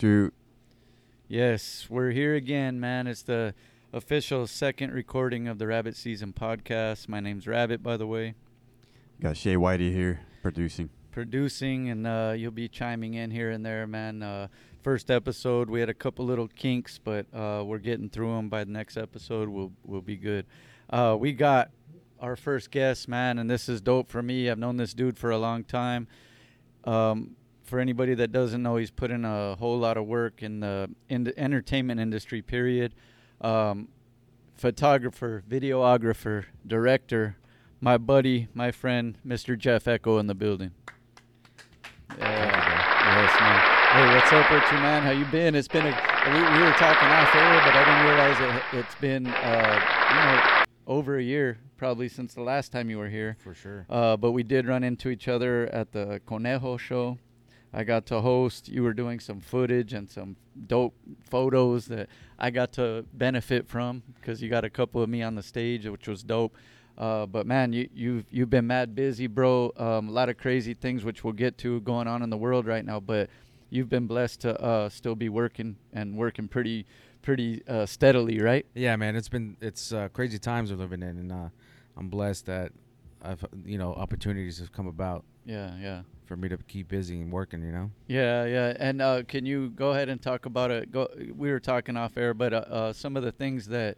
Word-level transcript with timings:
two. 0.00 0.32
Yes, 1.28 1.86
we're 1.90 2.12
here 2.12 2.34
again, 2.34 2.80
man. 2.80 3.06
It's 3.06 3.20
the 3.20 3.52
official 3.92 4.46
second 4.46 4.94
recording 4.94 5.46
of 5.46 5.58
the 5.58 5.66
Rabbit 5.66 5.94
Season 5.94 6.32
podcast. 6.32 7.06
My 7.06 7.20
name's 7.20 7.46
Rabbit, 7.46 7.82
by 7.82 7.98
the 7.98 8.06
way. 8.06 8.34
Got 9.20 9.34
Shaye 9.34 9.58
Whitey 9.58 9.92
here 9.92 10.20
producing. 10.40 10.88
Producing, 11.10 11.90
and 11.90 12.06
uh, 12.06 12.32
you'll 12.34 12.50
be 12.50 12.66
chiming 12.66 13.12
in 13.12 13.30
here 13.30 13.50
and 13.50 13.64
there, 13.64 13.86
man. 13.86 14.22
Uh, 14.22 14.48
first 14.82 15.10
episode, 15.10 15.68
we 15.68 15.80
had 15.80 15.90
a 15.90 15.94
couple 15.94 16.24
little 16.24 16.48
kinks, 16.48 16.98
but 16.98 17.26
uh, 17.34 17.62
we're 17.62 17.76
getting 17.76 18.08
through 18.08 18.34
them. 18.36 18.48
By 18.48 18.64
the 18.64 18.72
next 18.72 18.96
episode, 18.96 19.50
we'll 19.50 19.72
we'll 19.84 20.00
be 20.00 20.16
good. 20.16 20.46
Uh, 20.88 21.14
we 21.20 21.34
got 21.34 21.72
our 22.20 22.36
first 22.36 22.70
guest, 22.70 23.06
man, 23.06 23.38
and 23.38 23.50
this 23.50 23.68
is 23.68 23.82
dope 23.82 24.08
for 24.08 24.22
me. 24.22 24.48
I've 24.48 24.58
known 24.58 24.78
this 24.78 24.94
dude 24.94 25.18
for 25.18 25.30
a 25.30 25.36
long 25.36 25.62
time. 25.62 26.08
Um, 26.84 27.36
for 27.70 27.78
anybody 27.78 28.14
that 28.14 28.32
doesn't 28.32 28.62
know, 28.62 28.76
he's 28.76 28.90
put 28.90 29.12
in 29.12 29.24
a 29.24 29.54
whole 29.54 29.78
lot 29.78 29.96
of 29.96 30.04
work 30.04 30.42
in 30.42 30.58
the 30.58 30.90
in 31.08 31.22
the 31.24 31.38
entertainment 31.38 32.00
industry. 32.00 32.42
Period. 32.42 32.94
Um, 33.40 33.88
photographer, 34.56 35.42
videographer, 35.48 36.46
director, 36.66 37.36
my 37.80 37.96
buddy, 37.96 38.48
my 38.52 38.72
friend, 38.72 39.16
Mr. 39.26 39.56
Jeff 39.56 39.88
Echo 39.88 40.18
in 40.18 40.26
the 40.26 40.34
building. 40.34 40.72
Yeah, 42.18 43.22
yes, 43.22 43.40
man. 43.40 43.60
Hey, 43.92 44.14
what's 44.14 44.32
up 44.32 44.72
you, 44.72 44.78
man? 44.78 45.02
How 45.04 45.12
you 45.12 45.24
been? 45.26 45.54
It's 45.54 45.68
been 45.68 45.86
a 45.86 46.10
we, 46.26 46.34
we 46.34 46.64
were 46.64 46.72
talking 46.72 47.08
off 47.08 47.34
air, 47.34 47.62
but 47.64 47.74
I 47.74 47.84
didn't 47.84 48.04
realize 48.04 48.62
it, 48.72 48.78
it's 48.78 48.94
been 48.96 49.26
uh, 49.28 49.80
you 50.10 50.16
know 50.16 50.64
over 50.86 51.18
a 51.18 51.22
year 51.22 51.58
probably 51.76 52.08
since 52.08 52.34
the 52.34 52.42
last 52.42 52.72
time 52.72 52.90
you 52.90 52.98
were 52.98 53.08
here. 53.08 53.36
For 53.38 53.54
sure. 53.54 53.86
Uh, 53.88 54.16
but 54.16 54.32
we 54.32 54.42
did 54.42 54.66
run 54.66 54.82
into 54.82 55.08
each 55.08 55.28
other 55.28 55.66
at 55.72 55.92
the 55.92 56.20
Conejo 56.26 56.76
show. 56.76 57.16
I 57.72 57.84
got 57.84 58.06
to 58.06 58.20
host. 58.20 58.68
You 58.68 58.82
were 58.82 58.92
doing 58.92 59.20
some 59.20 59.40
footage 59.40 59.92
and 59.92 60.10
some 60.10 60.36
dope 60.66 60.94
photos 61.28 61.86
that 61.86 62.08
I 62.38 62.50
got 62.50 62.72
to 62.72 63.04
benefit 63.12 63.68
from 63.68 64.02
because 64.16 64.42
you 64.42 64.48
got 64.48 64.64
a 64.64 64.70
couple 64.70 65.02
of 65.02 65.08
me 65.08 65.22
on 65.22 65.34
the 65.34 65.42
stage, 65.42 65.86
which 65.86 66.08
was 66.08 66.22
dope. 66.22 66.56
Uh, 66.98 67.26
but 67.26 67.46
man, 67.46 67.72
you 67.72 67.88
you've 67.94 68.26
you've 68.30 68.50
been 68.50 68.66
mad 68.66 68.94
busy, 68.94 69.26
bro. 69.26 69.72
Um, 69.76 70.08
a 70.08 70.12
lot 70.12 70.28
of 70.28 70.36
crazy 70.36 70.74
things 70.74 71.04
which 71.04 71.24
we'll 71.24 71.32
get 71.32 71.56
to 71.58 71.80
going 71.80 72.08
on 72.08 72.22
in 72.22 72.30
the 72.30 72.36
world 72.36 72.66
right 72.66 72.84
now. 72.84 73.00
But 73.00 73.30
you've 73.70 73.88
been 73.88 74.06
blessed 74.06 74.40
to 74.42 74.60
uh, 74.60 74.88
still 74.88 75.14
be 75.14 75.28
working 75.28 75.76
and 75.92 76.16
working 76.16 76.48
pretty 76.48 76.86
pretty 77.22 77.62
uh, 77.66 77.86
steadily, 77.86 78.40
right? 78.40 78.66
Yeah, 78.74 78.96
man. 78.96 79.16
It's 79.16 79.28
been 79.28 79.56
it's 79.60 79.92
uh, 79.92 80.08
crazy 80.12 80.38
times 80.38 80.70
we're 80.70 80.78
living 80.78 81.02
in, 81.02 81.18
and 81.18 81.32
uh, 81.32 81.48
I'm 81.96 82.08
blessed 82.08 82.46
that 82.46 82.72
I've 83.22 83.44
you 83.64 83.78
know 83.78 83.94
opportunities 83.94 84.58
have 84.58 84.72
come 84.72 84.86
about 84.86 85.24
Yeah, 85.44 85.76
yeah. 85.80 86.02
For 86.30 86.36
me 86.36 86.48
to 86.48 86.56
keep 86.58 86.86
busy 86.86 87.20
and 87.20 87.32
working. 87.32 87.60
You 87.60 87.72
know. 87.72 87.90
Yeah, 88.06 88.44
yeah. 88.44 88.76
And 88.78 89.02
uh, 89.02 89.24
can 89.24 89.44
you 89.44 89.70
go 89.70 89.90
ahead 89.90 90.08
and 90.08 90.22
talk 90.22 90.46
about 90.46 90.70
it? 90.70 90.92
Go. 90.92 91.08
We 91.36 91.50
were 91.50 91.58
talking 91.58 91.96
off 91.96 92.16
air, 92.16 92.34
but 92.34 92.52
uh, 92.52 92.64
uh, 92.70 92.92
some 92.92 93.16
of 93.16 93.24
the 93.24 93.32
things 93.32 93.66
that 93.66 93.96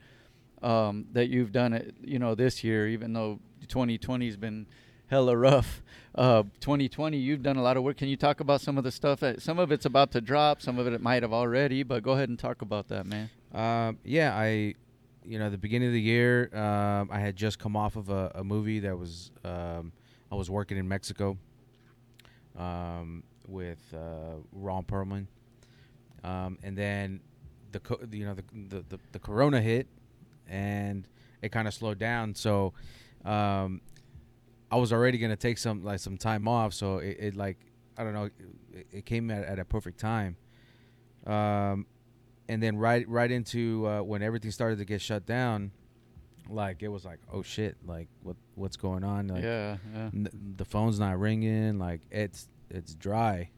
um, 0.63 1.05
that 1.13 1.29
you've 1.29 1.53
done, 1.53 1.75
it, 1.75 1.95
you 2.01 2.19
know, 2.19 2.35
this 2.35 2.65
year, 2.65 2.89
even 2.89 3.13
though 3.13 3.39
2020 3.69 4.25
has 4.25 4.39
been 4.39 4.67
hella 5.09 5.37
rough. 5.37 5.83
Uh, 6.15 6.43
2020, 6.61 7.17
you've 7.17 7.43
done 7.43 7.57
a 7.57 7.63
lot 7.63 7.79
of 7.79 7.83
work. 7.83 7.97
Can 7.97 8.07
you 8.07 8.19
talk 8.19 8.41
about 8.41 8.61
some 8.61 8.77
of 8.77 8.85
the 8.85 8.91
stuff? 8.91 9.21
That, 9.21 9.41
some 9.41 9.59
of 9.59 9.73
it's 9.73 9.87
about 9.87 10.11
to 10.11 10.21
drop. 10.21 10.61
Some 10.61 10.79
of 10.79 10.87
it, 10.87 10.93
it 10.93 11.01
might 11.01 11.23
have 11.23 11.33
already. 11.33 11.85
But 11.85 12.03
go 12.03 12.13
ahead 12.13 12.29
and 12.29 12.39
talk 12.39 12.61
about 12.61 12.89
that, 12.89 13.07
man. 13.07 13.31
Um, 13.55 13.99
yeah, 14.05 14.37
I, 14.37 14.75
you 15.25 15.39
know, 15.39 15.49
the 15.49 15.57
beginning 15.57 15.89
of 15.89 15.95
the 15.95 16.03
year, 16.03 16.55
um, 16.55 17.09
I 17.11 17.19
had 17.19 17.35
just 17.35 17.59
come 17.59 17.77
off 17.77 17.97
of 17.97 18.11
a, 18.11 18.31
a 18.35 18.45
movie 18.45 18.81
that 18.81 18.99
was, 18.99 19.31
um, 19.43 19.93
I 20.31 20.35
was 20.35 20.51
working 20.51 20.77
in 20.77 20.87
Mexico, 20.87 21.39
um, 22.59 23.23
with 23.47 23.81
uh, 23.95 24.37
Ron 24.53 24.85
Perlman, 24.85 25.27
um, 26.25 26.59
and 26.63 26.77
then 26.77 27.21
the, 27.73 27.81
co- 27.81 28.01
you 28.11 28.25
know, 28.25 28.35
the, 28.35 28.45
the 28.69 28.85
the 28.89 28.99
the 29.13 29.19
Corona 29.19 29.61
hit, 29.61 29.87
and 30.49 31.07
it 31.41 31.51
kind 31.51 31.67
of 31.67 31.75
slowed 31.75 31.99
down. 31.99 32.35
So, 32.35 32.73
um, 33.25 33.81
I 34.71 34.77
was 34.77 34.93
already 34.93 35.19
gonna 35.19 35.37
take 35.37 35.59
some 35.59 35.85
like 35.85 36.01
some 36.01 36.17
time 36.17 36.47
off. 36.49 36.75
So 36.75 36.99
it, 36.99 37.17
it 37.19 37.37
like 37.37 37.59
I 37.97 38.05
don't 38.05 38.15
know, 38.15 38.31
it, 38.73 38.87
it 38.93 39.07
came 39.07 39.31
at, 39.31 39.45
at 39.45 39.59
a 39.59 39.65
perfect 39.65 39.99
time. 39.99 40.37
Um, 41.27 41.87
and 42.49 42.63
then 42.63 42.77
right 42.77 43.09
right 43.09 43.31
into 43.31 43.87
uh, 43.87 44.03
when 44.03 44.23
everything 44.23 44.51
started 44.51 44.79
to 44.79 44.85
get 44.85 45.01
shut 45.01 45.27
down, 45.27 45.73
like 46.53 46.83
it 46.83 46.89
was 46.89 47.05
like 47.05 47.19
oh 47.33 47.43
shit, 47.43 47.77
like 47.87 48.09
what 48.23 48.37
what's 48.55 48.77
going 48.77 49.05
on? 49.05 49.29
Like, 49.29 49.43
yeah, 49.43 49.77
yeah. 49.95 50.11
n- 50.15 50.55
the 50.57 50.65
phone's 50.65 50.99
not 51.01 51.19
ringing. 51.19 51.79
Like 51.79 52.01
it's 52.11 52.49
it's 52.71 52.95
dry. 52.95 53.51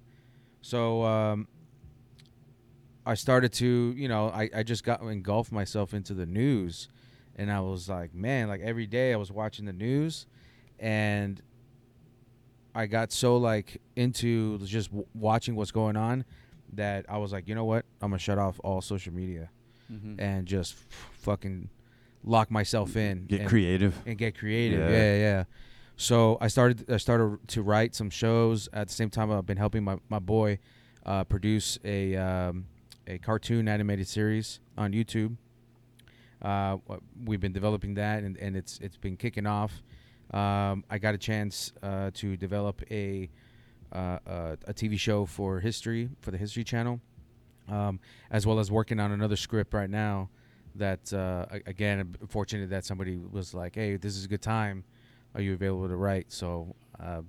So 0.63 1.03
um, 1.05 1.47
I 3.07 3.15
started 3.15 3.53
to 3.55 3.95
you 3.97 4.09
know 4.09 4.29
I 4.29 4.49
I 4.55 4.63
just 4.63 4.85
got 4.85 5.03
engulfed 5.03 5.53
myself 5.53 5.93
into 5.95 6.15
the 6.15 6.27
news, 6.27 6.89
and 7.37 7.51
I 7.51 7.61
was 7.61 7.89
like 7.89 8.15
man, 8.15 8.49
like 8.49 8.61
every 8.63 8.87
day 8.87 9.13
I 9.13 9.17
was 9.17 9.31
watching 9.31 9.67
the 9.67 9.73
news, 9.73 10.27
and 10.79 11.41
I 12.75 12.87
got 12.87 13.13
so 13.13 13.37
like 13.37 13.81
into 13.95 14.59
just 14.59 14.89
w- 14.91 15.07
watching 15.15 15.55
what's 15.55 15.71
going 15.71 15.97
on 15.97 16.25
that 16.73 17.05
I 17.09 17.19
was 17.19 17.33
like, 17.33 17.47
you 17.47 17.55
know 17.55 17.65
what? 17.65 17.85
I'm 18.01 18.11
gonna 18.11 18.19
shut 18.19 18.39
off 18.39 18.59
all 18.65 18.81
social 18.81 19.13
media 19.13 19.51
Mhm. 19.93 20.17
and 20.19 20.47
just 20.47 20.73
f- 20.73 21.09
fucking 21.21 21.69
lock 22.25 22.51
myself 22.51 22.97
in. 22.97 23.27
Get 23.27 23.41
and, 23.41 23.49
creative. 23.49 24.01
and 24.07 24.19
get 24.19 24.37
creative. 24.37 24.91
Yeah. 24.91 24.97
Yeah. 24.97 25.17
yeah, 25.17 25.45
So 25.97 26.39
I 26.41 26.49
started 26.49 26.91
I 26.91 26.97
started 26.97 27.47
to 27.49 27.63
write 27.63 27.95
some 27.95 28.11
shows. 28.11 28.69
At 28.73 28.89
the 28.89 28.95
same 28.95 29.11
time, 29.11 29.31
I've 29.31 29.47
been 29.47 29.59
helping 29.59 29.85
my 29.85 29.99
my 30.09 30.19
boy 30.19 30.59
uh, 31.05 31.25
produce 31.25 31.79
a 31.85 32.17
um, 32.17 32.67
a 33.07 33.19
cartoon 33.19 33.69
animated 33.69 34.09
series 34.09 34.61
on 34.77 34.93
YouTube. 34.93 35.37
Uh, 36.43 36.77
we've 37.25 37.41
been 37.41 37.53
developing 37.53 37.95
that, 37.95 38.23
and, 38.23 38.37
and 38.39 38.57
it's 38.57 38.79
it's 38.81 38.97
been 38.97 39.17
kicking 39.17 39.47
off. 39.47 39.83
Um, 40.33 40.85
I 40.91 40.99
got 40.99 41.15
a 41.15 41.19
chance 41.19 41.73
uh, 41.83 42.11
to 42.15 42.37
develop 42.37 42.83
a 42.91 43.31
uh, 43.93 44.19
uh, 44.27 44.57
a 44.67 44.75
TV 44.75 44.99
show 44.99 45.25
for 45.25 45.61
history 45.61 46.09
for 46.21 46.31
the 46.31 46.39
History 46.39 46.65
Channel, 46.65 47.01
um, 47.69 48.01
as 48.31 48.47
well 48.47 48.59
as 48.59 48.71
working 48.71 48.99
on 48.99 49.13
another 49.13 49.37
script 49.37 49.73
right 49.73 49.91
now. 49.91 50.31
That 50.77 51.13
uh, 51.13 51.47
again, 51.67 52.17
fortunate 52.29 52.71
that 52.71 52.85
somebody 52.85 53.17
was 53.17 53.55
like, 53.55 53.75
"Hey, 53.77 53.97
this 53.97 54.17
is 54.17 54.25
a 54.25 54.29
good 54.29 54.43
time. 54.43 54.85
Are 55.35 55.41
you 55.41 55.53
available 55.55 55.89
to 55.89 55.97
write?" 55.97 56.33
So 56.33 56.75
uh, 56.99 57.23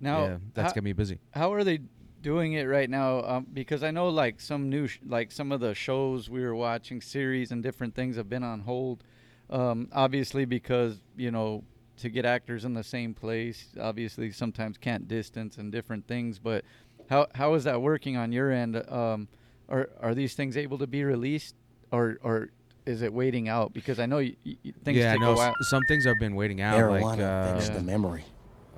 Now, 0.00 0.24
yeah, 0.24 0.36
that's 0.54 0.70
how- 0.70 0.74
got 0.76 0.84
me 0.84 0.92
busy. 0.92 1.18
how 1.32 1.52
are 1.52 1.64
they 1.64 1.80
doing 2.22 2.52
it 2.52 2.64
right 2.68 2.88
now 2.88 3.20
um, 3.24 3.44
because 3.52 3.82
i 3.82 3.90
know 3.90 4.08
like 4.08 4.40
some 4.40 4.70
new 4.70 4.86
sh- 4.86 5.00
like 5.04 5.32
some 5.32 5.50
of 5.50 5.58
the 5.58 5.74
shows 5.74 6.30
we 6.30 6.40
were 6.40 6.54
watching 6.54 7.00
series 7.00 7.50
and 7.50 7.64
different 7.64 7.96
things 7.96 8.14
have 8.14 8.28
been 8.28 8.44
on 8.44 8.60
hold 8.60 9.02
um, 9.50 9.88
obviously 9.92 10.44
because 10.44 11.00
you 11.16 11.32
know 11.32 11.64
to 11.96 12.08
get 12.08 12.24
actors 12.24 12.64
in 12.64 12.74
the 12.74 12.84
same 12.84 13.12
place 13.12 13.70
obviously 13.80 14.30
sometimes 14.30 14.78
can't 14.78 15.08
distance 15.08 15.58
and 15.58 15.72
different 15.72 16.06
things 16.06 16.38
but 16.38 16.64
how 17.10 17.26
how 17.34 17.54
is 17.54 17.64
that 17.64 17.82
working 17.82 18.16
on 18.16 18.30
your 18.30 18.52
end 18.52 18.76
um, 18.88 19.26
are 19.68 19.90
are 20.00 20.14
these 20.14 20.34
things 20.34 20.56
able 20.56 20.78
to 20.78 20.86
be 20.86 21.02
released 21.02 21.56
or 21.90 22.18
or 22.22 22.50
is 22.86 23.02
it 23.02 23.12
waiting 23.12 23.48
out 23.48 23.72
because 23.72 23.98
i 24.00 24.06
know 24.06 24.16
y- 24.16 24.34
y- 24.44 24.56
y- 24.64 24.72
things 24.84 24.98
yeah, 24.98 25.12
take 25.12 25.20
no, 25.20 25.30
a 25.30 25.32
s- 25.32 25.38
while 25.38 25.54
some 25.60 25.82
things 25.88 26.04
have 26.04 26.18
been 26.18 26.34
waiting 26.34 26.60
out. 26.60 26.78
Marijuana 26.78 27.02
like 27.02 27.18
uh, 27.20 27.22
affects 27.22 27.68
Yeah. 27.68 27.74
the 27.76 27.82
memory. 27.82 28.24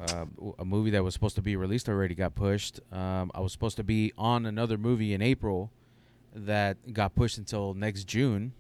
uh, 0.00 0.24
w- 0.36 0.54
a 0.58 0.64
movie 0.64 0.90
that 0.90 1.02
was 1.02 1.14
supposed 1.14 1.36
to 1.36 1.42
be 1.42 1.56
released 1.56 1.88
already 1.88 2.14
got 2.14 2.34
pushed. 2.34 2.80
Um, 2.92 3.30
I 3.34 3.40
was 3.40 3.52
supposed 3.52 3.76
to 3.76 3.84
be 3.84 4.12
on 4.18 4.44
another 4.44 4.76
movie 4.76 5.14
in 5.14 5.22
April 5.22 5.70
that 6.34 6.92
got 6.92 7.14
pushed 7.14 7.38
until 7.38 7.74
next 7.74 8.04
June. 8.04 8.52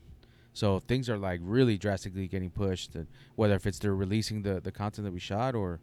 So 0.52 0.78
things 0.78 1.10
are 1.10 1.18
like 1.18 1.40
really 1.42 1.76
drastically 1.76 2.28
getting 2.28 2.50
pushed. 2.50 2.94
And 2.94 3.08
whether 3.34 3.54
if 3.56 3.66
it's 3.66 3.78
they're 3.80 3.94
releasing 3.94 4.42
the, 4.42 4.60
the 4.60 4.70
content 4.72 5.04
that 5.04 5.12
we 5.12 5.18
shot 5.20 5.54
or 5.54 5.80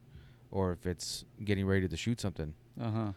or 0.50 0.71
if 0.71 0.86
it's 0.86 1.25
getting 1.44 1.65
ready 1.65 1.88
to 1.88 1.97
shoot 1.97 2.19
something. 2.21 2.53
Uh 2.80 2.91
huh. 2.91 3.12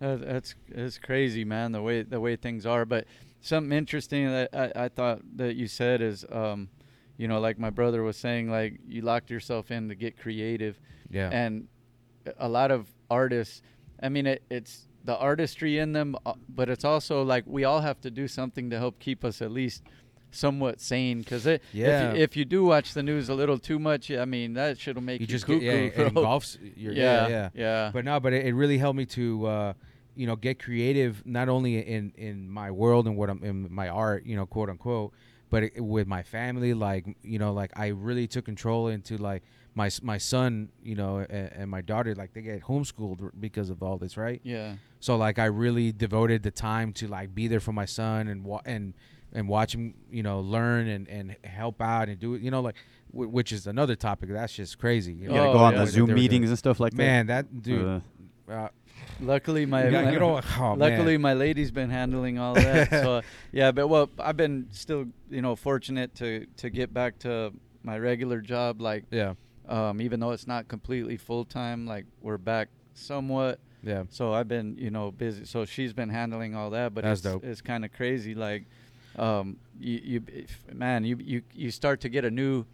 That, 0.00 0.20
that's 0.26 0.54
that's 0.74 0.98
crazy, 0.98 1.44
man. 1.44 1.72
The 1.72 1.82
way 1.82 2.02
the 2.02 2.18
way 2.20 2.36
things 2.36 2.64
are. 2.66 2.84
But 2.86 3.06
something 3.46 3.76
interesting 3.76 4.26
that 4.26 4.50
I, 4.52 4.84
I 4.84 4.88
thought 4.88 5.20
that 5.36 5.54
you 5.56 5.66
said 5.66 6.00
is, 6.02 6.24
um, 6.30 6.68
you 7.16 7.28
know, 7.28 7.40
like 7.40 7.58
my 7.58 7.70
brother 7.70 8.02
was 8.02 8.16
saying, 8.16 8.50
like 8.50 8.80
you 8.86 9.02
locked 9.02 9.30
yourself 9.30 9.70
in 9.70 9.88
to 9.88 9.94
get 9.94 10.18
creative, 10.18 10.78
Yeah. 11.10 11.30
and 11.32 11.68
a 12.38 12.48
lot 12.48 12.70
of 12.70 12.88
artists. 13.10 13.62
I 14.02 14.08
mean, 14.08 14.26
it, 14.26 14.42
it's 14.50 14.88
the 15.04 15.16
artistry 15.16 15.78
in 15.78 15.92
them, 15.92 16.16
uh, 16.26 16.32
but 16.48 16.68
it's 16.68 16.84
also 16.84 17.22
like 17.22 17.44
we 17.46 17.64
all 17.64 17.80
have 17.80 18.00
to 18.00 18.10
do 18.10 18.26
something 18.26 18.70
to 18.70 18.78
help 18.78 18.98
keep 18.98 19.24
us 19.24 19.40
at 19.42 19.50
least 19.52 19.82
somewhat 20.30 20.80
sane. 20.80 21.20
Because 21.20 21.46
it 21.46 21.62
Yeah. 21.72 22.10
if 22.10 22.16
you, 22.16 22.22
if 22.22 22.36
you 22.38 22.44
do 22.44 22.64
watch 22.64 22.94
the 22.94 23.02
news 23.02 23.28
a 23.28 23.34
little 23.34 23.58
too 23.58 23.78
much, 23.78 24.10
I 24.10 24.24
mean, 24.24 24.54
that 24.54 24.78
shit'll 24.78 25.02
make 25.02 25.20
you 25.20 25.24
you, 25.26 25.28
just 25.28 25.46
cuckoo, 25.46 25.60
get 25.60 25.96
yeah, 25.98 26.06
engulfs 26.08 26.58
your 26.76 26.92
yeah, 26.94 27.02
yeah, 27.02 27.28
yeah. 27.28 27.48
yeah. 27.54 27.90
But 27.92 28.04
no, 28.04 28.18
but 28.18 28.32
it, 28.32 28.46
it 28.46 28.54
really 28.54 28.78
helped 28.78 28.96
me 28.96 29.06
to 29.06 29.46
uh, 29.46 29.72
you 30.16 30.26
know 30.26 30.36
get 30.36 30.62
creative 30.62 31.24
not 31.26 31.48
only 31.48 31.78
in 31.78 32.12
in 32.16 32.48
my 32.50 32.70
world 32.70 33.06
and 33.06 33.16
what 33.16 33.30
I'm 33.30 33.42
in 33.44 33.72
my 33.72 33.88
art, 33.88 34.24
you 34.26 34.36
know, 34.36 34.46
quote 34.46 34.68
unquote, 34.70 35.12
but 35.50 35.64
it, 35.64 35.80
with 35.80 36.06
my 36.06 36.22
family 36.22 36.74
like 36.74 37.04
you 37.22 37.38
know 37.38 37.52
like 37.52 37.70
I 37.76 37.88
really 37.88 38.26
took 38.26 38.44
control 38.44 38.88
into 38.88 39.16
like 39.16 39.42
my 39.74 39.90
my 40.02 40.18
son, 40.18 40.68
you 40.82 40.94
know, 40.94 41.18
and, 41.18 41.52
and 41.52 41.70
my 41.70 41.80
daughter, 41.80 42.14
like 42.14 42.32
they 42.32 42.42
get 42.42 42.62
homeschooled 42.62 43.22
r- 43.22 43.32
because 43.40 43.70
of 43.70 43.82
all 43.82 43.98
this, 43.98 44.16
right? 44.16 44.40
Yeah. 44.44 44.74
So 45.00 45.16
like 45.16 45.38
I 45.40 45.46
really 45.46 45.90
devoted 45.90 46.42
the 46.44 46.50
time 46.52 46.92
to 46.94 47.08
like 47.08 47.34
be 47.34 47.48
there 47.48 47.58
for 47.60 47.72
my 47.72 47.84
son 47.84 48.28
and 48.28 48.44
wa- 48.44 48.62
and 48.64 48.94
and 49.32 49.48
watch 49.48 49.74
him, 49.74 49.94
you 50.12 50.22
know, 50.22 50.38
learn 50.40 50.86
and 50.86 51.08
and 51.08 51.36
help 51.42 51.82
out 51.82 52.08
and 52.08 52.20
do 52.20 52.34
it, 52.34 52.40
you 52.42 52.52
know, 52.52 52.60
like 52.60 52.76
w- 53.10 53.28
which 53.28 53.50
is 53.50 53.66
another 53.66 53.96
topic 53.96 54.28
that's 54.30 54.54
just 54.54 54.78
crazy. 54.78 55.12
You 55.12 55.22
You 55.22 55.28
know? 55.30 55.34
gotta 55.34 55.50
Oh, 55.50 55.52
go 55.54 55.58
on 55.58 55.72
yeah. 55.72 55.78
the 55.80 55.84
What 55.86 55.92
Zoom 55.92 56.06
they 56.06 56.12
were 56.12 56.16
doing. 56.18 56.22
meetings 56.30 56.48
and 56.50 56.58
stuff 56.58 56.78
like 56.78 56.92
Man, 56.94 57.26
that 57.26 57.46
man 57.52 57.54
that. 57.54 57.62
dude. 57.62 57.84
Uh, 57.84 58.00
Uh, 58.46 58.68
Luckily, 59.20 59.66
my, 59.66 59.88
yeah, 59.88 60.10
my- 60.10 60.16
oh, 60.18 60.74
luckily 60.76 61.12
man. 61.16 61.20
my 61.22 61.34
lady's 61.34 61.70
been 61.70 61.90
handling 61.90 62.38
all 62.38 62.54
that. 62.54 62.90
so 63.04 63.22
yeah, 63.52 63.72
but 63.72 63.88
well, 63.88 64.10
I've 64.18 64.36
been 64.36 64.68
still 64.70 65.06
you 65.30 65.42
know 65.42 65.56
fortunate 65.56 66.14
to 66.16 66.46
to 66.58 66.70
get 66.70 66.92
back 66.92 67.18
to 67.20 67.52
my 67.82 67.98
regular 67.98 68.40
job. 68.40 68.80
Like 68.80 69.04
yeah, 69.10 69.34
um, 69.68 70.00
even 70.00 70.20
though 70.20 70.32
it's 70.32 70.46
not 70.46 70.68
completely 70.68 71.16
full 71.16 71.44
time, 71.44 71.86
like 71.86 72.06
we're 72.20 72.38
back 72.38 72.68
somewhat. 72.94 73.58
yeah, 73.82 74.04
So 74.08 74.32
I've 74.32 74.48
been, 74.48 74.76
you 74.78 74.90
know, 74.90 75.10
busy. 75.10 75.44
So 75.44 75.64
she's 75.64 75.92
been 75.92 76.08
handling 76.08 76.54
all 76.54 76.70
that, 76.70 76.94
but 76.94 77.04
That's 77.04 77.20
it's, 77.20 77.28
dope. 77.28 77.44
it's 77.44 77.60
kind 77.60 77.84
of 77.84 77.92
crazy. 77.92 78.34
Like, 78.34 78.66
um, 79.16 79.56
you, 79.80 80.00
you, 80.04 80.46
man, 80.72 81.04
you, 81.04 81.16
you, 81.20 81.42
you 81.52 81.70
start 81.70 82.00
to 82.02 82.08
get 82.08 82.24
a 82.24 82.30
new 82.30 82.64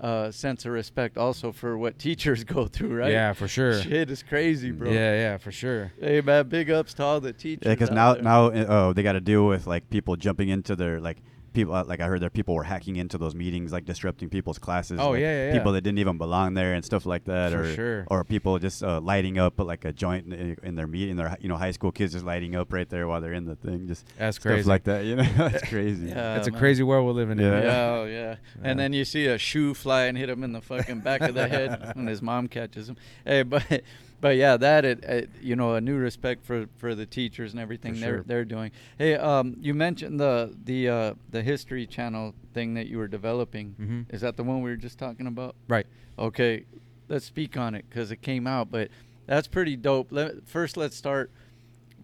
uh, 0.00 0.30
sense 0.30 0.64
of 0.64 0.72
respect 0.72 1.16
also 1.16 1.52
for 1.52 1.76
what 1.78 1.98
teachers 2.06 2.44
go 2.44 2.66
through, 2.66 2.94
right? 2.94 3.10
yeah, 3.10 3.32
for 3.32 3.48
sure. 3.48 3.80
Shit 3.80 4.10
is 4.10 4.22
crazy, 4.22 4.70
bro. 4.70 4.90
Yeah, 4.90 5.14
yeah, 5.14 5.36
for 5.38 5.52
sure. 5.52 5.92
Hey, 6.00 6.20
man, 6.20 6.48
big 6.48 6.70
ups 6.70 6.94
to 6.94 7.04
all 7.04 7.20
the 7.20 7.32
teachers. 7.32 7.66
Yeah, 7.66 7.74
because 7.74 7.90
out 7.90 8.22
now 8.22 8.50
there. 8.50 8.64
now 8.66 8.72
uh, 8.72 8.88
oh 8.88 8.92
they 8.92 9.02
got 9.02 9.12
to 9.12 9.20
deal 9.20 9.46
with 9.46 9.66
like 9.66 9.88
people 9.90 10.16
jumping 10.16 10.48
into 10.48 10.76
their 10.76 11.00
like 11.00 11.18
people 11.56 11.74
uh, 11.74 11.82
like 11.84 12.00
I 12.00 12.06
heard 12.06 12.20
there 12.20 12.30
people 12.30 12.54
were 12.54 12.62
hacking 12.62 12.94
into 12.96 13.18
those 13.18 13.34
meetings 13.34 13.72
like 13.72 13.84
disrupting 13.84 14.28
people's 14.28 14.58
classes. 14.58 15.00
Oh, 15.00 15.10
like, 15.10 15.20
yeah, 15.20 15.46
yeah, 15.48 15.52
People 15.54 15.72
that 15.72 15.80
didn't 15.80 15.98
even 15.98 16.18
belong 16.18 16.54
there 16.54 16.74
and 16.74 16.84
stuff 16.84 17.06
like 17.06 17.24
that, 17.24 17.50
For 17.50 17.62
or 17.62 17.74
sure. 17.74 18.06
or 18.08 18.22
people 18.22 18.58
just 18.60 18.84
uh, 18.84 19.00
lighting 19.00 19.38
up 19.38 19.58
like 19.58 19.84
a 19.84 19.92
joint 19.92 20.32
in, 20.32 20.56
in 20.62 20.74
their 20.76 20.86
meeting. 20.86 21.16
Their 21.16 21.36
you 21.40 21.48
know 21.48 21.56
high 21.56 21.72
school 21.72 21.90
kids 21.90 22.12
just 22.12 22.24
lighting 22.24 22.54
up 22.54 22.72
right 22.72 22.88
there 22.88 23.08
while 23.08 23.20
they're 23.20 23.32
in 23.32 23.46
the 23.46 23.56
thing. 23.56 23.88
Just 23.88 24.06
That's 24.18 24.36
stuff 24.36 24.52
crazy. 24.52 24.68
like 24.68 24.84
that. 24.84 25.04
You 25.04 25.16
know, 25.16 25.22
that's 25.36 25.68
crazy. 25.68 26.08
Yeah, 26.08 26.36
It's 26.36 26.46
a 26.46 26.52
crazy 26.52 26.82
world 26.84 27.06
we're 27.06 27.12
living 27.12 27.38
in. 27.38 27.44
Yeah. 27.44 27.62
Yeah, 27.62 27.90
oh, 27.90 28.04
yeah. 28.04 28.16
Yeah. 28.16 28.36
And 28.62 28.78
then 28.78 28.92
you 28.92 29.04
see 29.04 29.26
a 29.26 29.38
shoe 29.38 29.74
fly 29.74 30.04
and 30.04 30.16
hit 30.16 30.28
him 30.28 30.44
in 30.44 30.52
the 30.52 30.60
fucking 30.60 31.00
back 31.00 31.22
of 31.22 31.34
the 31.34 31.48
head 31.48 31.92
when 31.96 32.06
his 32.06 32.22
mom 32.22 32.48
catches 32.48 32.88
him. 32.88 32.96
Hey, 33.24 33.42
but 33.42 33.82
but 34.20 34.36
yeah, 34.36 34.56
that 34.56 34.84
it, 34.84 35.04
it 35.04 35.30
you 35.42 35.56
know 35.56 35.74
a 35.74 35.80
new 35.80 35.96
respect 35.96 36.44
for 36.44 36.66
for 36.76 36.94
the 36.94 37.06
teachers 37.06 37.52
and 37.52 37.60
everything 37.60 37.94
For 37.94 38.00
they're 38.00 38.14
sure. 38.16 38.24
they're 38.26 38.44
doing. 38.44 38.70
Hey, 38.98 39.14
um, 39.16 39.56
you 39.60 39.74
mentioned 39.74 40.18
the 40.20 40.54
the 40.64 40.88
uh, 40.88 41.14
the 41.30 41.42
History 41.42 41.86
Channel 41.86 42.34
thing 42.54 42.74
that 42.74 42.86
you 42.86 42.98
were 42.98 43.08
developing. 43.08 43.74
Mhm. 43.80 44.14
Is 44.14 44.20
that 44.22 44.36
the 44.36 44.44
one 44.44 44.62
we 44.62 44.70
were 44.70 44.76
just 44.76 44.98
talking 44.98 45.26
about? 45.26 45.54
Right. 45.68 45.86
Okay, 46.18 46.64
let's 47.08 47.24
speak 47.26 47.56
on 47.56 47.74
it 47.74 47.84
because 47.88 48.10
it 48.10 48.22
came 48.22 48.46
out, 48.46 48.70
but 48.70 48.88
that's 49.26 49.48
pretty 49.48 49.76
dope. 49.76 50.08
Let, 50.12 50.46
first, 50.48 50.76
let's 50.76 50.96
start 50.96 51.30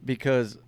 because 0.05 0.59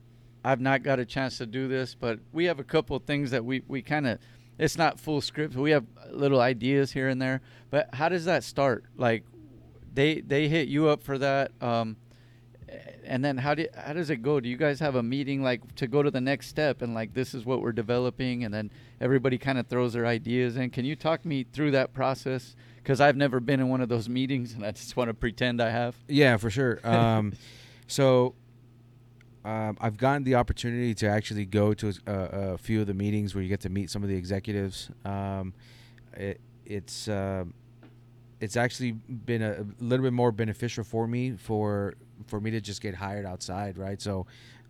I've 0.44 0.60
not 0.60 0.82
got 0.82 0.98
a 0.98 1.04
chance 1.04 1.38
to 1.38 1.46
do 1.46 1.68
this, 1.68 1.94
but 1.94 2.20
we 2.32 2.44
have 2.46 2.58
a 2.60 2.64
couple 2.64 2.96
of 2.96 3.04
things 3.04 3.30
that 3.32 3.44
we, 3.44 3.62
we 3.66 3.82
kind 3.82 4.06
of, 4.06 4.18
it's 4.58 4.76
not 4.78 5.00
full 5.00 5.20
script. 5.20 5.54
We 5.56 5.72
have 5.72 5.84
little 6.10 6.40
ideas 6.40 6.92
here 6.92 7.08
and 7.08 7.20
there, 7.20 7.40
but 7.70 7.88
how 7.94 8.08
does 8.08 8.24
that 8.26 8.44
start? 8.44 8.84
Like, 8.96 9.24
they 9.94 10.20
they 10.20 10.48
hit 10.48 10.68
you 10.68 10.88
up 10.88 11.02
for 11.02 11.18
that, 11.18 11.52
um, 11.60 11.96
and 13.04 13.24
then 13.24 13.38
how 13.38 13.54
do 13.54 13.66
how 13.76 13.92
does 13.92 14.10
it 14.10 14.22
go? 14.22 14.40
Do 14.40 14.48
you 14.48 14.56
guys 14.56 14.80
have 14.80 14.94
a 14.96 15.02
meeting 15.02 15.42
like 15.42 15.74
to 15.76 15.86
go 15.86 16.02
to 16.02 16.10
the 16.10 16.20
next 16.20 16.48
step 16.48 16.82
and 16.82 16.94
like 16.94 17.14
this 17.14 17.34
is 17.34 17.44
what 17.44 17.62
we're 17.62 17.72
developing, 17.72 18.44
and 18.44 18.52
then 18.52 18.70
everybody 19.00 19.38
kind 19.38 19.58
of 19.58 19.66
throws 19.66 19.92
their 19.92 20.06
ideas 20.06 20.56
in? 20.56 20.70
Can 20.70 20.84
you 20.84 20.96
talk 20.96 21.24
me 21.24 21.44
through 21.44 21.70
that 21.72 21.94
process? 21.94 22.56
Because 22.76 23.00
I've 23.00 23.16
never 23.16 23.40
been 23.40 23.60
in 23.60 23.68
one 23.68 23.80
of 23.80 23.88
those 23.88 24.08
meetings, 24.08 24.52
and 24.52 24.64
I 24.64 24.72
just 24.72 24.96
want 24.96 25.08
to 25.08 25.14
pretend 25.14 25.62
I 25.62 25.70
have. 25.70 25.96
Yeah, 26.08 26.36
for 26.36 26.50
sure. 26.50 26.80
Um, 26.84 27.32
so 27.86 28.34
um, 29.44 29.76
I've 29.80 29.98
gotten 29.98 30.24
the 30.24 30.36
opportunity 30.36 30.94
to 30.94 31.08
actually 31.08 31.44
go 31.44 31.74
to 31.74 31.92
a, 32.06 32.12
a 32.12 32.58
few 32.58 32.80
of 32.80 32.86
the 32.86 32.94
meetings 32.94 33.34
where 33.34 33.42
you 33.42 33.48
get 33.48 33.60
to 33.60 33.68
meet 33.68 33.90
some 33.90 34.02
of 34.02 34.08
the 34.08 34.16
executives. 34.16 34.90
Um, 35.04 35.52
it, 36.14 36.40
it's 36.64 37.08
uh, 37.08 37.44
it's 38.44 38.56
actually 38.56 38.92
been 38.92 39.42
a, 39.42 39.52
a 39.62 39.84
little 39.84 40.04
bit 40.04 40.12
more 40.12 40.32
beneficial 40.32 40.84
for 40.84 41.06
me 41.06 41.32
for 41.32 41.94
for 42.26 42.40
me 42.40 42.50
to 42.52 42.60
just 42.60 42.80
get 42.80 42.94
hired 42.94 43.26
outside, 43.26 43.78
right? 43.78 44.00
So. 44.00 44.26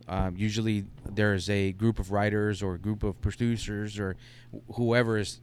Um, 0.06 0.36
usually 0.36 0.84
there's 1.12 1.48
a 1.48 1.72
group 1.72 1.98
of 1.98 2.12
writers 2.12 2.62
or 2.62 2.74
a 2.74 2.78
group 2.78 3.02
of 3.04 3.18
producers 3.22 3.98
or 3.98 4.16
wh- 4.52 4.74
whoever 4.74 5.16
is 5.16 5.40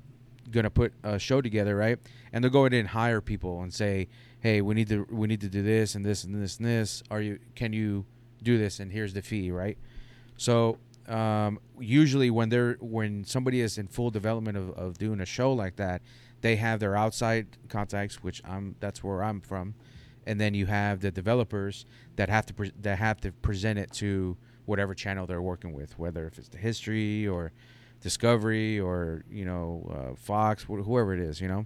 going 0.51 0.66
to 0.66 0.69
put 0.69 0.94
a 1.04 1.18
show 1.18 1.42
together, 1.42 1.75
right? 1.75 1.98
And 2.31 2.44
they'll 2.44 2.51
go 2.51 2.66
in 2.66 2.74
and 2.74 2.88
hire 2.88 3.22
people 3.22 3.63
and 3.63 3.74
say, 3.74 4.07
"Hey, 4.39 4.62
we 4.62 4.75
need 4.75 4.88
to 4.89 5.07
we 5.10 5.28
need 5.28 5.42
to 5.42 5.50
do 5.50 5.63
this 5.63 5.95
and 5.95 6.06
this 6.06 6.24
and 6.24 6.36
this 6.36 6.57
and 6.57 6.68
this. 6.68 7.01
Are 7.10 7.22
you 7.22 7.39
can 7.56 7.74
you 7.74 8.06
do 8.44 8.60
this? 8.60 8.80
And 8.80 8.92
here's 8.92 9.13
the 9.13 9.24
fee, 9.24 9.50
right?" 9.50 9.80
So 10.38 10.78
um, 11.07 11.60
usually 11.80 12.30
when 12.30 12.50
they're 12.50 12.78
when 12.80 13.24
somebody 13.24 13.62
is 13.62 13.78
in 13.78 13.88
full 13.88 14.12
development 14.12 14.57
of, 14.57 14.69
of 14.72 14.98
doing 14.98 15.22
a 15.22 15.25
show 15.25 15.54
like 15.54 15.78
that, 15.78 16.01
they 16.41 16.55
have 16.57 16.79
their 16.79 16.95
outside 16.95 17.57
contacts, 17.69 18.23
which 18.23 18.41
I'm 18.45 18.75
that's 18.79 19.03
where 19.03 19.23
I'm 19.23 19.41
from, 19.41 19.75
and 20.25 20.39
then 20.39 20.53
you 20.53 20.65
have 20.65 21.01
the 21.01 21.11
developers 21.11 21.85
that 22.15 22.29
have 22.29 22.45
to 22.47 22.53
pre- 22.53 22.73
that 22.81 22.97
have 22.97 23.21
to 23.21 23.31
present 23.31 23.79
it 23.79 23.91
to 23.93 24.38
whatever 24.65 24.93
channel 24.93 25.25
they're 25.25 25.41
working 25.41 25.73
with, 25.73 25.97
whether 25.97 26.25
if 26.27 26.38
it's 26.38 26.49
the 26.49 26.57
history 26.57 27.27
or 27.27 27.51
Discovery 28.01 28.79
or 28.79 29.23
you 29.29 29.45
know 29.45 29.88
uh, 29.93 30.15
Fox, 30.15 30.63
wh- 30.63 30.83
whoever 30.83 31.13
it 31.13 31.19
is, 31.19 31.39
you 31.39 31.47
know. 31.47 31.65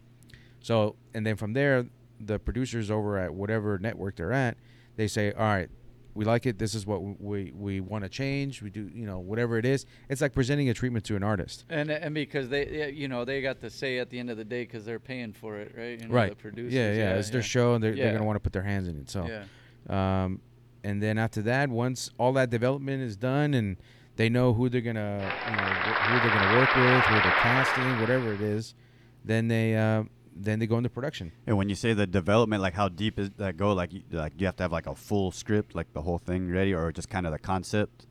So 0.59 0.95
and 1.13 1.25
then 1.25 1.37
from 1.37 1.53
there, 1.53 1.85
the 2.19 2.39
producers 2.39 2.91
over 2.91 3.17
at 3.17 3.33
whatever 3.33 3.77
network 3.77 4.17
they're 4.17 4.33
at, 4.33 4.57
they 4.97 5.07
say, 5.07 5.31
all 5.31 5.45
right, 5.45 5.69
we 6.15 6.25
like 6.25 6.45
it. 6.45 6.57
This 6.57 6.73
is 6.73 6.87
what 6.87 7.03
we 7.03 7.15
we, 7.19 7.51
we 7.53 7.79
want 7.81 8.03
to 8.03 8.09
change. 8.09 8.61
We 8.61 8.69
do 8.71 8.89
you 8.93 9.05
know 9.05 9.19
whatever 9.19 9.57
it 9.59 9.65
is. 9.65 9.85
It's 10.09 10.21
like 10.21 10.33
presenting 10.33 10.69
a 10.69 10.73
treatment 10.73 11.05
to 11.05 11.15
an 11.15 11.23
artist. 11.23 11.65
And 11.69 11.91
and 11.91 12.15
because 12.15 12.49
they 12.49 12.91
you 12.91 13.07
know 13.07 13.25
they 13.25 13.41
got 13.41 13.59
the 13.59 13.69
say 13.69 13.99
at 13.99 14.09
the 14.09 14.17
end 14.17 14.31
of 14.31 14.37
the 14.37 14.45
day 14.45 14.63
because 14.63 14.85
they're 14.85 14.99
paying 14.99 15.33
for 15.33 15.57
it, 15.57 15.75
right? 15.77 16.01
You 16.01 16.07
know, 16.07 16.15
right. 16.15 16.29
The 16.29 16.35
producers. 16.35 16.73
yeah, 16.73 16.93
yeah, 16.93 17.15
It's 17.15 17.29
their 17.29 17.43
show, 17.43 17.75
and 17.75 17.83
they're, 17.83 17.95
they're 17.95 18.13
gonna 18.13 18.25
want 18.25 18.37
to 18.37 18.39
put 18.39 18.53
their 18.53 18.63
hands 18.63 18.87
in 18.87 18.97
it. 18.97 19.09
So. 19.09 19.27
Yeah. 19.27 19.43
Um, 19.87 20.41
and 20.83 21.01
then 21.01 21.17
after 21.17 21.41
that, 21.43 21.69
once 21.69 22.11
all 22.19 22.33
that 22.33 22.51
development 22.51 23.01
is 23.01 23.17
done 23.17 23.55
and 23.55 23.77
they 24.17 24.29
know 24.29 24.53
who 24.53 24.69
they're 24.69 24.81
gonna, 24.81 25.17
you 25.49 25.55
know, 25.55 25.63
who 25.63 26.19
they're 26.19 26.37
gonna 26.37 26.59
work 26.59 26.75
with, 26.75 27.03
who 27.05 27.13
they're 27.15 27.39
casting, 27.39 27.99
whatever 27.99 28.33
it 28.33 28.41
is, 28.41 28.75
then 29.23 29.47
they 29.47 29.75
uh, 29.75 30.03
then 30.35 30.59
they 30.59 30.67
go 30.67 30.77
into 30.77 30.89
production. 30.89 31.31
And 31.47 31.57
when 31.57 31.69
you 31.69 31.75
say 31.75 31.93
the 31.93 32.05
development, 32.05 32.61
like 32.61 32.73
how 32.73 32.89
deep 32.89 33.17
is 33.17 33.31
that 33.37 33.57
go? 33.57 33.73
Like, 33.73 33.93
you, 33.93 34.03
like 34.11 34.33
you 34.37 34.45
have 34.45 34.55
to 34.57 34.63
have 34.63 34.71
like 34.71 34.87
a 34.87 34.95
full 34.95 35.31
script, 35.31 35.75
like 35.75 35.93
the 35.93 36.01
whole 36.01 36.17
thing 36.17 36.51
ready, 36.51 36.73
or 36.73 36.91
just 36.91 37.09
kind 37.09 37.25
of 37.25 37.31
the 37.31 37.39
concept. 37.39 38.07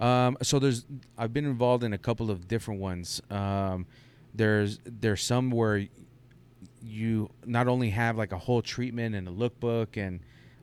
Um, 0.00 0.36
so 0.42 0.58
there's 0.58 0.86
I've 1.18 1.32
been 1.32 1.44
involved 1.44 1.84
in 1.84 1.92
a 1.92 1.98
couple 1.98 2.30
of 2.30 2.48
different 2.48 2.80
ones. 2.80 3.20
Um, 3.30 3.86
there's 4.34 4.78
there's 4.84 5.22
some 5.22 5.50
where 5.50 5.86
you 6.82 7.30
not 7.46 7.68
only 7.68 7.90
have 7.90 8.16
like 8.16 8.32
a 8.32 8.38
whole 8.38 8.62
treatment 8.62 9.14
and 9.14 9.28
a 9.28 9.30
lookbook 9.30 9.96
and 9.96 10.20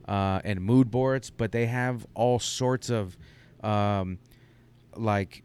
uh, 0.08 0.40
and 0.44 0.60
mood 0.60 0.90
boards, 0.90 1.30
but 1.30 1.52
they 1.52 1.66
have 1.66 2.06
all 2.14 2.38
sorts 2.38 2.90
of 2.90 3.16
um, 3.62 4.18
like 4.96 5.42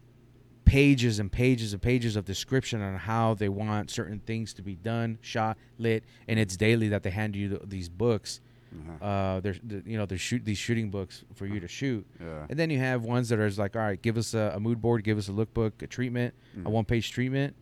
pages 0.68 1.18
and 1.18 1.32
pages 1.32 1.72
and 1.72 1.80
pages 1.82 2.14
of 2.16 2.24
description 2.24 2.80
on 2.82 2.94
how 2.96 3.34
they 3.34 3.48
want 3.48 3.90
certain 3.90 4.18
things 4.20 4.52
to 4.54 4.62
be 4.62 4.74
done, 4.76 5.18
shot, 5.22 5.56
lit, 5.78 6.04
and 6.28 6.38
it's 6.38 6.56
daily 6.56 6.88
that 6.88 7.02
they 7.02 7.10
hand 7.10 7.34
you 7.34 7.48
th- 7.48 7.62
these 7.66 7.88
books. 7.88 8.40
Uh-huh. 8.70 9.04
Uh, 9.04 9.40
there's 9.40 9.58
the- 9.66 9.82
you 9.86 9.96
know 9.96 10.04
they 10.04 10.18
shoot 10.18 10.44
these 10.44 10.58
shooting 10.58 10.90
books 10.90 11.24
for 11.34 11.46
you 11.46 11.58
to 11.58 11.66
shoot. 11.68 12.06
Yeah. 12.20 12.46
And 12.50 12.58
then 12.58 12.68
you 12.68 12.78
have 12.78 13.02
ones 13.02 13.30
that 13.30 13.38
are 13.38 13.50
like, 13.52 13.74
all 13.76 13.82
right, 13.82 14.00
give 14.00 14.18
us 14.18 14.34
a, 14.34 14.52
a 14.56 14.60
mood 14.60 14.80
board, 14.82 15.02
give 15.04 15.16
us 15.16 15.28
a 15.28 15.32
lookbook, 15.32 15.80
a 15.80 15.86
treatment, 15.86 16.34
a 16.54 16.58
Mhm. 16.58 16.70
one 16.72 16.84
page 16.84 17.10
treatment. 17.10 17.54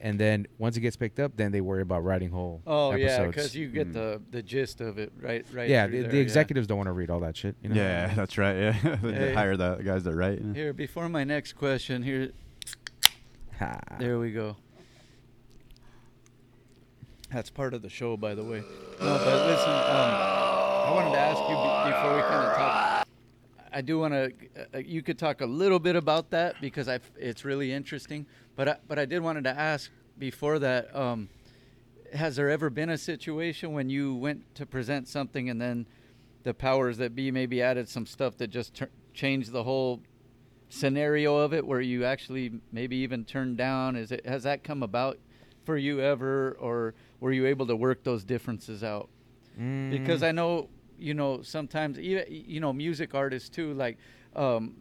And 0.00 0.18
then 0.20 0.46
once 0.58 0.76
it 0.76 0.80
gets 0.80 0.96
picked 0.96 1.18
up, 1.18 1.32
then 1.36 1.50
they 1.50 1.60
worry 1.62 1.80
about 1.80 2.04
writing 2.04 2.28
whole 2.30 2.60
Oh 2.66 2.94
yeah, 2.94 3.26
because 3.26 3.54
you 3.56 3.68
get 3.68 3.88
Mm. 3.88 3.92
the 3.94 4.22
the 4.32 4.42
gist 4.42 4.80
of 4.82 4.98
it, 4.98 5.12
right? 5.20 5.46
Right. 5.52 5.68
yeah, 5.70 5.86
the, 5.86 6.00
there, 6.00 6.10
the 6.10 6.16
yeah. 6.16 6.22
executives 6.22 6.66
don't 6.66 6.76
want 6.76 6.88
to 6.88 6.92
read 6.92 7.08
all 7.10 7.20
that 7.20 7.36
shit. 7.36 7.54
You 7.62 7.70
know? 7.70 7.76
Yeah, 7.76 8.12
that's 8.16 8.36
right. 8.36 8.56
Yeah, 8.56 8.96
they 9.02 9.12
Hey. 9.14 9.34
hire 9.34 9.56
the 9.56 9.76
guys 9.76 10.04
that 10.04 10.14
write. 10.14 10.40
Here, 10.54 10.72
before 10.74 11.08
my 11.08 11.24
next 11.24 11.54
question, 11.54 12.02
here, 12.02 12.32
Ha. 13.60 13.78
there 13.98 14.18
we 14.18 14.32
go. 14.32 14.56
That's 17.32 17.50
part 17.50 17.74
of 17.74 17.82
the 17.82 17.88
show, 17.88 18.16
by 18.16 18.34
the 18.34 18.44
way. 18.44 18.58
No, 18.60 18.64
but 19.00 19.46
listen, 19.46 19.70
um, 19.70 20.14
I 20.86 20.90
wanted 20.94 21.12
to 21.12 21.18
ask 21.18 21.40
you 21.40 21.56
be- 21.56 21.90
before 21.90 22.16
we 22.16 22.22
kind 22.22 22.46
of 22.50 22.56
talk. 22.56 23.08
I 23.72 23.80
do 23.80 23.98
want 23.98 24.14
to. 24.14 24.32
Uh, 24.74 24.78
you 24.78 25.02
could 25.02 25.18
talk 25.18 25.40
a 25.40 25.46
little 25.46 25.80
bit 25.80 25.96
about 25.96 26.30
that 26.30 26.60
because 26.60 26.88
I. 26.88 27.00
It's 27.18 27.44
really 27.44 27.72
interesting. 27.72 28.26
But 28.56 28.68
I, 28.68 28.76
but 28.86 28.98
I 28.98 29.04
did 29.04 29.20
wanted 29.22 29.44
to 29.44 29.50
ask 29.58 29.90
before 30.18 30.58
that. 30.60 30.94
Um, 30.94 31.28
has 32.12 32.36
there 32.36 32.48
ever 32.50 32.70
been 32.70 32.90
a 32.90 32.98
situation 32.98 33.72
when 33.72 33.90
you 33.90 34.14
went 34.14 34.54
to 34.54 34.66
present 34.66 35.08
something 35.08 35.50
and 35.50 35.60
then 35.60 35.86
the 36.44 36.54
powers 36.54 36.98
that 36.98 37.14
be 37.14 37.30
maybe 37.30 37.60
added 37.62 37.88
some 37.88 38.06
stuff 38.06 38.36
that 38.38 38.48
just 38.48 38.74
tur- 38.74 38.90
changed 39.12 39.50
the 39.50 39.64
whole 39.64 40.00
scenario 40.68 41.36
of 41.36 41.52
it, 41.52 41.66
where 41.66 41.80
you 41.80 42.04
actually 42.04 42.52
maybe 42.72 42.96
even 42.96 43.24
turned 43.24 43.56
down? 43.56 43.96
Is 43.96 44.12
it 44.12 44.26
has 44.26 44.42
that 44.44 44.62
come 44.62 44.82
about 44.82 45.18
for 45.64 45.76
you 45.76 46.00
ever, 46.00 46.56
or 46.60 46.94
were 47.20 47.32
you 47.32 47.46
able 47.46 47.66
to 47.66 47.76
work 47.76 48.04
those 48.04 48.24
differences 48.24 48.84
out? 48.84 49.08
Because 49.88 50.22
Mm, 50.22 50.28
I 50.28 50.32
know, 50.32 50.68
you 50.98 51.14
know, 51.14 51.42
sometimes 51.42 51.98
even 51.98 52.24
you 52.28 52.60
know, 52.60 52.72
music 52.72 53.14
artists 53.14 53.48
too, 53.48 53.72
like. 53.74 53.98
Um, 54.36 54.76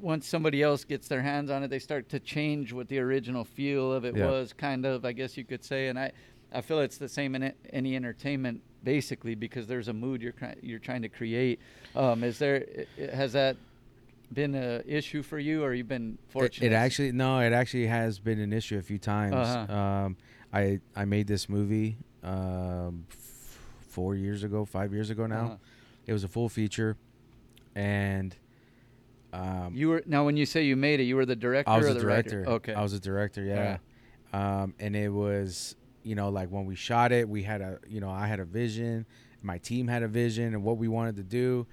once 0.00 0.26
somebody 0.26 0.62
else 0.62 0.84
gets 0.84 1.08
their 1.08 1.22
hands 1.22 1.50
on 1.50 1.62
it, 1.62 1.68
they 1.68 1.78
start 1.78 2.08
to 2.10 2.20
change 2.20 2.72
what 2.72 2.88
the 2.88 2.98
original 2.98 3.44
feel 3.44 3.92
of 3.92 4.04
it 4.04 4.16
Yeah. 4.16 4.30
was, 4.30 4.52
kind 4.52 4.84
of, 4.86 5.04
I 5.04 5.12
guess 5.12 5.36
you 5.36 5.44
could 5.44 5.64
say. 5.64 5.88
And 5.88 5.98
I, 5.98 6.12
I 6.52 6.60
feel 6.60 6.80
it's 6.80 6.98
the 6.98 7.08
same 7.08 7.34
in 7.34 7.42
it- 7.42 7.56
any 7.72 7.96
entertainment, 7.96 8.60
basically, 8.82 9.34
because 9.34 9.66
there's 9.66 9.88
a 9.88 9.92
mood 9.92 10.22
you're 10.22 10.34
you're 10.62 10.78
trying 10.78 11.02
to 11.02 11.08
create. 11.08 11.60
Um, 11.96 12.22
is 12.24 12.38
there 12.38 12.66
has 13.12 13.32
that 13.32 13.56
been 14.32 14.54
an 14.54 14.82
issue 14.86 15.22
for 15.22 15.38
you, 15.38 15.62
or 15.64 15.74
you've 15.74 15.88
been 15.88 16.18
It, 16.28 16.32
fortunate? 16.32 16.72
it 16.72 16.74
actually 16.74 17.12
no, 17.12 17.40
it 17.40 17.52
actually 17.52 17.86
has 17.86 18.18
been 18.18 18.38
an 18.40 18.52
issue 18.52 18.78
a 18.78 18.82
few 18.82 18.98
times. 18.98 19.34
Uh-huh. 19.34 19.72
Um, 19.74 20.16
I 20.52 20.80
I 20.94 21.04
made 21.04 21.26
this 21.26 21.48
movie 21.48 21.96
um, 22.22 23.04
f- 23.10 23.58
four 23.88 24.14
years 24.14 24.44
ago, 24.44 24.64
five 24.64 24.92
years 24.92 25.10
ago 25.10 25.26
now. 25.26 25.44
Uh-huh. 25.44 25.56
It 26.06 26.12
was 26.12 26.22
a 26.24 26.28
full 26.28 26.48
feature, 26.48 26.96
and 27.74 28.34
um, 29.34 29.74
You 29.74 29.88
were 29.88 30.02
now 30.06 30.24
when 30.24 30.36
you 30.36 30.46
say 30.46 30.62
you 30.64 30.76
made 30.76 31.00
it, 31.00 31.04
you 31.04 31.16
were 31.16 31.26
the 31.26 31.36
director. 31.36 31.70
I 31.70 31.78
was 31.78 31.88
the 31.88 32.00
director. 32.00 32.38
Writer? 32.40 32.50
Okay. 32.52 32.74
I 32.74 32.82
was 32.82 32.92
a 32.92 33.00
director. 33.00 33.42
Yeah. 33.42 33.78
Um, 34.32 34.74
and 34.78 34.96
it 34.96 35.10
was, 35.10 35.76
you 36.02 36.14
know, 36.14 36.28
like 36.28 36.48
when 36.48 36.66
we 36.66 36.74
shot 36.74 37.12
it, 37.12 37.28
we 37.28 37.42
had 37.42 37.60
a, 37.60 37.78
you 37.88 38.00
know, 38.00 38.10
I 38.10 38.26
had 38.26 38.40
a 38.40 38.44
vision, 38.44 39.06
my 39.42 39.58
team 39.58 39.88
had 39.88 40.02
a 40.02 40.08
vision 40.08 40.54
and 40.54 40.64
what 40.64 40.76
we 40.76 40.88
wanted 40.88 41.16
to 41.16 41.22
do, 41.22 41.66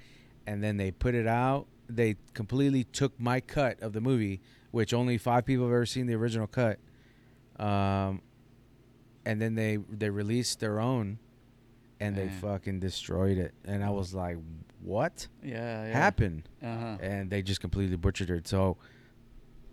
and 0.45 0.63
then 0.63 0.77
they 0.77 0.91
put 0.91 1.15
it 1.15 1.27
out. 1.27 1.67
They 1.89 2.15
completely 2.33 2.83
took 2.83 3.19
my 3.19 3.41
cut 3.41 3.81
of 3.81 3.93
the 3.93 4.01
movie, 4.01 4.41
which 4.71 4.93
only 4.93 5.17
five 5.17 5.45
people 5.45 5.65
have 5.65 5.73
ever 5.73 5.85
seen 5.85 6.07
the 6.07 6.15
original 6.15 6.47
cut. 6.47 6.79
Um, 7.59 8.21
and 9.25 9.41
then 9.41 9.55
they 9.55 9.77
they 9.89 10.09
released 10.09 10.59
their 10.59 10.79
own, 10.79 11.19
and 11.99 12.15
they 12.15 12.29
fucking 12.29 12.79
destroyed 12.79 13.37
it. 13.37 13.53
And 13.65 13.83
I 13.83 13.89
was 13.89 14.13
like, 14.13 14.37
what 14.83 15.27
yeah, 15.43 15.85
yeah. 15.87 15.93
happened? 15.93 16.49
Uh-huh. 16.63 16.97
and 17.01 17.29
they 17.29 17.41
just 17.41 17.61
completely 17.61 17.95
butchered 17.97 18.29
it. 18.29 18.47
So 18.47 18.77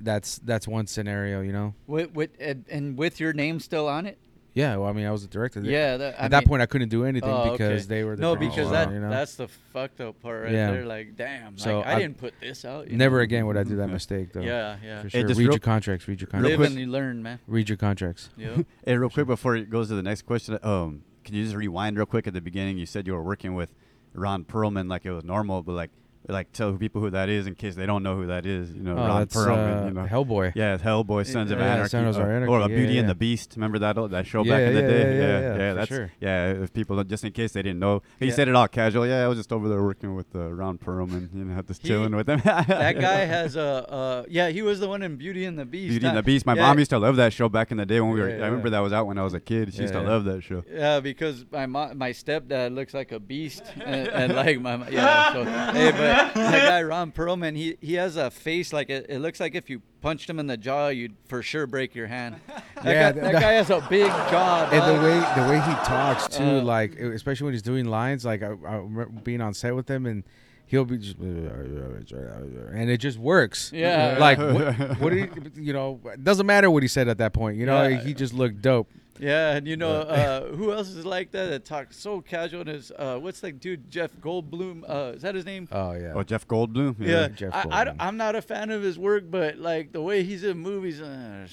that's 0.01 0.39
that's 0.39 0.69
one 0.69 0.87
scenario, 0.87 1.41
you 1.41 1.53
know. 1.53 1.75
With, 1.87 2.13
with 2.15 2.31
and, 2.41 2.65
and 2.71 2.97
with 2.99 3.19
your 3.21 3.33
name 3.33 3.61
still 3.61 3.89
on 3.89 4.07
it. 4.07 4.19
Yeah, 4.55 4.77
well, 4.77 4.89
I 4.89 4.93
mean, 4.93 5.07
I 5.07 5.13
was 5.13 5.23
the 5.23 5.29
director. 5.29 5.61
They- 5.61 5.71
Yeah. 5.71 5.97
That, 5.99 6.21
I 6.21 6.25
At 6.25 6.31
that 6.33 6.45
point, 6.47 6.63
I 6.63 6.67
couldn't 6.67 6.89
do 6.89 7.05
anything 7.05 7.31
Oh, 7.31 7.53
because 7.53 7.85
okay. 7.85 7.95
they 7.95 8.03
were 8.03 8.17
the 8.17 8.23
no, 8.23 8.35
producer, 8.35 8.57
because 8.57 8.71
that 8.73 8.91
you 8.91 8.99
know? 8.99 9.09
that's 9.11 9.37
the 9.37 9.47
fucked 9.47 10.01
up 10.01 10.21
part 10.21 10.45
right 10.45 10.53
Yeah. 10.53 10.73
there. 10.73 10.85
Like, 10.85 11.15
damn, 11.15 11.57
So 11.59 11.79
like, 11.79 11.87
I, 11.87 11.93
I- 11.95 11.99
didn't 12.01 12.17
put 12.19 12.35
this 12.41 12.65
out. 12.65 12.91
you 12.91 12.97
never 12.97 13.19
know? 13.19 13.23
again 13.23 13.47
would 13.47 13.57
I 13.57 13.63
do 13.63 13.77
that 13.77 13.87
mistake 13.99 14.33
though. 14.33 14.41
Yeah, 14.41 14.77
yeah. 14.83 15.03
for 15.03 15.11
sure. 15.11 15.23
just 15.23 15.39
Read 15.39 15.45
real- 15.45 15.53
your 15.55 15.61
contracts. 15.61 16.09
Read 16.09 16.21
your 16.21 16.29
Real 16.33 16.43
Live 16.43 16.51
contracts. 16.53 16.75
and 16.75 16.81
you 16.81 16.91
learn, 16.91 17.23
man. 17.23 17.39
Read 17.47 17.69
your 17.69 17.79
contracts. 17.79 18.31
Yeah. 18.37 18.63
Hey, 18.85 18.97
real 18.97 19.11
quick 19.11 19.27
before 19.29 19.55
it 19.55 19.71
goes 19.71 19.89
to 19.89 19.95
the 19.95 20.03
next 20.03 20.23
question, 20.23 20.59
um, 20.65 21.03
can 21.25 21.35
you 21.37 21.45
just 21.45 21.55
rewind 21.55 21.97
real 21.97 22.07
quick 22.07 22.27
at 22.27 22.33
the 22.35 22.41
beginning? 22.41 22.79
You 22.79 22.87
said 22.87 23.07
you 23.07 23.13
were 23.13 23.23
working 23.23 23.55
with 23.55 23.75
Ron 24.15 24.45
Perlman 24.45 24.89
like 24.89 25.05
it 25.05 25.13
was 25.13 25.25
normal, 25.25 25.63
but 25.63 25.73
like 25.73 25.91
like 26.29 26.53
tell 26.53 26.73
people 26.75 27.01
who 27.01 27.11
that 27.11 27.29
is 27.29 27.47
in 27.47 27.55
case 27.55 27.75
they 27.75 27.87
don't 27.87 28.03
know 28.03 28.17
who 28.17 28.27
that 28.27 28.45
is. 28.47 28.71
You 28.73 28.83
know, 28.83 28.93
Oh, 28.93 29.07
Ron 29.09 29.27
Perlman. 29.27 29.83
uh, 29.83 29.87
you 29.87 29.95
know, 29.95 30.05
Hellboy. 30.07 30.53
yeah, 30.55 30.77
Hellboy, 30.77 31.27
Sons 31.27 31.51
of 31.51 31.59
Yeah, 31.59 31.75
Anarchy, 31.75 31.89
Sons 31.91 32.17
of 32.17 32.23
or, 32.25 32.31
Anarchy, 32.31 32.51
or 32.53 32.59
a 32.61 32.69
yeah, 32.69 32.77
Beauty 32.77 32.99
and 32.99 33.09
the 33.09 33.15
Beast. 33.15 33.55
Remember 33.57 33.79
that 33.79 33.97
that 34.11 34.27
show 34.27 34.45
Yeah, 34.45 34.53
back 34.53 34.63
in 34.69 34.75
the 34.75 34.81
yeah, 34.83 34.87
day? 34.89 34.99
yeah, 35.17 35.21
yeah, 35.21 35.41
yeah, 35.41 35.53
for 35.71 35.75
that's 35.75 35.89
sure. 35.89 36.13
yeah. 36.21 36.51
If 36.65 36.73
people 36.73 37.03
just 37.05 37.25
in 37.25 37.33
case 37.33 37.53
they 37.53 37.63
didn't 37.63 37.79
know, 37.81 38.03
he 38.21 38.27
Yeah. 38.27 38.35
said 38.35 38.49
it 38.49 38.55
all 38.55 38.69
casual. 38.69 39.07
Yeah, 39.07 39.25
I 39.25 39.29
was 39.29 39.39
just 39.39 39.53
over 39.53 39.69
there 39.69 39.83
working 39.83 40.15
with 40.15 40.35
uh, 40.37 40.53
Ron 40.53 40.79
Perlman. 40.79 41.29
You 41.35 41.45
know, 41.45 41.63
just 41.63 41.83
He- 41.83 41.89
chilling 41.89 42.15
with 42.15 42.29
him. 42.29 42.41
that 42.45 42.99
guy 43.01 43.25
has 43.25 43.57
a 43.57 43.91
uh, 43.91 44.25
yeah. 44.29 44.49
He 44.51 44.63
was 44.63 44.81
the 44.81 44.89
one 44.89 45.03
in 45.03 45.17
Beauty 45.17 45.45
and 45.45 45.59
the 45.59 45.65
Beast. 45.65 45.91
Beauty 45.91 46.07
and 46.07 46.17
the 46.17 46.23
Beast. 46.23 46.45
My 46.47 46.55
Yeah, 46.55 46.63
mom 46.69 46.79
used 46.79 46.91
to 46.91 46.99
love 46.99 47.17
that 47.17 47.33
show 47.33 47.49
back 47.49 47.71
in 47.71 47.77
the 47.79 47.87
day 47.87 48.01
when 48.01 48.11
we 48.11 48.21
were. 48.21 48.29
Yeah, 48.29 48.37
I 48.45 48.47
remember 48.49 48.69
yeah. 48.69 48.73
that 48.73 48.81
was 48.81 48.93
out 48.93 49.07
when 49.07 49.19
I 49.19 49.23
was 49.25 49.35
a 49.35 49.41
kid. 49.41 49.73
She 49.73 49.83
used 49.83 49.95
to 49.95 50.01
love 50.03 50.25
that 50.25 50.43
show. 50.43 50.63
Yeah, 50.71 51.01
because 51.01 51.45
my 51.51 51.67
mo- 51.67 51.95
my 51.95 52.11
stepdad 52.11 52.75
looks 52.75 52.93
like 52.95 53.13
a 53.13 53.21
beast, 53.21 53.63
and, 53.83 54.09
and 54.09 54.35
like 54.35 54.61
my 54.61 54.77
mo- 54.77 54.87
yeah. 54.91 55.33
So 55.33 55.45
hey, 55.45 55.91
but 55.93 56.18
that 56.35 56.69
guy 56.69 56.83
Ron 56.83 57.13
Perlman, 57.13 57.57
he 57.57 57.77
he 57.81 57.95
has 57.95 58.17
a 58.17 58.31
face 58.31 58.73
like 58.73 58.91
it, 58.91 59.07
it 59.09 59.19
looks 59.21 59.41
like 59.41 59.55
if 59.55 59.69
you 59.71 59.83
punched 60.01 60.29
him 60.31 60.39
in 60.39 60.47
the 60.47 60.57
jaw, 60.57 60.89
you'd 60.89 61.17
for 61.27 61.43
sure 61.43 61.67
break 61.67 61.95
your 61.95 62.07
hand. 62.07 62.37
That, 62.79 62.85
Yeah, 62.85 63.11
guy, 63.11 63.13
th- 63.13 63.23
that 63.25 63.33
that- 63.33 63.43
guy 63.43 63.53
has 63.53 63.71
a 63.71 63.87
big 63.91 64.07
jaw. 64.07 64.69
And 64.71 64.97
the 64.97 65.03
way 65.03 65.19
the 65.43 65.49
way 65.51 65.57
he 65.61 65.75
talks 65.85 66.29
too, 66.29 66.45
Uh, 66.45 66.63
like 66.63 66.95
especially 66.97 67.47
when 67.47 67.55
he's 67.55 67.63
doing 67.63 67.87
lines, 67.87 68.25
like 68.25 68.43
I, 68.43 68.47
I 68.47 68.77
remember 68.77 69.07
being 69.25 69.41
on 69.41 69.53
set 69.55 69.75
with 69.75 69.89
him, 69.91 70.07
and 70.07 70.23
he'll 70.67 70.85
be 70.85 70.99
just, 70.99 71.17
and 71.19 72.91
it 72.91 72.99
just 72.99 73.19
works. 73.19 73.73
Yeah. 73.75 74.17
like 74.21 74.39
what, 74.39 75.01
what 75.01 75.11
did 75.13 75.53
he, 75.57 75.63
you 75.65 75.73
know? 75.73 76.01
It 76.05 76.23
doesn't 76.23 76.47
matter 76.47 76.71
what 76.71 76.83
he 76.83 76.89
said 76.89 77.09
at 77.09 77.19
that 77.19 77.33
point. 77.33 77.57
You 77.57 77.67
know, 77.67 77.87
Yeah. 77.89 78.01
he 78.01 78.15
just 78.15 78.33
looked 78.35 78.63
dope. 78.63 78.89
Yeah, 79.21 79.57
and 79.57 79.67
you 79.67 79.77
know 79.77 79.91
uh, 80.03 80.47
who 80.49 80.73
else 80.73 80.89
is 80.89 81.05
like 81.05 81.31
that 81.33 81.47
that 81.51 81.65
talks 81.65 81.97
so 81.99 82.21
casual? 82.21 82.61
And 82.63 82.71
is 82.71 82.93
uh, 82.99 83.19
what's 83.19 83.41
that 83.41 83.61
dude 83.61 83.91
Jeff 83.91 84.11
Goldblum? 84.21 84.85
Uh, 84.89 85.13
is 85.17 85.23
that 85.23 85.35
his 85.35 85.45
name? 85.45 85.69
Oh 85.73 85.93
yeah. 85.93 86.13
Oh, 86.15 86.23
Jeff 86.23 86.47
Goldblum. 86.47 86.97
Yeah, 86.99 87.29
Jeff 87.29 87.55
I, 87.55 87.65
Goldblum. 87.65 87.97
am 88.01 88.17
not 88.17 88.37
a 88.37 88.43
fan 88.43 88.71
of 88.71 88.83
his 88.83 88.99
work, 88.99 89.25
but 89.31 89.59
like 89.59 89.93
the 89.93 90.01
way 90.03 90.23
he's 90.23 90.45
in 90.45 90.59
movies, 90.59 91.01
uh, 91.01 91.47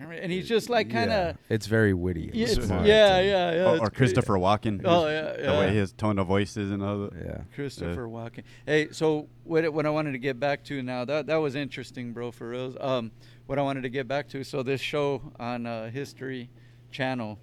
and 0.00 0.32
he's 0.32 0.48
just 0.48 0.68
like 0.70 0.90
kind 0.90 1.10
Yeah. 1.10 1.28
of 1.30 1.36
It's 1.48 1.66
very 1.66 1.94
witty. 1.94 2.26
and 2.28 2.34
yeah, 2.34 2.46
it's- 2.48 2.66
smart 2.66 2.86
yeah, 2.86 3.16
and- 3.16 3.26
yeah, 3.26 3.52
yeah. 3.52 3.64
or, 3.64 3.74
or 3.74 3.78
great. 3.78 3.94
Christopher 3.94 4.34
Walken. 4.34 4.80
Oh 4.84 5.06
his- 5.06 5.38
yeah, 5.40 5.52
The 5.52 5.58
way 5.58 5.74
his 5.74 5.92
tone 5.92 6.18
of 6.18 6.26
voice 6.26 6.56
is 6.56 6.70
and 6.70 6.82
all 6.82 6.98
that. 7.08 7.12
Yeah. 7.14 7.38
Christopher 7.54 8.06
Walken. 8.08 8.42
Hey, 8.66 8.88
so 8.92 9.28
what 9.44 9.72
what 9.72 9.86
I 9.86 9.90
wanted 9.90 10.12
to 10.12 10.18
get 10.18 10.38
back 10.38 10.64
to 10.64 10.82
now 10.82 11.04
that 11.04 11.26
that 11.26 11.36
was 11.36 11.54
interesting, 11.54 12.12
bro, 12.12 12.30
for 12.30 12.48
real. 12.50 12.76
Um, 12.80 13.10
what 13.46 13.58
I 13.58 13.62
wanted 13.62 13.82
to 13.82 13.88
get 13.88 14.06
back 14.06 14.28
to. 14.28 14.44
So 14.44 14.62
this 14.62 14.80
show 14.80 15.20
on 15.40 15.66
uh, 15.66 15.90
History 15.90 16.48
Channel, 16.90 17.38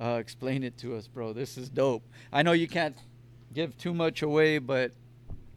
uh, 0.00 0.18
explain 0.20 0.62
it 0.62 0.76
to 0.78 0.94
us, 0.96 1.06
bro. 1.08 1.32
This 1.32 1.56
is 1.58 1.68
dope. 1.68 2.02
I 2.32 2.42
know 2.42 2.52
you 2.52 2.68
can't 2.68 2.96
give 3.52 3.76
too 3.76 3.94
much 3.94 4.22
away, 4.22 4.58
but 4.58 4.92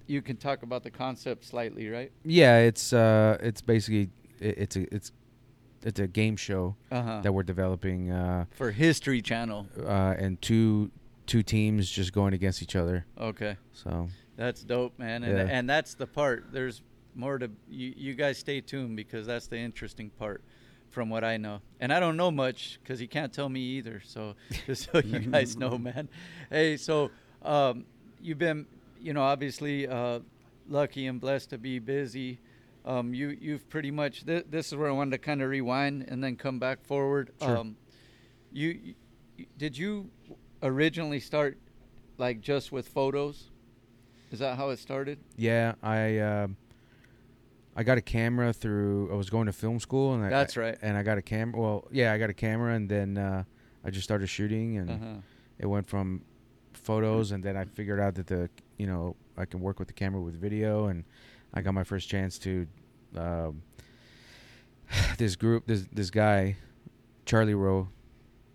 you 0.08 0.22
can 0.22 0.38
talk 0.38 0.64
about 0.64 0.84
the 0.84 0.92
concept 0.92 1.46
slightly, 1.46 1.90
right? 1.90 2.12
Yeah, 2.24 2.60
it's 2.60 2.94
uh, 2.94 3.38
it's 3.42 3.62
basically 3.62 4.10
it, 4.40 4.58
it's 4.58 4.76
a 4.76 4.94
it's 4.96 5.12
it's 5.84 6.00
a 6.00 6.08
game 6.08 6.36
show 6.36 6.76
Uh 6.92 7.02
huh. 7.02 7.22
that 7.22 7.32
we're 7.32 7.44
developing, 7.44 8.12
uh, 8.12 8.46
For 8.52 8.72
History 8.72 9.22
Channel. 9.22 9.68
uh, 9.86 10.16
and 10.18 10.42
two 10.42 10.92
two 11.26 11.44
teams 11.44 11.90
just 11.90 12.12
going 12.12 12.34
against 12.34 12.62
each 12.64 12.76
other. 12.76 13.06
Okay. 13.20 13.56
So 13.72 14.10
That's 14.36 14.64
dope, 14.64 14.98
man. 14.98 15.24
And 15.24 15.38
Yeah. 15.38 15.48
and 15.58 15.70
that's 15.70 15.94
the 15.94 16.08
part. 16.08 16.52
There's 16.52 16.82
more 17.16 17.38
to 17.38 17.50
you, 17.68 17.94
you 17.98 18.14
guys 18.16 18.38
stay 18.38 18.62
tuned 18.62 18.96
because 18.96 19.28
that's 19.28 19.48
the 19.48 19.58
interesting 19.58 20.10
part 20.12 20.44
from 20.90 21.10
what 21.10 21.24
I 21.24 21.38
know. 21.38 21.62
And 21.80 21.94
I 21.94 22.00
don't 22.00 22.18
know 22.18 22.32
much 22.32 22.80
cuz 22.84 23.00
he 23.00 23.08
can't 23.08 23.32
tell 23.32 23.50
me 23.50 23.62
either. 23.78 24.02
So 24.04 24.36
just 24.66 24.92
so 24.92 25.00
you 25.00 25.20
guys 25.20 25.56
know, 25.58 25.78
man. 25.90 26.10
Hey, 26.50 26.78
so 26.78 27.12
um 27.42 27.86
you've 28.22 28.38
been, 28.40 28.66
you 29.00 29.14
know, 29.14 29.22
obviously 29.22 29.88
uh 29.88 30.20
lucky 30.68 31.08
and 31.08 31.20
blessed 31.22 31.50
to 31.52 31.58
be 31.58 31.80
busy. 31.80 32.40
Um 32.86 33.14
you 33.14 33.30
you've 33.40 33.70
pretty 33.70 33.92
much 33.92 34.26
th- 34.26 34.46
this 34.50 34.68
is 34.68 34.76
where 34.76 34.90
I 34.90 34.92
wanted 34.92 35.12
to 35.12 35.18
kind 35.20 35.42
of 35.42 35.50
rewind 35.50 36.06
and 36.08 36.24
then 36.24 36.36
come 36.36 36.60
back 36.60 36.84
forward. 36.84 37.32
Sure. 37.42 37.58
Um 37.58 37.76
you, 38.52 38.68
you 39.38 39.46
did 39.58 39.78
you 39.78 40.10
originally 40.64 41.20
start 41.20 41.58
like 42.18 42.42
just 42.42 42.72
with 42.72 42.88
photos? 42.90 43.52
Is 44.32 44.40
that 44.40 44.58
how 44.58 44.70
it 44.70 44.80
started? 44.80 45.20
yeah, 45.38 45.76
I 45.82 46.18
um 46.20 46.58
I 47.80 47.84
got 47.84 47.98
a 47.98 48.02
camera 48.02 48.52
through. 48.52 49.10
I 49.12 49.16
was 49.16 49.30
going 49.30 49.46
to 49.46 49.54
film 49.54 49.80
school, 49.80 50.14
and 50.14 50.24
I, 50.26 50.30
That's 50.30 50.58
right. 50.58 50.78
And 50.82 50.98
I 50.98 51.04
got 51.04 51.18
a 51.18 51.22
camera. 51.22 51.60
Well, 51.62 51.88
yeah, 51.92 52.12
I 52.12 52.18
got 52.18 52.30
a 52.30 52.34
camera, 52.34 52.74
and 52.76 52.90
then 52.90 53.18
uh, 53.18 53.44
I 53.86 53.90
just 53.90 54.04
started 54.04 54.28
shooting, 54.28 54.78
and 54.78 54.90
Uh-huh. 54.90 55.16
it 55.60 55.66
went 55.68 55.88
from 55.88 56.22
photos, 56.74 57.32
and 57.32 57.42
then 57.42 57.56
I 57.56 57.64
figured 57.64 58.00
out 58.02 58.16
that 58.16 58.28
the 58.28 58.50
you 58.78 58.86
know 58.86 59.16
I 59.38 59.46
can 59.46 59.62
work 59.62 59.80
with 59.80 59.88
the 59.88 59.94
camera 59.94 60.22
with 60.22 60.36
video, 60.36 60.88
and 60.88 61.06
I 61.54 61.62
got 61.62 61.74
my 61.74 61.86
first 61.86 62.10
chance 62.10 62.38
to 62.40 62.68
um, 63.16 63.62
this 65.18 65.36
group, 65.38 65.66
this 65.66 65.86
this 65.94 66.10
guy, 66.10 66.58
Charlie 67.26 67.54
Rowe, 67.56 67.88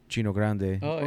Chino 0.08 0.32
Grande. 0.32 0.80
Oh, 0.82 0.98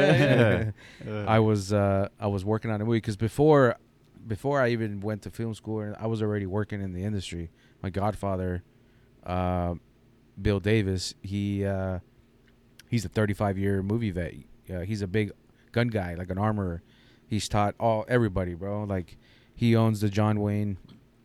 yeah, 0.00 0.70
yeah. 1.06 1.12
Uh, 1.12 1.24
I 1.28 1.38
was 1.40 1.72
uh, 1.74 2.08
I 2.18 2.26
was 2.28 2.42
working 2.42 2.70
on 2.70 2.80
a 2.80 2.84
movie 2.84 2.98
because 2.98 3.16
before 3.16 3.76
before 4.26 4.60
I 4.60 4.70
even 4.70 5.00
went 5.00 5.22
to 5.22 5.30
film 5.30 5.54
school, 5.54 5.94
I 6.00 6.06
was 6.06 6.22
already 6.22 6.46
working 6.46 6.80
in 6.82 6.92
the 6.94 7.04
industry. 7.04 7.50
My 7.82 7.90
godfather, 7.90 8.62
uh, 9.24 9.74
Bill 10.40 10.60
Davis, 10.60 11.14
he 11.22 11.64
uh, 11.64 12.00
he's 12.88 13.04
a 13.04 13.08
35 13.08 13.58
year 13.58 13.82
movie 13.82 14.10
vet. 14.10 14.34
Uh, 14.72 14.80
he's 14.80 15.02
a 15.02 15.06
big 15.06 15.30
gun 15.72 15.88
guy, 15.88 16.14
like 16.14 16.30
an 16.30 16.38
armorer. 16.38 16.82
He's 17.28 17.48
taught 17.48 17.74
all 17.78 18.04
everybody, 18.08 18.54
bro. 18.54 18.84
Like 18.84 19.16
he 19.54 19.76
owns 19.76 20.00
the 20.00 20.08
John 20.08 20.40
Wayne, 20.40 20.78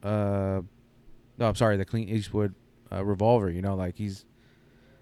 uh, 0.04 0.62
no, 1.38 1.48
I'm 1.48 1.56
sorry, 1.56 1.78
the 1.78 1.86
Clint 1.86 2.10
Eastwood 2.10 2.54
uh, 2.92 3.04
revolver. 3.04 3.50
You 3.50 3.62
know, 3.62 3.76
like 3.76 3.98
he's. 3.98 4.26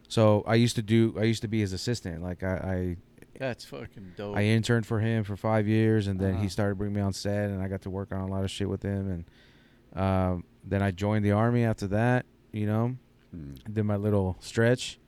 So 0.07 0.43
I 0.47 0.55
used 0.55 0.75
to 0.75 0.81
do. 0.81 1.13
I 1.19 1.23
used 1.23 1.41
to 1.41 1.47
be 1.47 1.59
his 1.59 1.73
assistant. 1.73 2.23
Like 2.23 2.41
I, 2.43 2.47
I 2.55 2.97
That's 3.37 3.65
fucking 3.65 4.13
dope. 4.17 4.35
I 4.37 4.43
interned 4.43 4.85
for 4.87 4.99
him 4.99 5.23
for 5.23 5.35
five 5.35 5.67
years, 5.67 6.07
and 6.07 6.19
then 6.19 6.33
Uh-huh. 6.35 6.43
he 6.43 6.49
started 6.49 6.75
bringing 6.77 6.95
me 6.95 7.01
on 7.01 7.13
set, 7.13 7.49
and 7.49 7.61
I 7.61 7.67
got 7.67 7.81
to 7.83 7.89
work 7.89 8.11
on 8.11 8.21
a 8.21 8.27
lot 8.27 8.43
of 8.43 8.49
shit 8.51 8.67
with 8.69 8.81
him. 8.83 9.09
And 9.09 9.25
um, 9.95 10.43
then 10.63 10.81
I 10.81 10.91
joined 10.91 11.25
the 11.25 11.31
army 11.31 11.63
after 11.63 11.87
that. 11.87 12.25
You 12.51 12.65
know, 12.65 12.95
hmm. 13.31 13.53
did 13.71 13.83
my 13.83 13.95
little 13.95 14.37
stretch, 14.39 14.99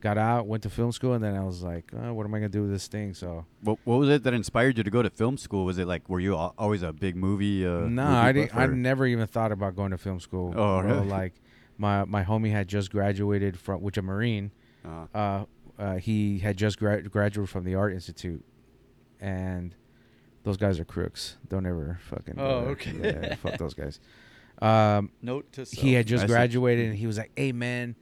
got 0.00 0.16
out, 0.16 0.46
went 0.46 0.62
to 0.62 0.70
film 0.70 0.92
school, 0.92 1.14
and 1.14 1.22
then 1.22 1.34
I 1.34 1.44
was 1.44 1.62
like, 1.62 1.90
oh, 1.96 2.12
what 2.14 2.24
am 2.24 2.34
I 2.34 2.38
gonna 2.38 2.48
do 2.48 2.62
with 2.62 2.70
this 2.70 2.86
thing? 2.86 3.14
So 3.14 3.46
What, 3.62 3.78
what 3.84 3.98
was 3.98 4.08
it 4.08 4.22
that 4.24 4.34
inspired 4.34 4.78
you 4.78 4.84
to 4.84 4.90
go 4.90 5.02
to 5.02 5.10
film 5.10 5.36
school? 5.36 5.64
Was 5.64 5.78
it 5.78 5.86
like 5.86 6.08
were 6.08 6.20
you 6.20 6.36
always 6.36 6.82
a 6.82 6.92
big 6.92 7.16
movie? 7.16 7.66
Uh, 7.66 7.80
no, 7.80 8.06
I 8.06 8.32
didn't. 8.32 8.54
I 8.54 8.66
never 8.66 9.06
even 9.06 9.26
thought 9.26 9.52
about 9.52 9.76
going 9.76 9.90
to 9.90 9.98
film 9.98 10.20
school. 10.20 10.54
Oh, 10.56 10.80
really? 10.80 11.06
Like 11.18 11.34
my 11.76 12.04
my 12.04 12.24
homie 12.24 12.50
had 12.50 12.68
just 12.68 12.90
graduated 12.90 13.58
from, 13.58 13.82
which 13.82 13.96
a 13.96 14.02
Marine. 14.02 14.52
Uh, 14.84 15.06
Uh, 15.14 15.44
uh, 15.78 15.96
he 15.96 16.40
had 16.40 16.56
just 16.56 16.78
gra- 16.78 17.02
graduated 17.02 17.48
from 17.48 17.64
the 17.64 17.76
Art 17.76 17.92
Institute, 17.92 18.44
and 19.20 19.74
those 20.48 20.56
guys 20.56 20.80
are 20.80 20.84
crooks. 20.84 21.36
Don't 21.48 21.66
ever 21.66 21.98
fucking. 22.08 22.34
Oh, 22.38 22.62
there. 22.62 22.70
okay. 22.70 22.92
Yeah, 23.02 23.34
fuck 23.36 23.58
those 23.58 23.74
guys. 23.74 24.00
Um, 24.60 25.12
Note 25.22 25.52
to 25.52 25.64
self. 25.64 25.80
he 25.80 25.92
had 25.92 26.04
just 26.08 26.24
I 26.24 26.26
see. 26.26 26.32
graduated 26.32 26.86
and 26.88 26.96
he 26.96 27.06
was 27.06 27.16
like, 27.16 27.30
"Hey 27.36 27.52
man, 27.52 27.94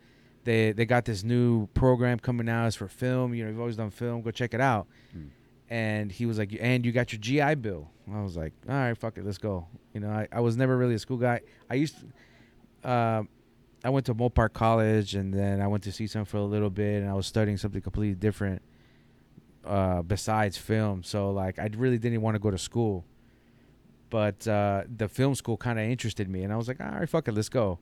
they 0.44 0.72
they 0.72 0.86
got 0.86 1.04
this 1.04 1.22
new 1.22 1.66
program 1.74 2.18
coming 2.18 2.48
out. 2.48 2.66
It's 2.68 2.76
for 2.76 2.88
film. 2.88 3.34
You 3.34 3.44
know, 3.44 3.50
you've 3.50 3.60
always 3.60 3.76
done 3.76 3.90
film. 3.90 4.22
Go 4.22 4.30
check 4.30 4.54
it 4.54 4.60
out." 4.62 4.86
Hmm. 5.12 5.26
And 5.68 6.10
he 6.10 6.24
was 6.24 6.38
like, 6.38 6.56
"And 6.58 6.86
you 6.86 6.92
got 6.92 7.12
your 7.12 7.20
GI 7.20 7.56
Bill." 7.56 7.90
I 8.10 8.22
was 8.22 8.38
like, 8.38 8.54
"All 8.66 8.74
right, 8.74 8.96
fuck 8.96 9.18
it, 9.18 9.26
let's 9.26 9.36
go." 9.36 9.66
You 9.92 10.00
know, 10.00 10.08
I, 10.08 10.28
I 10.32 10.40
was 10.40 10.56
never 10.56 10.78
really 10.78 10.94
a 10.94 10.98
school 10.98 11.18
guy. 11.18 11.40
I 11.68 11.74
used, 11.74 11.96
to, 12.82 12.90
um, 12.90 13.28
I 13.84 13.90
went 13.90 14.06
to 14.06 14.14
Moorpark 14.14 14.54
College 14.54 15.14
and 15.14 15.34
then 15.34 15.60
I 15.60 15.66
went 15.66 15.84
to 15.84 15.90
CSUN 15.90 16.26
for 16.26 16.38
a 16.38 16.42
little 16.44 16.70
bit 16.70 17.02
and 17.02 17.10
I 17.10 17.14
was 17.14 17.26
studying 17.26 17.58
something 17.58 17.82
completely 17.82 18.14
different, 18.14 18.62
uh, 19.66 20.02
besides 20.02 20.56
film. 20.56 21.02
So 21.02 21.30
like, 21.30 21.58
I 21.58 21.68
really 21.76 21.98
didn't 21.98 22.20
want 22.22 22.34
to 22.34 22.38
go 22.38 22.50
to 22.50 22.58
school 22.58 23.04
but 24.10 24.46
uh, 24.46 24.84
the 24.96 25.08
film 25.08 25.34
school 25.34 25.56
kind 25.56 25.78
of 25.78 25.84
interested 25.84 26.28
me, 26.28 26.42
and 26.42 26.52
I 26.52 26.56
was 26.56 26.68
like, 26.68 26.80
all 26.80 26.86
right, 26.86 27.08
fuck 27.08 27.26
it, 27.28 27.32
let's 27.32 27.48
go, 27.48 27.78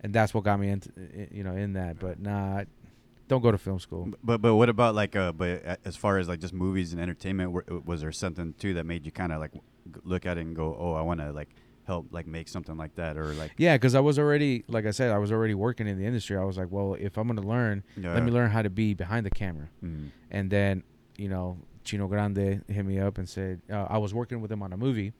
and 0.00 0.12
that's 0.12 0.34
what 0.34 0.44
got 0.44 0.58
me 0.58 0.68
into, 0.68 0.90
you 1.30 1.44
know, 1.44 1.54
in 1.54 1.74
that. 1.74 1.98
But 1.98 2.18
nah, 2.18 2.64
don't 3.28 3.42
go 3.42 3.52
to 3.52 3.58
film 3.58 3.78
school. 3.78 4.08
but 4.22 4.38
but 4.42 4.56
what 4.56 4.68
about 4.68 4.94
like 4.94 5.14
uh? 5.14 5.32
But 5.32 5.78
as 5.84 5.96
far 5.96 6.18
as 6.18 6.28
like 6.28 6.40
just 6.40 6.52
movies 6.52 6.92
and 6.92 7.00
entertainment, 7.00 7.52
were, 7.52 7.64
was 7.84 8.00
there 8.00 8.12
something 8.12 8.54
too 8.58 8.74
that 8.74 8.86
made 8.86 9.06
you 9.06 9.12
kind 9.12 9.32
of 9.32 9.40
like 9.40 9.52
look 10.02 10.26
at 10.26 10.36
it 10.36 10.40
and 10.42 10.54
go, 10.56 10.76
oh, 10.78 10.94
I 10.94 11.02
want 11.02 11.20
to 11.20 11.30
like 11.32 11.48
help 11.84 12.06
like 12.12 12.26
make 12.26 12.48
something 12.48 12.76
like 12.76 12.94
that 12.96 13.16
or 13.16 13.32
like 13.34 13.52
Yeah, 13.56 13.76
because 13.76 13.94
I 13.94 14.00
was 14.00 14.18
already, 14.18 14.64
like 14.68 14.86
I 14.86 14.92
said, 14.92 15.10
I 15.10 15.18
was 15.18 15.32
already 15.32 15.54
working 15.54 15.86
in 15.88 15.98
the 15.98 16.04
industry. 16.06 16.36
I 16.36 16.44
was 16.44 16.56
like, 16.56 16.68
well, 16.70 16.94
if 16.98 17.16
I'm 17.16 17.26
gonna 17.28 17.40
learn, 17.40 17.82
yeah. 17.96 18.14
let 18.14 18.24
me 18.24 18.30
learn 18.32 18.50
how 18.50 18.62
to 18.62 18.70
be 18.70 18.94
behind 18.94 19.26
the 19.26 19.30
camera, 19.30 19.68
Mm. 19.82 20.10
and 20.30 20.50
then, 20.50 20.82
you 21.22 21.28
know, 21.28 21.56
Chino 21.84 22.06
Grande 22.08 22.62
hit 22.68 22.84
me 22.84 22.98
up 22.98 23.18
and 23.18 23.28
said 23.28 23.60
uh, 23.70 23.86
I 23.88 23.98
was 23.98 24.12
working 24.12 24.40
with 24.40 24.50
him 24.50 24.62
on 24.62 24.72
a 24.72 24.76
movie. 24.76 25.12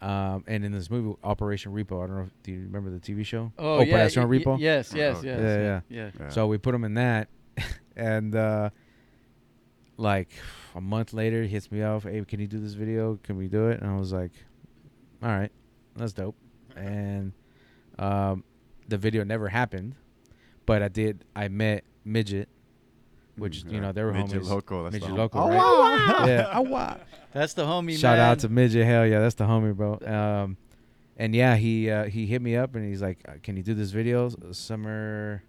Um, 0.00 0.44
and 0.46 0.64
in 0.64 0.72
this 0.72 0.90
movie, 0.90 1.16
Operation 1.24 1.72
Repo, 1.72 2.04
I 2.04 2.06
don't 2.06 2.16
know. 2.16 2.22
If, 2.24 2.42
do 2.42 2.52
you 2.52 2.60
remember 2.60 2.90
the 2.90 3.00
TV 3.00 3.24
show? 3.24 3.52
Oh 3.58 3.80
yeah. 3.80 3.94
Operación 4.06 4.28
y- 4.28 4.36
y- 4.36 4.38
Repo. 4.44 4.58
yes. 4.60 4.92
Oh, 4.92 4.96
Yes. 4.98 5.22
Yes. 5.24 5.40
Yeah, 5.40 5.58
Yeah. 5.60 5.80
yeah. 5.88 6.10
Yeah. 6.20 6.28
So 6.28 6.46
we 6.46 6.58
put 6.58 6.74
him 6.74 6.84
in 6.84 6.94
that, 6.94 7.28
and 7.96 8.34
uh, 8.36 8.70
like 9.96 10.28
a 10.74 10.80
month 10.80 11.12
later, 11.12 11.42
he 11.42 11.48
hits 11.48 11.72
me 11.72 11.82
up. 11.82 12.02
Hey, 12.02 12.22
can 12.26 12.40
you 12.40 12.46
do 12.46 12.58
this 12.60 12.74
video? 12.74 13.18
Can 13.22 13.36
we 13.36 13.48
do 13.48 13.68
it? 13.68 13.80
And 13.80 13.90
I 13.90 13.96
was 13.98 14.12
like, 14.12 14.32
all 15.22 15.30
right, 15.30 15.50
that's 15.96 16.12
dope. 16.12 16.36
And 16.76 17.32
um, 17.98 18.44
the 18.88 18.98
video 18.98 19.24
never 19.24 19.48
happened, 19.48 19.94
but 20.66 20.82
I 20.82 20.88
did. 20.88 21.24
I 21.34 21.48
met 21.48 21.84
midget, 22.04 22.48
which 23.36 23.64
you 23.68 23.80
know 23.80 23.92
they 23.92 24.02
were 24.02 24.12
Midget 24.12 24.42
homies. 24.42 24.48
Loco, 24.48 24.82
that's 24.84 24.94
the 24.94 25.00
Midget 25.00 25.10
hom- 25.10 25.18
Loco, 25.18 25.38
Oh, 25.40 25.48
right? 25.48 25.56
wow. 26.20 26.26
yeah. 26.26 26.50
Oh 26.54 26.60
wow. 26.62 26.98
That's 27.32 27.52
the 27.52 27.64
homie. 27.64 27.98
Shout 27.98 28.16
man. 28.16 28.30
out 28.30 28.38
to 28.40 28.48
midget. 28.48 28.86
Hell 28.86 29.06
yeah, 29.06 29.20
that's 29.20 29.34
the 29.34 29.44
homie, 29.44 29.74
bro. 29.76 29.98
Um, 30.06 30.56
and 31.18 31.34
yeah, 31.34 31.56
he 31.56 31.90
uh, 31.90 32.04
he 32.04 32.24
hit 32.24 32.40
me 32.40 32.56
up 32.56 32.74
and 32.74 32.88
he's 32.88 33.02
like, 33.02 33.18
uh, 33.28 33.32
"Can 33.42 33.58
you 33.58 33.62
do 33.62 33.74
this 33.74 33.90
video? 33.90 34.26
S- 34.26 34.36
Summer, 34.56 35.42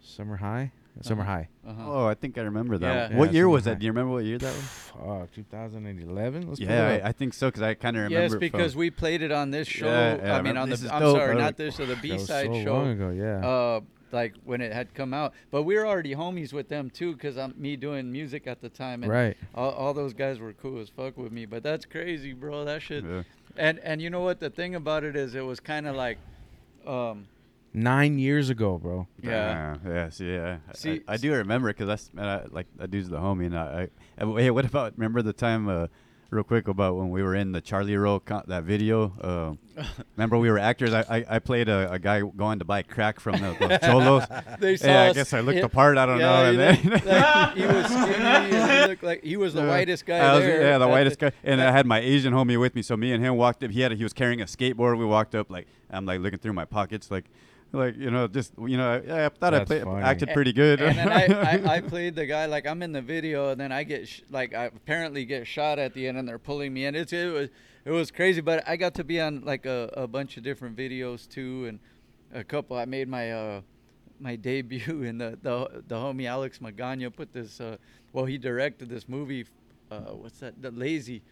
summer 0.00 0.36
high, 0.36 0.72
summer 1.02 1.22
Uh-huh. 1.22 1.30
high." 1.32 1.48
Uh-huh. 1.66 1.82
Oh, 1.86 2.06
I 2.06 2.14
think 2.14 2.38
I 2.38 2.42
remember 2.42 2.78
that. 2.78 3.10
Yeah. 3.10 3.18
What 3.18 3.26
Yeah, 3.28 3.32
year 3.34 3.48
was 3.50 3.64
something 3.64 3.74
that? 3.74 3.80
Do 3.80 3.86
you 3.86 3.92
remember 3.92 4.12
what 4.14 4.24
year 4.24 4.38
that 4.38 4.46
was? 4.54 4.62
Fuck, 4.64 5.32
2011. 5.32 6.46
Let's 6.48 6.58
pull 6.60 6.68
yeah, 6.68 6.86
up. 6.86 7.04
I, 7.04 7.08
I 7.08 7.12
think 7.12 7.34
so 7.34 7.48
because 7.48 7.60
I 7.62 7.74
kind 7.74 7.96
of 7.98 8.04
remember. 8.04 8.22
Yes, 8.22 8.32
it 8.32 8.40
because 8.40 8.72
from- 8.72 8.80
we 8.80 8.90
played 8.90 9.20
it 9.20 9.30
on 9.32 9.50
this 9.50 9.68
show. 9.68 9.86
Yeah, 9.86 10.16
yeah, 10.16 10.22
I 10.34 10.38
I 10.38 10.42
mean, 10.42 10.54
remember- 10.56 10.60
on 10.60 10.68
the. 10.70 10.74
is 10.74 10.86
I'm 10.86 11.00
dope. 11.00 11.16
sorry, 11.18 11.34
I 11.34 11.38
not 11.38 11.56
this. 11.58 11.76
So 11.76 11.84
the 11.84 11.94
That 11.96 12.02
B 12.02 12.12
was 12.12 12.26
side 12.26 12.46
so 12.46 12.62
show. 12.64 12.72
long 12.72 12.88
ago. 12.92 13.10
Yeah. 13.10 13.46
uh, 13.46 13.80
like 14.14 14.34
when 14.44 14.60
it 14.60 14.72
had 14.72 14.94
come 14.94 15.12
out. 15.12 15.34
But 15.50 15.64
we 15.64 15.74
were 15.74 15.86
already 15.86 16.14
homies 16.14 16.52
with 16.52 16.68
them 16.68 16.88
too, 16.88 17.12
because 17.12 17.36
I'm 17.36 17.52
me 17.58 17.76
doing 17.76 18.10
music 18.10 18.46
at 18.46 18.62
the 18.62 18.70
time, 18.70 19.02
and 19.02 19.12
right. 19.12 19.36
all, 19.54 19.72
all 19.72 19.92
those 19.92 20.14
guys 20.14 20.38
were 20.38 20.54
cool 20.54 20.80
as 20.80 20.88
fuck 20.88 21.18
with 21.18 21.32
me. 21.32 21.44
But 21.44 21.62
that's 21.62 21.84
crazy, 21.84 22.32
bro. 22.32 22.64
That 22.64 22.80
shit. 22.80 23.04
Yeah. 23.04 23.24
And 23.56 23.78
and 23.80 24.00
you 24.00 24.08
know 24.08 24.20
what? 24.20 24.40
The 24.40 24.50
thing 24.50 24.74
about 24.74 25.04
it 25.04 25.16
is, 25.16 25.34
it 25.34 25.44
was 25.44 25.60
kind 25.60 25.86
of 25.86 25.96
like, 25.96 26.18
um, 26.86 27.26
Nine 27.76 28.20
years 28.20 28.50
ago, 28.50 28.78
bro. 28.78 29.08
yeah. 29.20 29.76
Yeah, 29.84 29.90
yeah, 29.92 30.08
see, 30.08 30.32
yeah. 30.32 30.58
I- 30.68 30.72
See- 30.74 31.02
I, 31.08 31.14
I 31.14 31.16
do 31.16 31.32
remember 31.32 31.68
because 31.70 31.88
that's 31.88 32.14
man, 32.14 32.26
I, 32.26 32.44
like 32.50 32.68
that 32.76 32.90
dude's 32.90 33.08
the 33.08 33.18
homie, 33.18 33.46
and 33.46 33.58
I. 33.58 33.88
I 34.16 34.24
hey, 34.40 34.50
what 34.50 34.64
about 34.64 34.92
remember 34.96 35.22
the 35.22 35.32
time, 35.32 35.68
uh, 35.68 35.88
real 36.30 36.44
quick 36.44 36.68
about 36.68 36.96
when 36.96 37.10
we 37.10 37.22
were 37.22 37.34
in 37.34 37.52
the 37.52 37.60
Charlie 37.60 37.96
con- 38.20 38.44
that 38.48 38.64
video? 38.64 39.12
Uh, 39.20 39.82
remember 40.16 40.38
we 40.38 40.50
were 40.50 40.58
actors. 40.58 40.92
I 40.92 41.00
I, 41.08 41.24
I 41.36 41.38
played 41.38 41.68
a, 41.68 41.92
a 41.92 41.98
guy 41.98 42.20
going 42.20 42.58
to 42.58 42.64
buy 42.64 42.82
crack 42.82 43.20
from 43.20 43.40
the, 43.40 43.56
the 43.58 43.78
cholos. 43.82 44.24
They 44.58 44.76
saw. 44.76 44.86
yeah, 44.86 45.02
I 45.04 45.12
guess 45.12 45.32
I 45.32 45.40
looked 45.40 45.60
the 45.60 45.68
part. 45.68 45.98
I 45.98 46.06
don't 46.06 46.18
yeah, 46.20 46.26
know. 46.26 46.50
And 46.50 46.58
then 46.58 46.80
look- 46.84 47.04
like, 47.04 47.54
he 47.56 47.66
was 47.66 47.86
skinny 47.86 48.14
and 48.56 48.70
he 48.72 48.88
looked 48.88 49.02
like 49.02 49.22
he 49.24 49.36
was 49.36 49.54
the 49.54 49.62
Yeah. 49.62 49.68
whitest 49.68 50.06
guy 50.06 50.34
was- 50.34 50.42
there. 50.42 50.62
yeah, 50.62 50.78
the 50.78 50.88
whitest 50.88 51.18
guy. 51.18 51.32
And 51.42 51.60
I 51.60 51.70
had 51.72 51.86
my 51.86 51.98
Asian 52.00 52.32
homie 52.32 52.58
with 52.58 52.74
me, 52.74 52.82
so 52.82 52.96
me 52.96 53.12
and 53.12 53.24
him 53.24 53.36
walked 53.36 53.62
up. 53.64 53.70
He 53.70 53.80
had 53.80 53.92
a, 53.92 53.94
he 53.94 54.02
was 54.02 54.12
carrying 54.12 54.40
a 54.40 54.46
skateboard. 54.46 54.98
We 54.98 55.04
walked 55.04 55.34
up 55.34 55.50
like 55.50 55.66
I'm 55.90 56.06
like 56.06 56.20
looking 56.20 56.38
through 56.38 56.54
my 56.54 56.64
pockets, 56.64 57.10
like 57.10 57.24
like 57.74 57.96
you 57.96 58.10
know 58.10 58.26
just 58.28 58.52
you 58.58 58.76
know 58.76 58.88
I, 58.92 59.26
I 59.26 59.28
thought 59.28 59.54
I 59.54 59.58
That's 59.58 59.68
played 59.68 59.82
funny. 59.84 60.02
acted 60.02 60.30
pretty 60.32 60.52
good. 60.52 60.80
and 60.80 60.96
then 60.96 61.08
I, 61.66 61.72
I, 61.72 61.74
I 61.76 61.80
played 61.80 62.14
the 62.14 62.26
guy 62.26 62.46
like 62.46 62.66
I'm 62.66 62.82
in 62.82 62.92
the 62.92 63.02
video, 63.02 63.50
and 63.50 63.60
then 63.60 63.72
I 63.72 63.82
get 63.84 64.08
sh- 64.08 64.22
like 64.30 64.54
I 64.54 64.64
apparently 64.66 65.24
get 65.24 65.46
shot 65.46 65.78
at 65.78 65.94
the 65.94 66.06
end, 66.06 66.18
and 66.18 66.28
they're 66.28 66.38
pulling 66.38 66.72
me 66.72 66.86
in. 66.86 66.94
It's 66.94 67.12
it 67.12 67.32
was 67.32 67.48
it 67.84 67.90
was 67.90 68.10
crazy, 68.10 68.40
but 68.40 68.66
I 68.66 68.76
got 68.76 68.94
to 68.94 69.04
be 69.04 69.20
on 69.20 69.42
like 69.44 69.66
a, 69.66 69.90
a 69.94 70.06
bunch 70.06 70.36
of 70.36 70.42
different 70.42 70.76
videos 70.76 71.28
too, 71.28 71.66
and 71.66 71.78
a 72.32 72.44
couple. 72.44 72.76
I 72.76 72.84
made 72.84 73.08
my 73.08 73.32
uh 73.32 73.60
my 74.20 74.36
debut, 74.48 75.04
and 75.04 75.20
the 75.20 75.38
the 75.42 75.82
the 75.88 75.96
homie 75.96 76.26
Alex 76.26 76.58
Magana 76.60 77.14
put 77.14 77.32
this. 77.32 77.60
Uh, 77.60 77.76
well, 78.12 78.24
he 78.24 78.38
directed 78.38 78.88
this 78.88 79.08
movie. 79.08 79.46
Uh, 79.90 80.12
what's 80.12 80.38
that? 80.40 80.60
The 80.62 80.70
Lazy, 80.70 81.22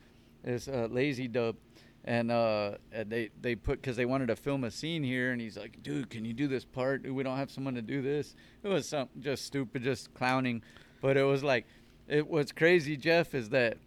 this 0.45 0.69
uh, 0.69 0.89
Lazy 0.91 1.29
Dub. 1.29 1.57
And 2.05 2.33
uh, 2.33 2.73
they 2.91 3.31
they 3.41 3.55
put 3.55 3.81
because 3.81 3.97
they 3.97 4.07
wanted 4.07 4.27
to 4.27 4.37
film 4.37 4.65
a 4.65 4.73
scene 4.73 5.05
here, 5.05 5.31
and 5.31 5.41
he's 5.41 5.57
like, 5.57 5.83
"Dude, 5.85 6.11
can 6.11 6.25
you 6.25 6.33
do 6.33 6.49
this 6.49 6.65
part? 6.65 7.09
We 7.09 7.23
don't 7.23 7.37
have 7.37 7.51
someone 7.51 7.75
to 7.75 7.83
do 7.83 8.03
this." 8.03 8.35
It 8.65 8.69
was 8.69 8.89
something 8.89 9.23
just 9.23 9.45
stupid, 9.45 9.85
just 9.85 10.13
clowning, 10.13 10.63
but 11.01 11.17
it 11.17 11.23
was 11.23 11.45
like, 11.45 11.65
it 12.09 12.27
what's 12.27 12.51
crazy, 12.51 12.97
Jeff, 12.97 13.37
is 13.37 13.51
that 13.51 13.79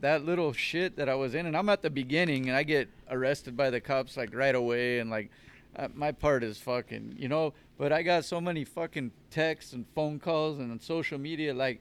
that 0.00 0.24
little 0.24 0.52
shit 0.52 0.96
that 0.96 1.08
I 1.08 1.14
was 1.14 1.34
in, 1.34 1.46
and 1.46 1.56
I'm 1.56 1.68
at 1.68 1.82
the 1.82 1.90
beginning, 1.90 2.48
and 2.48 2.56
I 2.56 2.62
get 2.62 2.88
arrested 3.10 3.56
by 3.56 3.70
the 3.70 3.80
cops 3.80 4.16
like 4.16 4.34
right 4.34 4.54
away, 4.54 5.00
and 5.00 5.10
like 5.10 5.30
uh, 5.76 5.88
my 5.94 6.12
part 6.12 6.42
is 6.42 6.58
fucking, 6.58 7.14
you 7.18 7.28
know. 7.28 7.54
But 7.78 7.92
I 7.92 8.02
got 8.02 8.24
so 8.24 8.40
many 8.40 8.64
fucking 8.64 9.12
texts 9.30 9.72
and 9.72 9.86
phone 9.94 10.18
calls 10.18 10.58
and 10.58 10.70
on 10.70 10.80
social 10.80 11.18
media, 11.18 11.54
like, 11.54 11.80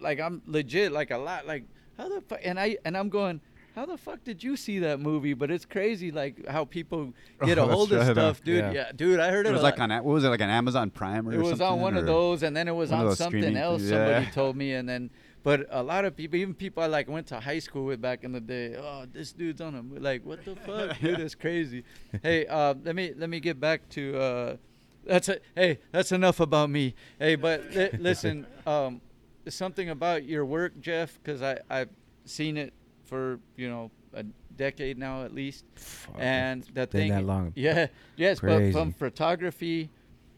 like 0.00 0.20
I'm 0.20 0.42
legit, 0.46 0.92
like 0.92 1.10
a 1.10 1.18
lot, 1.18 1.46
like 1.46 1.64
how 1.96 2.08
the 2.08 2.20
fuck, 2.20 2.40
and 2.44 2.58
I 2.58 2.78
and 2.84 2.96
I'm 2.96 3.08
going. 3.08 3.40
How 3.74 3.86
the 3.86 3.96
fuck 3.96 4.24
did 4.24 4.42
you 4.42 4.56
see 4.56 4.80
that 4.80 4.98
movie? 5.00 5.32
But 5.34 5.50
it's 5.50 5.64
crazy, 5.64 6.10
like 6.10 6.46
how 6.46 6.64
people 6.64 7.12
get 7.44 7.58
Oh, 7.58 7.64
a 7.68 7.72
hold 7.72 7.92
of 7.92 7.98
right, 8.06 8.12
stuff, 8.12 8.42
dude. 8.42 8.58
Yeah. 8.58 8.72
Yeah. 8.72 8.92
dude, 8.94 9.20
I 9.20 9.30
heard 9.30 9.46
it. 9.46 9.50
it 9.50 9.52
was 9.52 9.62
like 9.62 9.78
on 9.78 9.90
what 9.90 10.04
was 10.04 10.24
it 10.24 10.28
like 10.28 10.42
on 10.42 10.50
Amazon 10.50 10.90
Prime 10.90 11.28
or 11.28 11.32
something? 11.32 11.48
It 11.48 11.50
was 11.50 11.60
on 11.60 11.80
one 11.80 11.96
of 11.96 12.06
those, 12.06 12.42
and 12.42 12.56
then 12.56 12.66
it 12.68 12.74
was 12.74 12.90
on 12.92 13.14
something 13.14 13.56
else. 13.56 13.80
things, 13.82 13.90
Somebody 13.90 14.26
told 14.32 14.56
me, 14.56 14.72
and 14.74 14.88
then, 14.88 15.10
but 15.42 15.66
a 15.70 15.82
lot 15.82 16.04
of 16.04 16.16
people, 16.16 16.36
even 16.38 16.52
people 16.54 16.82
I 16.82 16.86
like 16.86 17.08
went 17.08 17.28
to 17.28 17.40
high 17.40 17.60
school 17.60 17.84
with 17.86 18.00
back 18.00 18.24
in 18.24 18.32
the 18.32 18.40
day. 18.40 18.74
Oh, 18.76 19.06
this 19.10 19.32
dude's 19.32 19.60
on 19.60 19.74
a 19.74 20.00
like, 20.00 20.24
what 20.26 20.44
the 20.44 20.56
fuck, 20.56 20.98
dude? 21.00 21.20
It's 21.20 21.34
crazy. 21.34 21.84
hey, 22.22 22.46
uh, 22.46 22.74
let 22.84 22.94
me 22.96 23.12
let 23.16 23.30
me 23.30 23.40
get 23.40 23.60
back 23.60 23.88
to. 23.90 24.18
Uh, 24.18 24.56
that's 25.06 25.28
a 25.28 25.38
hey, 25.54 25.78
that's 25.92 26.12
enough 26.12 26.40
about 26.40 26.70
me. 26.70 26.94
Hey, 27.18 27.36
but 27.36 27.70
li- 27.74 27.90
listen, 27.98 28.46
um, 28.66 29.00
something 29.48 29.88
about 29.88 30.24
your 30.24 30.44
work, 30.44 30.78
Jeff, 30.80 31.18
because 31.22 31.40
I 31.40 31.58
I've 31.70 31.88
seen 32.26 32.56
it 32.56 32.74
for 33.10 33.40
you 33.56 33.68
know 33.68 33.90
a 34.14 34.22
decade 34.56 34.96
now 34.96 35.24
at 35.24 35.34
least, 35.34 35.64
Fuck. 35.74 36.14
and 36.18 36.72
Been 36.72 36.86
thing 36.86 37.10
that 37.10 37.24
long. 37.24 37.52
yeah, 37.56 37.88
yes, 38.16 38.40
but 38.40 38.72
from 38.72 38.92
photography 38.92 39.90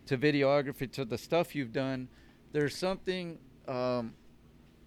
to 0.07 0.19
videography 0.19 0.91
to 0.93 1.05
the 1.05 1.17
stuff 1.19 1.55
you've 1.55 1.73
done, 1.73 2.09
there's 2.51 2.75
something. 2.77 3.39
Um, 3.69 4.15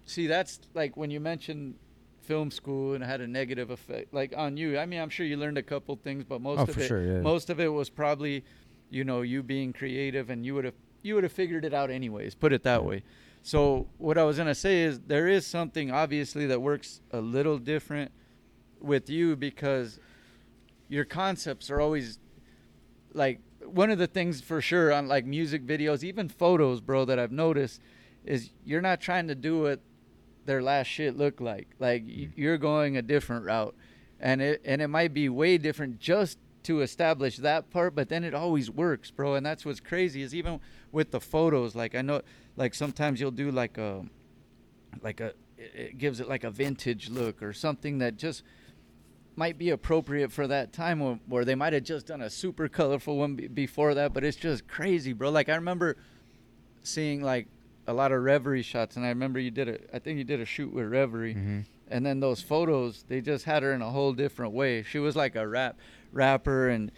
see, 0.04 0.26
that's 0.26 0.60
like 0.74 0.96
when 0.96 1.10
you 1.10 1.20
mentioned 1.20 1.76
film 2.22 2.50
school 2.50 2.94
and 2.94 3.04
it 3.04 3.06
had 3.06 3.20
a 3.20 3.26
negative 3.26 3.70
effect, 3.70 4.12
like 4.12 4.34
on 4.36 4.56
you. 4.56 4.78
I 4.78 4.84
mean, 4.84 5.00
I'm 5.00 5.08
sure 5.10 5.24
you 5.24 5.36
learned 5.36 5.58
a 5.58 5.62
couple 5.62 5.94
things, 5.96 6.24
but 6.24 6.40
most 6.40 6.58
Oh, 6.58 6.62
of 6.64 6.76
it, 6.78 6.88
sure, 6.88 7.02
yeah. 7.04 7.20
most 7.20 7.50
of 7.50 7.60
it 7.60 7.68
was 7.68 7.88
probably, 7.88 8.44
you 8.90 9.04
know, 9.04 9.22
you 9.22 9.42
being 9.44 9.72
creative 9.72 10.28
and 10.28 10.44
you 10.44 10.54
would 10.54 10.64
have 10.64 10.74
you 11.02 11.14
would 11.14 11.22
have 11.22 11.32
figured 11.32 11.64
it 11.64 11.72
out 11.72 11.88
anyways. 11.90 12.34
Put 12.34 12.52
it 12.52 12.64
that 12.64 12.82
Yeah. 12.82 12.88
way. 12.88 13.02
So 13.46 13.86
what 13.98 14.18
I 14.18 14.24
was 14.24 14.38
gonna 14.38 14.56
say 14.56 14.82
is 14.82 14.98
there 15.06 15.28
is 15.28 15.46
something 15.46 15.92
obviously 15.92 16.46
that 16.46 16.60
works 16.60 17.00
a 17.12 17.20
little 17.20 17.58
different 17.58 18.10
with 18.80 19.08
you 19.08 19.36
because 19.36 20.00
your 20.88 21.04
concepts 21.04 21.70
are 21.70 21.80
always 21.80 22.18
like 23.14 23.38
one 23.64 23.92
of 23.92 23.98
the 23.98 24.08
things 24.08 24.40
for 24.40 24.60
sure 24.60 24.92
on 24.92 25.06
like 25.06 25.26
music 25.26 25.64
videos, 25.64 26.02
even 26.02 26.28
photos, 26.28 26.80
bro, 26.80 27.04
that 27.04 27.20
I've 27.20 27.30
noticed 27.30 27.80
is 28.24 28.50
you're 28.64 28.80
not 28.80 29.00
trying 29.00 29.28
to 29.28 29.36
do 29.36 29.62
what 29.62 29.80
their 30.44 30.60
last 30.60 30.88
shit 30.88 31.16
looked 31.16 31.40
like. 31.40 31.68
Like 31.78 32.02
y- 32.02 32.08
mm. 32.08 32.32
you're 32.34 32.58
going 32.58 32.96
a 32.96 33.02
different 33.02 33.44
route, 33.44 33.76
and 34.18 34.42
it 34.42 34.60
and 34.64 34.82
it 34.82 34.88
might 34.88 35.14
be 35.14 35.28
way 35.28 35.56
different 35.56 36.00
just 36.00 36.38
to 36.64 36.80
establish 36.80 37.36
that 37.36 37.70
part, 37.70 37.94
but 37.94 38.08
then 38.08 38.24
it 38.24 38.34
always 38.34 38.68
works, 38.68 39.12
bro. 39.12 39.36
And 39.36 39.46
that's 39.46 39.64
what's 39.64 39.78
crazy 39.78 40.22
is 40.22 40.34
even 40.34 40.58
with 40.90 41.12
the 41.12 41.20
photos. 41.20 41.76
Like 41.76 41.94
I 41.94 42.02
know, 42.02 42.22
like 42.56 42.74
sometimes 42.74 43.20
you'll 43.20 43.30
do 43.30 43.50
like 43.50 43.78
a, 43.78 44.04
like 45.02 45.20
a, 45.20 45.32
it 45.58 45.98
gives 45.98 46.20
it 46.20 46.28
like 46.28 46.44
a 46.44 46.50
vintage 46.50 47.08
look 47.08 47.42
or 47.42 47.52
something 47.52 47.98
that 47.98 48.16
just 48.16 48.42
might 49.36 49.58
be 49.58 49.70
appropriate 49.70 50.32
for 50.32 50.46
that 50.46 50.72
time 50.72 51.00
where, 51.00 51.18
where 51.26 51.44
they 51.44 51.54
might 51.54 51.72
have 51.72 51.82
just 51.84 52.06
done 52.06 52.22
a 52.22 52.30
super 52.30 52.68
colorful 52.68 53.16
one 53.18 53.34
be- 53.34 53.48
before 53.48 53.94
that, 53.94 54.12
but 54.14 54.24
it's 54.24 54.36
just 54.36 54.66
crazy, 54.66 55.12
bro. 55.12 55.28
Like 55.30 55.48
I 55.48 55.54
remember 55.56 55.96
seeing 56.82 57.22
like 57.22 57.46
a 57.86 57.92
lot 57.92 58.12
of 58.12 58.22
Reverie 58.22 58.62
shots, 58.62 58.96
and 58.96 59.04
I 59.04 59.08
remember 59.10 59.38
you 59.38 59.50
did 59.50 59.68
a, 59.68 59.78
I 59.94 59.98
think 59.98 60.18
you 60.18 60.24
did 60.24 60.40
a 60.40 60.44
shoot 60.46 60.72
with 60.72 60.86
Reverie, 60.90 61.34
Mm-hmm. 61.34 61.60
and 61.88 62.04
then 62.06 62.20
those 62.20 62.40
photos 62.42 63.04
they 63.08 63.20
just 63.20 63.44
had 63.44 63.62
her 63.62 63.72
in 63.72 63.82
a 63.82 63.90
whole 63.90 64.12
different 64.12 64.52
way. 64.54 64.82
She 64.82 64.98
was 64.98 65.14
like 65.14 65.36
a 65.36 65.46
rap 65.46 65.76
rapper, 66.12 66.68
and 66.68 66.90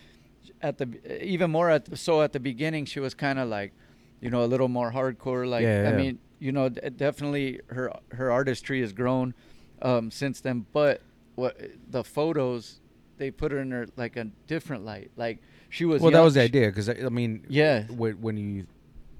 at 0.62 0.78
the 0.78 0.88
even 1.24 1.50
more 1.50 1.70
at 1.70 1.98
so 1.98 2.22
at 2.22 2.32
the 2.32 2.40
beginning 2.40 2.84
she 2.86 3.00
was 3.00 3.14
kind 3.14 3.38
of 3.38 3.48
like, 3.48 3.72
you 4.20 4.30
know, 4.30 4.44
a 4.44 4.46
little 4.46 4.68
more 4.68 4.90
hardcore. 4.92 5.48
Like 5.48 5.64
Yeah, 5.64 5.88
I 5.88 5.92
mean, 5.92 6.18
you 6.38 6.52
know, 6.52 6.68
d- 6.68 6.80
definitely 6.96 7.60
her 7.68 7.92
her 8.12 8.30
artistry 8.30 8.80
has 8.80 8.92
grown 8.92 9.34
um, 9.82 10.10
since 10.10 10.40
then, 10.40 10.66
but 10.72 11.02
what 11.34 11.56
the 11.88 12.02
photos 12.04 12.80
they 13.16 13.30
put 13.30 13.50
her 13.52 13.58
in 13.58 13.70
her 13.70 13.86
like 13.96 14.16
a 14.16 14.24
different 14.46 14.84
light. 14.84 15.10
Like 15.16 15.40
she 15.68 15.84
was 15.84 16.00
Well, 16.02 16.10
that 16.12 16.20
was 16.20 16.34
the 16.34 16.42
idea 16.42 16.68
because 16.68 16.88
I, 16.88 16.94
I 17.04 17.08
mean, 17.08 17.44
Yeah. 17.48 17.84
when, 17.88 18.20
when 18.20 18.36
you 18.36 18.66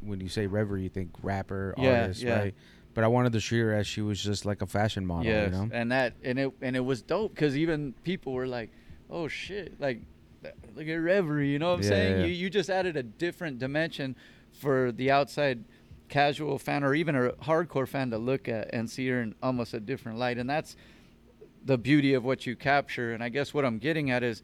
when 0.00 0.20
you 0.20 0.28
say 0.28 0.46
reverie, 0.46 0.82
you 0.84 0.88
think 0.88 1.10
rapper, 1.22 1.74
Yeah, 1.76 2.02
artist, 2.02 2.22
yeah. 2.22 2.38
right? 2.38 2.54
But 2.94 3.04
I 3.04 3.08
wanted 3.08 3.32
to 3.32 3.40
shoot 3.40 3.60
her 3.62 3.74
as 3.74 3.86
she 3.86 4.00
was 4.00 4.20
just 4.22 4.46
like 4.46 4.62
a 4.62 4.66
fashion 4.66 5.04
model, 5.06 5.26
Yes, 5.26 5.52
you 5.52 5.58
know. 5.58 5.68
and 5.72 5.92
that 5.92 6.14
and 6.22 6.38
it 6.38 6.52
and 6.62 6.76
it 6.76 6.80
was 6.84 7.02
dope 7.02 7.34
because 7.34 7.56
even 7.56 7.94
people 8.02 8.32
were 8.32 8.46
like, 8.46 8.70
"Oh 9.10 9.28
shit!" 9.28 9.80
Like, 9.80 10.02
look 10.74 10.86
at 10.88 10.94
Reverie. 10.94 11.48
You 11.50 11.58
know 11.60 11.68
what 11.68 11.74
I'm 11.78 11.82
Yeah, 11.82 11.88
saying? 11.88 12.18
yeah. 12.20 12.26
You 12.26 12.32
you 12.32 12.50
just 12.50 12.70
added 12.70 12.96
a 12.96 13.02
different 13.02 13.58
dimension 13.58 14.16
for 14.58 14.92
the 14.92 15.10
outside 15.10 15.64
casual 16.08 16.58
fan 16.58 16.84
or 16.84 16.94
even 16.94 17.14
a 17.14 17.30
hardcore 17.32 17.86
fan 17.86 18.10
to 18.10 18.18
look 18.18 18.48
at 18.48 18.70
and 18.72 18.90
see 18.90 19.08
her 19.08 19.22
in 19.22 19.34
almost 19.42 19.74
a 19.74 19.80
different 19.80 20.18
light, 20.18 20.38
and 20.38 20.48
that's 20.48 20.76
the 21.64 21.78
beauty 21.78 22.14
of 22.14 22.24
what 22.24 22.46
you 22.46 22.56
capture. 22.56 23.12
And 23.12 23.22
I 23.22 23.28
guess 23.28 23.52
what 23.52 23.64
I'm 23.64 23.78
getting 23.78 24.10
at 24.10 24.22
is, 24.22 24.42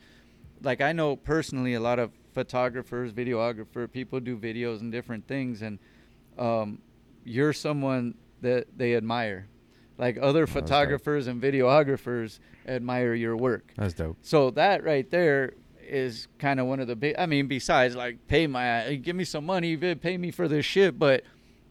like, 0.62 0.80
I 0.80 0.92
know 0.92 1.16
personally 1.16 1.74
a 1.74 1.80
lot 1.80 1.98
of 1.98 2.12
photographers, 2.32 3.12
videographer, 3.12 3.90
people 3.90 4.20
do 4.20 4.36
videos 4.36 4.80
and 4.80 4.92
different 4.92 5.26
things, 5.26 5.62
and 5.62 5.78
um, 6.38 6.78
you're 7.24 7.52
someone 7.52 8.14
that 8.40 8.66
they 8.76 8.94
admire. 8.94 9.48
Like 9.96 10.18
other 10.20 10.46
photographers 10.48 11.28
and 11.28 11.40
videographers 11.40 12.40
admire 12.66 13.14
your 13.14 13.36
work. 13.36 13.72
That's 13.76 13.94
dope. 13.94 14.16
So 14.22 14.50
that 14.50 14.82
right 14.82 15.08
there 15.08 15.54
is 15.88 16.28
kind 16.38 16.60
of 16.60 16.66
one 16.66 16.80
of 16.80 16.86
the 16.86 16.96
big. 16.96 17.14
I 17.18 17.26
mean, 17.26 17.46
besides 17.46 17.94
like 17.96 18.26
pay 18.28 18.46
my, 18.46 18.94
give 18.96 19.16
me 19.16 19.24
some 19.24 19.46
money, 19.46 19.74
Vid, 19.74 20.00
pay 20.02 20.16
me 20.18 20.30
for 20.30 20.48
this 20.48 20.64
shit, 20.64 20.98
but 20.98 21.22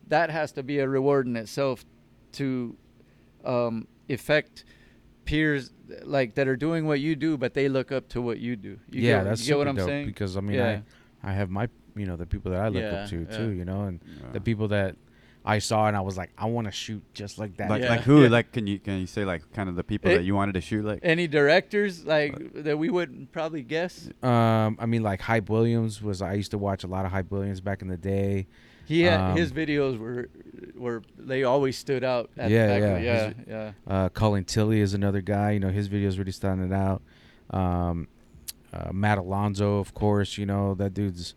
that 0.07 0.29
has 0.29 0.51
to 0.53 0.63
be 0.63 0.79
a 0.79 0.87
reward 0.87 1.27
in 1.27 1.35
itself 1.35 1.85
to 2.33 2.75
um, 3.45 3.87
affect 4.09 4.65
peers 5.25 5.71
like 6.03 6.35
that 6.35 6.47
are 6.47 6.55
doing 6.55 6.85
what 6.87 6.99
you 6.99 7.15
do, 7.15 7.37
but 7.37 7.53
they 7.53 7.69
look 7.69 7.91
up 7.91 8.09
to 8.09 8.21
what 8.21 8.39
you 8.39 8.55
do. 8.55 8.79
You 8.89 9.01
yeah, 9.01 9.17
get, 9.19 9.23
that's 9.25 9.41
you 9.41 9.47
get 9.53 9.57
what 9.57 9.67
I'm 9.67 9.75
dope 9.75 9.87
saying? 9.87 10.05
because 10.07 10.35
I 10.37 10.41
mean, 10.41 10.55
Yeah. 10.57 10.81
I 11.23 11.29
I 11.29 11.33
have 11.33 11.49
my 11.49 11.69
you 11.95 12.05
know 12.05 12.15
the 12.17 12.25
people 12.25 12.51
that 12.51 12.59
I 12.61 12.67
look 12.69 12.81
Yeah, 12.83 13.03
up 13.03 13.09
to 13.09 13.19
yeah. 13.29 13.37
too, 13.37 13.49
you 13.51 13.65
know, 13.65 13.83
and 13.83 13.99
the 14.33 14.41
people 14.41 14.67
that 14.69 14.95
I 15.45 15.59
saw 15.59 15.87
and 15.87 15.97
I 15.97 16.01
was 16.01 16.15
like, 16.17 16.31
I 16.37 16.45
want 16.45 16.65
to 16.67 16.71
shoot 16.71 17.03
just 17.13 17.37
like 17.37 17.57
that. 17.57 17.69
Like, 17.69 17.81
Yeah. 17.83 17.89
like 17.89 18.01
who? 18.01 18.21
Yeah. 18.23 18.29
Like, 18.29 18.51
can 18.53 18.65
you 18.65 18.79
can 18.79 18.99
you 18.99 19.07
say 19.07 19.25
like 19.25 19.41
kind 19.53 19.67
of 19.67 19.75
the 19.75 19.83
people 19.83 20.09
It- 20.11 20.15
that 20.17 20.23
you 20.23 20.35
wanted 20.35 20.53
to 20.53 20.61
shoot? 20.61 20.85
Like, 20.85 20.99
Any 21.03 21.27
directors 21.27 22.05
like 22.05 22.63
that 22.63 22.77
we 22.79 22.89
wouldn't 22.89 23.31
probably 23.33 23.61
guess? 23.61 24.09
Um, 24.23 24.77
I 24.79 24.85
mean, 24.85 25.03
like 25.03 25.19
Hype 25.21 25.49
Williams 25.49 26.01
was. 26.01 26.21
I 26.21 26.33
used 26.33 26.51
to 26.51 26.57
watch 26.57 26.83
a 26.83 26.87
lot 26.87 27.05
of 27.05 27.11
Hype 27.11 27.29
Williams 27.31 27.59
back 27.61 27.81
in 27.81 27.87
the 27.89 27.97
day. 27.97 28.47
He 28.85 29.01
had 29.03 29.19
Um, 29.19 29.37
his 29.37 29.51
videos 29.51 29.97
were 29.97 30.29
were 30.75 31.03
they 31.17 31.43
always 31.43 31.77
stood 31.77 32.03
out. 32.03 32.29
At 32.37 32.49
Yeah, 32.49 32.67
back 32.67 32.81
yeah, 32.81 32.97
yeah, 32.99 33.25
his- 33.27 33.35
yeah. 33.47 33.71
Uh, 33.87 34.09
Colin 34.09 34.43
Tilley 34.45 34.79
is 34.79 34.93
another 34.93 35.21
guy. 35.21 35.51
You 35.51 35.59
know, 35.59 35.69
his 35.69 35.87
videos 35.89 36.17
really 36.17 36.31
standing 36.31 36.71
out. 36.73 37.01
Um, 37.49 38.07
uh, 38.73 38.91
Matt 38.91 39.17
Alonzo, 39.19 39.77
of 39.79 39.93
course. 39.93 40.37
You 40.37 40.45
know 40.45 40.73
that 40.75 40.93
dude's. 40.93 41.35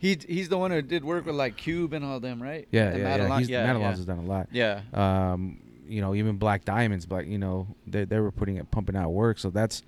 He 0.00 0.18
he's 0.26 0.48
the 0.48 0.56
one 0.58 0.70
who 0.72 0.80
did 0.82 1.04
work 1.04 1.26
with 1.26 1.34
like 1.36 1.56
Cube 1.56 1.92
and 1.92 2.04
all 2.04 2.18
them, 2.20 2.42
right? 2.42 2.66
Yeah, 2.72 2.88
And 2.88 2.98
yeah, 2.98 3.04
Matt 3.04 3.20
yeah. 3.20 3.38
He's, 3.38 3.48
yeah, 3.50 3.66
Matt 3.72 3.80
yeah. 3.80 3.92
Alonzo's 3.92 4.04
done 4.06 4.18
a 4.18 4.22
lot. 4.24 4.48
Yeah. 4.50 4.80
Um, 4.94 5.60
you 5.86 6.00
know, 6.00 6.14
even 6.14 6.36
Black 6.38 6.64
Diamonds, 6.64 7.04
but 7.06 7.26
You 7.26 7.38
know, 7.38 7.66
they 7.86 8.04
they 8.04 8.18
were 8.18 8.30
putting 8.32 8.56
it, 8.56 8.70
pumping 8.70 8.96
out 8.96 9.10
work. 9.10 9.38
So 9.38 9.50
that's 9.50 9.82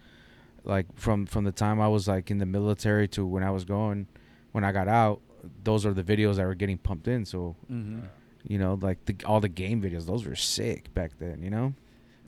like 0.64 0.87
from 0.96 1.27
from 1.27 1.44
the 1.44 1.53
time 1.53 1.81
I 1.81 1.88
was 1.88 2.07
like 2.07 2.31
in 2.31 2.38
the 2.38 2.46
military 2.46 3.09
to 3.09 3.25
when 3.27 3.42
I 3.42 3.51
was 3.51 3.64
going, 3.64 4.07
when 4.53 4.64
I 4.64 4.70
got 4.72 4.87
out. 4.88 5.20
Those 5.64 5.85
are 5.85 5.92
the 5.92 6.05
videos 6.05 6.37
that 6.37 6.46
were 6.46 6.55
getting 6.55 6.79
pumped 6.79 7.09
in. 7.09 7.25
So 7.25 7.57
hmm 7.66 8.01
you 8.46 8.59
know, 8.59 8.77
like 8.83 9.05
the, 9.07 9.14
all 9.25 9.38
the 9.40 9.48
game 9.48 9.81
videos, 9.81 10.05
those 10.05 10.27
were 10.27 10.35
sick 10.37 10.92
back 10.94 11.12
then. 11.18 11.40
You 11.42 11.51
know. 11.51 11.75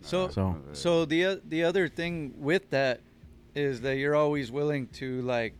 So 0.00 0.28
So- 0.28 0.56
so 0.72 1.04
the 1.04 1.40
the 1.46 1.64
other 1.64 1.86
thing 1.88 2.34
with 2.38 2.70
that 2.70 3.00
is 3.54 3.82
that 3.82 3.98
you're 3.98 4.14
always 4.16 4.50
willing 4.50 4.86
to 5.00 5.20
like 5.22 5.54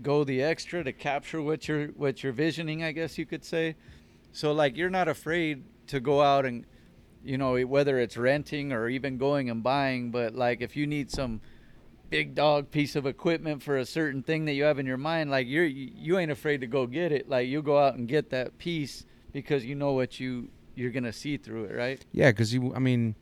go 0.00 0.24
the 0.24 0.42
extra 0.42 0.82
to 0.84 0.92
capture 0.92 1.42
what 1.42 1.68
you're 1.68 1.88
what 1.88 2.22
you're 2.22 2.32
visioning, 2.32 2.82
I 2.82 2.92
guess 2.92 3.18
you 3.18 3.26
could 3.26 3.44
say. 3.44 3.76
So 4.32 4.52
like 4.52 4.76
you're 4.76 4.90
not 4.90 5.08
afraid 5.08 5.64
to 5.88 6.00
go 6.00 6.22
out 6.22 6.46
and 6.46 6.64
you 7.22 7.36
know 7.36 7.60
whether 7.60 7.98
it's 7.98 8.16
renting 8.16 8.72
or 8.72 8.88
even 8.88 9.18
going 9.18 9.50
and 9.50 9.62
buying, 9.62 10.10
but 10.10 10.34
like 10.34 10.60
if 10.60 10.76
you 10.76 10.86
need 10.86 11.10
some 11.10 11.40
big 12.12 12.34
dog 12.34 12.70
piece 12.70 12.94
of 12.94 13.06
equipment 13.06 13.62
for 13.62 13.78
a 13.78 13.86
certain 13.86 14.22
thing 14.22 14.44
that 14.44 14.52
you 14.52 14.64
have 14.64 14.78
in 14.78 14.86
your 14.86 14.98
mind, 14.98 15.30
like 15.30 15.46
you're 15.46 15.64
you, 15.64 16.18
ain't 16.18 16.30
afraid 16.30 16.60
to 16.60 16.66
go 16.66 16.86
get 16.86 17.10
it. 17.10 17.28
Like 17.28 17.48
you 17.48 17.62
go 17.62 17.78
out 17.78 17.94
and 17.94 18.06
get 18.06 18.30
that 18.30 18.58
piece 18.58 19.04
because 19.32 19.64
you 19.64 19.74
know 19.74 19.92
what 19.92 20.20
you 20.20 20.48
you're 20.74 20.90
gonna 20.90 21.12
see 21.12 21.36
through 21.36 21.64
it, 21.64 21.74
right? 21.74 22.04
Yeah, 22.12 22.30
because 22.30 22.52
you, 22.52 22.74
I 22.74 22.78
mean, 22.78 23.14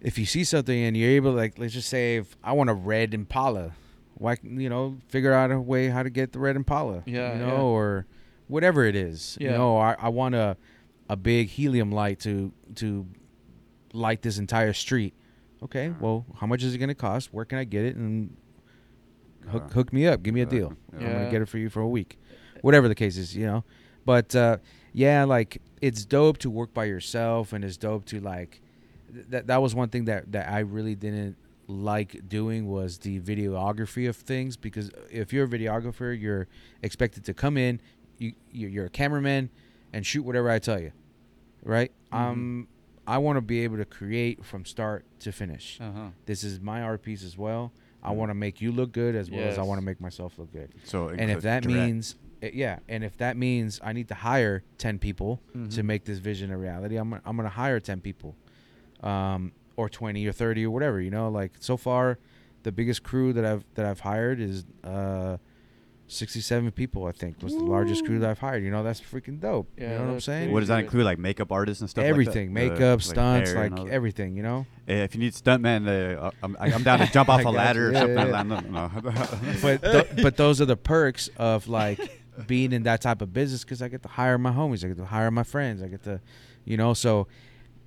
if 0.00 0.18
you 0.18 0.24
see 0.24 0.44
something 0.44 0.82
and 0.82 0.96
you're 0.96 1.10
able, 1.10 1.32
like, 1.32 1.58
let's 1.58 1.74
just 1.74 1.88
say, 1.88 2.16
if 2.16 2.36
I 2.42 2.52
want 2.52 2.70
a 2.70 2.74
red 2.74 3.12
Impala, 3.12 3.72
why, 4.20 4.36
you 4.42 4.68
know, 4.68 4.98
figure 5.08 5.32
out 5.32 5.50
a 5.50 5.58
way 5.60 5.88
how 5.88 6.02
to 6.02 6.10
get 6.10 6.32
the 6.32 6.38
red 6.38 6.54
Impala, 6.54 7.02
Yeah, 7.06 7.32
you 7.32 7.38
know, 7.40 7.46
yeah. 7.56 7.60
or 7.62 8.06
whatever 8.48 8.84
it 8.84 8.94
is, 8.94 9.36
Yeah. 9.40 9.52
you 9.52 9.56
know, 9.58 9.78
I, 9.78 9.96
I 9.98 10.08
want 10.10 10.34
a, 10.34 10.56
a 11.08 11.16
big 11.16 11.48
helium 11.48 11.90
light 11.90 12.20
to 12.20 12.52
to 12.76 13.06
light 13.92 14.22
this 14.22 14.38
entire 14.38 14.72
street. 14.72 15.14
Okay, 15.62 15.92
well, 16.00 16.24
how 16.38 16.46
much 16.46 16.62
is 16.62 16.74
it 16.74 16.78
gonna 16.78 16.94
cost? 16.94 17.32
Where 17.34 17.44
can 17.44 17.58
I 17.58 17.64
get 17.64 17.84
it? 17.84 17.96
And 17.96 18.36
hook 19.48 19.64
Uh, 19.64 19.68
hook 19.74 19.92
me 19.92 20.06
up, 20.06 20.22
give 20.22 20.34
me 20.34 20.40
a 20.42 20.46
deal. 20.46 20.74
yeah. 20.92 21.06
I'm 21.06 21.12
gonna 21.14 21.30
get 21.30 21.42
it 21.42 21.48
for 21.48 21.58
you 21.58 21.68
for 21.70 21.80
a 21.80 21.88
week, 21.88 22.18
whatever 22.62 22.88
the 22.88 22.94
case 22.94 23.16
is, 23.16 23.34
you 23.36 23.46
know. 23.46 23.64
But 24.04 24.34
uh, 24.36 24.58
yeah, 24.92 25.24
like 25.24 25.60
it's 25.80 26.04
dope 26.04 26.38
to 26.38 26.50
work 26.50 26.72
by 26.74 26.84
yourself, 26.84 27.52
and 27.52 27.64
it's 27.64 27.76
dope 27.76 28.04
to 28.06 28.20
like. 28.20 28.60
th- 29.12 29.26
That 29.30 29.46
that 29.48 29.62
was 29.62 29.74
one 29.74 29.88
thing 29.88 30.04
that 30.06 30.30
that 30.32 30.48
I 30.50 30.60
really 30.60 30.94
didn't 30.94 31.36
like 31.70 32.28
doing 32.28 32.66
was 32.68 32.98
the 32.98 33.20
videography 33.20 34.08
of 34.08 34.16
things 34.16 34.56
because 34.56 34.90
if 35.10 35.32
you're 35.32 35.44
a 35.44 35.48
videographer, 35.48 36.18
you're 36.18 36.48
expected 36.82 37.24
to 37.24 37.34
come 37.34 37.56
in, 37.56 37.80
you 38.18 38.32
you- 38.52 38.68
you're 38.68 38.86
a 38.86 38.90
cameraman, 38.90 39.50
and 39.92 40.04
shoot 40.06 40.22
whatever 40.22 40.50
I 40.50 40.58
tell 40.58 40.80
you, 40.80 40.92
right? 41.64 41.92
Mhm. 42.12 42.16
Um, 42.18 42.68
I 43.06 43.18
want 43.18 43.36
to 43.38 43.40
be 43.40 43.60
able 43.60 43.76
to 43.78 43.84
create 43.84 44.44
from 44.44 44.64
start 44.64 45.04
to 45.20 45.32
finish. 45.32 45.78
Uh-huh. 45.80 46.08
This 46.26 46.44
is 46.44 46.60
my 46.60 46.82
art 46.82 47.02
piece 47.02 47.24
as 47.24 47.36
well. 47.38 47.72
I 48.02 48.12
Mhm. 48.12 48.16
want 48.16 48.30
to 48.30 48.34
make 48.34 48.60
you 48.60 48.72
look 48.72 48.92
good 48.92 49.14
as 49.14 49.30
well 49.30 49.40
as 49.42 49.58
I 49.58 49.62
want 49.62 49.80
to 49.80 49.84
make 49.84 50.00
myself 50.00 50.38
look 50.38 50.52
good 50.52 50.70
so 50.84 51.08
and 51.08 51.30
if 51.30 51.42
that 51.42 51.64
direct. 51.64 51.66
means 51.86 52.14
uh, 52.42 52.46
yeah 52.54 52.78
and 52.88 53.04
if 53.04 53.14
that 53.18 53.36
means 53.36 53.78
i 53.84 53.92
need 53.92 54.08
to 54.08 54.14
hire 54.14 54.62
10 54.78 54.98
people 54.98 55.38
to 55.52 55.58
Mhm. 55.58 55.84
make 55.84 56.04
this 56.04 56.18
vision 56.18 56.50
a 56.50 56.56
reality 56.56 56.96
i'm, 56.96 57.10
gonna- 57.10 57.20
I'm 57.26 57.36
gonna 57.36 57.50
hire 57.50 57.78
10 57.78 58.00
people 58.00 58.34
um, 59.02 59.52
or 59.80 59.88
20 59.88 60.26
or 60.26 60.32
30 60.32 60.66
or 60.66 60.70
whatever 60.70 61.00
you 61.00 61.10
know 61.10 61.28
like 61.28 61.52
so 61.60 61.76
far 61.76 62.18
the 62.62 62.72
biggest 62.72 63.02
crew 63.02 63.32
that 63.32 63.44
i've 63.44 63.64
that 63.74 63.86
i've 63.86 64.00
hired 64.00 64.38
is 64.40 64.64
uh 64.84 65.36
67 66.08 66.72
people 66.72 67.06
i 67.06 67.12
think 67.12 67.40
was 67.40 67.54
the 67.54 67.62
largest 67.62 68.04
crew 68.04 68.18
that 68.18 68.28
i've 68.30 68.38
hired 68.40 68.64
you 68.64 68.70
know 68.70 68.82
that's 68.82 69.00
freaking 69.00 69.38
dope 69.38 69.68
you 69.76 69.86
know 69.86 70.00
what 70.06 70.10
i'm 70.14 70.20
saying 70.20 70.50
What 70.52 70.58
does 70.60 70.68
that 70.68 70.80
include? 70.80 71.04
Like 71.04 71.18
makeup 71.20 71.52
artists 71.52 71.80
and 71.82 71.88
stuff. 71.88 72.04
everything 72.04 72.52
like 72.52 72.64
that? 72.64 72.70
makeup 72.72 72.98
Uh, 72.98 73.02
stunts 73.02 73.50
hair 73.52 73.60
like 73.60 73.70
and 73.70 73.78
all 73.78 73.84
that? 73.86 73.92
everything 73.92 74.36
you 74.36 74.42
know 74.42 74.66
Hey, 74.88 75.02
if 75.02 75.14
you 75.14 75.20
need 75.20 75.34
stuntman, 75.34 75.86
uh, 76.20 76.32
I'm, 76.42 76.56
I'm 76.58 76.82
down 76.82 76.98
to 76.98 77.06
jump 77.12 77.28
off 77.32 77.40
a 77.42 77.44
got 77.44 77.52
you. 77.52 77.56
ladder 77.58 77.90
or 77.90 77.94
something. 77.94 78.16
yeah, 78.16 78.24
like. 78.24 78.46
No, 78.46 78.58
no. 78.60 78.90
but 79.62 79.82
th- 79.82 80.06
but 80.20 80.36
those 80.36 80.60
are 80.60 80.64
the 80.64 80.76
perks 80.76 81.28
of 81.36 81.68
like 81.68 82.00
being 82.48 82.72
in 82.72 82.82
that 82.82 83.00
type 83.00 83.22
of 83.22 83.32
business 83.32 83.62
because 83.62 83.82
I 83.82 83.86
get 83.88 84.02
to 84.02 84.08
hire 84.08 84.36
my 84.36 84.50
homies, 84.50 84.84
I 84.84 84.88
get 84.88 84.96
to 84.96 85.04
hire 85.04 85.30
my 85.30 85.44
friends, 85.44 85.80
I 85.80 85.86
get 85.86 86.02
to, 86.04 86.20
you 86.64 86.76
know. 86.76 86.92
So 86.92 87.28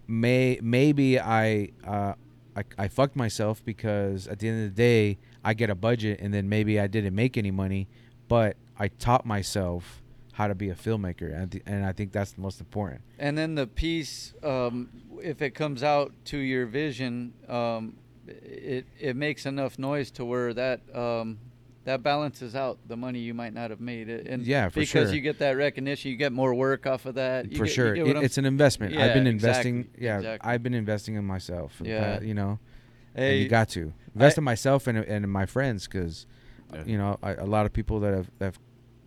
may 0.08 0.60
maybe 0.62 1.20
I 1.20 1.70
uh 1.86 2.14
I, 2.56 2.64
I 2.78 2.88
fucked 2.88 3.16
myself 3.16 3.64
because 3.66 4.28
at 4.28 4.40
the 4.40 4.48
end 4.48 4.66
of 4.66 4.76
the 4.76 4.82
day 4.82 5.18
I 5.44 5.54
get 5.54 5.70
a 5.70 5.76
budget 5.76 6.20
and 6.22 6.34
then 6.34 6.48
maybe 6.50 6.80
I 6.80 6.88
didn't 6.88 7.16
make 7.16 7.38
any 7.38 7.52
money, 7.52 7.88
but 8.28 8.58
I 8.78 8.88
taught 8.88 9.26
myself 9.26 10.02
how 10.34 10.48
to 10.48 10.56
be 10.56 10.70
a 10.70 10.76
filmmaker, 10.76 11.32
and, 11.32 11.52
th- 11.52 11.64
and 11.68 11.86
I 11.86 11.94
think 11.94 12.12
that's 12.12 12.32
the 12.32 12.42
most 12.42 12.60
important. 12.60 13.02
And 13.20 13.38
then 13.38 13.54
the 13.54 13.68
piece, 13.68 14.34
um, 14.42 14.90
if 15.22 15.44
it 15.44 15.52
comes 15.52 15.84
out 15.84 16.12
to 16.26 16.38
your 16.38 16.66
vision, 16.66 17.34
um, 17.48 17.98
it 18.28 18.88
it 19.00 19.16
makes 19.16 19.46
enough 19.46 19.78
noise 19.78 20.10
to 20.12 20.26
where 20.26 20.54
that 20.54 20.82
um, 20.96 21.38
that 21.86 22.02
balances 22.02 22.56
out 22.56 22.78
the 22.88 22.96
money 22.96 23.20
you 23.20 23.34
might 23.34 23.54
not 23.54 23.70
have 23.70 23.82
made. 23.82 24.08
It- 24.10 24.28
And 24.28 24.44
Yeah, 24.46 24.70
for 24.70 24.80
because 24.80 25.10
sure. 25.10 25.14
you 25.16 25.22
get 25.22 25.40
that 25.40 25.52
recognition, 25.58 26.12
you 26.12 26.18
get 26.18 26.32
more 26.32 26.56
work 26.56 26.88
off 26.88 27.06
of 27.06 27.16
that. 27.16 27.52
You 27.52 27.58
for 27.58 27.66
get- 27.66 27.74
sure, 27.74 27.94
get 27.96 28.08
It- 28.08 28.24
it's 28.24 28.38
an 28.38 28.46
investment. 28.46 28.94
I've 28.94 29.00
Yeah, 29.10 29.14
been 29.14 29.28
exactly, 29.28 29.70
investing. 29.70 30.02
Yeah, 30.04 30.18
exactly. 30.18 30.50
I've 30.50 30.64
been 30.64 30.74
investing 30.74 31.16
in 31.16 31.26
myself. 31.26 31.82
Yeah. 31.84 32.18
pa- 32.20 32.24
you 32.24 32.34
know, 32.34 32.60
and 33.16 33.26
Hey, 33.26 33.42
you 33.42 33.50
got 33.50 33.70
to 33.70 33.94
invest 34.16 34.38
I- 34.38 34.42
in 34.42 34.44
myself 34.46 34.88
and 34.88 34.98
and 34.98 35.24
in 35.26 35.30
my 35.30 35.46
friends 35.46 35.88
because 35.88 36.26
Yeah. 36.74 36.84
you 36.86 36.98
know 36.98 37.20
I, 37.22 37.34
a 37.34 37.46
lot 37.46 37.66
of 37.66 37.74
people 37.74 38.00
that 38.00 38.14
have 38.14 38.32
have 38.40 38.60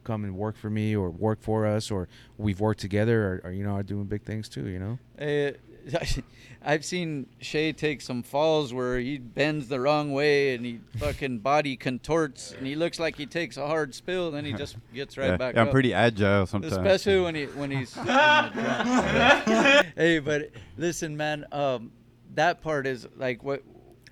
come 0.05 0.23
and 0.23 0.37
worked 0.37 0.59
for 0.59 0.71
me 0.71 0.95
or 0.95 1.11
worked 1.11 1.43
for 1.43 1.67
us 1.67 1.91
or 1.91 2.09
we've 2.39 2.61
worked 2.61 2.79
together 2.81 3.41
or, 3.45 3.49
or 3.49 3.53
you 3.53 3.65
know 3.65 3.75
are 3.75 3.83
doing 3.83 4.05
big 4.05 4.23
things 4.23 4.49
too. 4.49 4.69
You 4.69 4.79
know. 4.79 4.99
Hey, 5.19 5.55
I've 6.63 6.85
seen 6.85 7.27
Shaye 7.41 7.77
take 7.77 8.01
some 8.01 8.23
falls 8.25 8.75
where 8.75 8.99
he 8.99 9.19
bends 9.19 9.69
the 9.69 9.79
wrong 9.79 10.13
way 10.13 10.55
and 10.55 10.67
he 10.67 10.81
fucking 10.99 11.39
body 11.39 11.77
contorts 11.77 12.53
and 12.53 12.67
he 12.67 12.75
looks 12.75 12.99
like 12.99 13.17
he 13.17 13.27
takes 13.27 13.57
a 13.57 13.67
hard 13.67 13.95
spill, 13.95 14.29
and 14.29 14.37
then 14.37 14.45
he 14.45 14.53
just 14.53 14.77
gets 14.95 15.17
right 15.17 15.29
yeah, 15.29 15.37
back 15.37 15.55
yeah, 15.55 15.61
I'm 15.63 15.71
pretty 15.71 15.95
agile 15.95 16.47
sometimes. 16.47 16.73
especially 16.73 17.21
when 17.21 17.35
he 17.37 17.45
when 17.47 17.71
he's 17.71 17.97
in 17.97 18.05
the 18.05 18.51
drunk. 18.55 19.87
hey 19.97 20.19
but 20.19 20.51
listen 20.77 21.17
man 21.17 21.45
um 21.53 21.93
that 22.35 22.63
part 22.63 22.87
is 22.87 23.07
like 23.17 23.43
what 23.45 23.63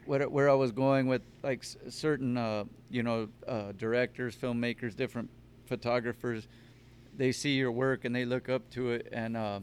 what 0.07 0.31
where 0.31 0.49
i 0.49 0.55
was 0.55 0.71
going 0.73 1.07
with 1.09 1.23
like 1.43 1.61
s- 1.61 1.77
certain 1.89 2.37
uh 2.37 2.65
you 2.91 3.03
know 3.03 3.29
uh 3.49 3.73
directors 3.73 4.37
filmmakers 4.37 4.95
different 4.95 5.29
photographers 5.67 6.47
they 7.17 7.33
see 7.33 7.55
your 7.55 7.73
work 7.73 8.05
and 8.05 8.15
they 8.15 8.25
look 8.25 8.49
up 8.49 8.69
to 8.71 8.91
it 8.91 9.09
and 9.13 9.37
uh 9.37 9.61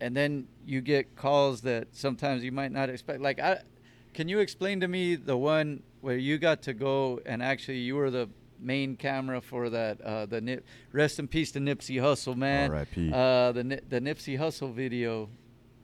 and 0.00 0.16
then 0.16 0.46
you 0.64 0.80
get 0.80 1.16
calls 1.16 1.60
that 1.62 1.88
sometimes 1.92 2.42
you 2.42 2.52
might 2.52 2.72
not 2.72 2.88
expect 2.88 3.20
like 3.20 3.38
i 3.40 3.58
can 4.14 4.28
you 4.28 4.38
explain 4.40 4.80
to 4.80 4.88
me 4.88 5.14
the 5.14 5.36
one 5.36 5.82
where 6.00 6.16
you 6.16 6.38
got 6.38 6.62
to 6.62 6.72
go 6.72 7.20
and 7.26 7.42
actually 7.42 7.78
you 7.78 7.94
were 7.94 8.10
the 8.10 8.28
main 8.58 8.96
camera 8.96 9.40
for 9.40 9.70
that 9.70 10.00
uh 10.02 10.26
the 10.26 10.40
Nip, 10.40 10.64
rest 10.92 11.18
in 11.18 11.26
peace 11.28 11.50
to 11.52 11.60
Nipsey 11.60 11.96
Hussle 11.96 12.36
man. 12.36 12.70
R.I.P.. 12.70 13.10
uh 13.12 13.52
the 13.52 13.80
the 13.88 14.00
Nipsey 14.00 14.38
Hussle 14.38 14.72
video 14.72 15.28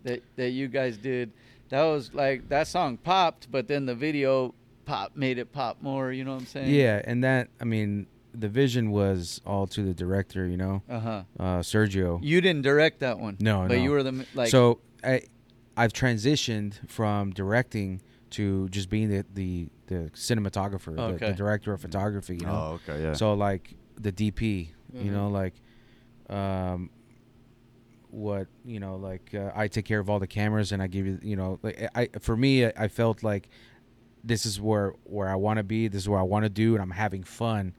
that 0.05 0.23
that 0.37 0.51
you 0.51 0.69
guys 0.69 0.99
did 0.99 1.33
that 1.71 1.83
was 1.83 2.13
like 2.13 2.49
that 2.49 2.69
song 2.69 2.97
popped 2.97 3.51
but 3.51 3.67
then 3.67 3.87
the 3.87 3.95
video 3.95 4.55
pop 4.85 5.17
made 5.17 5.39
it 5.39 5.53
pop 5.53 5.83
more 5.83 6.13
you 6.13 6.25
know 6.25 6.35
what 6.35 6.43
I'm 6.43 6.47
saying? 6.47 6.75
Yeah, 6.75 7.01
and 7.05 7.25
that 7.25 7.49
I 7.61 7.65
mean 7.65 8.07
the 8.39 8.49
vision 8.49 8.91
was 8.91 9.41
all 9.47 9.67
to 9.69 9.83
the 9.83 9.95
director. 9.95 10.47
You 10.47 10.57
know, 10.57 10.83
uh-huh 10.89 11.23
uh, 11.39 11.59
Sergio. 11.61 12.19
you 12.23 12.41
didn't 12.41 12.63
direct 12.63 13.01
that 13.01 13.19
one 13.19 13.37
No, 13.41 13.63
but 13.69 13.77
no. 13.79 13.83
you 13.83 13.91
were 13.91 14.03
the 14.03 14.27
like 14.35 14.49
so 14.51 14.81
I, 15.05 15.23
I've 15.77 15.93
transitioned 15.93 16.89
from 16.89 17.31
directing 17.33 18.03
to 18.31 18.69
just 18.71 18.91
being 18.91 19.09
the 19.09 19.25
the, 19.35 19.69
the 19.87 20.11
cinematographer, 20.15 20.95
the, 20.97 21.03
Okay. 21.03 21.31
the 21.31 21.37
director 21.37 21.73
of 21.73 21.81
photography. 21.81 22.37
You 22.37 22.47
know, 22.47 22.53
Oh, 22.53 22.81
okay, 22.91 23.03
yeah. 23.03 23.13
so 23.15 23.35
like 23.35 23.75
the 24.01 24.13
DP. 24.13 24.69
Mhm. 24.95 25.05
You 25.05 25.11
know, 25.11 25.29
like 25.29 25.55
um, 26.31 26.91
what 28.11 28.47
you 28.65 28.81
know, 28.81 28.97
like 28.97 29.35
uh, 29.35 29.51
I 29.55 29.69
take 29.69 29.85
care 29.85 29.99
of 30.01 30.09
all 30.09 30.19
the 30.19 30.27
cameras 30.27 30.73
and 30.73 30.83
I 30.83 30.87
give 30.87 31.07
you, 31.07 31.19
you 31.23 31.37
know, 31.37 31.59
like 31.63 31.89
I 31.95 32.09
for 32.21 32.37
me, 32.37 32.67
I, 32.67 32.73
I 32.77 32.89
felt 32.89 33.23
like 33.23 33.49
this 34.25 34.47
is 34.47 34.61
where 34.61 34.95
where 35.05 35.29
I 35.29 35.35
want 35.35 35.59
to 35.59 35.65
be. 35.65 35.89
This 35.89 36.03
is 36.03 36.09
where 36.09 36.19
I 36.21 36.23
want 36.23 36.45
to 36.45 36.49
do, 36.49 36.75
and 36.75 36.83
I'm 36.83 36.91
having 36.93 37.23
fun, 37.25 37.75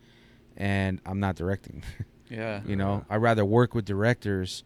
and 0.57 0.99
I'm 1.05 1.19
not 1.19 1.35
directing. 1.35 1.83
yeah 2.29 2.61
you 2.65 2.75
know, 2.75 3.05
I'd 3.09 3.21
rather 3.21 3.45
work 3.45 3.73
with 3.73 3.85
directors 3.85 4.63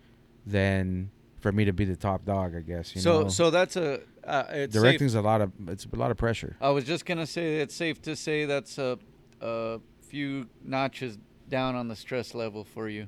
than 0.47 1.12
for 1.41 1.51
me 1.51 1.65
to 1.65 1.73
be 1.73 1.86
the 1.86 1.95
top 1.95 2.25
dog. 2.25 2.56
I 2.56 2.62
guess. 2.62 2.95
You 2.95 3.01
so 3.01 3.23
know? 3.23 3.27
so 3.27 3.51
that's 3.51 3.75
a 3.75 4.01
uh, 4.23 4.43
it's 4.49 4.73
safe- 4.73 4.82
directing's 4.82 5.15
a 5.15 5.21
lot 5.21 5.41
of 5.41 5.51
it's 5.67 5.86
a 5.86 5.95
lot 5.95 6.12
of 6.12 6.17
pressure. 6.17 6.56
I 6.62 6.69
was 6.69 6.86
just 6.86 7.06
gonna 7.06 7.27
say 7.27 7.58
it's 7.58 7.75
safe 7.75 8.01
to 8.04 8.15
say 8.15 8.45
that's 8.45 8.77
a, 8.77 8.97
a 9.41 9.80
few 10.08 10.47
notches 10.63 11.17
down 11.49 11.75
on 11.75 11.88
the 11.88 11.95
stress 11.95 12.34
level 12.34 12.63
for 12.63 12.88
you. 12.89 13.08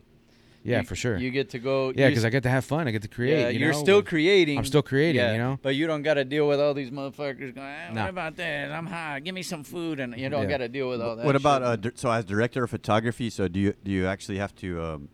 Yeah, 0.64 0.80
You- 0.80 0.86
for 0.86 0.96
sure. 0.96 1.18
You 1.18 1.30
get 1.30 1.50
to 1.50 1.60
go. 1.60 1.92
yeah, 1.96 2.06
you 2.06 2.12
because 2.12 2.24
I 2.26 2.30
get 2.30 2.44
to 2.44 2.50
have 2.50 2.64
fun. 2.64 2.88
I 2.88 2.92
get 2.92 3.02
to 3.02 3.08
create. 3.10 3.40
Yeah, 3.42 3.50
you 3.50 3.60
you're 3.60 3.74
know, 3.74 3.80
still 3.84 3.98
with- 3.98 4.06
creating. 4.06 4.58
I'm 4.58 4.64
still 4.66 4.82
creating, 4.82 5.20
yeah, 5.22 5.34
you 5.34 5.38
know? 5.38 5.60
But 5.62 5.76
you 5.76 5.88
don't 5.88 6.04
got 6.04 6.14
to 6.14 6.24
deal 6.24 6.48
with 6.48 6.60
all 6.62 6.74
these 6.74 6.90
motherfuckers 6.90 7.54
going. 7.54 7.68
"Ah, 7.68 7.94
Nah. 7.94 8.02
What 8.04 8.10
about 8.12 8.36
this? 8.38 8.72
I'm 8.72 8.86
high. 8.88 9.20
Give 9.20 9.36
me 9.36 9.44
some 9.44 9.64
food, 9.64 10.00
and 10.00 10.18
you 10.18 10.30
don't 10.30 10.44
Yeah. 10.44 10.50
got 10.50 10.58
to 10.60 10.70
deal 10.70 10.88
with 10.90 11.02
all 11.02 11.16
that. 11.18 11.26
what 11.26 11.36
about 11.36 11.62
shit. 11.62 11.68
uh, 11.68 11.76
dir- 11.76 11.92
so 11.96 12.10
as 12.12 12.24
director 12.26 12.64
of 12.64 12.70
photography? 12.70 13.30
So 13.30 13.48
do 13.48 13.60
you 13.60 13.74
do 13.84 13.92
you 13.92 14.08
actually 14.08 14.38
have 14.38 14.56
to 14.58 14.82
um, 14.82 15.10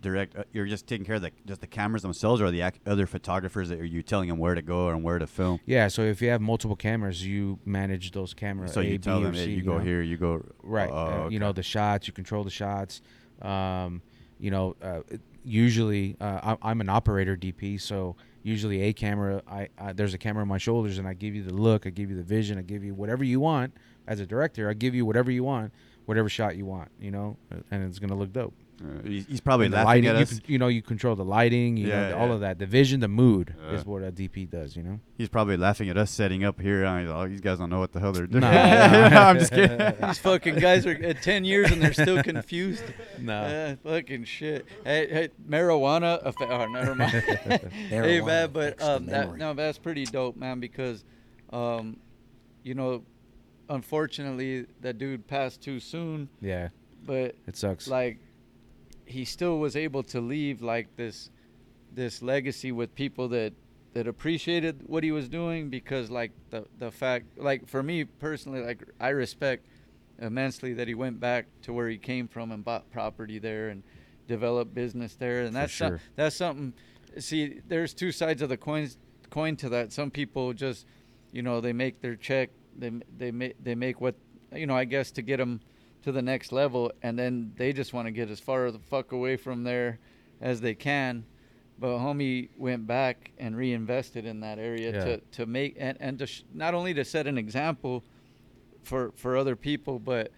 direct? 0.00 0.36
Uh, 0.36 0.44
you're 0.52 0.66
just 0.66 0.86
taking 0.86 1.04
care 1.04 1.16
of 1.16 1.22
the 1.22 1.32
just 1.44 1.60
the 1.60 1.66
cameras 1.66 2.02
themselves, 2.02 2.40
or 2.40 2.52
the 2.52 2.60
ac- 2.60 2.78
other 2.86 3.06
photographers 3.08 3.70
that 3.70 3.80
are 3.80 3.84
you 3.84 4.02
telling 4.02 4.28
them 4.28 4.38
where 4.38 4.54
to 4.54 4.62
go 4.62 4.90
and 4.90 5.02
where 5.02 5.18
to 5.18 5.26
film? 5.26 5.58
Yeah, 5.66 5.88
so 5.88 6.02
if 6.02 6.22
you 6.22 6.28
have 6.28 6.40
multiple 6.40 6.76
cameras, 6.76 7.26
you 7.26 7.58
manage 7.64 8.12
those 8.12 8.32
cameras. 8.32 8.72
so 8.72 8.80
A, 8.80 8.84
you 8.84 8.98
tell 8.98 9.18
B, 9.18 9.24
or 9.24 9.26
them, 9.26 9.34
hey, 9.34 9.44
C, 9.46 9.54
you 9.54 9.62
go 9.62 9.78
know? 9.78 9.84
here, 9.84 10.02
you 10.02 10.16
go 10.16 10.44
Right. 10.62 10.88
Oh, 10.90 11.24
uh, 11.24 11.28
You 11.30 11.40
know 11.40 11.50
the 11.52 11.62
shots. 11.64 12.06
You 12.06 12.12
control 12.12 12.44
the 12.44 12.50
shots. 12.50 13.00
Um, 13.42 14.02
you 14.38 14.50
know, 14.50 14.76
uh, 14.82 15.00
usually 15.44 16.16
uh, 16.20 16.54
I- 16.62 16.70
I'm 16.70 16.80
an 16.80 16.88
operator 16.88 17.36
DP, 17.36 17.80
so 17.80 18.16
usually 18.42 18.82
a 18.82 18.92
camera. 18.92 19.42
I, 19.48 19.68
I 19.78 19.92
there's 19.92 20.14
a 20.14 20.18
camera 20.18 20.42
on 20.42 20.48
my 20.48 20.58
shoulders, 20.58 20.98
and 20.98 21.06
I 21.06 21.14
give 21.14 21.34
you 21.34 21.42
the 21.42 21.54
look. 21.54 21.86
I 21.86 21.90
give 21.90 22.10
you 22.10 22.16
the 22.16 22.22
vision. 22.22 22.58
I 22.58 22.62
give 22.62 22.84
you 22.84 22.94
whatever 22.94 23.24
you 23.24 23.40
want 23.40 23.74
as 24.06 24.20
a 24.20 24.26
director. 24.26 24.68
I 24.68 24.74
give 24.74 24.94
you 24.94 25.06
whatever 25.06 25.30
you 25.30 25.44
want, 25.44 25.72
whatever 26.06 26.28
shot 26.28 26.56
you 26.56 26.66
want. 26.66 26.90
You 27.00 27.10
know, 27.10 27.36
and 27.70 27.84
it's 27.84 27.98
gonna 27.98 28.16
look 28.16 28.32
dope. 28.32 28.54
Uh, 28.82 29.06
he's, 29.06 29.26
he's 29.26 29.40
probably 29.40 29.66
And 29.66 29.74
laughing 29.74 29.86
lighting, 29.86 30.10
at 30.10 30.16
you, 30.16 30.22
us. 30.22 30.30
con- 30.30 30.40
you 30.46 30.58
know, 30.58 30.66
you 30.68 30.82
control 30.82 31.14
the 31.14 31.24
lighting. 31.24 31.76
You 31.76 31.86
Yeah, 31.88 32.10
know, 32.10 32.18
all 32.18 32.26
yeah. 32.28 32.34
of 32.34 32.40
that. 32.40 32.58
The 32.58 32.66
vision, 32.66 33.00
the 33.00 33.08
mood 33.08 33.54
Yeah. 33.58 33.72
is 33.76 33.86
what 33.86 34.02
a 34.02 34.10
DP 34.10 34.50
does. 34.50 34.76
You 34.76 34.82
know. 34.82 35.00
He's 35.16 35.28
probably 35.28 35.56
laughing 35.56 35.88
at 35.88 35.96
us 35.96 36.10
setting 36.10 36.42
up 36.44 36.60
here. 36.60 36.84
Uh, 36.84 36.98
he's 37.00 37.08
like, 37.08 37.16
oh, 37.16 37.28
these 37.28 37.40
guys 37.40 37.58
don't 37.58 37.70
know 37.70 37.78
what 37.78 37.92
the 37.92 38.00
hell 38.00 38.12
they're 38.12 38.26
doing. 38.26 38.40
Nah. 38.42 38.48
I'm 38.50 39.38
just 39.38 39.52
kidding. 39.52 39.78
These 40.08 40.18
fucking 40.18 40.56
guys 40.56 40.86
are 40.86 40.90
at 40.90 41.22
ten 41.22 41.44
years 41.44 41.70
and 41.70 41.80
they're 41.80 41.92
still 41.92 42.22
confused. 42.22 42.82
No. 43.20 43.42
Uh, 43.42 43.76
fucking 43.88 44.24
shit. 44.24 44.66
Hey, 44.84 45.06
hey 45.08 45.28
marijuana. 45.48 46.22
Affa- 46.24 46.50
oh, 46.50 46.66
never 46.66 46.94
mind. 46.96 47.12
hey, 47.88 48.20
man, 48.20 48.50
but 48.52 48.82
um, 48.82 49.06
that, 49.06 49.36
no, 49.36 49.54
that's 49.54 49.78
pretty 49.78 50.04
dope, 50.04 50.36
man. 50.36 50.58
Because, 50.58 51.04
um, 51.52 51.96
you 52.64 52.74
know, 52.74 53.04
unfortunately, 53.68 54.66
that 54.80 54.98
dude 54.98 55.26
passed 55.26 55.60
too 55.62 55.80
soon. 55.80 56.28
Yeah, 56.40 56.68
But 57.06 57.36
it 57.46 57.56
sucks. 57.56 57.88
like, 57.88 58.18
he 59.06 59.24
still 59.24 59.58
was 59.58 59.76
able 59.76 60.02
to 60.04 60.20
leave 60.20 60.62
like 60.62 60.94
this, 60.96 61.30
this 61.92 62.22
legacy 62.22 62.72
with 62.72 62.94
people 62.94 63.28
that 63.28 63.52
that 63.92 64.08
appreciated 64.08 64.82
what 64.86 65.04
he 65.04 65.12
was 65.12 65.28
doing 65.28 65.70
because 65.70 66.10
like 66.10 66.32
the 66.50 66.66
the 66.80 66.90
fact 66.90 67.38
like 67.38 67.68
for 67.68 67.80
me 67.80 68.02
personally 68.04 68.60
like 68.60 68.82
I 68.98 69.10
respect 69.10 69.66
immensely 70.18 70.74
that 70.74 70.88
he 70.88 70.94
went 70.94 71.20
back 71.20 71.46
to 71.62 71.72
where 71.72 71.88
he 71.88 71.96
came 71.96 72.26
from 72.26 72.50
and 72.50 72.64
bought 72.64 72.90
property 72.90 73.38
there 73.38 73.68
and 73.68 73.84
developed 74.26 74.74
business 74.74 75.14
there 75.14 75.42
and 75.42 75.50
For 75.50 75.54
that's 75.60 75.72
sure. 75.72 76.00
that's 76.16 76.34
something 76.34 76.72
see 77.18 77.60
there's 77.68 77.94
two 77.94 78.10
sides 78.10 78.42
of 78.42 78.48
the 78.48 78.56
coins 78.56 78.98
coin 79.30 79.54
to 79.56 79.68
that 79.68 79.92
some 79.92 80.10
people 80.10 80.52
just 80.52 80.86
you 81.30 81.42
know 81.42 81.60
they 81.60 81.72
make 81.72 82.00
their 82.00 82.16
check 82.16 82.50
they 82.76 82.90
they 83.16 83.30
make 83.30 83.54
they 83.62 83.76
make 83.76 84.00
what 84.00 84.16
you 84.52 84.66
know 84.66 84.74
I 84.76 84.86
guess 84.86 85.12
to 85.12 85.22
get 85.22 85.36
them 85.36 85.60
to 86.04 86.12
the 86.12 86.22
next 86.22 86.52
level 86.52 86.92
and 87.02 87.18
then 87.18 87.52
they 87.56 87.72
just 87.72 87.92
want 87.94 88.06
to 88.06 88.12
get 88.12 88.30
as 88.30 88.38
far 88.38 88.70
the 88.70 88.78
fuck 88.78 89.12
away 89.12 89.36
from 89.36 89.64
there 89.64 89.98
as 90.40 90.60
they 90.60 90.74
can 90.74 91.24
but 91.78 91.96
homie 91.98 92.48
went 92.58 92.86
back 92.86 93.32
and 93.38 93.56
reinvested 93.56 94.24
in 94.26 94.40
that 94.40 94.58
area 94.58 94.92
Yeah. 94.92 95.04
to, 95.04 95.16
to 95.32 95.46
make 95.46 95.76
and, 95.78 95.96
and 96.00 96.18
to 96.18 96.26
sh- 96.26 96.42
not 96.52 96.74
only 96.74 96.92
to 96.94 97.04
set 97.04 97.26
an 97.26 97.38
example 97.38 98.04
for 98.82 99.12
for 99.16 99.36
other 99.36 99.56
people 99.56 99.98
but 99.98 100.30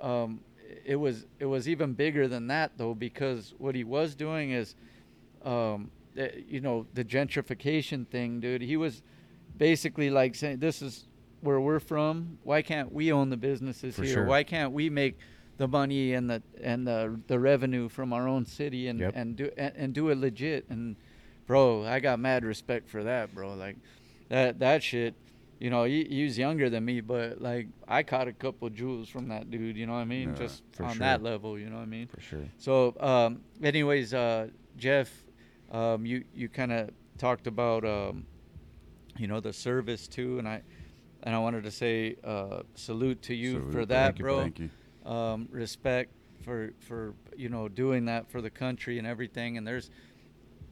um, 0.00 0.40
it 0.84 0.96
was 0.96 1.24
it 1.38 1.46
was 1.46 1.68
even 1.68 1.92
bigger 1.94 2.26
than 2.26 2.48
that 2.48 2.72
though 2.76 2.94
because 2.94 3.54
what 3.58 3.74
he 3.76 3.84
was 3.84 4.14
doing 4.16 4.50
is 4.50 4.74
um, 5.44 5.90
eh, 6.16 6.30
you 6.48 6.60
know 6.60 6.84
the 6.94 7.04
gentrification 7.04 8.06
thing 8.08 8.40
dude 8.40 8.60
he 8.60 8.76
was 8.76 9.02
basically 9.56 10.10
like 10.10 10.34
saying 10.34 10.58
this 10.58 10.82
is 10.82 11.06
where 11.46 11.60
we're 11.60 11.80
from 11.80 12.38
why 12.42 12.60
can't 12.60 12.92
we 12.92 13.10
own 13.12 13.30
the 13.30 13.36
businesses 13.36 13.94
For 13.96 14.02
here 14.02 14.14
sure. 14.14 14.24
why 14.26 14.42
can't 14.42 14.72
we 14.72 14.90
make 14.90 15.16
the 15.56 15.66
money 15.68 16.12
and 16.12 16.28
the 16.28 16.42
and 16.60 16.86
the 16.86 17.18
the 17.28 17.38
revenue 17.38 17.88
from 17.88 18.12
our 18.12 18.28
own 18.28 18.44
city 18.44 18.88
and 18.88 19.00
Yep. 19.00 19.12
and 19.16 19.36
do 19.36 19.50
and, 19.56 19.72
and 19.76 19.94
do 19.94 20.10
it 20.10 20.18
legit 20.18 20.66
and 20.68 20.96
bro 21.46 21.84
i 21.84 22.00
got 22.00 22.18
mad 22.18 22.44
respect 22.44 22.88
for 22.90 23.04
that 23.04 23.34
bro 23.34 23.54
like 23.54 23.76
that 24.28 24.58
that 24.58 24.82
shit 24.82 25.14
you 25.58 25.70
know 25.70 25.84
he, 25.84 26.04
he 26.04 26.24
was 26.24 26.36
younger 26.36 26.68
than 26.68 26.84
me 26.84 27.00
but 27.00 27.40
like 27.40 27.68
i 27.88 28.02
caught 28.02 28.28
a 28.28 28.32
couple 28.32 28.68
jewels 28.68 29.08
from 29.08 29.28
that 29.28 29.50
dude 29.50 29.76
you 29.76 29.86
know 29.86 29.94
what 29.94 30.00
i 30.00 30.04
mean 30.04 30.34
just 30.34 30.62
on 30.80 30.90
sure. 30.90 30.98
that 30.98 31.22
level 31.22 31.58
you 31.58 31.70
know 31.70 31.76
what 31.76 31.82
i 31.82 31.86
mean 31.86 32.06
for 32.08 32.20
sure. 32.20 32.44
so, 32.58 32.94
um, 33.00 33.40
anyways, 33.62 34.12
uh, 34.12 34.48
Jeff, 34.76 35.08
um, 35.72 36.04
you 36.04 36.24
you 36.34 36.50
kind 36.50 36.70
of 36.72 36.90
talked 37.16 37.46
about 37.46 37.82
um, 37.86 38.26
you 39.16 39.26
know 39.26 39.40
the 39.40 39.52
service 39.54 40.06
too, 40.06 40.38
and 40.38 40.46
I 40.46 40.60
and 41.26 41.34
I 41.34 41.38
wanted 41.40 41.64
to 41.64 41.70
say 41.70 42.16
uh, 42.24 42.62
salute 42.76 43.20
to 43.22 43.34
you 43.34 43.54
Salute. 43.58 43.72
for 43.72 43.84
that, 43.86 44.06
Thank 44.06 44.18
you, 44.20 44.24
bro. 44.24 44.40
Thank 44.40 44.58
you. 44.60 44.70
um, 45.04 45.48
respect 45.50 46.12
for 46.42 46.72
for 46.80 47.14
you 47.36 47.48
know 47.48 47.68
doing 47.68 48.04
that 48.06 48.30
for 48.30 48.40
the 48.40 48.48
country 48.50 48.96
and 48.98 49.06
everything. 49.06 49.58
And 49.58 49.66
there's 49.66 49.90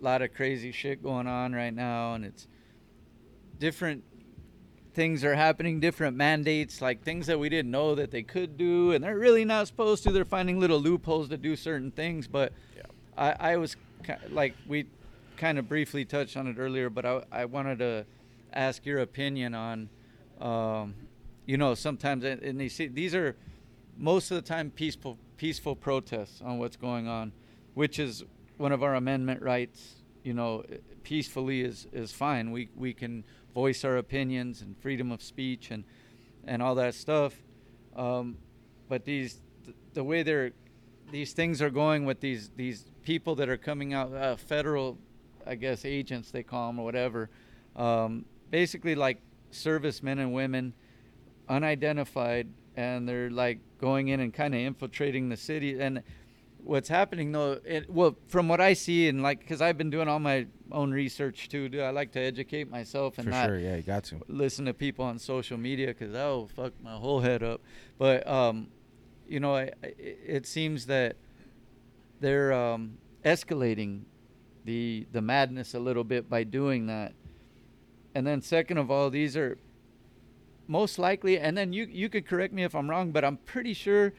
a 0.01 0.05
lot 0.05 0.23
of 0.23 0.33
crazy 0.33 0.71
shit 0.73 1.03
going 1.03 1.27
on 1.27 1.53
right 1.53 1.75
now, 1.75 2.15
and 2.15 2.25
it's 2.25 2.47
different 3.59 4.05
things 4.95 5.25
are 5.25 5.35
happening, 5.35 5.81
different 5.81 6.17
mandates, 6.17 6.81
like 6.81 7.03
things 7.03 7.27
that 7.27 7.39
we 7.41 7.49
didn't 7.49 7.73
know 7.73 7.97
that 7.97 8.13
they 8.13 8.23
could 8.23 8.57
do, 8.57 8.93
and 8.93 9.03
they're 9.03 9.19
really 9.19 9.45
not 9.45 9.67
supposed 9.67 10.05
to. 10.05 10.13
They're 10.13 10.25
finding 10.25 10.61
little 10.61 10.79
loopholes 10.81 11.29
to 11.31 11.37
do 11.37 11.57
certain 11.57 11.91
things. 11.91 12.29
But 12.29 12.53
I, 13.19 13.35
I 13.41 13.57
was 13.57 13.77
like, 14.31 14.55
we 14.69 14.87
kind 15.37 15.59
of 15.59 15.69
briefly 15.69 16.05
touched 16.05 16.37
on 16.37 16.47
it 16.47 16.59
earlier, 16.59 16.91
but 16.91 17.05
I, 17.05 17.23
I 17.33 17.45
wanted 17.47 17.81
to 17.81 18.07
ask 18.53 18.87
your 18.87 19.01
opinion 19.01 19.53
on, 19.53 19.89
um, 20.41 20.95
you 21.47 21.57
know, 21.57 21.75
sometimes, 21.75 22.25
and 22.25 22.59
they 22.59 22.69
see 22.69 22.87
these 22.87 23.15
are 23.15 23.37
most 23.97 24.31
of 24.31 24.37
the 24.37 24.43
time 24.43 24.71
peaceful 24.71 25.19
peaceful 25.37 25.77
protests 25.77 26.41
on 26.43 26.59
what's 26.59 26.77
going 26.77 27.07
on, 27.07 27.33
which 27.75 27.99
is 27.99 28.25
one 28.57 28.73
of 28.73 28.83
our 28.83 28.95
amendment 28.95 29.43
rights. 29.43 29.97
You 30.23 30.35
know, 30.35 30.65
peacefully 31.03 31.63
is 31.63 31.87
is 31.93 32.13
fine. 32.13 32.51
We 32.51 32.71
we 32.75 32.95
can 32.95 33.25
voice 33.55 33.85
our 33.85 33.97
opinions 33.97 34.63
and 34.63 34.77
freedom 34.79 35.13
of 35.13 35.23
speech 35.23 35.71
and 35.71 35.85
and 36.47 36.63
all 36.63 36.75
that 36.77 36.95
stuff. 36.95 37.35
Um, 37.95 38.39
but 38.89 39.05
these 39.05 39.41
th- 39.65 39.77
the 39.93 40.03
way 40.03 40.23
they're 40.23 40.53
these 41.11 41.33
things 41.33 41.63
are 41.63 41.71
going 41.71 42.05
with 42.05 42.21
these 42.21 42.51
these 42.57 42.87
people 43.03 43.35
that 43.37 43.49
are 43.49 43.57
coming 43.57 43.93
out 43.93 44.13
uh, 44.13 44.37
federal 44.37 44.99
I 45.47 45.55
guess 45.55 45.85
agents 45.85 46.31
they 46.31 46.43
call 46.43 46.69
them 46.69 46.81
or 46.81 46.85
whatever 46.85 47.31
um, 47.77 48.25
basically 48.51 48.95
like 48.95 49.21
servicemen 49.55 50.19
and 50.19 50.33
women 50.33 50.75
unidentified 51.49 52.49
and 52.77 53.09
they're 53.09 53.31
like 53.31 53.59
going 53.79 54.09
in 54.09 54.21
and 54.21 54.33
kind 54.33 54.55
of 54.55 54.61
infiltrating 54.61 55.29
the 55.29 55.37
city 55.37 55.79
and 55.79 56.03
what's 56.63 56.89
happening 56.89 57.31
though 57.33 57.61
it, 57.65 57.89
well 57.91 58.17
from 58.27 58.49
what 58.49 58.61
i 58.61 58.73
see 58.73 59.07
and 59.09 59.23
like 59.23 59.41
because 59.41 59.61
i've 59.61 59.77
been 59.77 59.91
doing 59.91 60.09
all 60.09 60.19
my 60.19 60.47
own 60.73 60.91
research 60.91 61.49
too 61.51 61.69
dude, 61.69 61.83
i 61.83 61.91
like 61.91 62.11
to 62.11 62.19
educate 62.19 62.71
myself 62.71 63.19
and 63.19 63.27
For 63.27 63.31
not 63.31 63.47
sure, 63.47 63.59
yeah, 63.59 63.77
you 63.77 63.83
got 63.83 64.05
to. 64.05 64.21
listen 64.29 64.65
to 64.65 64.73
people 64.75 65.05
on 65.05 65.19
social 65.19 65.59
media 65.59 65.89
because 65.89 66.13
that 66.13 66.25
will 66.25 66.49
fuck 66.49 66.73
my 66.83 66.95
whole 66.95 67.21
head 67.21 67.43
up. 67.43 67.61
But 67.99 68.27
um, 68.27 68.69
you 69.29 69.41
know, 69.41 69.55
I, 69.55 69.71
I, 69.83 69.93
it 69.99 70.47
seems 70.47 70.87
that 70.87 71.17
they're 72.21 72.53
um, 72.53 72.97
escalating 73.25 74.03
the 74.65 75.07
the 75.13 75.21
madness 75.21 75.75
a 75.75 75.79
little 75.79 76.03
bit 76.05 76.31
by 76.31 76.45
doing 76.45 76.87
that. 76.87 77.13
And 78.15 78.27
then 78.27 78.41
second 78.43 78.79
of 78.79 78.91
all, 78.91 79.11
these 79.11 79.37
are 79.37 79.59
most 80.67 80.99
likely, 80.99 81.39
and 81.39 81.57
then 81.57 81.73
you 81.73 81.85
you 81.91 82.09
could 82.09 82.27
correct 82.27 82.53
me 82.55 82.65
if 82.65 82.75
I'm 82.75 82.89
wrong, 82.89 83.11
but 83.13 83.25
I'm 83.25 83.37
pretty 83.39 83.75
sure 83.75 84.13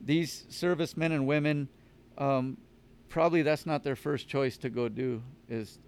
these 0.00 0.46
servicemen 0.48 1.12
and 1.12 1.26
women, 1.26 1.68
um, 2.16 2.56
probably 3.08 3.42
that's 3.42 3.66
not 3.66 3.82
their 3.82 3.96
first 3.96 4.28
choice 4.28 4.56
to 4.58 4.70
go 4.70 4.88
do 4.88 5.22
is 5.48 5.78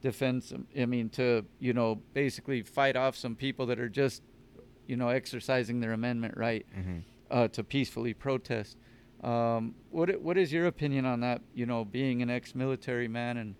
defend 0.00 0.44
some 0.44 0.64
i 0.78 0.86
mean 0.86 1.08
to 1.08 1.44
you 1.58 1.72
know 1.72 2.00
basically 2.14 2.62
fight 2.62 2.94
off 2.94 3.16
some 3.16 3.34
people 3.34 3.66
that 3.66 3.80
are 3.80 3.88
just 3.88 4.22
you 4.86 4.96
know 4.96 5.08
exercising 5.08 5.80
their 5.80 5.92
amendment 5.92 6.36
right 6.36 6.64
Mhm. 6.78 7.02
uh, 7.32 7.48
to 7.48 7.64
peacefully 7.64 8.14
protest 8.14 8.76
um, 9.24 9.74
what 9.90 10.20
what 10.22 10.38
is 10.38 10.52
your 10.52 10.66
opinion 10.66 11.04
on 11.04 11.18
that 11.20 11.40
you 11.52 11.66
know 11.66 11.84
being 11.84 12.22
an 12.22 12.30
ex-military 12.30 13.08
man 13.08 13.38
and 13.38 13.54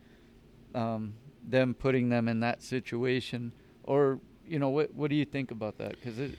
um, 0.77 1.15
them 1.51 1.75
putting 1.75 2.09
them 2.09 2.29
in 2.29 2.41
that 2.41 2.63
situation 2.63 3.53
or 3.85 4.21
you 4.47 4.59
know 4.59 4.69
what 4.69 4.95
what 4.95 5.11
do 5.11 5.17
you 5.17 5.25
think 5.25 5.51
about 5.51 5.79
that 5.79 5.91
because 5.93 6.19
it 6.19 6.33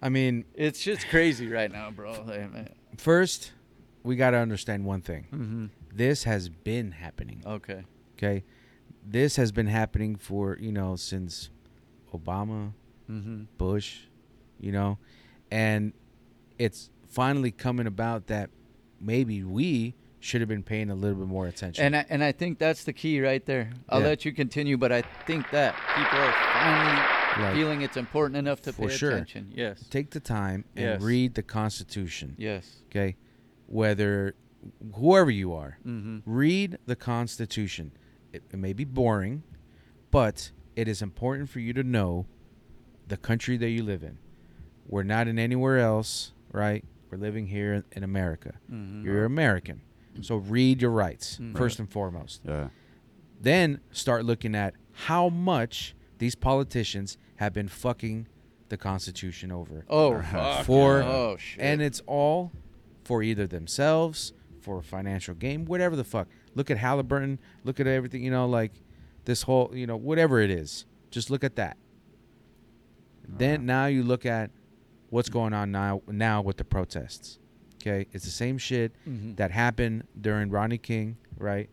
I 0.00 0.10
mean, 0.10 0.44
it's 0.54 0.80
just 0.80 1.08
crazy 1.08 1.48
right 1.48 1.70
now 1.70 1.90
bro 1.90 2.14
first, 2.96 3.52
we 4.04 4.16
got 4.16 4.30
to 4.30 4.36
understand 4.36 4.84
one 4.84 5.00
thing. 5.00 5.26
mm-hmm. 5.32 5.66
This 5.92 6.24
has 6.24 6.48
been 6.48 6.92
happening. 6.92 7.42
okay 7.44 7.84
Okay, 8.16 8.44
this 9.04 9.36
has 9.36 9.52
been 9.52 9.66
happening 9.66 10.16
for 10.16 10.56
you 10.60 10.72
know 10.72 10.96
since 10.96 11.50
Obama, 12.12 12.72
mm-hmm. 13.10 13.44
Bush, 13.56 14.00
you 14.58 14.72
know, 14.72 14.98
and 15.50 15.92
it's 16.58 16.90
finally 17.08 17.50
coming 17.50 17.86
about 17.86 18.26
that 18.26 18.50
maybe 19.00 19.42
we 19.44 19.94
should 20.20 20.40
have 20.40 20.48
been 20.48 20.62
paying 20.62 20.90
a 20.90 20.94
little 20.94 21.16
bit 21.18 21.28
more 21.28 21.46
attention. 21.46 21.84
And 21.84 21.96
I, 21.96 22.06
and 22.08 22.24
I 22.24 22.32
think 22.32 22.58
that's 22.58 22.84
the 22.84 22.92
key 22.92 23.20
right 23.20 23.44
there. 23.46 23.70
I'll 23.88 24.00
Yeah. 24.00 24.08
let 24.08 24.24
you 24.24 24.32
continue, 24.32 24.76
but 24.76 24.90
I 24.92 25.02
think 25.26 25.48
that 25.50 25.74
people 25.96 26.18
are 26.18 26.32
finally 26.32 27.42
Like, 27.44 27.54
feeling 27.54 27.82
it's 27.82 27.96
important 27.96 28.36
enough 28.36 28.60
to 28.62 28.72
pay 28.72 28.88
sure. 28.88 29.10
attention. 29.12 29.52
Yes. 29.54 29.86
take 29.90 30.10
the 30.10 30.20
time 30.20 30.64
and 30.74 30.84
Yes. 30.84 31.02
read 31.02 31.34
the 31.34 31.42
Constitution. 31.44 32.34
Yes. 32.36 32.82
Okay, 32.86 33.16
whether 33.66 34.34
whoever 34.96 35.30
you 35.30 35.52
are, 35.52 35.78
Mm-hmm. 35.86 36.18
read 36.26 36.78
the 36.86 36.96
Constitution. 36.96 37.92
It, 38.32 38.42
it 38.52 38.56
may 38.58 38.72
be 38.72 38.84
boring, 38.84 39.44
but 40.10 40.50
it 40.74 40.88
is 40.88 41.00
important 41.00 41.48
for 41.48 41.60
you 41.60 41.72
to 41.74 41.82
know 41.84 42.26
the 43.06 43.16
country 43.16 43.56
that 43.56 43.70
you 43.70 43.82
live 43.84 44.02
in. 44.02 44.18
We're 44.86 45.04
not 45.04 45.28
in 45.28 45.38
anywhere 45.38 45.78
else, 45.78 46.32
right? 46.52 46.84
We're 47.10 47.18
living 47.18 47.46
here 47.46 47.84
in, 47.92 48.02
America. 48.02 48.54
Mm-hmm. 48.70 49.04
You're 49.04 49.24
American. 49.24 49.80
So 50.22 50.36
read 50.36 50.82
your 50.82 50.90
rights 50.90 51.38
Mm. 51.38 51.56
first 51.56 51.78
and 51.78 51.88
foremost. 51.90 52.42
Yeah. 52.44 52.68
Then 53.40 53.80
start 53.92 54.24
looking 54.24 54.54
at 54.54 54.74
how 54.92 55.28
much 55.28 55.94
these 56.18 56.34
politicians 56.34 57.16
have 57.36 57.52
been 57.52 57.68
fucking 57.68 58.26
the 58.68 58.76
Constitution 58.76 59.52
over. 59.52 59.84
Oh, 59.88 60.20
fuck. 60.32 60.64
For- 60.66 61.02
oh 61.02 61.36
shit. 61.38 61.62
And 61.62 61.80
it's 61.80 62.00
all 62.06 62.52
for 63.04 63.22
either 63.22 63.46
themselves, 63.46 64.32
for 64.60 64.82
financial 64.82 65.34
gain, 65.34 65.64
whatever 65.64 65.94
the 65.96 66.04
fuck. 66.04 66.28
Look 66.54 66.70
at 66.70 66.78
Halliburton. 66.78 67.38
Look 67.64 67.78
at 67.80 67.86
everything, 67.86 68.22
you 68.24 68.30
know, 68.30 68.46
like 68.48 68.72
this 69.24 69.42
whole, 69.42 69.70
you 69.72 69.86
know, 69.86 69.96
whatever 69.96 70.40
it 70.40 70.50
is. 70.50 70.84
Just 71.10 71.30
look 71.30 71.44
at 71.44 71.56
that. 71.56 71.76
Then 73.28 73.66
now 73.66 73.86
you 73.86 74.02
look 74.02 74.24
at 74.26 74.50
what's 75.10 75.28
going 75.28 75.52
on 75.52 75.70
now 75.70 76.02
now 76.08 76.40
with 76.42 76.56
the 76.56 76.64
protests. 76.64 77.38
Okay, 77.80 78.06
it's 78.12 78.24
the 78.24 78.30
same 78.30 78.58
shit 78.58 78.92
Mhm. 79.08 79.36
that 79.36 79.50
happened 79.50 80.04
during 80.20 80.50
Rodney 80.50 80.78
King, 80.78 81.16
right? 81.36 81.68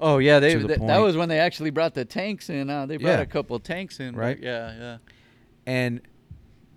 oh 0.00 0.18
yeah, 0.18 0.38
they, 0.40 0.54
the 0.56 0.66
th- 0.68 0.80
that 0.80 0.98
was 0.98 1.16
when 1.16 1.28
they 1.28 1.38
actually 1.38 1.70
brought 1.70 1.94
the 1.94 2.04
tanks 2.04 2.50
in. 2.50 2.68
Uh, 2.68 2.84
they 2.84 2.96
brought 2.96 3.10
Yeah. 3.12 3.20
a 3.20 3.26
couple 3.26 3.58
tanks 3.60 4.00
in. 4.00 4.14
Right. 4.16 4.38
Yeah. 4.38 4.76
Yeah. 4.76 4.96
And 5.66 6.00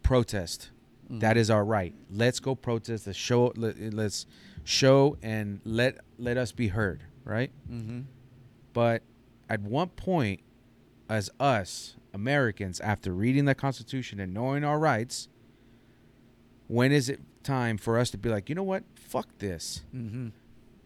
protest. 0.04 0.70
Mhm. 1.12 1.20
That 1.22 1.36
is 1.36 1.50
our 1.50 1.66
right. 1.66 1.94
Let's 2.12 2.40
go 2.40 2.54
protest. 2.56 3.08
Let's 3.08 3.18
show. 3.20 3.52
Let, 3.56 3.78
let's 3.94 4.26
show 4.64 5.18
and 5.22 5.60
let 5.66 5.98
let 6.18 6.38
us 6.38 6.52
be 6.52 6.68
heard. 6.70 7.02
Right. 7.26 7.52
Mm-hmm. 7.70 8.02
But 8.74 9.02
at 9.50 9.62
one 9.62 9.90
point, 9.90 10.42
as 11.10 11.30
us 11.40 11.96
Americans, 12.14 12.80
after 12.80 13.12
reading 13.12 13.46
the 13.46 13.56
Constitution 13.56 14.20
and 14.20 14.34
knowing 14.34 14.64
our 14.64 14.80
rights, 14.80 15.28
when 16.68 16.92
is 16.92 17.10
it 17.10 17.20
time 17.48 17.78
for 17.78 17.98
us 17.98 18.10
to 18.12 18.18
be 18.18 18.30
like, 18.30 18.50
you 18.50 18.56
know 18.56 18.64
what? 18.64 18.84
Fuck 18.96 19.28
this. 19.40 19.82
Mm-hmm. 19.96 20.28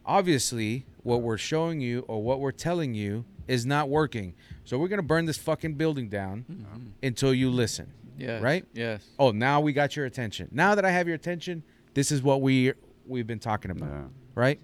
Obviously, 0.05 0.85
what 1.03 1.21
we're 1.21 1.37
showing 1.37 1.81
you 1.81 2.01
or 2.07 2.21
what 2.23 2.39
we're 2.39 2.51
telling 2.51 2.93
you 2.93 3.25
is 3.47 3.65
not 3.65 3.89
working. 3.89 4.33
So 4.65 4.77
we're 4.77 4.87
gonna 4.87 5.01
burn 5.03 5.25
this 5.25 5.37
fucking 5.37 5.73
building 5.75 6.09
down 6.09 6.45
Mm-hmm. 6.51 6.87
until 7.03 7.33
you 7.33 7.49
listen. 7.49 7.91
Yes. 8.17 8.41
Right? 8.41 8.65
Yes. 8.73 9.03
Oh, 9.17 9.31
now 9.31 9.61
we 9.61 9.73
got 9.73 9.95
your 9.95 10.05
attention. 10.05 10.47
Now 10.51 10.75
that 10.75 10.85
I 10.85 10.91
have 10.91 11.07
your 11.07 11.15
attention, 11.15 11.63
this 11.93 12.11
is 12.11 12.21
what 12.21 12.41
we 12.41 12.73
we've 13.07 13.27
been 13.27 13.39
talking 13.39 13.71
about. 13.71 13.89
Yeah. 13.89 14.03
right? 14.35 14.59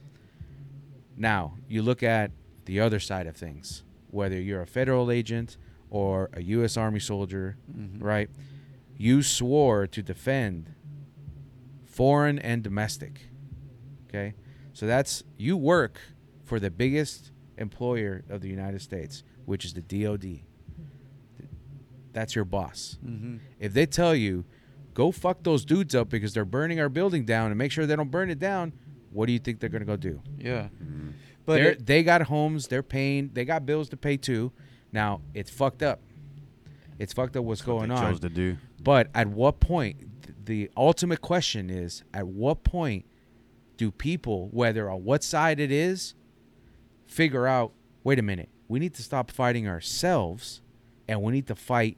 Now, 1.15 1.53
you 1.67 1.81
look 1.81 2.03
at 2.03 2.31
the 2.65 2.79
other 2.79 2.99
side 2.99 3.25
of 3.27 3.35
things, 3.35 3.83
whether 4.11 4.39
you're 4.39 4.61
a 4.61 4.67
federal 4.67 5.09
agent 5.11 5.57
or 5.89 6.29
a 6.33 6.41
U.S. 6.43 6.77
Army 6.77 6.99
soldier, 6.99 7.57
Mhm. 7.75 8.01
right? 8.03 8.29
You 8.97 9.23
swore 9.23 9.87
to 9.87 10.01
defend 10.03 10.73
foreign 11.97 12.37
and 12.37 12.61
domestic. 12.63 13.27
Okay? 14.07 14.35
So 14.73 14.85
that's, 14.85 15.23
you 15.35 15.57
work 15.57 15.99
for 16.45 16.59
the 16.59 16.69
biggest 16.69 17.31
employer 17.57 18.23
of 18.29 18.41
the 18.41 18.49
United 18.49 18.81
States, 18.83 19.23
which 19.45 19.65
is 19.65 19.73
the 19.73 19.81
DOD. 19.81 20.41
That's 22.13 22.35
your 22.35 22.45
boss. 22.45 22.97
Mm-hmm. 23.05 23.37
If 23.59 23.73
they 23.73 23.85
tell 23.87 24.15
you, 24.15 24.45
go 24.93 25.11
fuck 25.11 25.43
those 25.43 25.65
dudes 25.65 25.93
up 25.95 26.09
because 26.09 26.33
they're 26.33 26.45
burning 26.45 26.79
our 26.79 26.89
building 26.89 27.25
down 27.25 27.51
and 27.51 27.57
make 27.57 27.71
sure 27.71 27.85
they 27.85 27.95
don't 27.95 28.11
burn 28.11 28.29
it 28.29 28.39
down, 28.39 28.73
what 29.11 29.25
do 29.25 29.33
you 29.33 29.39
think 29.39 29.59
they're 29.59 29.69
gonna 29.69 29.85
go 29.85 29.95
do? 29.97 30.21
Yeah. 30.37 30.67
Mhm. 30.83 31.13
But 31.45 31.55
they're, 31.55 31.71
it- 31.71 31.85
they 31.85 32.03
got 32.03 32.21
homes, 32.23 32.67
they're 32.67 32.83
paying, 32.83 33.31
they 33.33 33.45
got 33.45 33.65
bills 33.65 33.89
to 33.89 33.97
pay 33.97 34.17
too. 34.17 34.51
Now 34.91 35.21
it's 35.33 35.49
fucked 35.49 35.81
up. 35.83 36.01
It's 36.99 37.13
fucked 37.13 37.35
up 37.37 37.43
what's 37.43 37.61
That's 37.61 37.67
what 37.67 37.77
going 37.79 37.89
they 37.89 37.95
on. 37.95 38.11
Chose 38.13 38.19
to 38.21 38.29
do. 38.29 38.57
But 38.83 39.09
at 39.15 39.27
what 39.27 39.59
point? 39.59 39.97
Th- 40.47 40.69
The 40.69 40.71
ultimate 40.77 41.21
question 41.21 41.69
is: 41.69 42.03
At 42.13 42.27
what 42.27 42.63
point 42.63 43.05
do 43.77 43.91
people, 43.91 44.49
whether 44.51 44.89
on 44.89 45.03
what 45.03 45.23
side 45.23 45.59
it 45.59 45.71
is, 45.71 46.15
figure 47.05 47.45
out? 47.47 47.73
Wait 48.03 48.19
a 48.19 48.21
minute. 48.23 48.49
We 48.67 48.79
need 48.79 48.93
to 48.95 49.03
stop 49.03 49.29
fighting 49.31 49.67
ourselves, 49.67 50.61
and 51.07 51.21
we 51.21 51.31
need 51.33 51.47
to 51.47 51.55
fight 51.55 51.97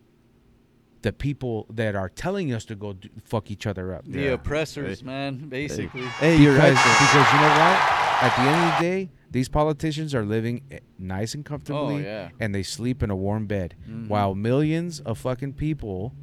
the 1.01 1.13
people 1.13 1.65
that 1.69 1.95
are 1.95 2.09
telling 2.09 2.51
us 2.51 2.65
to 2.65 2.75
go 2.75 2.91
do, 2.93 3.07
fuck 3.23 3.49
each 3.49 3.65
other 3.65 3.93
up. 3.93 4.03
The 4.05 4.21
Yeah. 4.23 4.31
oppressors, 4.31 4.99
Hey. 4.99 5.05
man, 5.05 5.47
basically. 5.47 6.01
Hey, 6.19 6.37
you're 6.41 6.53
because, 6.55 6.75
right. 6.75 6.99
because 6.99 7.33
you 7.33 7.39
know 7.39 7.47
what? 7.47 7.79
At 8.21 8.35
the 8.35 8.41
end 8.41 8.73
of 8.73 8.77
the 8.79 8.83
day, 8.83 9.11
these 9.31 9.47
politicians 9.47 10.13
are 10.13 10.25
living 10.25 10.61
eh, 10.69 10.79
nice 10.97 11.33
and 11.35 11.45
comfortably, 11.45 11.95
Oh, 11.95 11.99
yeah. 11.99 12.29
and 12.41 12.53
they 12.53 12.63
sleep 12.63 13.01
in 13.01 13.09
a 13.09 13.15
warm 13.15 13.47
bed, 13.47 13.75
Mhm. 13.89 14.09
while 14.09 14.35
millions 14.35 14.99
of 14.99 15.17
fucking 15.19 15.53
people 15.53 16.13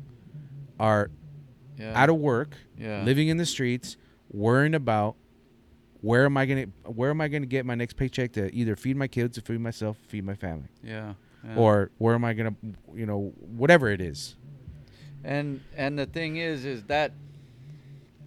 are 0.79 1.11
Yeah. 1.79 1.93
out 2.01 2.09
of 2.11 2.17
work, 2.17 2.57
Yeah. 2.79 3.03
living 3.05 3.29
in 3.29 3.37
the 3.37 3.47
streets, 3.47 3.97
worrying 4.31 4.75
about 4.75 5.17
where 6.01 6.25
am 6.25 6.37
I 6.37 6.47
gonna 6.47 6.67
where 6.85 7.11
am 7.11 7.21
I 7.21 7.29
gonna 7.29 7.47
get 7.47 7.67
my 7.67 7.75
next 7.75 7.95
paycheck 7.95 8.33
to 8.33 8.55
either 8.55 8.77
feed 8.77 8.97
my 8.97 9.09
kids, 9.09 9.37
or 9.39 9.41
feed 9.43 9.61
myself, 9.61 9.97
feed 10.09 10.25
my 10.25 10.35
family, 10.35 10.69
yeah. 10.83 11.15
yeah. 11.45 11.57
or 11.57 11.91
where 11.99 12.15
am 12.15 12.25
I 12.25 12.33
gonna, 12.35 12.55
you 12.95 13.07
know, 13.07 13.33
whatever 13.57 13.89
it 13.91 14.01
is. 14.01 14.37
And 15.25 15.61
and 15.77 15.99
the 15.99 16.07
thing 16.07 16.37
is, 16.37 16.65
is 16.65 16.85
that 16.85 17.13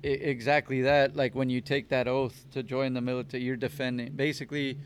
i- 0.03 0.07
exactly 0.07 0.81
that. 0.81 1.15
Like 1.15 1.35
when 1.35 1.49
you 1.49 1.61
take 1.61 1.89
that 1.89 2.07
oath 2.07 2.45
to 2.51 2.63
join 2.63 2.93
the 2.93 3.01
military, 3.01 3.43
you're 3.43 3.55
defending 3.55 4.13
basically 4.13 4.77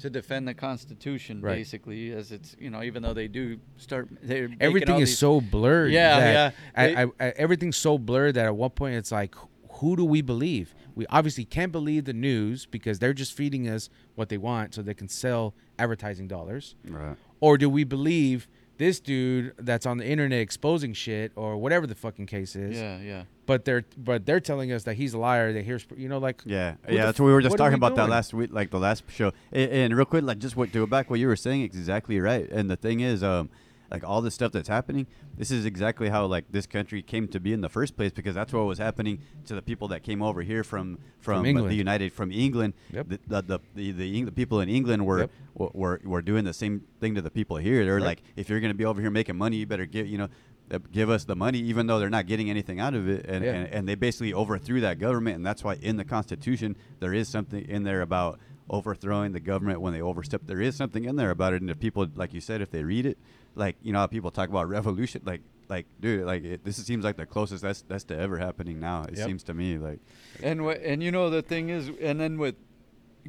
to 0.00 0.10
defend 0.10 0.46
the 0.48 0.54
Constitution. 0.54 1.40
Right. 1.40 1.56
Basically, 1.56 2.12
as 2.12 2.32
it's 2.32 2.54
you 2.58 2.70
know, 2.70 2.82
even 2.82 3.02
though 3.02 3.14
they 3.14 3.28
do 3.28 3.58
start, 3.76 4.08
they're 4.22 4.48
Everything 4.60 4.94
all 4.96 5.00
is 5.02 5.10
these- 5.10 5.18
so 5.18 5.40
blurred. 5.40 5.92
Yeah, 5.92 6.20
that 6.20 6.32
yeah. 6.32 6.50
I, 6.74 6.86
They- 6.86 6.96
I, 6.96 7.26
I, 7.28 7.32
everything's 7.36 7.76
so 7.76 7.98
blurred 7.98 8.34
that 8.34 8.46
at 8.46 8.56
one 8.56 8.70
point 8.70 8.94
it's 8.96 9.12
like, 9.12 9.34
who 9.72 9.96
do 9.96 10.04
we 10.04 10.22
believe? 10.22 10.74
We 10.94 11.06
obviously 11.06 11.44
can't 11.44 11.70
believe 11.70 12.04
the 12.06 12.12
news 12.12 12.66
because 12.66 12.98
they're 12.98 13.12
just 13.14 13.32
feeding 13.32 13.68
us 13.68 13.88
what 14.16 14.28
they 14.28 14.38
want 14.38 14.74
so 14.74 14.82
they 14.82 14.94
can 14.94 15.08
sell 15.08 15.54
advertising 15.78 16.26
dollars. 16.26 16.74
Right. 16.88 17.16
Or 17.40 17.56
do 17.56 17.70
we 17.70 17.84
believe 17.84 18.48
this 18.78 19.00
dude 19.00 19.52
that's 19.58 19.84
on 19.86 19.98
the 19.98 20.06
internet 20.06 20.40
exposing 20.40 20.94
shit 20.94 21.32
or 21.36 21.56
whatever 21.56 21.86
the 21.86 21.94
fucking 21.94 22.26
case 22.26 22.56
is? 22.56 22.76
Yeah, 22.76 22.98
yeah. 23.00 23.24
But 23.44 23.64
they're 23.64 23.84
but 23.96 24.24
they're 24.24 24.40
telling 24.40 24.72
us 24.72 24.84
that 24.84 24.94
he's 24.94 25.14
a 25.14 25.18
liar. 25.18 25.52
That 25.52 25.64
here's 25.64 25.86
you 25.96 26.08
know 26.08 26.18
like 26.18 26.42
Yeah, 26.44 26.74
yeah, 26.84 26.90
the 26.90 26.96
that's 26.96 27.20
what 27.20 27.26
we 27.26 27.32
were 27.32 27.42
just 27.42 27.56
talking 27.56 27.72
we 27.72 27.76
about 27.86 27.96
that 27.96 28.08
last 28.08 28.32
week, 28.32 28.50
like 28.52 28.70
the 28.70 28.78
last 28.78 29.04
show. 29.08 29.32
And, 29.52 29.70
and 29.70 29.96
real 29.96 30.06
quick, 30.06 30.24
like 30.24 30.38
just 30.38 30.56
what 30.56 30.72
to 30.72 30.80
go 30.80 30.86
back 30.86 31.10
what 31.10 31.18
you 31.20 31.26
were 31.26 31.36
saying, 31.36 31.62
it's 31.62 31.76
exactly 31.76 32.20
right. 32.20 32.48
And 32.50 32.70
the 32.70 32.76
thing 32.76 33.00
is, 33.00 33.22
um, 33.22 33.50
like 33.90 34.04
all 34.04 34.20
this 34.20 34.34
stuff 34.34 34.52
that's 34.52 34.68
happening, 34.68 35.06
this 35.36 35.50
is 35.50 35.64
exactly 35.64 36.08
how 36.10 36.26
like 36.26 36.44
this 36.50 36.66
country 36.66 37.00
came 37.02 37.26
to 37.28 37.40
be 37.40 37.52
in 37.52 37.60
the 37.62 37.68
first 37.68 37.96
place 37.96 38.12
because 38.12 38.34
that's 38.34 38.52
what 38.52 38.64
was 38.66 38.78
happening 38.78 39.20
to 39.46 39.54
the 39.54 39.62
people 39.62 39.88
that 39.88 40.02
came 40.02 40.20
over 40.22 40.42
here 40.42 40.62
from 40.62 40.98
from, 41.20 41.46
England. 41.46 41.70
the 41.70 41.74
United 41.76 42.12
from 42.12 42.30
England. 42.30 42.74
Yep. 42.92 43.08
The, 43.08 43.18
the, 43.26 43.42
the, 43.42 43.58
the, 43.74 43.92
the, 43.92 44.24
the 44.24 44.32
people 44.32 44.60
in 44.60 44.68
England 44.68 45.06
were, 45.06 45.20
Yep. 45.20 45.30
were 45.54 45.70
were 45.72 46.00
were 46.04 46.22
doing 46.22 46.44
the 46.44 46.52
same 46.54 46.82
thing 47.00 47.14
to 47.14 47.22
the 47.22 47.30
people 47.30 47.56
here. 47.56 47.84
They're 47.84 47.96
Right. 47.96 48.04
like, 48.04 48.22
if 48.36 48.48
you're 48.50 48.60
gonna 48.60 48.74
be 48.74 48.84
over 48.84 49.00
here 49.00 49.10
making 49.10 49.36
money, 49.36 49.56
you 49.56 49.66
better 49.66 49.86
give 49.86 50.06
you 50.06 50.18
know. 50.18 50.28
uh, 50.70 50.78
Give 50.92 51.08
us 51.08 51.24
the 51.24 51.34
money, 51.34 51.58
even 51.60 51.86
though 51.86 51.98
they're 51.98 52.10
not 52.10 52.26
getting 52.26 52.50
anything 52.50 52.78
out 52.78 52.92
of 52.94 53.08
it, 53.08 53.24
and, 53.26 53.42
Yeah. 53.42 53.52
and 53.54 53.72
and 53.74 53.88
they 53.88 53.94
basically 53.94 54.34
overthrew 54.34 54.82
that 54.82 54.98
government, 54.98 55.36
and 55.36 55.46
that's 55.46 55.64
why 55.64 55.76
in 55.80 55.96
the 55.96 56.04
Constitution 56.04 56.76
there 57.00 57.14
is 57.14 57.26
something 57.26 57.64
in 57.66 57.84
there 57.84 58.02
about 58.02 58.38
overthrowing 58.68 59.32
the 59.32 59.40
government 59.40 59.80
when 59.80 59.94
they 59.94 60.02
overstep. 60.02 60.42
There 60.46 60.60
is 60.60 60.76
something 60.76 61.04
in 61.06 61.16
there 61.16 61.30
about 61.30 61.54
it, 61.54 61.62
and 61.62 61.70
if 61.70 61.78
people, 61.80 62.06
like 62.14 62.34
you 62.34 62.40
said, 62.42 62.60
if 62.60 62.70
they 62.70 62.84
read 62.84 63.06
it, 63.06 63.16
like 63.58 63.76
you 63.82 63.92
know, 63.92 63.98
how 63.98 64.06
people 64.06 64.30
talk 64.30 64.48
about 64.48 64.68
revolution, 64.68 65.22
like 65.24 65.42
like 65.68 65.86
dude, 66.00 66.24
like 66.24 66.44
it, 66.44 66.64
this 66.64 66.76
seems 66.76 67.04
like 67.04 67.16
the 67.16 67.26
closest 67.26 67.62
that's 67.62 67.82
that's 67.82 68.04
to 68.04 68.16
ever 68.18 68.38
happening 68.38 68.80
now. 68.80 69.02
It 69.04 69.18
Yep. 69.18 69.26
seems 69.26 69.42
to 69.44 69.54
me 69.54 69.76
like 69.78 70.00
And 70.42 70.60
wh- 70.62 70.80
and 70.82 71.02
you 71.02 71.10
know 71.10 71.28
the 71.28 71.42
thing 71.42 71.68
is, 71.68 71.90
and 72.00 72.18
then 72.20 72.38
with 72.38 72.54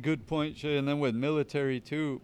good 0.01 0.25
point, 0.27 0.55
Shaye, 0.55 0.77
and 0.79 0.87
then 0.87 0.99
with 0.99 1.15
military 1.15 1.79
too. 1.79 2.21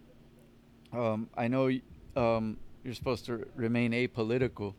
Um, 0.92 1.28
I 1.36 1.48
know 1.48 1.70
um, 2.16 2.56
you're 2.84 2.94
supposed 2.94 3.26
to 3.26 3.46
remain 3.54 3.92
apolitical, 3.92 4.74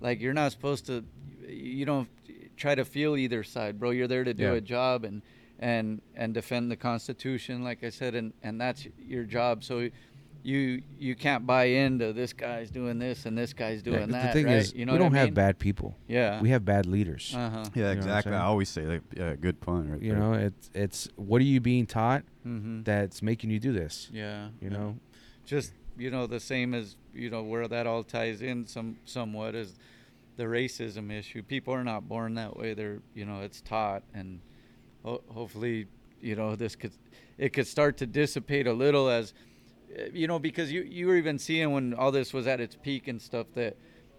like 0.00 0.20
you're 0.20 0.32
not 0.34 0.50
supposed 0.52 0.86
to. 0.86 1.04
You 1.46 1.84
don't 1.84 2.08
try 2.56 2.74
to 2.74 2.84
feel 2.84 3.16
either 3.16 3.44
side, 3.44 3.78
bro. 3.78 3.90
You're 3.90 4.08
there 4.08 4.24
to 4.24 4.34
do 4.34 4.44
Yeah. 4.44 4.52
a 4.54 4.60
job 4.60 5.04
and 5.04 5.22
and 5.60 6.00
and 6.16 6.34
defend 6.34 6.70
the 6.72 6.76
Constitution, 6.76 7.62
like 7.62 7.84
I 7.84 7.90
said, 7.90 8.14
and 8.14 8.32
and 8.42 8.60
that's 8.60 8.86
your 8.98 9.24
job. 9.24 9.62
So. 9.62 9.90
You 10.44 10.82
you 10.98 11.14
can't 11.14 11.46
buy 11.46 11.64
into 11.64 12.12
this 12.12 12.32
guy's 12.32 12.70
doing 12.70 12.98
this 12.98 13.26
and 13.26 13.38
this 13.38 13.52
guy's 13.52 13.80
doing 13.82 14.06
the 14.08 14.12
that. 14.14 14.32
thing 14.32 14.46
right? 14.46 14.56
is 14.56 14.74
you 14.74 14.84
know 14.86 14.92
we 14.94 14.98
don't 14.98 15.14
I 15.14 15.18
have 15.20 15.34
bad 15.34 15.58
people. 15.60 15.96
Yeah. 16.08 16.40
We 16.40 16.50
have 16.50 16.64
bad 16.64 16.86
leaders. 16.86 17.32
Uh 17.36 17.48
huh. 17.50 17.64
yeah, 17.74 17.74
You 17.74 17.82
know 17.82 17.88
what 17.88 17.92
I'm 17.92 17.96
exactly. 17.98 18.32
I 18.34 18.42
always 18.42 18.68
say 18.68 18.82
like 18.82 19.02
yeah, 19.16 19.34
good 19.36 19.60
point. 19.60 19.88
Right 19.90 20.02
You 20.02 20.10
there. 20.12 20.18
know, 20.20 20.32
it's 20.34 20.70
it's 20.74 21.08
what 21.16 21.40
are 21.40 21.44
you 21.44 21.60
being 21.60 21.86
taught 21.86 22.24
Mm-hmm. 22.44 22.82
that's 22.82 23.22
making 23.22 23.50
you 23.50 23.60
do 23.60 23.72
this? 23.72 24.08
Yeah. 24.12 24.46
You 24.60 24.68
yeah. 24.70 24.76
know, 24.76 24.96
just 25.46 25.72
you 25.96 26.10
know 26.10 26.26
the 26.26 26.40
same 26.40 26.74
as 26.74 26.96
you 27.14 27.30
know 27.30 27.44
where 27.44 27.68
that 27.68 27.86
all 27.86 28.02
ties 28.02 28.42
in 28.42 28.66
some 28.66 28.96
somewhat 29.04 29.54
is 29.54 29.76
the 30.36 30.44
racism 30.44 31.12
issue 31.12 31.42
people 31.42 31.72
are 31.74 31.84
not 31.84 32.08
born 32.08 32.34
that 32.34 32.56
way 32.56 32.72
they're 32.74 32.98
you 33.14 33.24
know 33.26 33.42
it's 33.42 33.60
taught 33.60 34.02
and 34.14 34.40
ho- 35.04 35.22
hopefully 35.28 35.86
you 36.22 36.34
know 36.34 36.56
this 36.56 36.74
could 36.74 36.90
it 37.38 37.50
could 37.52 37.66
start 37.66 37.98
to 37.98 38.06
dissipate 38.06 38.66
a 38.66 38.72
little 38.72 39.08
as 39.10 39.34
you 40.12 40.26
know 40.26 40.38
because 40.38 40.72
you 40.72 40.82
you 40.82 41.06
were 41.06 41.16
even 41.16 41.38
seeing 41.38 41.72
when 41.72 41.94
all 41.94 42.12
this 42.12 42.32
was 42.32 42.46
at 42.46 42.60
its 42.60 42.76
peak 42.76 43.08
and 43.08 43.20
stuff 43.20 43.46
that 43.54 43.76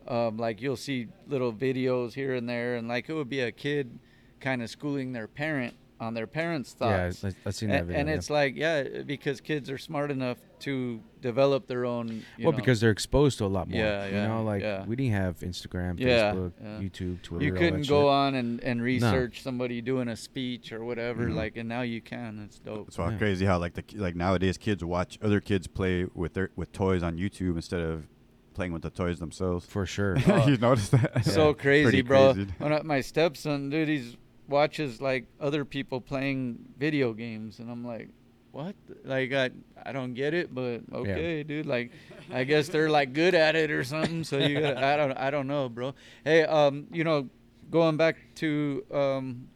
um, 0.07 0.37
like 0.37 0.61
you'll 0.61 0.75
see 0.77 1.07
little 1.27 1.53
videos 1.53 2.13
here 2.13 2.35
and 2.35 2.47
there 2.47 2.75
and 2.75 2.87
like 2.87 3.09
it 3.09 3.13
would 3.13 3.29
be 3.29 3.41
a 3.41 3.51
kid 3.51 3.99
kind 4.39 4.61
of 4.61 4.69
schooling 4.69 5.13
their 5.13 5.27
parent 5.27 5.73
on 5.99 6.13
their 6.13 6.27
parents' 6.27 6.73
thoughts. 6.73 7.23
I- 7.23 7.31
I've 7.45 7.55
seen 7.55 7.69
that 7.69 7.79
and, 7.79 7.87
video, 7.87 7.99
and 8.01 8.09
yeah. 8.09 8.15
it's 8.15 8.29
like, 8.29 8.55
yeah, 8.55 8.83
because 9.05 9.39
kids 9.41 9.69
are 9.69 9.77
smart 9.77 10.11
enough 10.11 10.37
to 10.59 11.01
develop 11.21 11.67
their 11.67 11.85
own. 11.85 12.07
You 12.37 12.45
well, 12.45 12.51
know, 12.51 12.57
because 12.57 12.79
they're 12.81 12.89
exposed 12.91 13.37
to 13.37 13.45
a 13.45 13.47
lot 13.47 13.69
more. 13.69 13.79
Yeah, 13.79 14.05
yeah. 14.07 14.21
You 14.23 14.27
know, 14.27 14.43
like 14.43 14.61
yeah. 14.61 14.85
we 14.85 14.95
didn't 14.95 15.13
have 15.13 15.39
Instagram, 15.39 15.97
Facebook, 15.99 16.51
yeah. 16.61 16.79
YouTube, 16.79 17.21
Twitter. 17.21 17.45
you 17.45 17.53
couldn't 17.53 17.81
that 17.81 17.87
go 17.89 18.01
shit. 18.03 18.09
on 18.09 18.35
and, 18.35 18.61
and 18.63 18.81
research 18.81 19.41
somebody 19.41 19.81
doing 19.81 20.07
a 20.09 20.15
speech 20.15 20.71
or 20.73 20.83
whatever, 20.83 21.27
Mhm. 21.27 21.35
like, 21.35 21.57
and 21.57 21.69
now 21.69 21.81
you 21.81 22.01
can. 22.01 22.41
It's 22.45 22.59
dope. 22.59 22.87
It's 22.87 22.99
all 22.99 23.11
Yeah. 23.11 23.17
crazy 23.17 23.45
how 23.45 23.57
like 23.59 23.73
the 23.75 23.83
like 23.95 24.15
nowadays 24.15 24.57
kids 24.57 24.83
watch 24.83 25.17
other 25.21 25.39
kids 25.39 25.67
play 25.67 26.05
with 26.13 26.33
their 26.33 26.49
with 26.55 26.71
toys 26.71 27.03
on 27.03 27.17
YouTube 27.17 27.55
instead 27.55 27.81
of 27.81 28.07
playing 28.53 28.71
with 28.71 28.83
the 28.83 28.89
toys 28.91 29.19
themselves. 29.19 29.65
for 29.65 29.85
sure. 29.85 30.15
Oh, 30.27 30.47
you 30.47 30.57
noticed 30.57 30.91
that? 30.91 31.25
so 31.25 31.47
Yeah. 31.47 31.53
crazy, 31.53 31.83
Pretty 31.83 32.01
bro. 32.03 32.33
crazy. 32.33 32.49
When 32.59 32.71
I, 32.73 32.81
my 32.83 33.01
stepson, 33.01 33.69
dude, 33.69 33.87
he's 33.87 34.15
watches 34.47 35.01
like 35.01 35.25
other 35.39 35.65
people 35.65 36.01
playing 36.01 36.59
video 36.77 37.13
games, 37.13 37.59
and 37.59 37.69
I'm 37.69 37.85
like, 37.85 38.09
what? 38.51 38.75
Like 39.03 39.33
I 39.33 39.49
I 39.83 39.91
don't 39.91 40.13
get 40.13 40.33
it, 40.33 40.53
but 40.53 40.81
okay, 40.93 41.43
dude. 41.43 41.65
Like 41.65 41.91
I 42.31 42.43
guess 42.43 42.67
they're 42.67 42.89
like 42.89 43.13
good 43.13 43.35
at 43.35 43.55
it 43.55 43.71
or 43.71 43.83
something. 43.83 44.23
So 44.23 44.37
you 44.37 44.59
got 44.59 44.77
I 44.77 44.95
don't 44.95 45.11
I 45.13 45.31
don't 45.31 45.47
know, 45.47 45.69
bro. 45.69 45.95
Hey, 46.23 46.43
um, 46.43 46.87
you 46.91 47.03
know, 47.03 47.29
going 47.71 47.97
back 47.97 48.17
to 48.35 48.85
um, 48.91 49.47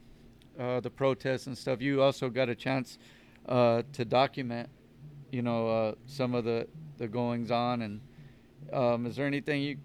uh, 0.60 0.80
the 0.80 0.90
protests 0.90 1.48
and 1.48 1.58
stuff, 1.58 1.82
you 1.82 2.02
also 2.02 2.30
got 2.30 2.50
a 2.50 2.56
chance 2.56 2.98
uh, 3.48 3.84
to 3.94 4.04
document, 4.06 4.70
you 5.32 5.42
know, 5.42 5.70
uh, 5.70 5.96
some 6.06 6.34
of 6.34 6.44
the 6.44 6.68
the 6.98 7.08
goings 7.08 7.52
on 7.52 7.82
and. 7.82 8.02
Um, 8.74 9.06
is 9.06 9.16
there 9.16 9.26
anything 9.26 9.62
you 9.62 9.78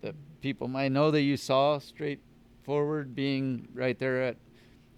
that 0.00 0.14
people 0.40 0.68
might 0.68 0.92
know 0.92 1.10
that 1.10 1.22
you 1.22 1.36
saw 1.36 1.78
straightforward 1.80 3.14
being 3.14 3.66
right 3.74 3.98
there 3.98 4.22
at 4.22 4.36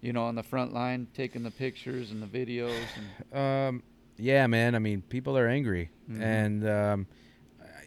you 0.01 0.11
know 0.13 0.23
on 0.23 0.35
the 0.35 0.43
front 0.43 0.73
line 0.73 1.07
taking 1.13 1.43
the 1.43 1.51
pictures 1.51 2.11
and 2.11 2.21
the 2.21 2.27
videos 2.27 2.85
and 2.97 3.37
Um, 3.37 3.83
yeah, 4.17 4.45
man. 4.47 4.75
I 4.75 4.79
mean, 4.79 5.01
people 5.01 5.37
are 5.37 5.47
angry, 5.47 5.89
Mhm. 6.09 6.21
and 6.21 6.67
um, 6.69 7.07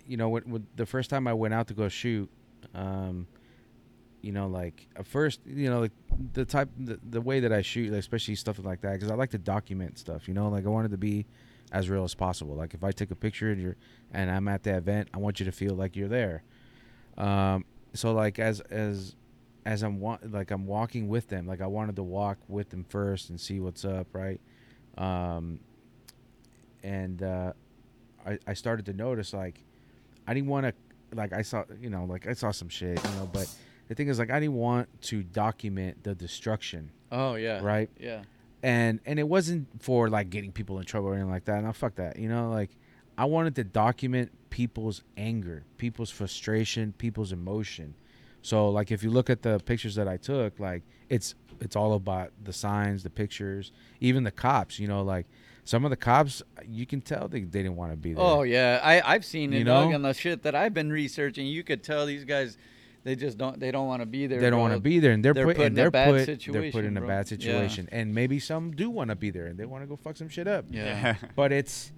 you 0.06 0.16
know, 0.16 0.28
when, 0.28 0.42
when 0.44 0.66
the 0.76 0.86
first 0.86 1.10
time 1.10 1.26
I 1.26 1.32
went 1.34 1.54
out 1.54 1.68
to 1.68 1.74
go 1.74 1.88
shoot, 1.88 2.28
um, 2.74 3.26
you 4.20 4.32
know, 4.32 4.48
like 4.48 4.86
at 4.96 5.06
first, 5.06 5.40
you 5.46 5.68
know, 5.70 5.80
like 5.80 5.92
the 6.32 6.44
type, 6.44 6.68
the, 6.78 6.98
the 7.08 7.20
way 7.20 7.40
that 7.40 7.52
I 7.52 7.62
shoot, 7.62 7.92
especially 7.92 8.34
stuff 8.36 8.58
like 8.64 8.80
that, 8.82 8.94
because 8.94 9.10
I 9.10 9.14
like 9.14 9.30
to 9.30 9.38
document 9.38 9.98
stuff. 9.98 10.26
You 10.28 10.34
know, 10.34 10.48
like 10.48 10.64
I 10.64 10.68
wanted 10.68 10.90
to 10.92 10.98
be 10.98 11.26
as 11.72 11.88
real 11.90 12.04
as 12.04 12.14
possible. 12.14 12.54
Like 12.54 12.74
if 12.74 12.82
I 12.84 12.90
take 12.92 13.10
a 13.10 13.14
picture 13.16 13.50
and 13.50 13.60
you're, 13.60 13.76
and 14.12 14.30
I'm 14.30 14.48
at 14.48 14.62
the 14.62 14.76
event, 14.76 15.08
I 15.14 15.18
want 15.18 15.40
you 15.40 15.46
to 15.46 15.52
feel 15.52 15.74
like 15.74 15.94
you're 15.96 16.08
there. 16.08 16.42
Um, 17.16 17.64
so 17.92 18.12
like 18.12 18.38
as 18.38 18.60
as 18.60 19.14
as 19.66 19.82
I'm 19.82 20.00
wa- 20.00 20.18
like 20.22 20.50
I'm 20.50 20.66
walking 20.66 21.08
with 21.08 21.28
them, 21.28 21.46
like 21.46 21.60
I 21.60 21.66
wanted 21.66 21.96
to 21.96 22.02
walk 22.02 22.38
with 22.48 22.70
them 22.70 22.84
first 22.88 23.30
and 23.30 23.40
see 23.40 23.60
what's 23.60 23.84
up, 23.84 24.08
right? 24.12 24.40
Um, 24.98 25.60
and 26.82 27.22
uh, 27.22 27.52
I 28.26 28.38
I 28.46 28.54
started 28.54 28.86
to 28.86 28.92
notice 28.92 29.32
like 29.32 29.64
I 30.26 30.34
didn't 30.34 30.48
want 30.48 30.66
to 30.66 30.74
like 31.16 31.32
I 31.32 31.42
saw 31.42 31.64
you 31.80 31.90
know 31.90 32.04
like 32.04 32.26
I 32.26 32.32
saw 32.32 32.50
some 32.50 32.68
shit 32.68 33.02
you 33.02 33.10
know, 33.16 33.28
but 33.32 33.48
the 33.88 33.94
thing 33.94 34.08
is 34.08 34.18
like 34.18 34.30
I 34.30 34.40
didn't 34.40 34.54
want 34.54 34.88
to 35.02 35.22
document 35.22 36.02
the 36.04 36.14
destruction, 36.14 36.90
oh 37.12 37.34
yeah 37.34 37.60
right? 37.62 37.90
yeah 37.98 38.22
and 38.62 39.00
and 39.04 39.18
it 39.18 39.28
wasn't 39.28 39.68
for 39.82 40.08
like 40.08 40.30
getting 40.30 40.50
people 40.50 40.78
in 40.78 40.84
trouble 40.86 41.08
or 41.08 41.14
anything 41.14 41.30
like 41.30 41.44
that. 41.44 41.56
And 41.56 41.66
no, 41.66 41.72
fuck 41.72 41.96
that. 41.96 42.18
You 42.18 42.28
know, 42.30 42.50
like 42.50 42.70
I 43.16 43.26
wanted 43.26 43.54
to 43.56 43.64
document 43.64 44.32
people's 44.48 45.02
anger, 45.18 45.64
people's 45.76 46.10
frustration, 46.10 46.94
people's 46.96 47.30
emotion. 47.30 47.94
So 48.44 48.68
like 48.68 48.92
if 48.92 49.02
you 49.02 49.08
look 49.10 49.30
at 49.30 49.40
the 49.40 49.58
pictures 49.58 49.94
that 49.94 50.06
I 50.06 50.18
took, 50.18 50.60
like 50.60 50.82
it's 51.08 51.34
it's 51.60 51.74
all 51.76 51.94
about 51.94 52.30
the 52.42 52.52
signs, 52.52 53.02
the 53.02 53.08
pictures, 53.10 53.72
even 54.00 54.22
the 54.22 54.30
cops. 54.30 54.78
You 54.78 54.86
know, 54.86 55.02
like 55.02 55.26
some 55.64 55.82
of 55.86 55.90
the 55.90 55.96
cops, 55.96 56.42
you 56.68 56.84
can 56.84 57.00
tell 57.00 57.26
they, 57.26 57.40
they 57.40 57.62
didn't 57.62 57.76
want 57.76 57.92
to 57.92 57.96
be 57.96 58.12
there. 58.12 58.22
oh 58.22 58.42
yeah 58.42 58.80
i 58.82 59.00
i've 59.14 59.24
seen 59.24 59.54
it 59.54 59.60
You 59.60 59.64
dog 59.64 59.88
know? 59.88 59.94
on 59.94 60.02
the 60.02 60.12
shit 60.12 60.42
that 60.42 60.54
i've 60.54 60.74
been 60.74 60.92
researching 60.92 61.46
you 61.46 61.64
could 61.64 61.82
tell 61.82 62.04
these 62.04 62.26
guys 62.26 62.58
they 63.02 63.16
just 63.16 63.38
don't 63.38 63.58
they 63.58 63.70
don't 63.70 63.86
want 63.86 64.02
to 64.02 64.06
be 64.06 64.26
there. 64.26 64.40
they 64.40 64.50
don't 64.50 64.60
want 64.60 64.74
to 64.74 64.80
be 64.80 64.98
there, 64.98 65.12
and 65.12 65.24
they're, 65.24 65.32
they're 65.32 65.46
put, 65.46 65.56
put 65.56 65.66
in 65.68 65.74
they're 65.74 65.90
bad 65.90 66.08
put 66.08 66.26
they're 66.26 66.26
put 66.36 66.42
situation, 66.42 66.84
in 66.84 66.96
a 66.98 67.00
bro. 67.00 67.08
bad 67.08 67.24
Yeah. 67.30 67.36
situation, 67.38 67.88
and 67.92 68.14
maybe 68.14 68.38
some 68.38 68.72
do 68.72 68.90
want 68.90 69.08
to 69.08 69.16
be 69.16 69.30
there 69.30 69.46
and 69.46 69.58
they 69.58 69.64
want 69.64 69.82
to 69.84 69.86
go 69.86 69.96
fuck 69.96 70.16
some 70.18 70.28
shit 70.28 70.46
up. 70.46 70.66
Yeah. 70.70 71.16
But 71.36 71.50
it's 71.52 71.92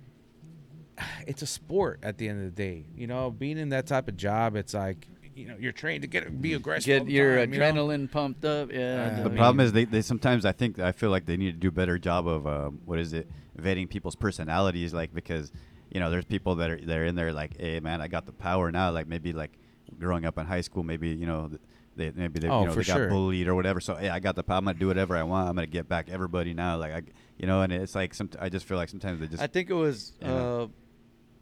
it's 1.27 1.43
a 1.43 1.47
sport 1.47 2.01
at 2.03 2.19
the 2.19 2.29
end 2.29 2.39
of 2.39 2.45
the 2.55 2.63
day. 2.63 2.87
You 2.97 3.07
know, 3.07 3.31
being 3.31 3.59
in 3.59 3.71
that 3.71 3.87
type 3.87 4.07
of 4.09 4.17
job, 4.17 4.57
it's 4.57 4.75
like 4.75 5.09
you 5.37 5.47
know 5.47 5.57
you're 5.59 5.73
trained 5.73 6.03
to 6.03 6.09
get 6.09 6.41
be 6.41 6.55
aggressive. 6.55 6.87
Get 6.87 7.09
your 7.09 7.37
time, 7.37 7.53
you 7.53 7.61
know? 7.61 7.67
adrenaline 7.73 8.11
pumped 8.11 8.45
up. 8.45 8.73
Yeah. 8.73 9.17
Uh, 9.21 9.23
The 9.25 9.29
mean, 9.31 9.39
problem 9.39 9.61
is 9.61 9.73
they, 9.73 9.85
they 9.85 10.03
sometimes 10.03 10.45
I 10.45 10.53
think 10.53 10.79
I 10.79 10.93
feel 10.93 11.11
like 11.11 11.27
they 11.27 11.37
need 11.37 11.53
to 11.53 11.59
do 11.59 11.69
a 11.69 11.73
better 11.73 11.99
job 11.99 12.27
of 12.27 12.47
um, 12.47 12.81
what 12.85 12.99
is 12.99 13.13
it 13.13 13.29
vetting 13.61 13.89
people's 13.89 14.17
personalities 14.17 14.93
like 14.93 15.15
because 15.15 15.53
you 15.91 16.01
know 16.01 16.11
there's 16.11 16.25
people 16.25 16.57
that 16.57 16.71
are 16.71 16.79
they're 16.83 17.05
in 17.07 17.15
there 17.15 17.33
like 17.33 17.59
hey 17.61 17.81
man 17.81 18.01
I 18.01 18.09
got 18.09 18.27
the 18.27 18.33
power 18.33 18.71
now 18.73 18.91
like 18.91 19.07
maybe 19.07 19.33
like 19.33 19.53
growing 19.99 20.25
up 20.27 20.37
in 20.39 20.47
high 20.47 20.61
school 20.63 20.83
maybe 20.83 21.09
you 21.11 21.27
know 21.27 21.51
they 21.97 22.11
maybe 22.15 22.39
they 22.41 22.49
Oh, 22.49 22.61
you 22.61 22.67
know 22.67 22.73
for 22.73 22.81
they 22.81 22.87
got 22.87 22.97
sure. 22.97 23.09
bullied 23.09 23.47
or 23.49 23.55
whatever 23.55 23.81
so 23.81 23.99
yeah 23.99 24.15
I 24.15 24.21
got 24.21 24.37
the 24.37 24.43
power 24.43 24.59
I'm 24.59 24.65
gonna 24.67 24.79
do 24.79 24.89
whatever 24.89 25.17
I 25.17 25.23
want 25.23 25.49
I'm 25.49 25.55
gonna 25.55 25.67
get 25.67 25.89
back 25.89 26.09
everybody 26.11 26.53
now 26.55 26.77
like 26.77 26.93
I 26.93 27.03
you 27.39 27.47
know 27.47 27.63
and 27.63 27.73
it's 27.73 27.95
like 27.95 28.13
some 28.15 28.29
I 28.39 28.49
just 28.49 28.67
feel 28.67 28.77
like 28.77 28.89
sometimes 28.91 29.21
they 29.21 29.27
just 29.27 29.43
I 29.43 29.47
think 29.47 29.71
it 29.71 29.75
was 29.75 30.13
Yeah. 30.21 30.33
uh, 30.35 30.67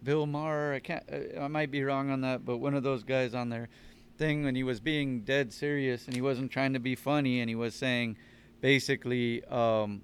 Bill 0.04 0.26
Maher. 0.26 0.74
I 0.74 0.78
can't. 0.80 1.04
Uh, 1.10 1.40
I 1.40 1.48
might 1.48 1.70
be 1.70 1.82
wrong 1.82 2.10
on 2.10 2.20
that, 2.20 2.44
but 2.44 2.58
one 2.58 2.74
of 2.74 2.82
those 2.82 3.02
guys 3.02 3.34
on 3.34 3.48
their 3.48 3.68
thing 4.16 4.44
when 4.44 4.54
he 4.54 4.62
was 4.62 4.78
being 4.78 5.22
dead 5.22 5.52
serious 5.52 6.06
and 6.06 6.14
he 6.14 6.20
wasn't 6.20 6.50
trying 6.50 6.72
to 6.72 6.78
be 6.78 6.94
funny 6.94 7.40
and 7.40 7.48
he 7.48 7.56
was 7.56 7.74
saying 7.74 8.16
basically 8.60 9.44
um, 9.46 10.02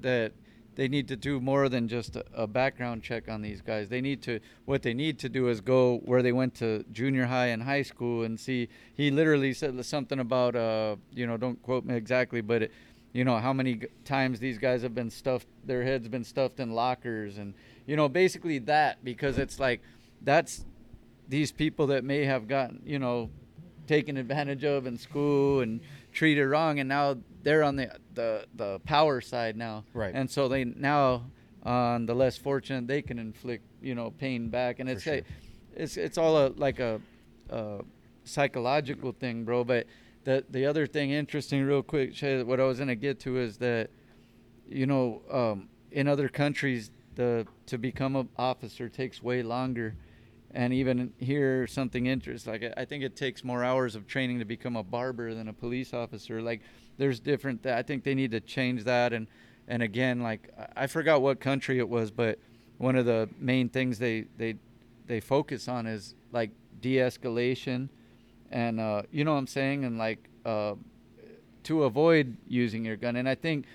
that 0.00 0.32
they 0.76 0.88
need 0.88 1.06
to 1.08 1.16
do 1.16 1.40
more 1.40 1.68
than 1.68 1.86
just 1.86 2.16
a, 2.16 2.24
a 2.34 2.46
background 2.46 3.02
check 3.02 3.28
on 3.28 3.42
these 3.42 3.60
guys. 3.60 3.88
They 3.88 4.00
need 4.00 4.22
to 4.22 4.40
what 4.64 4.82
they 4.82 4.94
need 4.94 5.18
to 5.20 5.28
do 5.28 5.48
is 5.48 5.60
go 5.60 5.98
where 6.04 6.22
they 6.22 6.32
went 6.32 6.54
to 6.56 6.84
junior 6.92 7.26
high 7.26 7.46
and 7.46 7.62
high 7.62 7.82
school 7.82 8.22
and 8.24 8.38
see. 8.38 8.68
He 8.94 9.10
literally 9.10 9.52
said 9.52 9.84
something 9.84 10.18
about 10.18 10.56
uh, 10.56 10.96
you 11.12 11.26
know 11.26 11.36
don't 11.36 11.62
quote 11.62 11.84
me 11.84 11.94
exactly, 11.94 12.40
but 12.40 12.62
it, 12.62 12.72
you 13.14 13.24
know 13.24 13.38
how 13.38 13.52
many 13.54 13.80
times 14.04 14.38
these 14.40 14.58
guys 14.58 14.82
have 14.82 14.94
been 14.94 15.08
stuffed 15.08 15.46
their 15.64 15.82
heads 15.82 16.06
been 16.08 16.24
stuffed 16.24 16.60
in 16.60 16.72
lockers 16.72 17.38
and 17.38 17.54
you 17.86 17.96
know 17.96 18.08
basically 18.10 18.58
that 18.58 19.02
because 19.02 19.38
it's 19.38 19.58
like 19.58 19.80
that's 20.20 20.66
these 21.28 21.50
people 21.52 21.86
that 21.86 22.04
may 22.04 22.24
have 22.26 22.46
gotten 22.46 22.82
you 22.84 22.98
know 22.98 23.30
taken 23.86 24.16
advantage 24.18 24.64
of 24.64 24.86
in 24.86 24.98
school 24.98 25.60
and 25.60 25.80
treated 26.12 26.44
wrong 26.46 26.78
and 26.80 26.88
now 26.88 27.16
they're 27.42 27.62
on 27.62 27.76
the 27.76 27.88
the, 28.14 28.44
the 28.56 28.78
power 28.80 29.20
side 29.20 29.56
now 29.56 29.84
Right. 29.94 30.14
and 30.14 30.30
so 30.30 30.48
they 30.48 30.64
now 30.64 31.24
on 31.62 32.04
the 32.06 32.14
less 32.14 32.36
fortunate 32.36 32.86
they 32.86 33.00
can 33.00 33.18
inflict 33.18 33.64
you 33.80 33.94
know 33.94 34.10
pain 34.10 34.48
back 34.48 34.80
and 34.80 34.88
it's 34.90 35.02
sure. 35.04 35.14
a, 35.14 35.22
it's 35.76 35.96
it's 35.96 36.18
all 36.18 36.36
a 36.46 36.48
like 36.56 36.78
a, 36.80 37.00
a 37.50 37.80
psychological 38.24 39.12
thing 39.12 39.44
bro 39.44 39.64
but 39.64 39.86
the 40.24 40.44
the 40.50 40.66
other 40.66 40.86
thing 40.86 41.10
interesting 41.10 41.62
real 41.64 41.82
quick 41.82 42.18
what 42.46 42.60
I 42.60 42.64
was 42.64 42.78
gonna 42.78 42.94
get 42.94 43.20
to 43.20 43.38
is 43.38 43.58
that 43.58 43.90
you 44.68 44.86
know 44.86 45.22
um, 45.30 45.68
in 45.92 46.08
other 46.08 46.28
countries 46.28 46.90
the 47.14 47.46
to 47.66 47.78
become 47.78 48.16
an 48.16 48.28
officer 48.36 48.88
takes 48.88 49.22
way 49.22 49.42
longer. 49.42 49.94
And 50.56 50.72
even 50.72 51.12
here 51.18 51.66
something 51.66 52.06
interesting 52.06 52.52
like 52.52 52.72
I- 52.76 52.84
think 52.84 53.02
it 53.02 53.16
takes 53.16 53.42
more 53.42 53.64
hours 53.64 53.96
of 53.96 54.06
training 54.06 54.38
to 54.38 54.44
become 54.44 54.76
a 54.76 54.84
barber 54.84 55.34
than 55.34 55.48
a 55.48 55.52
police 55.52 55.92
officer. 55.92 56.40
Like 56.40 56.60
there's 56.96 57.18
different 57.18 57.66
i 57.66 57.82
think 57.82 58.04
they 58.04 58.14
need 58.14 58.30
to 58.30 58.40
change 58.40 58.84
that. 58.84 59.12
And 59.12 59.26
and 59.68 59.82
again 59.82 60.20
like 60.20 60.50
i 60.58 60.84
I 60.84 60.86
forgot 60.86 61.22
what 61.22 61.40
country 61.40 61.78
it 61.78 61.88
was 61.88 62.10
but 62.10 62.38
one 62.78 62.96
of 62.96 63.06
the 63.06 63.28
main 63.38 63.68
things 63.68 63.98
they 63.98 64.26
they 64.38 64.56
they 65.06 65.20
focus 65.20 65.68
on 65.68 65.86
is 65.86 66.14
like 66.32 66.50
de-escalation 66.80 67.88
and 68.54 68.80
uh, 68.80 69.02
you 69.10 69.24
know 69.24 69.32
what 69.32 69.38
i'm 69.38 69.46
saying? 69.46 69.84
And 69.84 69.98
like 69.98 70.30
uh, 70.46 70.74
to 71.64 71.84
avoid 71.84 72.36
using 72.48 72.84
your 72.84 72.96
gun. 72.96 73.16
And 73.16 73.28
i 73.28 73.34
think 73.34 73.66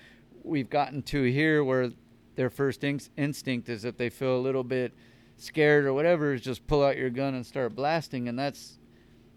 we've 0.42 0.70
gotten 0.70 1.02
to 1.02 1.22
here 1.24 1.62
where 1.62 1.90
their 2.36 2.50
first 2.50 2.82
inst- 2.82 3.10
instinct 3.16 3.68
is 3.68 3.82
that 3.82 3.98
they 3.98 4.08
feel 4.08 4.36
a 4.36 4.40
little 4.40 4.64
bit 4.64 4.92
scared 5.36 5.84
or 5.84 5.92
whatever 5.92 6.32
is 6.34 6.40
just 6.40 6.66
pull 6.66 6.82
out 6.82 6.96
your 6.96 7.10
gun 7.10 7.34
and 7.34 7.44
start 7.46 7.74
blasting. 7.74 8.28
And 8.28 8.38
that's 8.38 8.78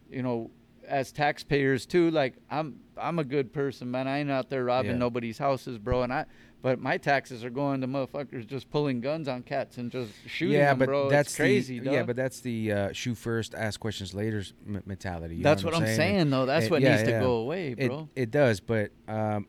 you 0.10 0.22
know 0.24 0.50
as 0.88 1.12
taxpayers 1.14 1.86
too 1.86 2.12
like 2.12 2.34
i'm 2.52 2.78
i'm 2.98 3.18
a 3.20 3.24
good 3.24 3.52
person 3.54 3.90
man. 3.90 4.08
I 4.08 4.20
ain't 4.20 4.30
out 4.32 4.50
there 4.50 4.66
robbing 4.66 4.92
Yeah. 4.92 4.98
nobody's 4.98 5.38
houses 5.38 5.78
bro. 5.78 6.04
And 6.04 6.14
i 6.14 6.26
but 6.64 6.80
my 6.80 6.98
taxes 6.98 7.44
are 7.44 7.50
going 7.52 7.82
to 7.82 7.88
motherfuckers 7.88 8.48
just 8.48 8.72
pulling 8.72 9.02
guns 9.02 9.28
on 9.28 9.44
cats 9.44 9.78
and 9.78 9.92
just 9.92 10.12
shooting 10.26 10.56
yeah, 10.58 10.70
them, 10.70 10.80
but 10.80 10.86
bro. 10.88 11.10
that's 11.10 11.30
it's 11.30 11.36
crazy, 11.36 11.78
the. 11.80 11.92
Yeah, 11.92 12.04
but 12.04 12.16
that's 12.16 12.40
the 12.40 12.72
uh, 12.72 12.92
shoot 12.94 13.16
first, 13.16 13.54
ask 13.54 13.80
questions 13.80 14.14
later 14.16 14.44
m- 14.66 14.82
mentality. 14.86 15.36
you 15.36 15.44
know 15.44 15.50
that's 15.50 15.64
what, 15.64 15.76
I'm 15.76 15.86
saying, 15.86 16.30
though. 16.32 16.46
That's 16.48 16.66
It- 16.66 16.72
what 16.72 16.82
yeah, 16.82 16.92
needs 16.96 17.04
to 17.04 17.20
go 17.20 17.34
away, 17.36 17.74
bro. 17.76 18.10
it 18.16 18.32
does, 18.32 18.60
but 18.62 18.92
um, 19.08 19.46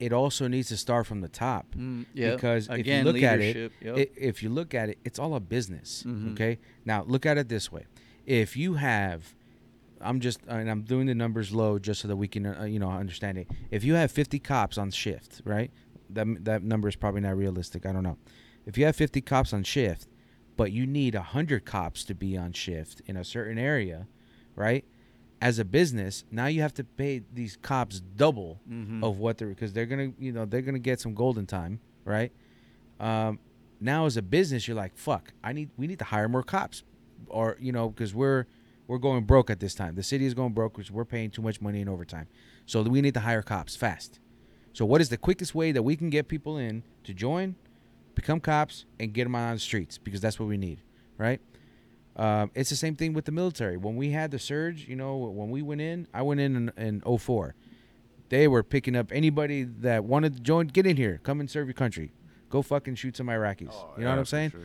it 0.00 0.12
also 0.12 0.48
needs 0.48 0.68
to 0.68 0.76
start 0.76 1.06
from 1.06 1.20
the 1.20 1.28
top. 1.28 1.66
Mm, 1.76 2.06
yeah. 2.14 2.34
Because 2.34 2.68
Again, 2.68 3.06
if 3.06 3.06
you 3.06 3.12
look 3.12 3.22
at 3.22 3.40
it, 3.40 3.72
yep. 3.80 3.96
i- 3.96 4.10
if 4.16 4.42
you 4.42 4.48
look 4.48 4.74
at 4.74 4.88
it, 4.90 4.98
it's 5.04 5.18
all 5.18 5.34
a 5.34 5.40
business. 5.40 6.02
Mhm. 6.06 6.32
Okay. 6.32 6.58
Now 6.84 7.04
look 7.04 7.26
at 7.26 7.38
it 7.38 7.48
this 7.48 7.70
way: 7.72 7.86
if 8.26 8.56
you 8.56 8.74
have, 8.74 9.34
I'm 10.00 10.20
just, 10.20 10.40
and 10.46 10.70
I'm 10.70 10.82
doing 10.82 11.06
the 11.06 11.14
numbers 11.14 11.52
low 11.52 11.78
just 11.80 12.00
so 12.00 12.08
that 12.08 12.16
we 12.16 12.28
can, 12.28 12.46
uh, 12.46 12.64
you 12.64 12.78
know, 12.78 12.90
understand 12.90 13.38
it. 13.38 13.48
If 13.72 13.82
you 13.82 13.94
have 13.94 14.12
50 14.12 14.38
cops 14.38 14.78
on 14.78 14.90
shift, 14.92 15.42
right? 15.44 15.72
That 16.10 16.44
that 16.44 16.62
number 16.62 16.88
is 16.88 16.96
probably 16.96 17.20
not 17.20 17.36
realistic. 17.36 17.84
I 17.86 17.92
don't 17.92 18.02
know. 18.02 18.16
If 18.66 18.76
you 18.78 18.84
have 18.86 18.96
50 18.96 19.20
cops 19.22 19.52
on 19.52 19.62
shift, 19.64 20.08
but 20.56 20.72
you 20.72 20.86
need 20.86 21.14
100 21.14 21.64
cops 21.64 22.04
to 22.04 22.14
be 22.14 22.36
on 22.36 22.52
shift 22.52 23.00
in 23.06 23.16
a 23.16 23.24
certain 23.24 23.58
area, 23.58 24.06
right? 24.56 24.84
As 25.40 25.58
a 25.58 25.64
business, 25.64 26.24
now 26.30 26.46
you 26.46 26.60
have 26.62 26.74
to 26.74 26.84
pay 26.84 27.22
these 27.32 27.56
cops 27.62 28.00
double 28.00 28.60
Mhm. 28.68 29.02
of 29.04 29.18
what 29.18 29.38
they're 29.38 29.48
because 29.48 29.72
they're 29.72 29.86
gonna 29.86 30.12
you 30.18 30.32
know 30.32 30.44
they're 30.44 30.62
gonna 30.62 30.78
get 30.80 31.00
some 31.00 31.14
golden 31.14 31.46
time, 31.46 31.80
right? 32.04 32.32
Um, 33.00 33.38
now 33.80 34.06
as 34.06 34.16
a 34.16 34.22
business, 34.22 34.66
you're 34.66 34.76
like, 34.76 34.96
fuck, 34.96 35.32
I 35.44 35.52
need 35.52 35.70
we 35.76 35.86
need 35.86 35.98
to 36.00 36.04
hire 36.06 36.28
more 36.28 36.42
cops, 36.42 36.82
or 37.28 37.56
you 37.60 37.70
know 37.72 37.88
because 37.90 38.14
we're 38.14 38.46
we're 38.88 38.98
going 38.98 39.24
broke 39.24 39.50
at 39.50 39.60
this 39.60 39.74
time. 39.74 39.94
The 39.94 40.02
city 40.02 40.24
is 40.26 40.34
going 40.34 40.52
broke 40.54 40.72
because 40.74 40.90
we're 40.90 41.04
paying 41.04 41.30
too 41.30 41.42
much 41.42 41.60
money 41.60 41.80
in 41.82 41.88
overtime, 41.88 42.26
so 42.66 42.82
we 42.82 43.00
need 43.00 43.14
to 43.14 43.20
hire 43.20 43.42
cops 43.42 43.76
fast. 43.76 44.18
So 44.78 44.84
what 44.84 45.00
is 45.00 45.08
the 45.08 45.16
quickest 45.16 45.56
way 45.56 45.72
that 45.72 45.82
we 45.82 45.96
can 45.96 46.08
get 46.08 46.28
people 46.28 46.56
in 46.56 46.84
to 47.02 47.12
join, 47.12 47.56
become 48.14 48.38
cops, 48.38 48.84
and 49.00 49.12
get 49.12 49.24
them 49.24 49.34
out 49.34 49.48
on 49.48 49.54
the 49.54 49.58
streets 49.58 49.98
because 49.98 50.20
that's 50.20 50.38
what 50.38 50.48
we 50.48 50.56
need, 50.56 50.82
right? 51.16 51.40
Um, 52.14 52.52
it's 52.54 52.70
the 52.70 52.76
same 52.76 52.94
thing 52.94 53.12
with 53.12 53.24
the 53.24 53.32
military. 53.32 53.76
When 53.76 53.96
we 53.96 54.12
had 54.12 54.30
the 54.30 54.38
surge, 54.38 54.86
you 54.86 54.94
know, 54.94 55.16
when 55.16 55.50
we 55.50 55.62
went 55.62 55.80
in, 55.80 56.06
I 56.14 56.22
went 56.22 56.38
in 56.38 56.70
in, 56.78 57.00
in 57.04 57.18
04. 57.18 57.56
They 58.28 58.46
were 58.46 58.62
picking 58.62 58.94
up 58.94 59.10
anybody 59.10 59.64
that 59.64 60.04
wanted 60.04 60.34
to 60.34 60.40
join. 60.42 60.68
Get 60.68 60.86
in 60.86 60.96
here, 60.96 61.18
come 61.24 61.40
and 61.40 61.50
serve 61.50 61.66
your 61.66 61.74
country. 61.74 62.12
Go 62.48 62.62
fucking 62.62 62.94
shoot 62.94 63.16
some 63.16 63.26
Iraqis. 63.26 63.72
Oh, 63.72 63.94
you 63.96 64.04
know 64.04 64.10
what 64.10 64.20
I'm 64.20 64.26
saying? 64.26 64.50
sure. 64.52 64.60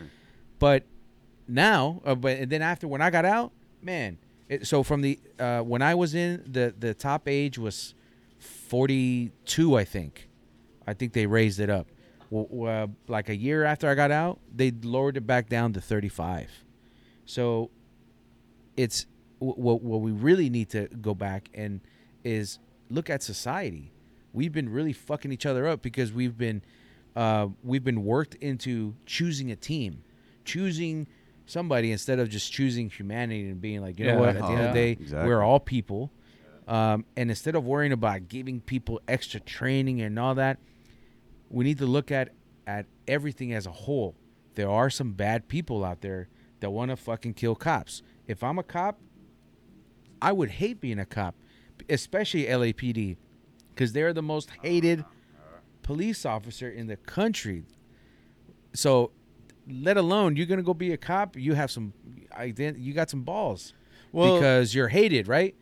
But 0.60 0.84
now, 1.48 2.04
uh, 2.06 2.14
but 2.14 2.38
and 2.38 2.52
then 2.52 2.62
after 2.62 2.88
when 2.88 3.02
I 3.02 3.10
got 3.10 3.26
out, 3.26 3.52
man. 3.82 4.20
It, 4.48 4.68
so 4.68 4.84
from 4.84 5.02
the 5.02 5.20
uh, 5.40 5.62
when 5.62 5.82
I 5.82 5.96
was 5.96 6.14
in 6.14 6.44
the 6.46 6.72
the 6.78 6.94
top 6.94 7.28
age 7.28 7.58
was 7.58 7.96
42, 8.44 9.76
I 9.78 9.84
think. 9.84 10.30
I 10.86 10.94
think 10.94 11.14
they 11.14 11.26
raised 11.26 11.60
it 11.60 11.70
up. 11.70 11.88
Well, 12.30 12.68
uh, 12.68 12.88
like 13.08 13.30
a 13.30 13.36
year 13.36 13.64
after 13.64 13.88
I 13.88 13.96
got 13.96 14.12
out, 14.12 14.40
they 14.54 14.72
lowered 14.72 15.18
it 15.18 15.28
back 15.28 15.50
down 15.50 15.74
to 15.74 15.82
35. 15.82 16.50
So 17.26 17.70
it's 18.76 19.06
what 19.40 19.82
what 19.82 20.02
we 20.02 20.12
really 20.12 20.50
need 20.50 20.70
to 20.70 20.88
go 20.88 21.14
back 21.14 21.50
and 21.54 21.82
is 22.24 22.60
look 22.90 23.10
at 23.10 23.22
society. 23.22 23.92
We've 24.34 24.52
been 24.52 24.70
really 24.70 24.94
fucking 24.94 25.32
each 25.32 25.46
other 25.46 25.68
up 25.68 25.82
because 25.82 26.12
we've 26.12 26.38
been 26.38 26.64
uh, 27.16 27.48
we've 27.64 27.84
been 27.84 28.04
worked 28.04 28.36
into 28.36 28.96
choosing 29.06 29.52
a 29.52 29.56
team, 29.56 30.04
choosing 30.44 31.06
somebody 31.46 31.92
instead 31.92 32.20
of 32.20 32.30
just 32.30 32.52
choosing 32.52 32.90
humanity 32.90 33.48
and 33.50 33.62
being 33.62 33.82
like, 33.82 34.00
you 34.00 34.06
know 34.08 34.18
what, 34.18 34.30
at 34.30 34.40
the 34.40 34.48
end 34.48 34.62
of 34.62 34.68
the 34.74 34.80
day, 34.80 34.92
Exactly. 34.92 35.28
we're 35.28 35.44
all 35.44 35.60
people. 35.60 36.10
Um, 36.68 37.06
and 37.18 37.30
instead 37.30 37.56
of 37.56 37.66
worrying 37.66 37.92
about 37.92 38.28
giving 38.28 38.62
people 38.62 39.02
extra 39.08 39.40
training 39.40 40.02
and 40.02 40.18
all 40.18 40.36
that, 40.36 40.60
we 41.50 41.64
need 41.66 41.78
to 41.80 41.86
look 41.86 42.12
at 42.12 42.30
at 42.66 42.86
everything 43.08 43.54
as 43.54 43.66
a 43.66 43.72
whole. 43.72 44.16
There 44.56 44.70
are 44.70 44.90
some 44.90 45.12
bad 45.14 45.48
people 45.50 45.84
out 45.84 46.02
there 46.02 46.30
that 46.62 46.70
want 46.70 46.92
to 46.92 46.96
fucking 46.96 47.34
kill 47.34 47.56
cops. 47.56 48.02
If 48.28 48.42
I'm 48.44 48.58
a 48.58 48.64
cop, 48.64 49.00
I 50.22 50.32
would 50.32 50.50
hate 50.52 50.80
being 50.80 51.00
a 51.00 51.06
cop, 51.06 51.36
especially 51.90 52.46
LAPD, 52.46 53.18
because 53.70 53.92
they're 53.92 54.14
the 54.14 54.22
most 54.22 54.50
hated 54.62 55.04
police 55.82 56.26
officer 56.26 56.70
in 56.70 56.88
the 56.88 56.96
country. 56.96 57.66
So, 58.74 59.12
let 59.70 59.98
alone 59.98 60.38
you're 60.38 60.46
gonna 60.46 60.64
go 60.64 60.74
be 60.74 60.94
a 60.94 60.98
cop, 60.98 61.36
you 61.36 61.54
have 61.54 61.70
some, 61.70 61.94
you 62.42 62.94
got 62.94 63.10
some 63.10 63.24
balls, 63.24 63.74
Well- 64.14 64.36
because 64.36 64.74
you're 64.74 64.88
hated, 64.88 65.28
right? 65.28 65.56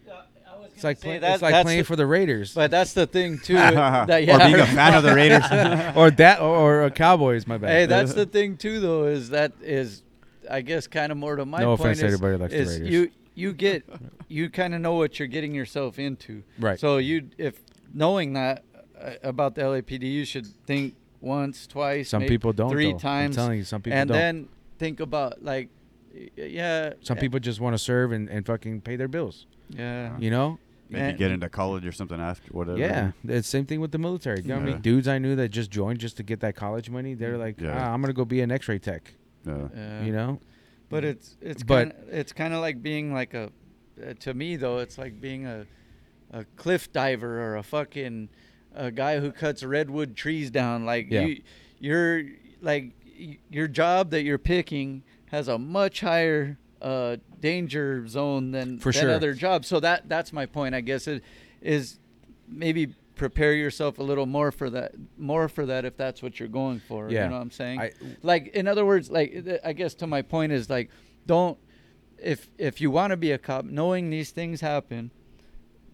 It's 0.75 0.83
like 0.83 0.99
play, 1.01 1.19
that- 1.19 1.33
it's 1.33 1.41
like 1.41 1.63
playing 1.63 1.79
the- 1.79 1.85
for 1.85 1.95
the 1.95 2.05
Raiders, 2.05 2.53
But 2.53 2.71
that's 2.71 2.93
the 2.93 3.05
thing 3.07 3.39
too. 3.39 3.53
that, 3.55 4.09
or 4.09 4.37
being 4.39 4.55
a 4.59 4.65
fan 4.65 4.93
of 4.95 5.03
the 5.03 5.13
Raiders. 5.13 5.43
or 5.95 6.11
that, 6.11 6.39
or, 6.41 6.55
or 6.57 6.83
a 6.85 6.91
Cowboys. 6.91 7.45
My 7.47 7.57
bad. 7.57 7.69
Hey, 7.69 7.85
that's 7.85 8.13
the 8.13 8.25
thing 8.25 8.57
too, 8.57 8.79
though, 8.79 9.05
is 9.05 9.29
that 9.29 9.53
is, 9.61 10.03
I 10.49 10.61
guess, 10.61 10.87
kind 10.87 11.11
of 11.11 11.17
more 11.17 11.35
to 11.35 11.45
my 11.45 11.59
No 11.59 11.77
point. 11.77 11.79
offense 11.81 11.97
is, 11.99 12.03
everybody 12.05 12.37
likes 12.37 12.53
the 12.53 12.59
Raiders. 12.59 12.89
you 12.89 13.11
you 13.33 13.53
get 13.53 13.85
you 14.27 14.49
kind 14.49 14.73
of 14.75 14.81
know 14.81 14.93
what 14.93 15.17
you're 15.19 15.27
getting 15.27 15.53
yourself 15.55 15.99
into. 15.99 16.43
Right. 16.59 16.79
So 16.79 16.97
you 16.97 17.29
if 17.37 17.59
knowing 17.93 18.33
that 18.33 18.63
uh, 18.99 19.11
about 19.23 19.55
the 19.55 19.61
LAPD, 19.61 20.01
you 20.03 20.25
should 20.25 20.47
think 20.65 20.95
once, 21.21 21.67
twice, 21.67 22.09
Some 22.09 22.23
people 22.25 22.51
don't. 22.53 22.69
three 22.71 22.91
though. 22.93 22.97
times, 22.97 23.37
I'm 23.37 23.43
telling 23.43 23.57
you, 23.59 23.63
some 23.63 23.81
people 23.81 23.99
and 23.99 24.07
don't. 24.09 24.17
then 24.17 24.49
think 24.79 24.99
about 24.99 25.43
like, 25.43 25.69
yeah, 26.35 26.93
some 27.01 27.17
people 27.17 27.39
just 27.39 27.59
want 27.61 27.73
to 27.73 27.77
serve 27.77 28.11
and, 28.11 28.27
and 28.29 28.45
fucking 28.45 28.81
pay 28.81 28.95
their 28.95 29.07
bills. 29.07 29.45
Yeah, 29.77 30.17
You 30.19 30.29
know? 30.31 30.59
Maybe 30.89 31.03
Man. 31.03 31.15
get 31.15 31.31
into 31.31 31.47
college 31.47 31.85
or 31.85 31.93
something 31.93 32.19
after 32.19 32.51
whatever. 32.51 32.77
Yeah, 32.77 33.11
it's 33.25 33.47
same 33.47 33.65
thing 33.65 33.79
with 33.79 33.93
the 33.93 33.97
military. 33.97 34.41
You 34.41 34.49
know 34.49 34.55
how 34.55 34.59
many 34.59 34.73
Yeah. 34.73 34.79
dudes 34.81 35.07
I 35.07 35.19
knew 35.19 35.37
that 35.37 35.47
just 35.47 35.71
joined 35.71 35.99
just 35.99 36.17
to 36.17 36.23
get 36.23 36.41
that 36.41 36.55
college 36.57 36.89
money? 36.89 37.13
They're 37.13 37.37
like, 37.37 37.61
Yeah. 37.61 37.77
ah, 37.87 37.93
I'm 37.93 38.01
gonna 38.01 38.11
go 38.11 38.25
be 38.25 38.41
an 38.41 38.51
X-ray 38.51 38.79
tech. 38.79 39.13
Yeah. 39.47 39.69
yeah. 39.73 40.03
You 40.03 40.11
know? 40.11 40.41
But 40.89 41.05
it's 41.05 41.37
it's 41.39 41.63
But- 41.63 41.91
kind 41.91 42.09
of 42.09 42.13
it's 42.13 42.33
kind 42.33 42.53
of 42.53 42.59
like 42.59 42.83
being 42.83 43.13
like 43.13 43.33
a 43.33 43.51
uh, 44.05 44.13
to 44.19 44.33
me 44.33 44.57
though 44.57 44.79
it's 44.79 44.97
like 44.97 45.21
being 45.21 45.45
a 45.45 45.65
a 46.31 46.43
cliff 46.57 46.91
diver 46.91 47.41
or 47.41 47.55
a 47.55 47.63
fucking 47.63 48.27
a 48.75 48.91
guy 48.91 49.19
who 49.21 49.31
cuts 49.31 49.63
redwood 49.63 50.17
trees 50.17 50.51
down 50.51 50.85
like 50.85 51.07
Yeah. 51.09 51.21
you 51.21 51.41
you're 51.79 52.23
like 52.61 52.91
y- 53.17 53.37
your 53.49 53.69
job 53.69 54.11
that 54.11 54.23
you're 54.23 54.37
picking 54.37 55.03
has 55.27 55.47
a 55.47 55.57
much 55.57 56.01
higher 56.01 56.57
uh 56.81 57.17
danger 57.39 58.07
zone 58.07 58.51
than 58.51 58.79
For 58.79 58.91
than 58.91 59.01
sure. 59.03 59.11
other 59.11 59.33
jobs 59.33 59.67
so 59.67 59.79
that 59.79 60.09
that's 60.09 60.33
my 60.33 60.45
point 60.45 60.73
I 60.75 60.81
guess 60.81 61.07
it 61.07 61.23
is 61.61 61.99
maybe 62.47 62.95
prepare 63.15 63.53
yourself 63.53 63.99
a 63.99 64.03
little 64.03 64.25
more 64.25 64.51
for 64.51 64.69
that 64.71 64.93
more 65.17 65.47
for 65.47 65.65
that 65.67 65.85
if 65.85 65.95
that's 65.95 66.23
what 66.23 66.39
you're 66.39 66.49
going 66.49 66.79
for 66.79 67.09
Yeah. 67.09 67.25
you 67.25 67.29
know 67.29 67.35
what 67.35 67.41
I'm 67.43 67.51
saying 67.51 67.79
I, 67.79 67.91
like 68.23 68.47
in 68.55 68.67
other 68.67 68.85
words 68.85 69.11
like 69.11 69.59
i 69.63 69.73
guess 69.73 69.93
to 69.95 70.07
my 70.07 70.21
point 70.23 70.51
is 70.51 70.69
like 70.69 70.89
don't 71.27 71.57
if 72.17 72.49
if 72.57 72.81
you 72.81 72.89
want 72.89 73.11
to 73.11 73.17
be 73.17 73.31
a 73.31 73.37
cop 73.37 73.65
knowing 73.65 74.09
these 74.09 74.31
things 74.31 74.61
happen 74.61 75.11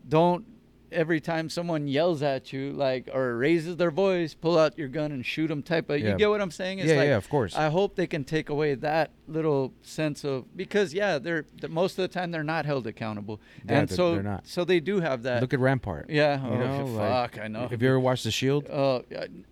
don't 0.08 0.46
every 0.92 1.20
time 1.20 1.50
someone 1.50 1.88
yells 1.88 2.22
at 2.24 2.54
you 2.54 2.72
like 2.72 3.10
or 3.14 3.38
raises 3.38 3.76
their 3.78 3.92
voice 3.92 4.34
pull 4.34 4.58
out 4.58 4.78
your 4.78 4.88
gun 4.88 5.12
and 5.12 5.26
shoot 5.26 5.48
them 5.48 5.62
type 5.62 5.90
of 5.90 6.00
Yeah. 6.00 6.12
you 6.12 6.18
get 6.18 6.30
what 6.30 6.42
i'm 6.42 6.52
saying 6.52 6.80
it's 6.80 6.90
yeah, 6.90 6.98
like 6.98 7.08
yeah, 7.08 7.18
of 7.18 7.30
course. 7.30 7.56
i 7.56 7.70
hope 7.70 7.96
they 7.96 8.08
can 8.08 8.24
take 8.24 8.50
away 8.50 8.76
that 8.76 9.12
little 9.28 9.74
sense 9.82 10.24
of 10.24 10.46
because 10.56 10.94
yeah 10.94 11.18
they're 11.18 11.46
the, 11.60 11.68
most 11.68 11.94
of 11.94 12.04
the 12.04 12.08
time 12.08 12.32
they're 12.32 12.44
not 12.44 12.66
held 12.66 12.88
accountable 12.88 13.42
Yeah, 13.66 13.80
and 13.80 13.90
they're- 13.90 13.96
so 13.98 14.14
they're 14.14 14.24
not. 14.24 14.48
so 14.48 14.64
they 14.64 14.80
do 14.80 15.00
have 15.02 15.24
that 15.24 15.42
Look 15.42 15.54
at 15.54 15.60
Rampart. 15.60 16.10
yeah 16.10 16.42
you 16.46 16.54
oh, 16.54 16.58
know, 16.58 16.86
like, 16.86 17.34
fuck 17.34 17.44
i 17.44 17.48
know 17.48 17.68
Have 17.68 17.82
you 17.82 17.90
ever 17.90 18.00
watched 18.00 18.24
The 18.24 18.32
Shield? 18.32 18.68
Oh, 18.72 19.04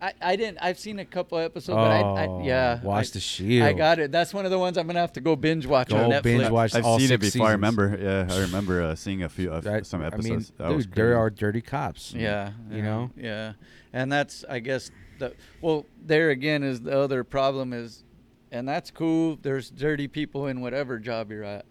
I, 0.02 0.14
I 0.22 0.36
didn't. 0.36 0.60
I've 0.62 0.80
seen 0.80 1.00
a 1.00 1.06
couple 1.06 1.38
episodes, 1.38 1.76
but 1.76 1.92
I, 1.92 2.00
I 2.02 2.28
Oh, 2.28 2.42
yeah. 2.44 2.82
watch 2.82 3.08
I, 3.08 3.12
The 3.14 3.20
Shield. 3.20 3.68
I 3.68 3.74
got 3.74 4.00
it. 4.00 4.12
That's 4.12 4.34
one 4.34 4.46
of 4.46 4.52
the 4.52 4.60
ones 4.60 4.78
I'm 4.78 4.88
gonna 4.88 5.00
have 5.00 5.14
to 5.14 5.22
go 5.22 5.36
binge 5.36 5.66
watch 5.66 5.90
Go 5.90 5.98
on 5.98 6.10
Netflix. 6.12 6.24
binge 6.24 6.50
watch 6.50 6.76
I've 6.76 6.86
all 6.86 6.98
seen 7.00 7.12
it 7.12 7.22
six 7.22 7.34
before. 7.34 7.48
I 7.48 7.52
remember. 7.52 7.98
Yeah, 8.02 8.34
I 8.34 8.40
remember 8.42 8.82
uh, 8.82 8.96
seeing 8.96 9.24
a 9.24 9.30
few 9.30 9.52
uh, 9.52 9.60
That- 9.62 9.86
some 9.86 10.02
I 10.02 10.08
episodes. 10.08 10.52
mean, 10.52 10.68
That 10.68 10.76
was 10.76 10.86
dude, 10.86 10.96
there 10.96 11.08
crazy. 11.14 11.20
Are 11.26 11.30
dirty 11.30 11.62
cops. 11.62 12.14
Yeah, 12.14 12.52
You 12.70 12.78
yeah, 12.78 12.84
know? 12.84 13.12
Yeah, 13.18 13.54
and 13.94 14.12
that's 14.12 14.46
I 14.50 14.60
guess 14.60 14.92
the 15.20 15.34
well 15.62 15.86
there 16.02 16.30
again 16.30 16.64
is 16.64 16.82
the 16.82 16.98
other 16.98 17.24
problem 17.24 17.74
is, 17.74 18.04
and 18.52 18.68
that's 18.68 18.92
cool. 18.92 19.38
There's 19.42 19.70
dirty 19.70 20.08
people 20.08 20.48
in 20.48 20.62
whatever 20.62 21.00
job 21.00 21.32
you're 21.32 21.44
at, 21.44 21.66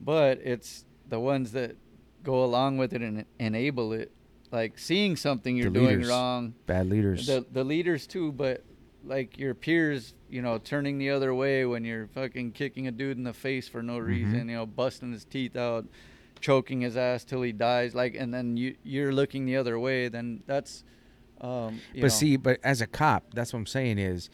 but 0.00 0.38
it's 0.42 0.84
the 1.08 1.18
ones 1.20 1.52
that 1.52 1.76
go 2.22 2.44
along 2.44 2.78
with 2.78 2.92
it 2.92 3.02
and 3.02 3.24
enable 3.38 3.92
it. 3.92 4.12
Like 4.50 4.78
seeing 4.78 5.16
something 5.16 5.56
you're 5.56 5.70
The 5.70 5.78
doing 5.80 5.88
leaders. 5.98 6.08
wrong, 6.08 6.54
Bad 6.66 6.86
leaders. 6.88 7.26
the 7.26 7.44
the 7.50 7.64
leaders 7.64 8.06
too, 8.06 8.32
but 8.32 8.64
like 9.04 9.38
your 9.38 9.54
peers, 9.54 10.14
you 10.28 10.42
know, 10.42 10.58
turning 10.58 10.98
the 10.98 11.10
other 11.10 11.34
way 11.34 11.64
when 11.64 11.84
you're 11.84 12.08
fucking 12.08 12.52
kicking 12.52 12.86
a 12.88 12.90
dude 12.90 13.16
in 13.16 13.24
the 13.24 13.32
face 13.32 13.68
for 13.68 13.82
no 13.82 13.94
Mm-hmm. 13.98 14.06
reason, 14.06 14.48
you 14.48 14.56
know, 14.56 14.66
busting 14.66 15.12
his 15.12 15.24
teeth 15.24 15.54
out, 15.56 15.86
choking 16.40 16.80
his 16.82 16.96
ass 16.96 17.24
till 17.24 17.42
he 17.42 17.52
dies, 17.52 17.94
like, 17.94 18.14
and 18.14 18.32
then 18.32 18.56
you 18.56 18.76
you're 18.82 19.12
looking 19.12 19.44
the 19.46 19.56
other 19.56 19.78
way, 19.78 20.08
then 20.08 20.42
that's, 20.46 20.84
um, 21.40 21.80
you 21.94 22.00
but 22.02 22.08
know, 22.08 22.08
see, 22.08 22.36
but 22.36 22.58
as 22.64 22.80
a 22.80 22.86
cop, 22.86 23.34
that's 23.34 23.52
what 23.52 23.58
I'm 23.60 23.66
saying 23.66 23.98
is, 23.98 24.28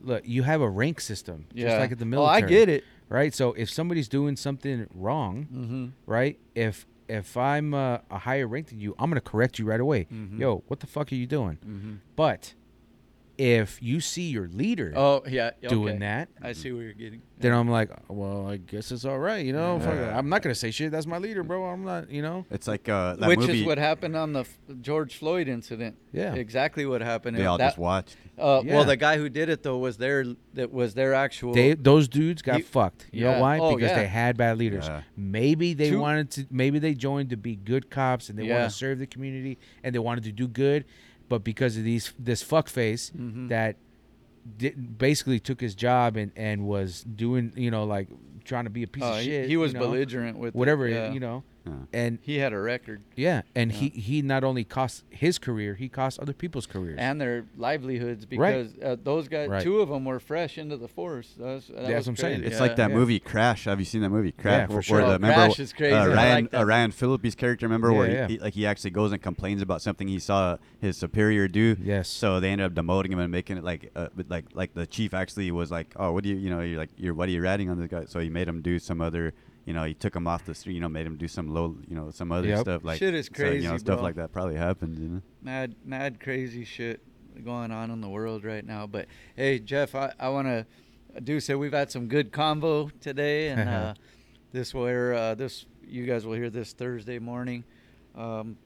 look, 0.00 0.22
you 0.26 0.42
have 0.44 0.60
a 0.60 0.68
rank 0.68 1.00
system, 1.00 1.46
yeah, 1.52 1.66
just 1.68 1.78
like 1.80 1.92
at 1.92 1.98
the 1.98 2.04
Oh, 2.04 2.08
military. 2.08 2.42
I 2.42 2.46
get 2.46 2.68
it. 2.68 2.84
right? 3.08 3.34
So 3.34 3.52
if 3.54 3.70
somebody's 3.70 4.08
doing 4.08 4.36
something 4.36 4.86
wrong, 4.94 5.48
Mm-hmm. 5.52 5.86
right? 6.06 6.38
If 6.54 6.86
if 7.06 7.36
I'm 7.36 7.74
uh, 7.74 7.98
a 8.10 8.18
higher 8.18 8.46
rank 8.48 8.68
than 8.68 8.80
you, 8.80 8.94
I'm 8.98 9.10
gonna 9.10 9.20
correct 9.20 9.58
you 9.58 9.66
right 9.66 9.80
away. 9.80 10.06
Mhm. 10.12 10.38
Yo, 10.40 10.62
what 10.68 10.80
the 10.80 10.86
fuck 10.86 11.12
are 11.12 11.14
you 11.14 11.26
doing? 11.26 11.58
Mm-hmm. 11.66 11.94
But 12.16 12.54
if 13.36 13.82
you 13.82 14.00
see 14.00 14.28
your 14.30 14.46
leader 14.48 14.92
Oh 14.94 15.22
yeah, 15.26 15.50
doing 15.68 15.98
that, 16.00 16.28
I 16.42 16.52
see 16.52 16.70
where 16.72 16.82
you're 16.84 16.92
getting. 16.92 17.22
then 17.38 17.52
I'm 17.52 17.68
like, 17.68 17.90
well, 18.08 18.46
I 18.46 18.58
guess 18.58 18.92
it's 18.92 19.04
all 19.04 19.18
right, 19.18 19.44
you 19.44 19.52
know. 19.52 19.78
Yeah. 19.82 20.16
I'm 20.16 20.28
not 20.28 20.42
gonna 20.42 20.54
say 20.54 20.70
shit. 20.70 20.92
That's 20.92 21.06
my 21.06 21.18
leader, 21.18 21.42
bro. 21.42 21.64
I'm 21.64 21.84
not, 21.84 22.10
you 22.10 22.22
know. 22.22 22.46
It's 22.50 22.68
like 22.68 22.88
uh, 22.88 23.16
that 23.16 23.28
Which 23.28 23.40
movie. 23.40 23.60
is 23.60 23.66
what 23.66 23.78
happened 23.78 24.14
on 24.16 24.32
the 24.32 24.40
F- 24.40 24.58
George 24.80 25.16
Floyd 25.16 25.48
incident. 25.48 25.96
Yeah. 26.12 26.34
exactly 26.34 26.86
what 26.86 27.00
happened. 27.00 27.36
they 27.36 27.44
all 27.46 27.58
that, 27.58 27.70
just 27.70 27.78
watched. 27.78 28.16
Uh, 28.38 28.62
Yeah. 28.64 28.74
Well, 28.76 28.84
the 28.84 28.96
guy 28.96 29.16
who 29.18 29.28
did 29.28 29.48
it 29.48 29.62
though 29.64 29.78
was 29.78 29.96
their 29.96 30.24
that 30.54 30.72
was 30.72 30.94
their 30.94 31.12
actual. 31.14 31.54
They 31.54 31.74
those 31.74 32.06
dudes 32.08 32.40
got 32.42 32.58
You- 32.58 32.64
fucked. 32.64 33.06
You 33.10 33.24
yeah. 33.24 33.34
know 33.34 33.40
why? 33.40 33.58
Oh, 33.58 33.74
because 33.74 33.90
yeah. 33.90 33.96
they 33.98 34.06
had 34.06 34.36
bad 34.36 34.58
leaders. 34.58 34.86
Yeah. 34.86 35.02
Maybe 35.16 35.74
they 35.74 35.90
Two- 35.90 35.98
wanted 36.00 36.30
to. 36.32 36.46
Maybe 36.50 36.78
they 36.78 36.94
joined 36.94 37.30
to 37.30 37.36
be 37.36 37.56
good 37.56 37.90
cops 37.90 38.28
and 38.28 38.38
they 38.38 38.44
Yeah. 38.44 38.60
want 38.60 38.70
to 38.70 38.76
serve 38.76 38.98
the 39.00 39.06
community 39.06 39.58
and 39.82 39.92
they 39.94 39.98
wanted 39.98 40.24
to 40.24 40.32
do 40.32 40.46
good, 40.46 40.84
but 41.28 41.42
because 41.44 41.76
of 41.76 41.84
these 41.84 42.12
this 42.18 42.42
fuck 42.42 42.68
face 42.68 43.10
Mhm. 43.16 43.48
that 43.48 43.76
did, 44.58 44.98
basically 44.98 45.40
took 45.40 45.60
his 45.60 45.74
job 45.74 46.16
and 46.16 46.30
and 46.36 46.66
was 46.66 47.02
doing 47.04 47.52
you 47.56 47.70
know 47.70 47.84
like 47.84 48.08
trying 48.44 48.64
to 48.64 48.70
be 48.70 48.82
a 48.82 48.86
piece 48.86 49.02
Oh, 49.04 49.14
of 49.18 49.22
shit. 49.22 49.48
he 49.48 49.56
was 49.56 49.72
you 49.72 49.78
know, 49.78 49.86
belligerent 49.86 50.38
with 50.38 50.54
it, 50.54 50.58
whatever 50.58 50.86
yeah. 50.86 51.12
you 51.12 51.20
know, 51.20 51.42
Yeah. 51.66 51.72
and 51.94 52.18
He 52.22 52.36
had 52.38 52.52
a 52.52 52.58
record 52.58 53.02
yeah, 53.16 53.42
and 53.54 53.72
Yeah. 53.72 53.78
he 53.78 53.88
he 53.88 54.22
not 54.22 54.44
only 54.44 54.64
cost 54.64 55.04
his 55.10 55.38
career, 55.38 55.74
he 55.74 55.88
cost 55.88 56.18
other 56.20 56.32
people's 56.34 56.66
careers. 56.66 56.96
and 56.98 57.20
their 57.20 57.46
livelihoods 57.56 58.26
Right. 58.30 58.68
because 58.68 58.78
uh, 58.82 58.96
those 59.02 59.28
guys, 59.28 59.48
Right. 59.48 59.62
two 59.62 59.80
of 59.80 59.88
them 59.88 60.04
were 60.04 60.20
fresh 60.20 60.58
into 60.58 60.76
the 60.76 60.88
force. 60.88 61.34
That 61.38 61.44
was, 61.44 61.66
that 61.68 61.76
That's 61.76 61.88
was 61.88 62.06
what 62.06 62.10
I'm 62.12 62.16
saying. 62.16 62.44
It's 62.44 62.56
Yeah. 62.56 62.60
like 62.60 62.76
that 62.76 62.90
Yeah. 62.90 62.96
movie 62.96 63.18
Crash. 63.18 63.64
Have 63.64 63.78
you 63.78 63.86
seen 63.86 64.02
that 64.02 64.10
movie 64.10 64.32
Crash? 64.32 64.60
Yeah, 64.62 64.66
for 64.66 64.72
where, 64.74 64.82
sure. 64.82 64.96
Where 64.98 65.06
Oh, 65.06 65.08
the, 65.08 65.14
remember, 65.14 65.34
Crash 65.46 65.60
is 65.60 65.72
crazy. 65.72 65.94
Uh, 65.94 66.08
Ryan, 66.08 66.44
like 66.44 66.50
that. 66.50 66.60
uh, 66.60 66.64
Ryan 66.66 66.90
Phillippe's 66.90 67.34
character. 67.34 67.66
Remember 67.66 67.90
Yeah, 67.92 67.98
where 67.98 68.10
yeah. 68.10 68.28
He, 68.28 68.38
like 68.38 68.54
he 68.54 68.66
actually 68.66 68.90
goes 68.90 69.12
and 69.12 69.22
complains 69.22 69.62
about 69.62 69.80
something 69.82 70.06
he 70.06 70.18
saw 70.18 70.58
his 70.80 70.96
superior 70.98 71.48
do. 71.48 71.76
Yes. 71.82 72.08
So 72.08 72.40
they 72.40 72.50
ended 72.50 72.66
up 72.66 72.74
demoting 72.74 73.10
him 73.12 73.18
and 73.18 73.32
making 73.32 73.56
it 73.56 73.64
like, 73.64 73.90
uh, 73.96 74.08
like, 74.28 74.44
like 74.54 74.74
the 74.74 74.86
chief 74.86 75.14
actually 75.14 75.50
was 75.50 75.70
like, 75.70 75.94
oh, 75.96 76.12
what 76.12 76.24
do 76.24 76.28
you, 76.30 76.36
you 76.36 76.50
know, 76.50 76.60
you're 76.60 76.78
like, 76.78 76.90
you're, 76.98 77.14
what 77.14 77.28
are 77.28 77.32
you 77.32 77.40
ratting 77.40 77.70
on 77.70 77.78
this 77.78 77.88
guy? 77.90 78.04
So 78.04 78.20
he 78.20 78.28
made 78.28 78.48
him 78.48 78.60
do 78.60 78.78
some 78.78 79.00
other, 79.00 79.32
you 79.64 79.72
know, 79.72 79.84
he 79.84 79.94
took 79.94 80.14
him 80.14 80.26
off 80.26 80.44
the 80.44 80.54
street, 80.54 80.74
you 80.74 80.80
know, 80.80 80.88
made 80.88 81.06
him 81.06 81.16
do 81.16 81.26
some 81.28 81.48
low, 81.48 81.76
you 81.88 81.94
know, 81.96 82.10
some 82.10 82.30
other 82.32 82.48
Yep. 82.48 82.60
stuff 82.60 82.84
like 82.84 82.98
Shit 82.98 83.14
is 83.14 83.30
so, 83.34 83.44
you 83.44 83.62
know, 83.62 83.68
crazy, 83.70 83.78
stuff 83.78 83.96
bro. 83.96 84.02
like 84.02 84.14
that 84.16 84.32
probably 84.32 84.56
happens, 84.56 84.98
you 85.00 85.08
know. 85.08 85.22
mad, 85.42 85.74
mad, 85.84 86.20
crazy 86.20 86.64
shit 86.64 87.00
going 87.44 87.70
on 87.72 87.90
in 87.90 88.00
the 88.00 88.08
world 88.08 88.44
right 88.44 88.64
now. 88.64 88.86
But 88.86 89.06
hey, 89.36 89.58
Jeff, 89.58 89.94
I, 89.94 90.12
I 90.20 90.28
want 90.28 90.46
to 90.48 90.66
do 91.22 91.40
say 91.40 91.54
we've 91.54 91.72
had 91.72 91.90
some 91.90 92.08
good 92.08 92.30
convo 92.32 92.90
today, 93.00 93.48
and 93.48 93.68
uh, 93.68 93.94
this 94.52 94.72
where 94.74 95.14
uh, 95.14 95.34
this 95.34 95.66
you 95.86 96.06
guys 96.06 96.24
will 96.26 96.34
hear 96.34 96.50
this 96.50 96.72
Thursday 96.72 97.18
morning. 97.18 97.64
Um, 98.14 98.56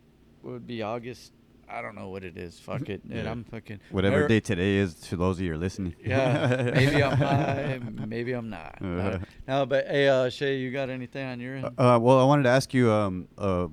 would 0.42 0.66
be 0.66 0.82
August. 0.82 1.32
I 1.70 1.82
don't 1.82 1.94
know 1.94 2.08
what 2.08 2.24
it 2.24 2.36
is. 2.36 2.58
Fuck 2.58 2.88
it. 2.88 3.02
And 3.10 3.28
I'm 3.28 3.44
fucking 3.44 3.80
Whatever 3.90 4.26
day 4.26 4.40
today 4.40 4.76
is 4.76 4.94
to 4.94 5.16
those 5.16 5.38
of 5.38 5.44
you 5.44 5.52
are 5.52 5.58
listening. 5.58 5.94
Yeah, 6.04 6.70
maybe 6.74 7.02
I'm 7.02 7.16
high, 7.16 7.80
maybe 8.06 8.32
I'm 8.32 8.48
not. 8.48 8.78
Uh. 8.82 9.18
no, 9.46 9.66
but 9.66 9.86
hey, 9.86 10.08
uh, 10.08 10.26
Shaye, 10.26 10.60
you 10.60 10.70
got 10.70 10.88
anything 10.90 11.26
on 11.26 11.40
your 11.40 11.56
end? 11.56 11.66
Uh, 11.66 11.98
well, 12.00 12.18
I 12.20 12.24
wanted 12.24 12.44
to 12.44 12.48
ask 12.48 12.72
you, 12.72 12.90
um, 12.90 13.28
uh, 13.36 13.68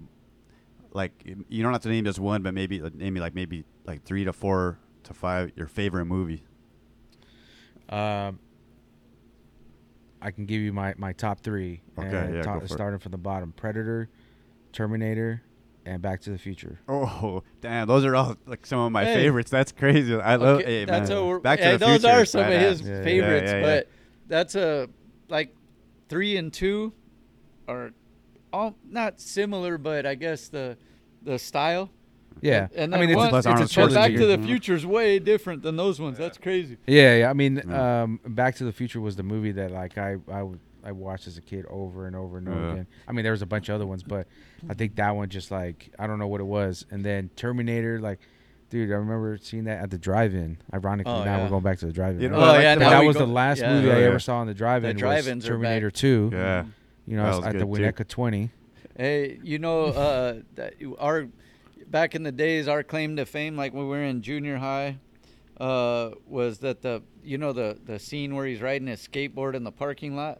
like, 0.91 1.11
you 1.47 1.63
don't 1.63 1.71
have 1.71 1.81
to 1.83 1.89
name 1.89 2.05
just 2.05 2.19
one, 2.19 2.41
but 2.41 2.53
maybe 2.53 2.79
like, 2.79 2.95
name 2.95 3.13
me 3.13 3.19
like 3.21 3.33
maybe 3.35 3.63
like 3.85 4.03
three 4.03 4.25
to 4.25 4.33
four 4.33 4.77
to 5.03 5.13
five 5.13 5.51
your 5.55 5.67
favorite 5.67 6.05
movie. 6.05 6.43
Um, 7.89 8.39
I 10.21 10.31
can 10.31 10.45
give 10.45 10.61
you 10.61 10.73
my, 10.73 10.95
my 10.97 11.13
top 11.13 11.41
three. 11.41 11.81
Okay, 11.97 12.07
and 12.07 12.35
yeah, 12.35 12.41
top- 12.41 12.55
go 12.55 12.59
for 12.61 12.65
it. 12.65 12.71
starting 12.71 12.99
from 12.99 13.11
the 13.11 13.17
bottom: 13.17 13.53
Predator, 13.55 14.09
Terminator, 14.73 15.43
and 15.85 16.01
Back 16.01 16.21
to 16.21 16.29
the 16.31 16.37
Future. 16.37 16.79
Oh, 16.87 17.43
damn! 17.61 17.87
Those 17.87 18.05
are 18.05 18.15
all 18.15 18.35
like 18.45 18.65
some 18.65 18.79
of 18.79 18.91
my 18.91 19.05
Hey. 19.05 19.15
favorites. 19.15 19.51
That's 19.51 19.71
crazy. 19.71 20.15
I 20.15 20.35
love. 20.35 20.59
Okay, 20.59 20.79
Hey, 20.79 20.85
that's 20.85 21.09
man. 21.09 21.35
a, 21.35 21.39
Back 21.39 21.59
to 21.59 21.65
hey, 21.65 21.71
the 21.73 21.77
those 21.77 22.01
Future. 22.01 22.07
are 22.15 22.21
is 22.23 22.29
some 22.31 22.45
of 22.51 22.59
his 22.59 22.81
Yeah, 22.81 22.87
yeah. 22.97 23.03
favorites, 23.03 23.51
Yeah, 23.51 23.57
yeah, 23.57 23.65
yeah. 23.65 23.65
but 23.79 23.87
that's 24.27 24.55
a 24.55 24.89
like 25.29 25.55
three 26.09 26.37
and 26.37 26.51
two 26.53 26.93
are 27.67 27.91
all 28.53 28.75
not 28.89 29.19
similar, 29.19 29.77
but 29.77 30.05
I 30.05 30.15
guess 30.15 30.47
the 30.49 30.77
the 31.23 31.37
style. 31.39 31.89
Yeah, 32.41 32.67
and 32.75 32.93
I 32.93 32.99
mean 32.99 33.09
it's, 33.11 33.15
one- 33.15 33.27
a, 33.27 33.29
Plus 33.29 33.45
it's 33.45 33.77
a 33.77 33.79
Arnold 33.81 33.95
Back 33.95 34.11
to 34.13 34.25
the 34.25 34.37
Mhm. 34.37 34.45
Future's 34.45 34.85
way 34.85 35.19
different 35.19 35.61
than 35.63 35.77
those 35.77 36.01
ones. 36.01 36.17
That's 36.17 36.37
crazy. 36.37 36.77
Yeah, 36.85 37.15
yeah. 37.15 37.29
I 37.29 37.33
mean, 37.33 37.61
Yeah. 37.67 38.03
um, 38.03 38.19
Back 38.27 38.55
to 38.55 38.65
the 38.65 38.73
Future 38.73 38.99
was 38.99 39.15
the 39.15 39.23
movie 39.23 39.53
that 39.53 39.71
like 39.71 39.97
I 39.97 40.17
I, 40.31 40.43
would- 40.43 40.59
I 40.85 40.91
watched 40.91 41.27
as 41.27 41.37
a 41.37 41.41
kid 41.41 41.65
over 41.69 42.05
and 42.07 42.15
over 42.15 42.37
and 42.37 42.47
over 42.47 42.59
Yeah. 42.59 42.71
again. 42.73 42.87
I 43.07 43.11
mean, 43.11 43.23
there 43.23 43.31
was 43.31 43.41
a 43.41 43.45
bunch 43.47 43.69
of 43.69 43.75
other 43.75 43.87
ones, 43.87 44.03
but 44.03 44.27
I 44.69 44.73
think 44.75 44.95
that 44.97 45.15
one 45.15 45.29
just 45.29 45.49
like 45.51 45.89
I 45.97 46.05
don't 46.07 46.19
know 46.19 46.27
what 46.27 46.41
it 46.41 46.45
was. 46.45 46.85
And 46.91 47.03
then 47.03 47.29
Terminator, 47.35 47.99
like, 47.99 48.19
dude, 48.69 48.91
I 48.91 48.95
remember 48.95 49.37
seeing 49.41 49.63
that 49.65 49.79
at 49.81 49.89
the 49.89 49.97
drive-in. 49.97 50.57
Ironically, 50.73 51.11
Oh, 51.11 51.23
now 51.23 51.37
yeah. 51.37 51.43
we're 51.43 51.49
going 51.49 51.63
back 51.63 51.79
to 51.79 51.85
the 51.87 51.93
drive-in. 51.93 52.21
You 52.21 52.29
know, 52.29 52.39
I 52.39 52.47
like 52.47 52.61
yeah, 52.61 52.75
the 52.75 52.79
But 52.79 52.89
now 52.91 52.99
that 53.01 53.05
was 53.07 53.15
go- 53.17 53.25
the 53.25 53.31
last 53.31 53.59
yeah. 53.61 53.73
movie 53.73 53.89
Oh, 53.91 53.95
I 53.97 54.03
ever 54.03 54.19
saw 54.19 54.41
in 54.41 54.47
the 54.47 54.53
drive-in. 54.53 54.95
was 54.95 54.99
drive-ins 54.99 55.45
are 55.47 55.49
back. 55.57 55.61
Terminator 55.61 55.91
Two. 55.91 56.29
Yeah. 56.31 56.65
You 57.07 57.17
know, 57.17 57.23
was 57.23 57.37
was 57.37 57.45
at 57.47 57.53
the 57.59 57.65
good, 57.65 57.75
too. 57.75 57.81
Winnetka 58.03 58.07
20. 58.07 58.49
Hey, 58.97 59.39
you 59.43 59.59
know, 59.59 59.85
uh, 59.85 60.39
that 60.55 60.73
our 60.99 61.27
back 61.89 62.15
in 62.15 62.23
the 62.23 62.31
days, 62.31 62.67
our 62.67 62.81
claim 62.83 63.15
to 63.17 63.25
fame, 63.25 63.55
like 63.57 63.73
when 63.73 63.83
we 63.83 63.89
were 63.89 64.03
in 64.03 64.21
junior 64.21 64.57
high, 64.57 64.97
uh, 65.59 66.11
was 66.27 66.59
that 66.59 66.81
the 66.81 67.01
you 67.23 67.37
know 67.37 67.53
the 67.53 67.77
the 67.85 67.99
scene 67.99 68.35
where 68.35 68.45
he's 68.45 68.61
riding 68.61 68.87
his 68.87 69.05
skateboard 69.07 69.53
in 69.53 69.63
the 69.63 69.71
parking 69.71 70.15
lot. 70.15 70.39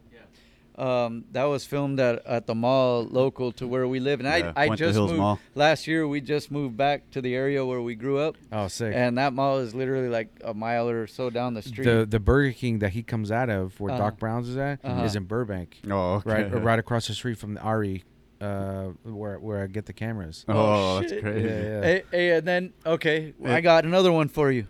Um, 0.78 1.24
that 1.32 1.44
was 1.44 1.64
filmed 1.64 1.98
at, 2.00 2.24
at 2.26 2.46
the 2.46 2.54
mall 2.54 3.04
local 3.04 3.50
to 3.52 3.66
where 3.66 3.88
we 3.88 3.98
live, 3.98 4.20
and 4.20 4.28
Yeah, 4.28 4.52
I 4.54 4.68
I 4.68 4.76
just 4.76 4.98
moved 4.98 5.14
Mall. 5.16 5.38
last 5.54 5.86
year. 5.86 6.06
We 6.06 6.20
just 6.20 6.50
moved 6.50 6.76
back 6.76 7.10
to 7.12 7.22
the 7.22 7.34
area 7.34 7.64
where 7.64 7.80
we 7.80 7.94
grew 7.94 8.18
up, 8.18 8.36
Oh, 8.52 8.68
sick. 8.68 8.92
and 8.94 9.16
that 9.16 9.32
mall 9.32 9.58
is 9.60 9.74
literally 9.74 10.10
like 10.10 10.28
a 10.44 10.52
mile 10.52 10.86
or 10.90 11.06
so 11.06 11.30
down 11.30 11.54
the 11.54 11.62
street. 11.62 11.86
the 11.86 12.04
the 12.04 12.20
Burger 12.20 12.52
King 12.52 12.80
that 12.80 12.90
he 12.90 13.02
comes 13.02 13.30
out 13.30 13.48
of, 13.48 13.80
where 13.80 13.92
Uh-huh. 13.92 14.02
Doc 14.04 14.18
Brown's 14.18 14.50
is 14.50 14.58
at, 14.58 14.80
Uh-huh. 14.84 15.02
is 15.04 15.16
in 15.16 15.24
Burbank, 15.24 15.80
Oh, 15.90 16.16
okay. 16.16 16.42
right 16.42 16.62
right 16.62 16.78
across 16.78 17.06
the 17.06 17.14
street 17.14 17.38
from 17.38 17.54
the 17.54 17.60
ARRI, 17.60 18.02
uh, 18.42 18.88
where 19.04 19.38
where 19.38 19.62
I 19.62 19.68
get 19.68 19.86
the 19.86 19.94
cameras. 19.94 20.44
Oh, 20.46 20.52
Oh, 20.58 21.00
that's 21.00 21.12
crazy. 21.22 21.48
Yeah, 21.48 21.62
yeah. 21.62 21.80
Hey, 21.82 22.02
hey, 22.12 22.30
and 22.36 22.46
then 22.46 22.72
okay, 22.84 23.32
Yeah. 23.40 23.54
I 23.54 23.62
got 23.62 23.86
another 23.86 24.12
one 24.12 24.28
for 24.28 24.52
you. 24.52 24.66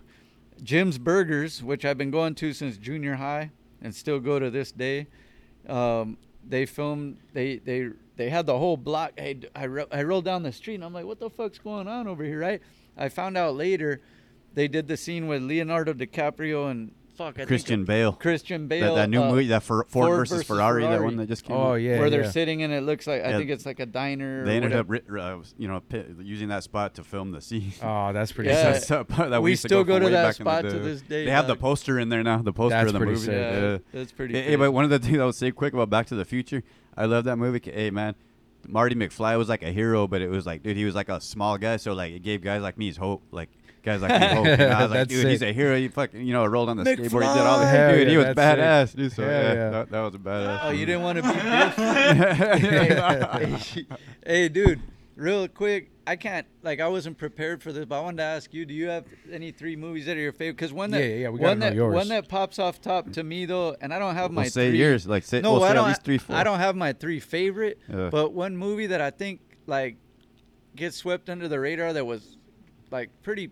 Jim's 0.63 0.97
Burgers, 0.97 1.61
which 1.61 1.83
I've 1.83 1.97
been 1.97 2.11
going 2.11 2.33
to 2.35 2.53
since 2.53 2.77
junior 2.77 3.15
high 3.15 3.51
and 3.81 3.93
still 3.93 4.21
go 4.21 4.39
to 4.39 4.49
this 4.49 4.71
day. 4.71 5.07
Um, 5.67 6.17
they 6.47 6.65
filmed. 6.65 7.17
They 7.33 7.57
they 7.57 7.89
they 8.15 8.29
had 8.29 8.45
the 8.45 8.57
whole 8.57 8.77
block. 8.77 9.13
Hey, 9.17 9.39
I 9.55 9.67
ro- 9.67 9.87
I 9.91 10.03
rolled 10.03 10.25
down 10.25 10.43
the 10.43 10.51
street 10.51 10.75
and 10.75 10.83
I'm 10.85 10.93
like, 10.93 11.05
what 11.05 11.19
the 11.19 11.29
fuck's 11.29 11.59
going 11.59 11.87
on 11.87 12.07
over 12.07 12.23
here, 12.23 12.39
right? 12.39 12.61
I 12.97 13.09
found 13.09 13.37
out 13.37 13.55
later, 13.55 14.01
they 14.53 14.67
did 14.67 14.87
the 14.87 14.97
scene 14.97 15.27
with 15.27 15.43
Leonardo 15.43 15.93
DiCaprio 15.93 16.71
and 16.71 16.91
fuck 17.17 17.39
I 17.39 17.45
Christian 17.45 17.81
it- 17.81 17.87
Bale. 17.87 18.13
Christian 18.13 18.67
Bale. 18.67 18.95
that 18.95 19.09
new 19.09 19.21
uh, 19.23 19.29
movie, 19.31 19.47
that 19.47 19.63
for, 19.63 19.85
Ford, 19.89 20.07
Ford 20.07 20.17
versus, 20.19 20.37
versus 20.37 20.47
Ferrari, 20.47 20.83
that 20.83 21.01
one 21.01 21.17
that 21.17 21.27
just 21.27 21.43
came 21.43 21.55
Oh 21.57 21.71
out. 21.71 21.75
yeah, 21.75 21.99
where 21.99 22.09
they're 22.09 22.31
sitting 22.31 22.63
and 22.63 22.71
it 22.71 22.83
looks 22.83 23.07
like 23.07 23.23
I 23.23 23.33
think 23.37 23.49
it's 23.49 23.65
like 23.65 23.79
a 23.79 23.85
diner. 23.85 24.45
They 24.45 24.55
ended 24.57 24.71
whatever. 24.71 24.95
up, 24.95 25.03
ri- 25.09 25.19
uh, 25.21 25.37
you 25.57 25.67
know, 25.67 25.79
pi- 25.81 26.05
using 26.21 26.47
that 26.49 26.63
spot 26.63 26.95
to 26.95 27.03
film 27.03 27.31
the 27.31 27.41
scene. 27.41 27.73
Oh, 27.83 28.13
that's 28.13 28.31
pretty 28.31 28.49
Yeah. 28.51 28.73
sick. 28.73 28.87
That's 28.87 28.91
a 28.91 29.03
part 29.03 29.29
that 29.31 29.41
We 29.41 29.51
used 29.51 29.63
to 29.63 29.67
still 29.69 29.83
go 29.83 29.95
from 29.97 30.03
to 30.05 30.09
that 30.11 30.23
back 30.37 30.39
in 30.39 30.45
the 30.45 30.51
spot 30.51 30.63
to 30.71 30.79
this 30.79 31.01
day, 31.01 31.25
They 31.25 31.31
have 31.31 31.47
the 31.47 31.55
poster 31.55 31.99
in 31.99 32.09
there 32.09 32.23
now. 32.23 32.37
The 32.41 32.53
poster 32.53 32.75
That's 32.77 32.87
of 32.87 32.93
the 32.99 33.05
movie. 33.05 33.17
sick. 33.19 33.31
Yeah, 33.33 33.59
Yeah. 33.71 33.77
that's 33.93 34.11
pretty. 34.11 34.33
Hey, 34.35 34.39
hey, 34.41 34.45
crazy. 34.47 34.57
but 34.57 34.71
one 34.71 34.83
of 34.83 34.89
the 34.89 34.99
things 34.99 35.17
I 35.19 35.25
would 35.25 35.35
say 35.35 35.51
quick 35.51 35.73
about 35.73 35.89
Back 35.89 36.05
to 36.07 36.15
the 36.15 36.25
Future, 36.25 36.63
I 36.95 37.05
love 37.05 37.23
that 37.25 37.37
movie. 37.37 37.59
Hey, 37.63 37.89
man, 37.89 38.15
Marty 38.67 38.95
McFly 38.95 39.37
was 39.37 39.47
like 39.49 39.63
a 39.63 39.71
hero, 39.71 40.07
but 40.07 40.21
it 40.21 40.29
was 40.29 40.45
like, 40.45 40.61
dude, 40.63 40.75
he 40.77 40.83
was 40.85 40.95
like 40.95 41.09
a 41.09 41.21
small 41.21 41.57
guy, 41.57 41.77
so 41.77 41.93
like 41.93 42.11
it 42.13 42.19
gave 42.23 42.41
guys 42.41 42.61
like 42.61 42.77
me 42.77 42.87
his 42.87 42.97
hope, 42.97 43.23
like 43.31 43.49
guys 43.87 44.01
like 44.01 44.11
me 44.21 44.27
hope. 44.27 44.45
I 44.45 44.49
was 44.49 44.59
like, 44.59 44.89
That's 44.91 45.09
dude, 45.09 45.27
he's 45.27 45.39
sick. 45.39 45.49
a 45.49 45.53
hero. 45.53 45.77
He 45.77 45.87
fucking, 45.87 46.25
you 46.25 46.33
know, 46.33 46.45
rolled 46.45 46.69
on 46.69 46.77
the 46.77 46.83
skateboard, 46.83 46.97
he 46.99 47.09
did 47.09 47.23
all 47.23 47.59
McFly! 47.59 47.61
that. 47.61 47.75
Hell 47.89 47.91
dude, 47.97 48.07
he 48.07 48.13
yeah, 48.13 48.17
was 48.19 48.35
that's 48.35 48.59
badass, 48.93 48.95
dude. 48.95 49.11
So 49.13 49.23
Hell 49.23 49.31
yeah, 49.31 49.53
yeah. 49.53 49.69
That, 49.69 49.89
that 49.91 49.99
was 50.01 50.15
a 50.15 50.17
badass. 50.19 50.59
Oh, 50.63 50.69
you 50.71 50.85
didn't 50.85 51.01
want 51.03 51.15
to 51.17 51.21
be 51.23 51.27
Yeah. 51.37 51.73
Biff? 52.53 52.61
hey, 53.71 53.85
hey, 54.25 54.49
dude, 54.49 54.81
real 55.15 55.47
quick. 55.47 55.91
I 56.05 56.15
can't 56.15 56.47
like 56.63 56.79
I 56.79 56.87
wasn't 56.87 57.17
prepared 57.17 57.61
for 57.61 57.73
this, 57.73 57.83
but 57.83 57.99
I 57.99 58.01
wanted 58.01 58.17
to 58.17 58.23
ask 58.23 58.53
you: 58.53 58.65
Do 58.65 58.73
you 58.73 58.87
have 58.87 59.03
any 59.29 59.51
three 59.51 59.75
movies 59.75 60.05
that 60.05 60.15
are 60.15 60.21
your 60.21 60.31
favorite? 60.31 60.55
Because 60.55 60.71
one 60.71 60.91
that 60.91 61.01
Yeah, 61.01 61.05
yeah, 61.07 61.15
yeah, 61.23 61.29
we 61.29 61.39
gotta 61.39 61.49
one 61.49 61.59
know 61.59 61.65
that 61.65 61.75
yours. 61.75 61.93
one 61.95 62.07
that 62.07 62.29
pops 62.29 62.59
off 62.59 62.79
top 62.79 63.11
to 63.11 63.23
me 63.25 63.45
though, 63.45 63.75
and 63.81 63.93
I 63.93 63.99
don't 63.99 64.15
have 64.15 64.29
Well, 64.29 64.43
my 64.43 64.47
say 64.47 64.69
three, 64.69 64.79
yours, 64.79 65.05
like 65.05 65.23
say, 65.25 65.41
no, 65.41 65.51
well, 65.53 65.61
say 65.61 65.67
I 65.67 65.69
at 65.71 65.73
don't. 65.73 65.87
least 65.89 66.03
three, 66.03 66.17
four. 66.17 66.33
I 66.33 66.45
don't 66.45 66.59
have 66.59 66.77
my 66.77 66.93
three 66.93 67.19
favorite, 67.19 67.79
Yeah. 67.89 68.07
but 68.09 68.31
one 68.31 68.55
movie 68.55 68.87
that 68.87 69.01
I 69.01 69.09
think 69.09 69.41
like 69.65 69.97
gets 70.77 70.95
swept 70.95 71.29
under 71.29 71.49
the 71.49 71.59
radar 71.59 71.91
that 71.91 72.05
was 72.05 72.37
like 72.89 73.09
pretty 73.21 73.51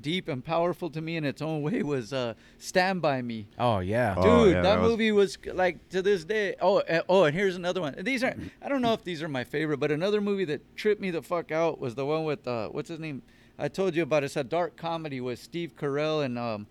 deep 0.00 0.28
and 0.28 0.44
powerful 0.44 0.90
to 0.90 1.00
me 1.00 1.16
in 1.16 1.24
its 1.24 1.40
own 1.42 1.62
way 1.62 1.82
was 1.82 2.12
uh, 2.12 2.34
Stand 2.58 3.00
by 3.02 3.22
Me. 3.22 3.46
Oh 3.58 3.78
yeah. 3.80 4.14
Oh, 4.16 4.44
Dude, 4.44 4.54
yeah, 4.56 4.62
that, 4.62 4.74
that 4.76 4.80
was- 4.82 4.90
movie 4.90 5.12
was 5.12 5.38
like 5.52 5.88
to 5.90 6.02
this 6.02 6.24
day. 6.24 6.54
Oh, 6.60 6.78
uh, 6.80 7.00
oh, 7.08 7.24
and 7.24 7.34
here's 7.36 7.56
another 7.56 7.80
one. 7.80 7.94
These 8.02 8.22
are 8.22 8.34
I 8.62 8.68
don't 8.68 8.82
know 8.82 8.92
if 8.92 9.04
these 9.04 9.22
are 9.22 9.28
my 9.28 9.44
favorite, 9.44 9.78
but 9.78 9.90
another 9.90 10.20
movie 10.20 10.44
that 10.46 10.76
tripped 10.76 11.00
me 11.00 11.10
the 11.10 11.22
fuck 11.22 11.50
out 11.52 11.80
was 11.80 11.94
the 11.94 12.04
one 12.06 12.24
with 12.24 12.46
uh, 12.46 12.68
what's 12.68 12.88
his 12.88 12.98
name? 13.00 13.22
I 13.58 13.68
told 13.68 13.94
you 13.94 14.02
about. 14.02 14.22
It's 14.24 14.36
a 14.36 14.44
dark 14.44 14.76
comedy 14.76 15.20
with 15.20 15.38
Steve 15.38 15.74
Carell 15.76 16.22
and 16.24 16.38
um, 16.38 16.66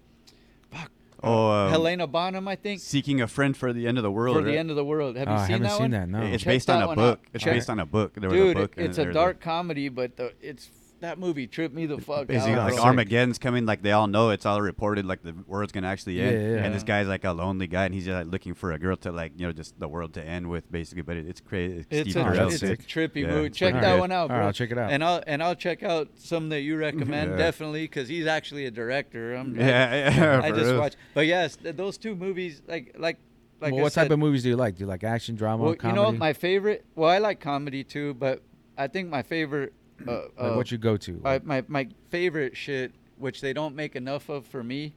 fuck, 0.71 0.91
Oh, 1.23 1.49
um, 1.49 1.71
Helena 1.71 2.05
Bonham, 2.05 2.47
I 2.47 2.55
think, 2.55 2.79
Seeking 2.81 3.21
a 3.21 3.27
friend 3.27 3.57
for 3.57 3.73
the 3.73 3.87
end 3.87 3.97
of 3.97 4.03
the 4.03 4.11
world. 4.11 4.35
for 4.35 4.43
the 4.43 4.49
right? 4.51 4.57
end 4.59 4.69
of 4.69 4.75
the 4.75 4.85
world. 4.85 5.15
Have 5.15 5.27
Oh, 5.27 5.31
you 5.31 5.37
I 5.37 5.41
seen 5.47 5.51
haven't 5.53 5.63
that 5.63 5.71
seen 5.71 5.81
one? 5.81 5.91
that. 5.91 6.09
No. 6.09 6.21
It's 6.21 6.43
Check 6.43 6.51
based 6.53 6.69
on 6.69 6.83
a 6.83 6.87
book. 6.95 6.99
out. 6.99 7.19
It's 7.33 7.43
Check- 7.43 7.53
based 7.53 7.69
on 7.71 7.79
a 7.79 7.85
book. 7.87 8.13
There 8.15 8.29
was 8.29 8.39
a 8.39 8.53
book. 8.53 8.73
it's 8.77 8.97
a 8.99 9.03
there's 9.03 9.15
dark 9.15 9.41
comedy, 9.41 9.89
but 9.89 10.15
the, 10.17 10.33
it's 10.41 10.69
that 11.01 11.19
movie 11.19 11.45
tripped 11.45 11.75
me 11.75 11.85
the 11.85 11.99
fuck 11.99 12.27
Basically, 12.27 12.53
out. 12.53 12.65
like 12.65 12.73
sick. 12.75 12.83
Armageddon's 12.83 13.37
coming, 13.37 13.65
like 13.65 13.81
they 13.81 13.91
all 13.91 14.07
know 14.07 14.29
it's 14.29 14.45
all 14.45 14.61
reported, 14.61 15.05
like 15.05 15.21
the 15.23 15.35
world's 15.45 15.71
gonna 15.71 15.87
actually 15.87 16.19
end. 16.21 16.41
Yeah, 16.41 16.55
yeah. 16.55 16.63
And 16.63 16.73
this 16.73 16.83
guy's 16.83 17.07
like 17.07 17.23
a 17.25 17.31
lonely 17.31 17.67
guy, 17.67 17.85
and 17.85 17.93
he's 17.93 18.05
just 18.05 18.15
like 18.15 18.27
looking 18.27 18.53
for 18.53 18.71
a 18.71 18.79
girl 18.79 18.95
to 18.97 19.11
like, 19.11 19.33
you 19.35 19.45
know, 19.45 19.51
just 19.53 19.79
the 19.79 19.87
world 19.87 20.13
to 20.15 20.23
end 20.23 20.49
with, 20.49 20.71
basically. 20.71 21.01
But 21.03 21.17
it, 21.17 21.27
it's 21.27 21.41
crazy. 21.41 21.85
It's 21.89 22.11
Steve 22.11 22.17
a, 22.25 22.47
it's 22.47 22.63
a 22.63 22.77
trippy 22.77 23.23
Yeah, 23.23 23.27
movie. 23.31 23.49
Check 23.49 23.73
that 23.73 23.81
good. 23.95 23.99
one 23.99 24.11
out, 24.11 24.29
bro. 24.29 24.37
right, 24.37 24.45
I'll 24.45 24.53
check 24.53 24.71
it 24.71 24.77
out. 24.77 24.91
And 24.91 25.03
I'll 25.03 25.21
and 25.27 25.43
I'll 25.43 25.55
check 25.55 25.83
out 25.83 26.07
some 26.15 26.49
that 26.49 26.61
you 26.61 26.77
recommend 26.87 27.31
Yeah. 27.31 27.37
definitely 27.37 27.83
because 27.83 28.07
he's 28.07 28.25
actually 28.25 28.65
a 28.65 28.71
director. 28.71 29.35
I'm, 29.35 29.55
Yeah, 29.55 30.09
yeah. 30.15 30.41
I 30.43 30.49
for 30.49 30.55
just 30.55 30.71
real. 30.71 30.79
watched. 30.79 30.97
But 31.13 31.27
yes, 31.27 31.55
th- 31.57 31.75
those 31.75 31.97
two 31.97 32.15
movies, 32.15 32.61
like 32.67 32.95
like 32.97 33.17
like 33.61 33.73
well, 33.73 33.83
what 33.83 33.91
said, 33.93 34.03
type 34.03 34.11
of 34.11 34.19
movies 34.19 34.43
do 34.43 34.49
you 34.49 34.55
like? 34.57 34.75
Do 34.75 34.81
you 34.81 34.87
like 34.87 35.03
action, 35.03 35.35
drama, 35.35 35.63
Well, 35.63 35.75
you 35.83 35.91
know 35.91 36.11
my 36.11 36.33
favorite. 36.33 36.85
Well, 36.95 37.09
I 37.09 37.17
like 37.19 37.39
comedy 37.39 37.83
too, 37.83 38.13
but 38.13 38.41
I 38.77 38.87
think 38.87 39.09
my 39.09 39.21
favorite. 39.23 39.73
Uh, 40.07 40.11
like 40.11 40.31
uh, 40.37 40.53
what 40.55 40.71
you 40.71 40.77
go 40.77 40.97
to? 40.97 41.19
my, 41.23 41.39
my 41.43 41.63
my 41.67 41.87
favorite 42.09 42.55
shit, 42.57 42.93
which 43.17 43.41
they 43.41 43.53
don't 43.53 43.75
make 43.75 43.95
enough 43.95 44.29
of 44.29 44.45
for 44.45 44.63
me, 44.63 44.93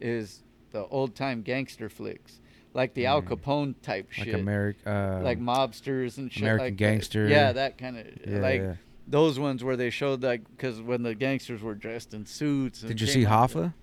is 0.00 0.42
the 0.72 0.84
old 0.86 1.14
time 1.14 1.42
gangster 1.42 1.88
flicks, 1.88 2.40
like 2.74 2.94
the 2.94 3.06
Al 3.06 3.22
Mm. 3.22 3.28
Capone 3.28 3.74
type 3.82 4.08
like 4.18 4.26
shit, 4.26 4.34
American, 4.34 4.90
uh, 4.90 5.20
like 5.22 5.38
mobsters 5.38 6.18
and 6.18 6.32
shit. 6.32 6.42
American 6.42 6.64
like 6.64 6.76
that. 7.10 7.28
Yeah, 7.28 7.52
that 7.52 7.78
kind 7.78 7.98
of 7.98 8.06
yeah, 8.26 8.38
like 8.38 8.60
yeah. 8.62 8.74
those 9.06 9.38
ones 9.38 9.62
where 9.62 9.76
they 9.76 9.90
showed 9.90 10.22
like 10.22 10.42
because 10.50 10.80
when 10.80 11.02
the 11.02 11.14
gangsters 11.14 11.62
were 11.62 11.74
dressed 11.74 12.12
in 12.14 12.26
suits. 12.26 12.80
And 12.82 12.88
Did 12.88 13.00
you 13.00 13.06
see 13.06 13.24
Hoffa? 13.24 13.74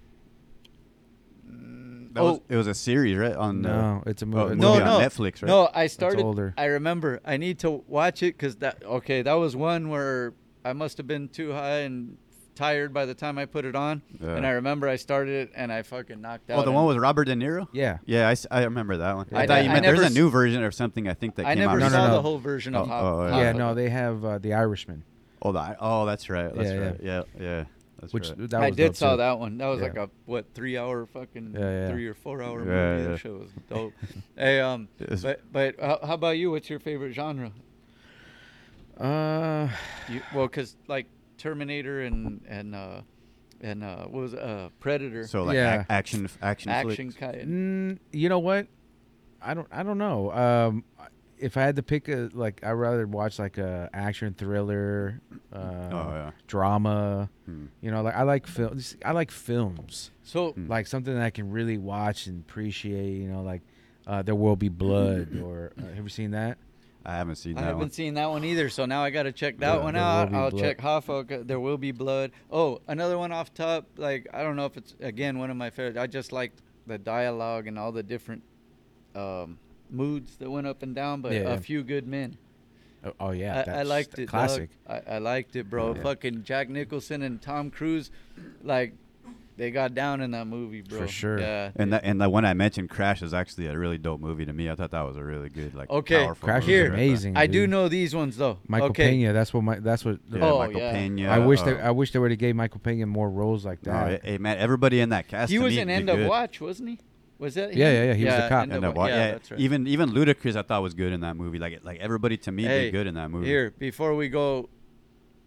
Mm, 1.50 2.14
That 2.14 2.24
was, 2.24 2.38
oh 2.40 2.44
it 2.50 2.56
was 2.56 2.68
a 2.68 2.74
series, 2.74 3.16
right? 3.18 3.36
On 3.36 3.62
the, 3.62 3.70
No, 3.70 4.04
it's 4.06 4.22
a 4.22 4.26
oh, 4.26 4.28
movie. 4.28 4.56
movie 4.56 4.62
no, 4.62 4.74
on 4.74 4.80
no, 4.80 5.00
Netflix, 5.00 5.42
right? 5.42 5.48
no. 5.48 5.70
I 5.74 5.88
started. 5.88 6.22
older. 6.24 6.54
I 6.58 6.66
remember. 6.66 7.22
I 7.26 7.38
need 7.38 7.60
to 7.60 7.72
watch 7.88 8.24
it 8.24 8.36
because 8.38 8.58
that. 8.58 8.84
Okay, 8.84 9.22
that 9.22 9.34
was 9.34 9.56
one 9.56 9.90
where 9.90 10.34
I 10.70 10.74
must 10.74 10.98
have 10.98 11.08
been 11.08 11.28
too 11.30 11.52
high 11.52 11.80
and 11.80 12.18
tired 12.56 12.94
by 12.94 13.06
the 13.06 13.14
time 13.14 13.38
I 13.38 13.46
put 13.46 13.64
it 13.66 13.76
on. 13.76 14.02
Yeah. 14.22 14.36
And 14.36 14.46
I 14.46 14.52
remember 14.52 14.88
I 14.90 14.98
started 14.98 15.34
it 15.48 15.52
and 15.56 15.72
I 15.72 15.82
fucking 15.82 16.20
knocked 16.20 16.50
out. 16.50 16.60
oh, 16.60 16.64
the 16.64 16.72
one 16.72 16.86
with 16.86 16.98
Robert 16.98 17.26
De 17.26 17.34
Niro. 17.36 17.68
Yeah. 17.72 18.00
Yeah, 18.06 18.28
I, 18.28 18.32
s- 18.34 18.46
I 18.52 18.64
remember 18.64 18.98
that 18.98 19.16
one. 19.16 19.28
I, 19.32 19.44
I 19.44 19.48
thought 19.48 19.64
you 19.64 19.70
I 19.70 19.74
meant 19.74 19.86
there's 19.86 20.00
never 20.00 20.08
a 20.08 20.14
new 20.14 20.30
version 20.30 20.62
or 20.64 20.72
something. 20.72 21.08
I 21.08 21.14
think 21.14 21.36
that 21.36 21.46
I 21.46 21.56
came 21.56 21.60
never 21.66 21.78
out. 21.78 21.80
No, 21.80 21.86
no, 21.86 21.92
saw 21.94 22.08
no. 22.08 22.14
the 22.16 22.22
whole 22.22 22.38
version 22.38 22.76
of 22.76 22.88
Oh, 22.88 22.90
Hop. 22.90 23.04
oh, 23.04 23.28
yeah. 23.28 23.38
Yeah, 23.38 23.54
Hoffa. 23.54 23.58
no, 23.58 23.74
they 23.76 23.90
have 23.90 24.26
uh, 24.26 24.38
the 24.40 24.54
Irishman, 24.54 25.04
Oh, 25.42 25.52
the, 25.54 25.78
oh, 25.80 26.06
that's 26.06 26.30
right. 26.30 26.54
That's 26.54 26.70
Yeah, 26.70 26.76
yeah. 26.76 26.86
right. 26.86 27.00
Yeah, 27.02 27.22
yeah. 27.40 27.64
That's 28.02 28.14
which 28.14 28.30
right. 28.30 28.50
that 28.50 28.62
I 28.62 28.68
was 28.68 28.76
did 28.78 28.96
saw 28.98 29.12
too. 29.12 29.18
that 29.18 29.40
one. 29.40 29.58
That 29.58 29.68
was 29.68 29.80
Yeah. 29.80 29.88
like 29.88 29.98
a 29.98 30.10
what 30.26 30.46
three 30.54 30.78
hour 30.78 31.06
fucking 31.06 31.54
Yeah, 31.58 31.60
yeah. 31.88 31.90
three 31.92 32.08
or 32.08 32.14
four 32.14 32.42
hour 32.42 32.60
Yeah, 32.60 32.66
movie. 32.66 33.04
yeah. 33.04 33.08
That 33.10 33.18
show 33.20 33.34
was 33.38 33.50
dope. 33.70 33.94
hey, 34.38 34.60
um, 34.62 34.88
It's- 35.00 35.22
but 35.22 35.42
but 35.52 35.76
how, 35.80 36.00
how 36.06 36.14
about 36.14 36.38
you? 36.38 36.52
What's 36.52 36.70
your 36.70 36.80
favorite 36.80 37.14
genre? 37.14 37.52
Uh, 39.00 39.70
You, 40.10 40.22
well, 40.36 40.48
cause 40.48 40.76
like 40.88 41.08
Terminator 41.38 42.02
and 42.02 42.42
and 42.48 42.76
uh 42.76 43.02
and 43.62 43.84
uh 43.84 44.06
what 44.06 44.22
was 44.22 44.34
it? 44.34 44.40
uh 44.40 44.70
Predator 44.80 45.26
so 45.28 45.44
like 45.44 45.56
Yeah. 45.56 45.80
ac- 45.82 45.86
action, 45.90 46.30
action, 46.42 46.72
action 46.72 47.12
flicks. 47.12 47.16
kind. 47.16 47.48
mm, 47.48 48.00
you 48.12 48.30
know 48.30 48.40
what? 48.40 48.68
I 49.42 49.54
don't. 49.54 49.68
I 49.72 49.84
don't 49.84 49.98
know. 49.98 50.32
Um, 50.34 50.84
if 51.38 51.56
I 51.56 51.62
had 51.62 51.78
to 51.78 51.84
pick 51.84 52.10
a 52.10 52.30
like, 52.34 52.60
I'd 52.62 52.72
rather 52.74 53.08
watch 53.08 53.40
like 53.40 53.58
a 53.58 53.90
action 53.94 54.34
thriller, 54.38 55.22
uh, 55.54 55.56
Oh 55.58 56.10
yeah. 56.12 56.32
drama. 56.48 57.30
Hmm. 57.46 57.68
You 57.80 57.92
know, 57.92 58.02
like 58.02 58.16
I 58.16 58.24
like 58.24 58.46
films. 58.48 58.98
I 59.06 59.14
like 59.14 59.32
films. 59.32 60.12
So 60.24 60.52
Hmm. 60.52 60.68
Like 60.68 60.88
something 60.88 61.14
that 61.16 61.24
I 61.24 61.30
can 61.30 61.50
really 61.52 61.78
watch 61.78 62.28
and 62.28 62.42
appreciate. 62.42 63.14
You 63.14 63.30
know, 63.30 63.42
like 63.44 63.62
uh, 64.06 64.24
There 64.24 64.36
Will 64.36 64.58
Be 64.58 64.68
Blood. 64.68 65.40
or 65.42 65.72
uh, 65.80 65.84
have 65.96 66.04
you 66.04 66.10
seen 66.10 66.32
that? 66.32 66.58
I 67.06 67.16
haven't 67.16 67.38
seen 67.38 67.56
that 67.56 67.64
I 67.64 67.68
haven't 67.68 67.80
one. 67.80 67.92
seen 67.92 68.14
that 68.16 68.30
one 68.30 68.44
either, 68.44 68.70
so 68.70 68.86
now 68.86 69.04
I 69.04 69.10
got 69.10 69.24
to 69.24 69.32
check 69.32 69.58
that 69.60 69.78
Yeah, 69.78 69.84
one 69.84 69.96
out. 69.96 70.34
I'll 70.34 70.52
Blood. 70.52 70.62
check 70.62 70.78
Hoffa. 70.80 71.48
There 71.48 71.60
will 71.60 71.78
be 71.78 71.92
blood. 71.92 72.32
Oh, 72.52 72.82
another 72.88 73.18
one 73.18 73.32
off 73.32 73.54
top. 73.54 73.86
Like 73.98 74.28
I 74.34 74.44
don't 74.44 74.56
know 74.58 74.66
if 74.66 74.76
it's 74.78 74.96
again 75.00 75.40
one 75.40 75.50
of 75.50 75.56
my 75.58 75.70
favorites. 75.70 75.98
I 75.98 76.08
just 76.08 76.32
like 76.32 76.52
the 76.88 76.98
dialogue 76.98 77.68
and 77.68 77.80
all 77.80 77.92
the 77.92 78.04
different 78.04 78.44
um, 79.16 79.58
moods 79.90 80.36
that 80.38 80.50
went 80.52 80.68
up 80.68 80.84
and 80.84 80.94
down. 80.94 81.22
But 81.22 81.34
Yeah, 81.34 81.40
a 81.40 81.50
yeah. 81.52 81.60
few 81.60 81.84
good 81.84 82.06
men. 82.08 82.38
Oh, 83.06 83.14
oh 83.20 83.32
yeah, 83.32 83.64
I, 83.66 83.80
I 83.80 83.84
liked 83.84 84.20
it. 84.20 84.28
Classic. 84.28 84.70
I, 84.86 85.02
I 85.08 85.18
liked 85.20 85.56
it, 85.56 85.70
bro. 85.70 85.96
Fucking 85.96 86.44
Jack 86.44 86.68
Nicholson 86.70 87.22
and 87.22 87.42
Tom 87.42 87.72
Cruise, 87.72 88.12
like 88.62 88.94
they 89.60 89.72
got 89.72 89.94
down 89.94 90.22
in 90.22 90.32
that 90.32 90.48
movie, 90.48 90.82
bro. 90.82 91.02
For 91.02 91.08
sure. 91.08 91.38
Yeah. 91.38 91.72
And 91.76 91.92
that 91.92 92.06
and 92.06 92.20
the 92.22 92.30
one 92.30 92.46
I 92.46 92.54
mentioned, 92.54 92.90
Crash, 92.90 93.22
is 93.22 93.34
actually 93.34 93.68
a 93.68 93.78
really 93.78 93.98
dope 93.98 94.22
movie 94.22 94.46
to 94.46 94.54
me. 94.54 94.70
I 94.70 94.76
thought 94.76 94.92
that 94.92 95.02
was 95.02 95.18
a 95.18 95.24
really 95.24 95.50
good, 95.50 95.76
like, 95.76 95.90
Okay, 95.90 96.24
powerful 96.24 96.46
Crash 96.48 96.62
movie 96.64 96.72
Here. 96.72 96.86
is 96.86 96.90
right 96.92 96.96
there. 96.96 97.06
amazing. 97.08 97.38
I 97.38 97.46
do 97.46 97.68
know 97.68 97.90
these 97.90 98.16
ones 98.16 98.38
though. 98.38 98.58
Michael 98.70 98.88
okay. 98.92 99.10
Pena. 99.10 99.34
That's 99.34 99.54
what 99.54 99.64
my. 99.66 99.80
That's 99.80 100.06
what. 100.06 100.20
Yeah, 100.32 100.40
Oh, 100.46 100.60
Michael 100.60 100.80
yeah. 100.80 100.92
Pena. 100.94 101.30
I 101.30 101.40
wish 101.40 101.60
uh, 101.60 101.66
they. 101.66 101.80
I 101.82 101.92
wish 101.92 102.12
they 102.14 102.20
would 102.20 102.32
have 102.32 102.40
gave 102.40 102.56
Michael 102.56 102.80
Pena 102.80 103.06
more 103.06 103.30
roles 103.30 103.66
like 103.66 103.86
no, 103.86 103.92
that. 103.92 104.24
hey 104.26 104.38
man, 104.38 104.58
everybody 104.58 105.02
in 105.02 105.10
that 105.10 105.28
cast. 105.28 105.52
He 105.52 105.60
was 105.60 105.76
me 105.76 105.82
in 105.82 105.90
End 105.90 106.10
of. 106.10 106.26
Watch, 106.26 106.62
wasn't 106.62 106.90
he? 106.90 107.00
Was 107.38 107.56
that? 107.56 107.74
Yeah, 107.76 107.90
him? 107.90 107.96
yeah, 107.96 108.04
yeah, 108.04 108.14
he 108.14 108.26
was 108.26 108.36
the 108.36 108.48
cop. 108.50 108.64
End 108.64 108.74
of, 108.74 108.82
the 108.82 108.88
the 108.88 108.94
wa- 108.94 109.02
wa- 109.02 109.08
yeah, 109.08 109.16
yeah, 109.16 109.32
that's 109.32 109.52
right. 109.52 109.60
even 109.60 109.88
even 109.88 110.10
Ludacris, 110.12 110.56
I 110.56 110.62
thought 110.62 110.82
was 110.82 110.94
good 110.94 111.12
in 111.12 111.20
that 111.22 111.36
movie. 111.36 111.60
Like 111.60 111.82
like 111.84 112.00
everybody 112.00 112.38
to 112.38 112.52
me 112.54 112.64
Hey, 112.64 112.86
did 112.86 112.92
good 112.92 113.08
in 113.08 113.16
that 113.16 113.30
movie. 113.30 113.48
Here, 113.48 113.72
before 113.78 114.16
we 114.16 114.30
go, 114.30 114.70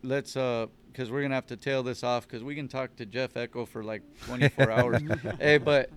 let's 0.02 0.36
uh, 0.36 0.66
because 0.92 1.10
we're 1.10 1.22
gonna 1.22 1.34
have 1.34 1.46
to 1.46 1.56
tail 1.56 1.82
this 1.82 2.04
off 2.04 2.26
because 2.28 2.44
we 2.44 2.54
can 2.54 2.68
talk 2.68 2.94
to 2.96 3.06
Jeff 3.06 3.36
Echo 3.36 3.64
for 3.64 3.82
like 3.82 4.02
24 4.26 4.70
hours. 4.78 5.02
hey, 5.40 5.58
but 5.58 5.90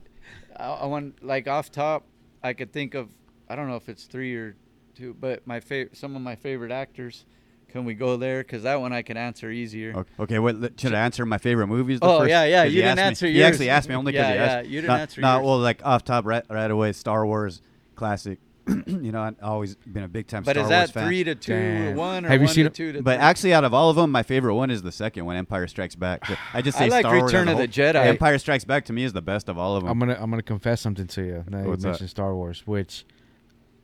I, 0.57 0.65
I 0.65 0.85
want 0.85 1.23
like 1.23 1.47
off 1.47 1.71
top, 1.71 2.05
I 2.43 2.53
could 2.53 2.71
think 2.71 2.93
of 2.95 3.09
I 3.49 3.55
don't 3.55 3.67
know 3.67 3.75
if 3.75 3.89
it's 3.89 4.05
three 4.05 4.35
or 4.35 4.55
two, 4.95 5.13
but 5.19 5.45
my 5.45 5.59
favorite, 5.59 5.97
some 5.97 6.15
of 6.15 6.21
my 6.21 6.35
favorite 6.35 6.71
actors. 6.71 7.25
Can 7.67 7.83
we 7.83 7.93
go 7.93 8.15
there? 8.15 8.39
Because 8.41 8.63
that 8.63 8.79
one 8.79 8.93
I 8.93 9.01
can 9.01 9.17
answer 9.17 9.49
easier. 9.51 9.93
Okay, 9.95 10.09
okay 10.19 10.39
what 10.39 10.79
should 10.79 10.93
I 10.93 10.99
answer 11.01 11.25
my 11.25 11.37
favorite 11.39 11.67
movies? 11.67 11.99
the 11.99 12.07
Oh, 12.07 12.19
first? 12.19 12.29
yeah, 12.29 12.45
yeah, 12.45 12.63
you 12.63 12.81
didn't 12.81 12.87
asked 12.91 12.97
me- 12.97 13.03
answer 13.07 13.27
He 13.27 13.43
actually 13.43 13.69
asked 13.69 13.89
me 13.89 13.95
only 13.95 14.11
because 14.13 14.27
Yeah, 14.27 14.33
he 14.33 14.39
yeah, 14.39 14.57
asked. 14.59 14.67
you 14.69 14.81
didn't 14.81 14.95
Nah, 14.95 15.01
answer 15.01 15.21
yours. 15.21 15.43
well, 15.43 15.59
like 15.59 15.81
off 15.85 16.03
top 16.05 16.25
right 16.25 16.43
right 16.49 16.71
away, 16.71 16.93
Star 16.93 17.25
Wars 17.25 17.61
classic. 17.95 18.39
you 18.87 19.11
know, 19.11 19.21
I've 19.21 19.35
always 19.43 19.75
been 19.75 20.03
a 20.03 20.07
big 20.07 20.27
time 20.27 20.43
But 20.43 20.53
Star 20.55 20.63
is 20.65 20.69
Wars 20.69 20.87
that 20.87 20.91
fan. 20.93 21.07
three 21.07 21.23
to 21.23 21.35
two 21.35 21.53
or 21.53 21.57
Damn. 21.57 21.95
one 21.95 22.25
or 22.25 22.29
Have 22.29 22.41
you 22.41 22.45
one 22.47 22.53
seen 22.55 22.63
to 22.65 22.69
it? 22.69 22.73
two 22.73 22.91
to 22.93 23.01
But 23.03 23.15
three? 23.17 23.23
actually, 23.23 23.53
out 23.53 23.63
of 23.63 23.73
all 23.73 23.89
of 23.89 23.95
them, 23.95 24.11
my 24.11 24.23
favorite 24.23 24.55
one 24.55 24.71
is 24.71 24.81
the 24.81 24.91
second 24.91 25.25
one, 25.25 25.35
Empire 25.35 25.67
Strikes 25.67 25.95
Back. 25.95 26.21
But 26.27 26.37
I 26.53 26.61
just 26.61 26.77
I 26.77 26.85
say 26.85 26.89
like 26.89 27.01
Star 27.01 27.17
Wars 27.17 27.23
as 27.23 27.33
Return 27.33 27.47
a 27.47 27.51
of 27.51 27.57
the 27.57 27.63
whole. 27.83 27.93
Jedi. 27.93 28.05
Empire 28.07 28.37
Strikes 28.39 28.65
Back 28.65 28.85
to 28.85 28.93
me 28.93 29.03
is 29.03 29.13
the 29.13 29.21
best 29.21 29.49
of 29.49 29.57
all 29.57 29.75
of 29.75 29.83
them. 29.83 29.91
I'm 29.91 29.99
gonna 29.99 30.17
I'm 30.19 30.29
gonna 30.29 30.41
confess 30.41 30.81
something 30.81 31.07
to 31.07 31.23
you. 31.23 31.43
Now 31.47 31.61
you 31.63 31.67
What's 31.69 31.83
that? 31.83 31.89
mentioned 31.89 32.09
Star 32.09 32.33
Wars, 32.35 32.63
which 32.65 33.05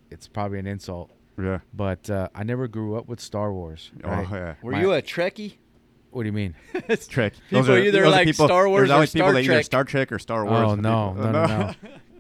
it's 0.10 0.28
probably 0.28 0.60
an 0.60 0.68
insult, 0.68 1.12
yeah. 1.42 1.60
but 1.74 2.10
uh, 2.10 2.30
I 2.36 2.44
never 2.44 2.68
grew 2.68 2.96
up 2.96 3.08
with 3.08 3.20
Star 3.22 3.54
Wars. 3.54 3.92
Right? 4.04 4.28
Oh 4.30 4.36
yeah. 4.36 4.56
Were 4.62 4.72
my- 4.74 4.82
you 4.82 4.94
a 4.94 5.02
Trekkie? 5.02 5.58
What 6.10 6.24
do 6.24 6.28
you 6.28 6.34
mean? 6.34 6.56
It's 6.90 7.08
Trek. 7.08 7.34
People 7.50 7.72
are- 7.72 7.78
either 7.78 7.92
those 8.00 8.08
are 8.08 8.10
like 8.10 8.26
people, 8.28 8.46
Star 8.48 8.68
Wars 8.68 8.82
There's 8.82 8.90
or 8.90 8.94
always 8.96 9.14
people 9.14 9.32
that 9.32 9.40
either 9.44 9.54
Trek. 9.54 9.66
Star 9.66 9.84
Trek 9.86 10.12
or 10.12 10.20
Star 10.20 10.44
Wars. 10.44 10.60
Oh 10.72 10.76
no, 10.76 11.14
people. 11.16 11.32
no, 11.32 11.46
no, 11.46 11.74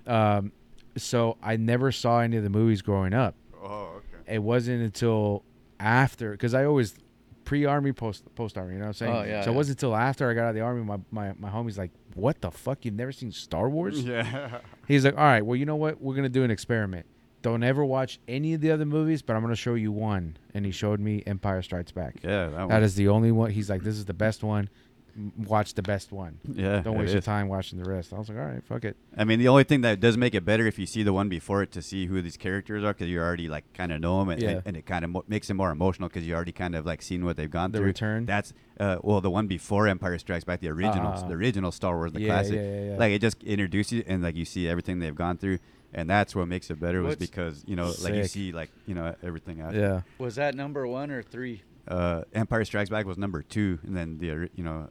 no. 0.05 0.14
um, 0.38 0.51
so 0.97 1.37
I 1.41 1.57
never 1.57 1.91
saw 1.91 2.19
any 2.19 2.37
of 2.37 2.43
the 2.43 2.49
movies 2.49 2.81
growing 2.81 3.13
up. 3.13 3.35
oh 3.61 3.89
okay. 3.97 4.35
It 4.35 4.39
wasn't 4.43 4.81
until 4.83 5.43
after, 5.79 6.31
because 6.31 6.53
I 6.53 6.65
always 6.65 6.95
pre-army, 7.43 7.91
post 7.91 8.23
post-army. 8.35 8.73
You 8.73 8.79
know 8.79 8.85
what 8.85 8.87
I'm 8.89 8.93
saying? 8.93 9.13
Oh, 9.13 9.23
yeah, 9.23 9.41
So 9.43 9.49
yeah. 9.49 9.53
it 9.53 9.57
wasn't 9.57 9.77
until 9.79 9.95
after 9.95 10.29
I 10.29 10.33
got 10.33 10.43
out 10.43 10.49
of 10.49 10.55
the 10.55 10.61
army, 10.61 10.83
my 10.83 10.97
my 11.11 11.33
my 11.39 11.49
homie's 11.49 11.77
like, 11.77 11.91
"What 12.15 12.39
the 12.41 12.51
fuck? 12.51 12.85
You've 12.85 12.93
never 12.95 13.11
seen 13.11 13.31
Star 13.31 13.69
Wars?" 13.69 14.01
Yeah. 14.05 14.59
He's 14.87 15.03
like, 15.05 15.17
"All 15.17 15.23
right, 15.23 15.45
well, 15.45 15.55
you 15.55 15.65
know 15.65 15.75
what? 15.75 16.01
We're 16.01 16.15
gonna 16.15 16.29
do 16.29 16.43
an 16.43 16.51
experiment. 16.51 17.05
Don't 17.41 17.63
ever 17.63 17.83
watch 17.83 18.19
any 18.27 18.53
of 18.53 18.61
the 18.61 18.69
other 18.71 18.85
movies, 18.85 19.21
but 19.23 19.35
I'm 19.35 19.41
gonna 19.41 19.55
show 19.55 19.73
you 19.73 19.91
one." 19.91 20.37
And 20.53 20.65
he 20.65 20.71
showed 20.71 20.99
me 20.99 21.23
Empire 21.25 21.61
Strikes 21.61 21.91
Back. 21.91 22.17
Yeah. 22.23 22.45
That, 22.49 22.51
That 22.55 22.67
one. 22.69 22.83
is 22.83 22.95
the 22.95 23.07
only 23.09 23.31
one. 23.31 23.49
He's 23.51 23.69
like, 23.69 23.81
"This 23.83 23.95
is 23.95 24.05
the 24.05 24.13
best 24.13 24.43
one. 24.43 24.69
M- 25.16 25.32
Watch 25.45 25.74
the 25.74 25.82
best 25.82 26.12
one. 26.12 26.39
Yeah. 26.47 26.82
Don't 26.82 26.97
waste 26.97 27.12
your 27.12 27.20
is. 27.20 27.26
time 27.26 27.47
watching 27.47 27.78
the 27.82 27.89
rest." 27.89 28.14
I 28.14 28.18
was 28.18 28.30
like, 28.30 28.38
"All 28.38 28.45
right, 28.45 28.64
fuck 28.64 28.86
it." 28.86 28.95
I 29.18 29.24
mean, 29.24 29.39
the 29.39 29.47
only 29.47 29.64
thing 29.64 29.82
that 29.82 29.99
does 29.99 30.18
make 30.18 30.34
it 30.36 30.45
better 30.45 30.66
if 30.68 30.78
you 30.80 30.86
see 30.86 31.03
the 31.03 31.14
one 31.14 31.30
before 31.30 31.62
it 31.64 31.72
to 31.74 31.82
see 31.82 32.05
who 32.05 32.22
these 32.22 32.38
characters 32.38 32.84
are, 32.84 32.93
because 32.93 33.09
you 33.09 33.20
already 33.20 33.47
like 33.47 33.66
kind 33.74 33.91
of 33.91 33.99
know 34.01 34.20
them, 34.20 34.30
and, 34.30 34.41
Yeah. 34.41 34.49
and, 34.49 34.62
and 34.68 34.78
it 34.78 34.86
kind 34.86 35.03
of 35.03 35.12
mo- 35.12 35.24
makes 35.28 35.49
it 35.49 35.53
more 35.55 35.72
emotional 35.72 36.09
because 36.09 36.26
you 36.26 36.34
already 36.34 36.51
kind 36.51 36.76
of 36.76 36.86
like 36.86 37.01
seen 37.01 37.26
what 37.26 37.38
they've 37.38 37.49
gone 37.51 37.72
The 37.72 37.80
through. 37.80 37.88
Return? 37.88 38.26
That's 38.26 38.53
uh, 38.80 38.97
well, 39.03 39.22
the 39.22 39.30
one 39.30 39.47
before 39.47 39.88
Empire 39.88 40.18
Strikes 40.18 40.43
Back, 40.43 40.59
the 40.62 40.70
original, 40.70 41.07
Ah. 41.16 41.28
the 41.28 41.34
original 41.36 41.72
Star 41.72 41.95
Wars, 41.95 42.14
the 42.14 42.22
Yeah, 42.22 42.28
classic. 42.28 42.55
yeah, 42.55 42.62
yeah, 42.62 42.89
yeah. 42.91 42.97
Like 42.97 43.12
it 43.14 43.20
just 43.22 43.43
introduces 43.43 43.91
you 43.93 44.03
and 44.07 44.24
like 44.24 44.36
you 44.36 44.45
see 44.45 44.68
everything 44.68 44.99
they've 44.99 45.14
gone 45.16 45.38
through, 45.38 45.59
and 45.93 46.09
that's 46.09 46.36
what 46.36 46.47
makes 46.47 46.70
it 46.72 46.80
better 46.80 47.01
was 47.01 47.16
because 47.18 47.64
you 47.68 47.76
know 47.76 47.91
like 48.01 48.14
you 48.16 48.24
see 48.26 48.51
like 48.51 48.72
you 48.88 48.95
know 48.95 49.14
everything. 49.24 49.62
After. 49.62 49.78
Yeah. 49.80 50.01
Was 50.18 50.36
that 50.36 50.55
number 50.55 50.88
one 50.88 51.12
or 51.12 51.22
three? 51.22 51.64
uh, 51.88 52.22
Empire 52.34 52.64
Strikes 52.64 52.89
Back 52.91 53.05
was 53.07 53.18
number 53.18 53.41
two, 53.41 53.80
and 53.84 53.97
then 53.97 54.18
the 54.20 54.49
you 54.55 54.64
know, 54.64 54.88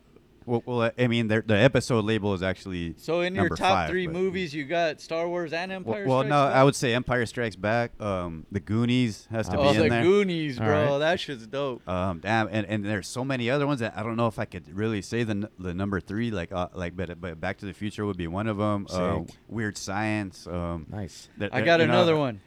well, 0.47 0.63
well 0.67 0.91
I 0.99 1.07
mean 1.07 1.29
the 1.29 1.43
the 1.47 1.57
episode 1.57 2.05
label 2.05 2.35
is 2.35 2.43
actually 2.43 2.95
So 2.99 3.21
in 3.21 3.35
your 3.35 3.49
top 3.51 3.59
five, 3.59 3.91
three 3.91 4.07
movies, 4.09 4.55
you 4.55 4.65
got 4.65 5.01
Star 5.01 5.29
Wars 5.29 5.53
and 5.53 5.71
Well, 5.71 5.77
Empire. 5.79 6.07
well, 6.07 6.19
Strikes 6.21 6.31
no, 6.31 6.45
Back? 6.47 6.55
I 6.57 6.65
would 6.65 6.75
say 6.77 6.95
Empire 6.95 7.27
Strikes 7.27 7.57
Back. 7.57 8.01
Um, 8.01 8.47
the 8.53 8.61
Goonies 8.61 9.29
has 9.31 9.49
to 9.49 9.59
Oh, 9.59 9.73
be 9.73 9.79
the 9.79 9.85
in 9.85 9.91
there. 9.91 10.01
Oh, 10.01 10.03
the 10.05 10.09
Goonies, 10.09 10.59
bro. 10.59 10.67
right. 10.93 10.99
That 10.99 11.21
shit's 11.21 11.47
dope. 11.47 11.87
Um, 11.89 12.21
damn, 12.21 12.49
and, 12.51 12.67
and 12.67 12.85
there's 12.85 13.09
so 13.09 13.25
many 13.25 13.51
other 13.51 13.67
ones 13.67 13.81
that 13.81 13.95
I 13.97 14.03
don't 14.03 14.17
know 14.17 14.27
if 14.27 14.39
I 14.39 14.45
could 14.45 14.75
really 14.75 15.03
say 15.03 15.23
the 15.25 15.31
n- 15.33 15.49
the 15.59 15.75
number 15.75 16.01
three. 16.01 16.31
Like 16.31 16.53
uh, 16.53 16.69
like, 16.75 16.97
but 16.97 17.21
but 17.21 17.41
Back 17.41 17.59
to 17.59 17.67
the 17.67 17.73
Future 17.75 18.07
would 18.07 18.17
be 18.17 18.27
one 18.27 18.47
of 18.47 18.57
them. 18.57 18.87
Uh, 18.91 19.21
Weird 19.49 19.77
Science. 19.77 20.47
Um, 20.47 20.87
Nice. 20.91 21.29
that- 21.39 21.55
I 21.55 21.61
got 21.63 21.81
you 21.81 21.87
know, 21.87 21.93
another 21.95 22.17
one. 22.17 22.41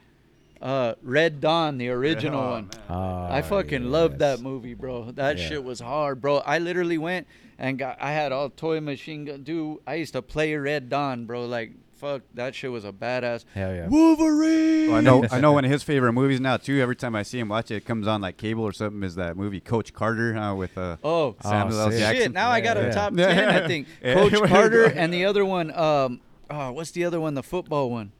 Uh, 0.64 0.94
Red 1.02 1.40
Dawn, 1.42 1.76
the 1.76 1.90
original 1.90 2.40
Oh, 2.40 2.50
one. 2.52 2.70
man. 2.88 3.32
I 3.32 3.42
fucking 3.42 3.84
loved 3.90 4.18
that 4.20 4.40
movie, 4.40 4.72
bro. 4.72 5.10
That 5.10 5.36
Yeah. 5.38 5.46
shit 5.48 5.64
was 5.64 5.80
hard, 5.80 6.22
bro. 6.22 6.38
I 6.38 6.58
literally 6.58 6.96
went 6.96 7.26
and 7.58 7.78
got. 7.78 7.98
I 8.00 8.12
had 8.12 8.32
all 8.32 8.48
toy 8.48 8.80
machine 8.80 9.26
gun. 9.26 9.42
Dude, 9.42 9.78
I 9.86 9.96
used 9.96 10.14
to 10.14 10.22
play 10.22 10.54
Red 10.56 10.88
Dawn, 10.88 11.26
bro. 11.26 11.44
Like, 11.44 11.72
fuck, 11.94 12.22
that 12.32 12.54
shit 12.54 12.72
was 12.72 12.86
a 12.86 12.92
badass. 12.92 13.44
Hell 13.54 13.74
yeah. 13.74 13.88
Wolverine. 13.88 14.88
Well, 14.88 14.96
I 14.96 15.00
know 15.02 15.26
I 15.30 15.38
know 15.40 15.52
one 15.58 15.66
of 15.66 15.70
his 15.70 15.82
favorite 15.82 16.14
movies 16.14 16.40
now 16.40 16.56
too. 16.56 16.80
Every 16.80 16.96
time 16.96 17.14
I 17.14 17.24
see 17.24 17.38
him 17.40 17.50
watch 17.50 17.70
it, 17.70 17.76
it 17.76 17.84
comes 17.84 18.06
on 18.06 18.22
like 18.22 18.38
cable 18.38 18.64
or 18.64 18.72
something. 18.72 19.02
Is 19.02 19.16
that 19.16 19.36
movie 19.36 19.60
Coach 19.60 19.92
Carter 19.92 20.34
uh, 20.34 20.54
with 20.54 20.78
uh, 20.78 20.96
Oh, 21.04 21.36
Samuel 21.42 21.78
L. 21.78 21.90
Jackson? 21.90 22.16
shit! 22.16 22.32
Now 22.32 22.48
I 22.48 22.62
got 22.62 22.78
Yeah. 22.78 22.84
a 22.84 22.92
top 22.94 23.14
ten. 23.14 23.48
I 23.50 23.66
think 23.68 23.86
Coach 24.02 24.32
Carter 24.48 24.84
and 24.86 25.12
the 25.12 25.26
other 25.26 25.44
one. 25.44 25.70
Um, 25.76 26.20
oh, 26.48 26.72
what's 26.72 26.90
the 26.92 27.04
other 27.04 27.20
one? 27.20 27.34
The 27.34 27.42
football 27.42 27.90
one. 27.90 28.12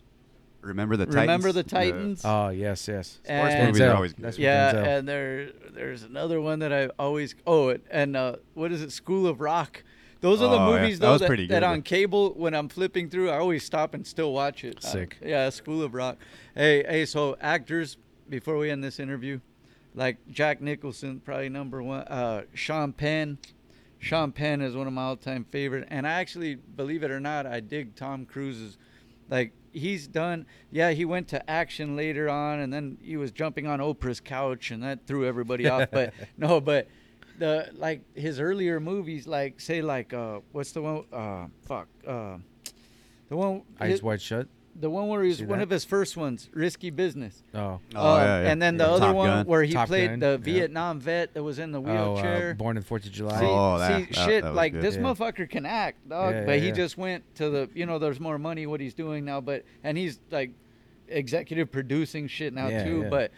Remember 0.65 0.97
the 0.97 1.07
Titans? 1.07 1.21
Remember 1.23 1.53
the 1.53 1.59
Yeah. 1.61 1.63
Titans? 1.81 2.23
Oh 2.25 2.49
yes, 2.49 2.89
yes. 2.89 3.09
Sports 3.09 3.29
And- 3.31 3.67
movies 3.67 3.81
are 3.81 3.85
Denzel. 3.91 3.95
always 3.95 4.13
good. 4.13 4.25
That's 4.25 4.37
with 4.37 4.45
yeah, 4.45 4.73
Denzel. 4.73 4.99
and 4.99 5.09
there 5.09 5.51
there's 5.73 6.03
another 6.03 6.41
one 6.41 6.59
that 6.61 6.73
I 6.73 6.87
always 6.99 7.35
oh 7.47 7.77
and 7.91 8.17
uh, 8.17 8.37
what 8.55 8.73
is 8.73 8.83
it? 8.83 8.93
School 8.93 9.27
of 9.27 9.41
Rock. 9.41 9.83
Those 10.21 10.41
are 10.41 10.49
the 10.49 10.57
Oh, 10.57 10.75
yeah. 10.75 10.81
movies 10.81 10.99
That 11.01 11.07
though 11.07 11.13
was 11.13 11.21
that, 11.21 11.27
pretty 11.27 11.47
that 11.49 11.61
good, 11.61 11.67
on 11.67 11.83
cable 11.83 12.31
when 12.33 12.55
I'm 12.55 12.71
flipping 12.71 13.11
through, 13.11 13.29
I 13.29 13.37
always 13.37 13.63
stop 13.63 13.93
and 13.93 14.07
still 14.07 14.33
watch 14.33 14.65
it. 14.65 14.83
Uh, 14.83 14.89
Sick. 14.89 15.19
yeah, 15.23 15.51
School 15.51 15.83
of 15.83 15.93
Rock. 15.93 16.17
Hey, 16.55 16.83
hey, 16.89 17.05
so 17.05 17.37
actors 17.43 17.99
before 18.31 18.57
we 18.57 18.71
end 18.71 18.83
this 18.83 18.99
interview, 18.99 19.41
like 19.95 20.17
Jack 20.31 20.63
Nicholson, 20.63 21.21
probably 21.23 21.51
number 21.51 21.83
one. 21.83 22.01
Uh, 22.09 22.45
Sean 22.55 22.95
Penn. 22.95 23.37
Sean 23.99 24.33
Penn 24.33 24.63
is 24.63 24.75
one 24.75 24.87
of 24.87 24.93
my 24.95 25.03
all-time 25.03 25.45
favorite, 25.51 25.87
and 25.91 26.07
I 26.07 26.13
actually, 26.13 26.55
believe 26.55 27.03
it 27.03 27.11
or 27.11 27.21
not, 27.21 27.45
I 27.47 27.61
dig 27.61 27.95
Tom 27.95 28.25
Cruise's. 28.25 28.79
Like 29.31 29.53
he's 29.75 30.07
done, 30.07 30.47
yeah. 30.71 30.93
He 30.93 31.05
went 31.05 31.29
to 31.29 31.51
action 31.51 31.97
later 31.97 32.29
on, 32.29 32.61
and 32.61 32.73
then 32.73 32.97
he 33.03 33.17
was 33.17 33.33
jumping 33.33 33.67
on 33.67 33.81
Oprah's 33.81 34.21
couch, 34.21 34.71
and 34.71 34.83
that 34.83 35.07
threw 35.07 35.27
everybody 35.27 35.69
off. 35.69 35.91
But 35.91 36.15
no, 36.39 36.61
but 36.61 36.89
the 37.39 37.69
like 37.75 38.03
his 38.15 38.41
earlier 38.41 38.81
movies, 38.81 39.27
like 39.27 39.61
say 39.61 39.83
like 39.83 40.15
uh, 40.15 40.41
what's 40.53 40.73
the 40.73 40.83
one? 40.83 41.05
Uh, 41.13 41.47
fuck, 41.67 41.89
uh, 42.07 42.39
the 43.29 43.37
one. 43.37 43.63
Eyes 43.81 43.91
his- 43.91 44.03
wide 44.03 44.23
shut. 44.23 44.49
The 44.79 44.91
one 44.91 45.09
where 45.09 45.23
he 45.23 45.29
was 45.29 45.39
See 45.39 45.45
one 45.45 45.59
that? 45.61 45.65
of 45.65 45.71
his 45.71 45.85
first 45.85 46.17
ones, 46.17 46.51
Risky 46.53 46.91
Business. 46.91 47.43
Oh. 47.55 47.59
Oh, 47.59 48.15
Um, 48.15 48.21
yeah, 48.21 48.43
yeah. 48.43 48.51
And 48.51 48.61
then 48.61 48.77
the 48.77 48.85
Yeah. 48.85 48.91
other 48.91 49.07
Top 49.07 49.17
one 49.17 49.29
Gun. 49.29 49.47
where 49.47 49.63
he 49.63 49.73
Top 49.73 49.87
played 49.89 50.11
Gun, 50.11 50.19
the 50.19 50.31
yeah. 50.33 50.37
Vietnam 50.39 51.01
vet 51.01 51.33
that 51.35 51.43
was 51.43 51.59
in 51.59 51.71
the 51.73 51.79
Oh, 51.81 52.15
wheelchair. 52.15 52.51
uh, 52.51 52.55
Born 52.55 52.77
in 52.77 52.83
Fourth 52.83 53.07
of 53.07 53.13
July. 53.13 53.39
See, 53.41 53.47
Oh, 53.47 53.79
that- 53.79 53.99
see, 54.01 54.05
that- 54.07 54.15
shit, 54.15 54.43
that 54.43 54.51
was 54.51 54.57
like 54.57 54.73
good. 54.73 54.83
this 54.83 54.97
Yeah. 54.97 55.03
motherfucker 55.03 55.49
can 55.49 55.65
act, 55.65 56.09
dog. 56.09 56.35
Yeah, 56.35 56.45
but 56.45 56.53
yeah, 56.53 56.59
he 56.61 56.67
yeah. 56.69 56.73
just 56.75 56.99
went 56.99 57.23
to 57.37 57.51
the, 57.51 57.71
you 57.75 57.87
know, 57.87 57.99
there's 57.99 58.19
more 58.21 58.39
money 58.39 58.67
what 58.67 58.81
he's 58.81 58.95
doing 58.95 59.25
now, 59.25 59.41
but 59.41 59.65
and 59.85 59.97
he's 59.97 60.19
like 60.31 60.51
executive 61.09 61.71
producing 61.71 62.27
shit 62.27 62.53
now 62.53 62.69
Yeah, 62.69 62.85
too. 62.85 63.01
yeah. 63.03 63.09
But 63.11 63.31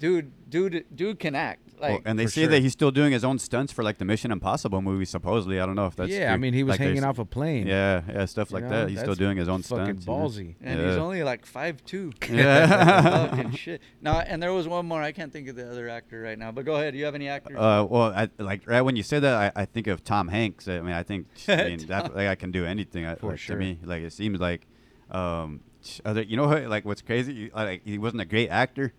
dude, 0.00 0.30
dude, 0.50 0.84
dude 0.94 1.18
can 1.18 1.34
act. 1.34 1.60
Well, 1.90 2.00
and 2.04 2.18
they 2.18 2.26
say 2.26 2.42
sure. 2.42 2.50
that 2.50 2.60
he's 2.60 2.72
still 2.72 2.90
doing 2.90 3.12
his 3.12 3.24
own 3.24 3.38
stunts 3.38 3.72
for 3.72 3.82
like 3.82 3.98
the 3.98 4.04
Mission 4.04 4.30
Impossible 4.30 4.80
movie. 4.82 5.04
Supposedly, 5.04 5.60
I 5.60 5.66
don't 5.66 5.76
know 5.76 5.86
if 5.86 5.96
that's 5.96 6.10
yeah, 6.10 6.32
I 6.32 6.36
mean 6.36 6.52
he 6.54 6.62
was 6.62 6.72
Like, 6.72 6.80
hanging 6.80 7.04
off 7.04 7.18
a 7.18 7.24
plane. 7.24 7.66
Yeah, 7.66 8.02
yeah, 8.08 8.24
stuff 8.24 8.50
You 8.50 8.54
like 8.54 8.64
know, 8.64 8.70
that. 8.70 8.90
He's 8.90 9.00
still 9.00 9.14
doing 9.14 9.36
his 9.36 9.48
own 9.48 9.62
fucking 9.62 10.00
stunts. 10.00 10.06
you 10.06 10.12
know? 10.12 10.18
ballsy. 10.18 10.54
and 10.62 10.80
Yeah. 10.80 10.88
he's 10.88 10.96
only 10.96 11.22
like 11.22 11.46
five 11.46 11.84
two. 11.84 12.12
Yeah. 12.30 13.26
fucking 13.28 13.52
shit. 13.52 13.80
No, 14.00 14.12
and 14.12 14.42
there 14.42 14.52
was 14.52 14.66
one 14.68 14.86
more. 14.86 15.02
I 15.02 15.12
can't 15.12 15.32
think 15.32 15.48
of 15.48 15.56
the 15.56 15.70
other 15.70 15.88
actor 15.88 16.20
right 16.20 16.38
now. 16.38 16.52
But 16.52 16.64
go 16.64 16.76
ahead. 16.76 16.92
Do 16.92 16.98
you 16.98 17.04
have 17.04 17.14
any 17.14 17.28
actors? 17.28 17.56
Uh, 17.56 17.86
well, 17.88 18.12
I, 18.14 18.28
like 18.38 18.66
right 18.66 18.82
when 18.82 18.96
you 18.96 19.02
said 19.02 19.22
that, 19.22 19.34
I, 19.56 19.62
I 19.62 19.64
think 19.64 19.86
of 19.86 20.02
Tom 20.04 20.28
Hanks. 20.28 20.68
I 20.68 20.80
mean, 20.80 20.92
I 20.94 21.02
think 21.02 21.26
I 21.48 21.64
mean 21.64 21.86
that 21.86 22.14
like 22.14 22.28
I 22.28 22.34
can 22.34 22.50
do 22.50 22.64
anything. 22.64 23.04
I, 23.06 23.14
For 23.16 23.30
like, 23.30 23.38
sure. 23.38 23.56
To 23.56 23.60
me, 23.60 23.78
like 23.84 24.02
it 24.02 24.12
seems 24.12 24.40
like, 24.40 24.66
um, 25.10 25.60
other 26.04 26.22
you 26.22 26.36
know 26.36 26.46
what? 26.48 26.64
Like 26.68 26.84
what's 26.84 27.02
crazy? 27.02 27.50
Like 27.54 27.82
he 27.84 27.98
wasn't 27.98 28.22
a 28.22 28.24
great 28.24 28.48
actor, 28.48 28.92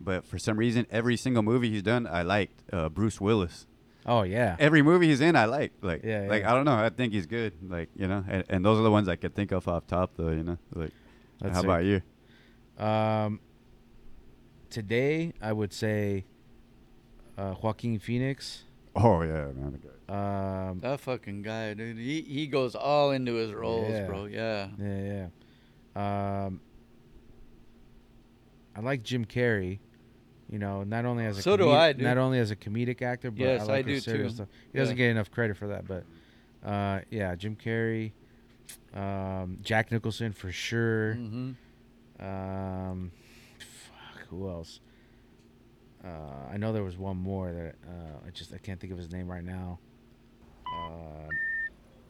but 0.00 0.24
for 0.24 0.38
some 0.38 0.56
reason, 0.56 0.86
every 0.90 1.16
single 1.16 1.42
movie 1.42 1.70
he's 1.70 1.82
done, 1.82 2.06
I 2.06 2.22
liked. 2.22 2.62
Uh, 2.72 2.88
Bruce 2.88 3.20
Willis. 3.20 3.66
Oh 4.06 4.22
yeah. 4.22 4.56
Every 4.58 4.80
movie 4.82 5.08
he's 5.08 5.20
in, 5.20 5.36
I 5.36 5.44
like. 5.44 5.72
Like, 5.82 6.02
Yeah, 6.04 6.26
like. 6.28 6.44
I 6.44 6.54
don't 6.54 6.64
know. 6.64 6.74
I 6.74 6.88
think 6.88 7.12
he's 7.12 7.26
good. 7.26 7.52
Like 7.68 7.90
you 7.94 8.06
know, 8.08 8.24
and, 8.28 8.44
and 8.48 8.64
those 8.64 8.78
are 8.78 8.82
the 8.82 8.90
ones 8.90 9.08
I 9.08 9.16
could 9.16 9.34
think 9.34 9.52
of 9.52 9.68
off 9.68 9.86
top, 9.86 10.12
though. 10.16 10.30
You 10.30 10.42
know, 10.42 10.58
like 10.74 10.90
That's 11.40 11.54
how 11.54 11.60
sick. 11.60 11.68
about 11.70 11.84
you? 11.84 12.02
Um, 12.82 13.40
today 14.70 15.32
I 15.42 15.52
would 15.52 15.72
say 15.72 16.24
uh, 17.36 17.54
Joaquin 17.60 17.98
Phoenix. 17.98 18.64
Oh 18.96 19.20
yeah, 19.22 19.48
man. 19.54 19.80
Um, 20.08 20.80
that 20.80 20.98
fucking 21.00 21.42
guy, 21.42 21.74
dude. 21.74 21.98
He 21.98 22.22
he 22.22 22.46
goes 22.46 22.74
all 22.74 23.10
into 23.12 23.34
his 23.34 23.52
roles, 23.52 23.90
Yeah. 23.90 24.06
bro. 24.06 24.24
Yeah. 24.24 24.68
yeah, 24.78 25.28
yeah. 25.94 26.44
Um, 26.46 26.60
I 28.74 28.80
like 28.80 29.02
Jim 29.02 29.24
Carrey. 29.24 29.78
You 30.50 30.58
know, 30.58 30.82
not 30.82 31.04
only 31.04 31.24
as 31.26 31.38
a 31.38 31.42
So 31.42 31.56
do 31.56 31.70
I, 31.70 31.92
dude. 31.92 32.02
not 32.02 32.18
only 32.18 32.38
as 32.40 32.50
a 32.50 32.56
comedic 32.56 33.02
actor, 33.02 33.30
but 33.30 33.40
Yes, 33.40 33.62
I 33.62 33.64
like 33.66 33.86
I 33.86 33.88
do 33.88 34.00
serious 34.00 34.32
too. 34.32 34.36
stuff. 34.36 34.48
He 34.72 34.78
doesn't 34.78 34.96
get 34.96 35.10
enough 35.10 35.30
credit 35.30 35.56
for 35.56 35.68
that, 35.68 35.86
but 35.86 36.04
uh, 36.68 37.00
yeah, 37.10 37.34
Jim 37.36 37.56
Carrey. 37.56 38.12
Um, 38.94 39.58
Jack 39.62 39.92
Nicholson 39.92 40.32
for 40.32 40.50
sure. 40.50 41.14
Mhm. 41.14 41.54
Um, 42.18 43.12
fuck, 43.58 44.26
who 44.28 44.48
else? 44.48 44.80
Uh, 46.04 46.08
I 46.52 46.56
know 46.56 46.72
there 46.72 46.82
was 46.84 46.96
one 46.98 47.16
more 47.16 47.52
that 47.52 47.74
uh, 47.88 48.26
I 48.26 48.30
just 48.30 48.52
I 48.52 48.58
can't 48.58 48.80
think 48.80 48.92
of 48.92 48.98
his 48.98 49.10
name 49.12 49.28
right 49.30 49.44
now. 49.44 49.78
Uh, 50.66 51.28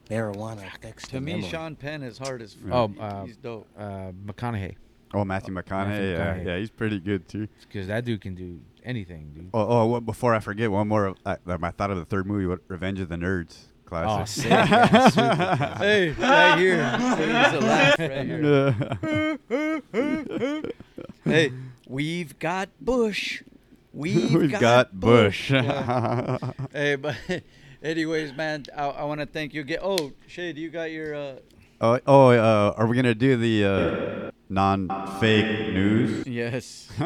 Marijuana 0.09 0.69
To 1.09 1.21
me, 1.21 1.35
memory. 1.35 1.49
Sean 1.49 1.77
Penn 1.77 2.03
is 2.03 2.19
hard 2.19 2.43
as 2.43 2.55
fuck. 2.55 2.73
Oh, 2.73 3.01
uh, 3.01 3.25
he's 3.25 3.37
dope. 3.37 3.67
uh, 3.79 4.13
McConaughey, 4.27 4.75
Oh, 5.13 5.25
Matthew 5.25 5.55
McConaughey. 5.55 6.13
Yeah, 6.17 6.35
McConaughey. 6.35 6.47
yeah, 6.47 6.59
he's 6.59 6.71
pretty 6.71 7.01
good 7.01 7.29
too. 7.29 7.49
because 7.61 7.89
that 7.89 8.05
dude 8.05 8.21
can 8.21 8.35
do 8.35 8.61
anything, 8.85 9.33
dude. 9.35 9.51
Oh, 9.53 9.67
oh 9.67 9.87
well, 9.87 10.01
before 10.01 10.35
I 10.35 10.41
forget, 10.41 10.71
one 10.71 10.89
more. 10.89 11.15
I, 11.27 11.37
I 11.47 11.71
thought 11.71 11.91
of 11.91 11.97
the 11.97 12.05
third 12.05 12.27
movie, 12.27 12.47
what, 12.47 12.61
Revenge 12.69 13.01
of 13.01 13.09
the 13.09 13.17
Nerds. 13.17 13.57
Oh, 13.87 13.91
Classic. 13.91 14.45
sick. 14.45 14.51
Yeah. 14.51 15.79
Hey, 15.79 16.11
right 16.11 16.59
here. 16.59 16.77
Laugh 17.61 17.99
right 17.99 18.25
here. 18.25 18.73
hey, 21.25 21.53
we've 21.89 22.39
got 22.39 22.69
Bush. 22.81 23.43
We've, 23.93 24.33
We've 24.35 24.53
got 24.53 24.99
Bush. 24.99 25.51
Yeah. 25.51 26.39
hey, 26.73 26.95
but 26.95 27.17
anyways, 27.83 28.33
man, 28.35 28.67
I, 28.77 28.85
I 28.85 29.05
want 29.05 29.19
to 29.21 29.27
thank 29.27 29.53
you 29.55 29.63
again. 29.63 29.81
Oh, 29.83 30.13
Shade, 30.29 30.57
you 30.57 30.71
got 30.71 30.93
your. 30.93 31.13
Uh, 31.15 31.35
oh, 31.81 32.01
oh 32.07 32.31
uh, 32.31 32.75
are 32.77 32.87
we 32.87 32.97
gonna 32.97 33.15
do 33.15 33.37
the 33.37 33.65
uh, 33.65 34.31
non-fake 34.49 35.73
news? 35.73 36.27
yes. 36.27 36.89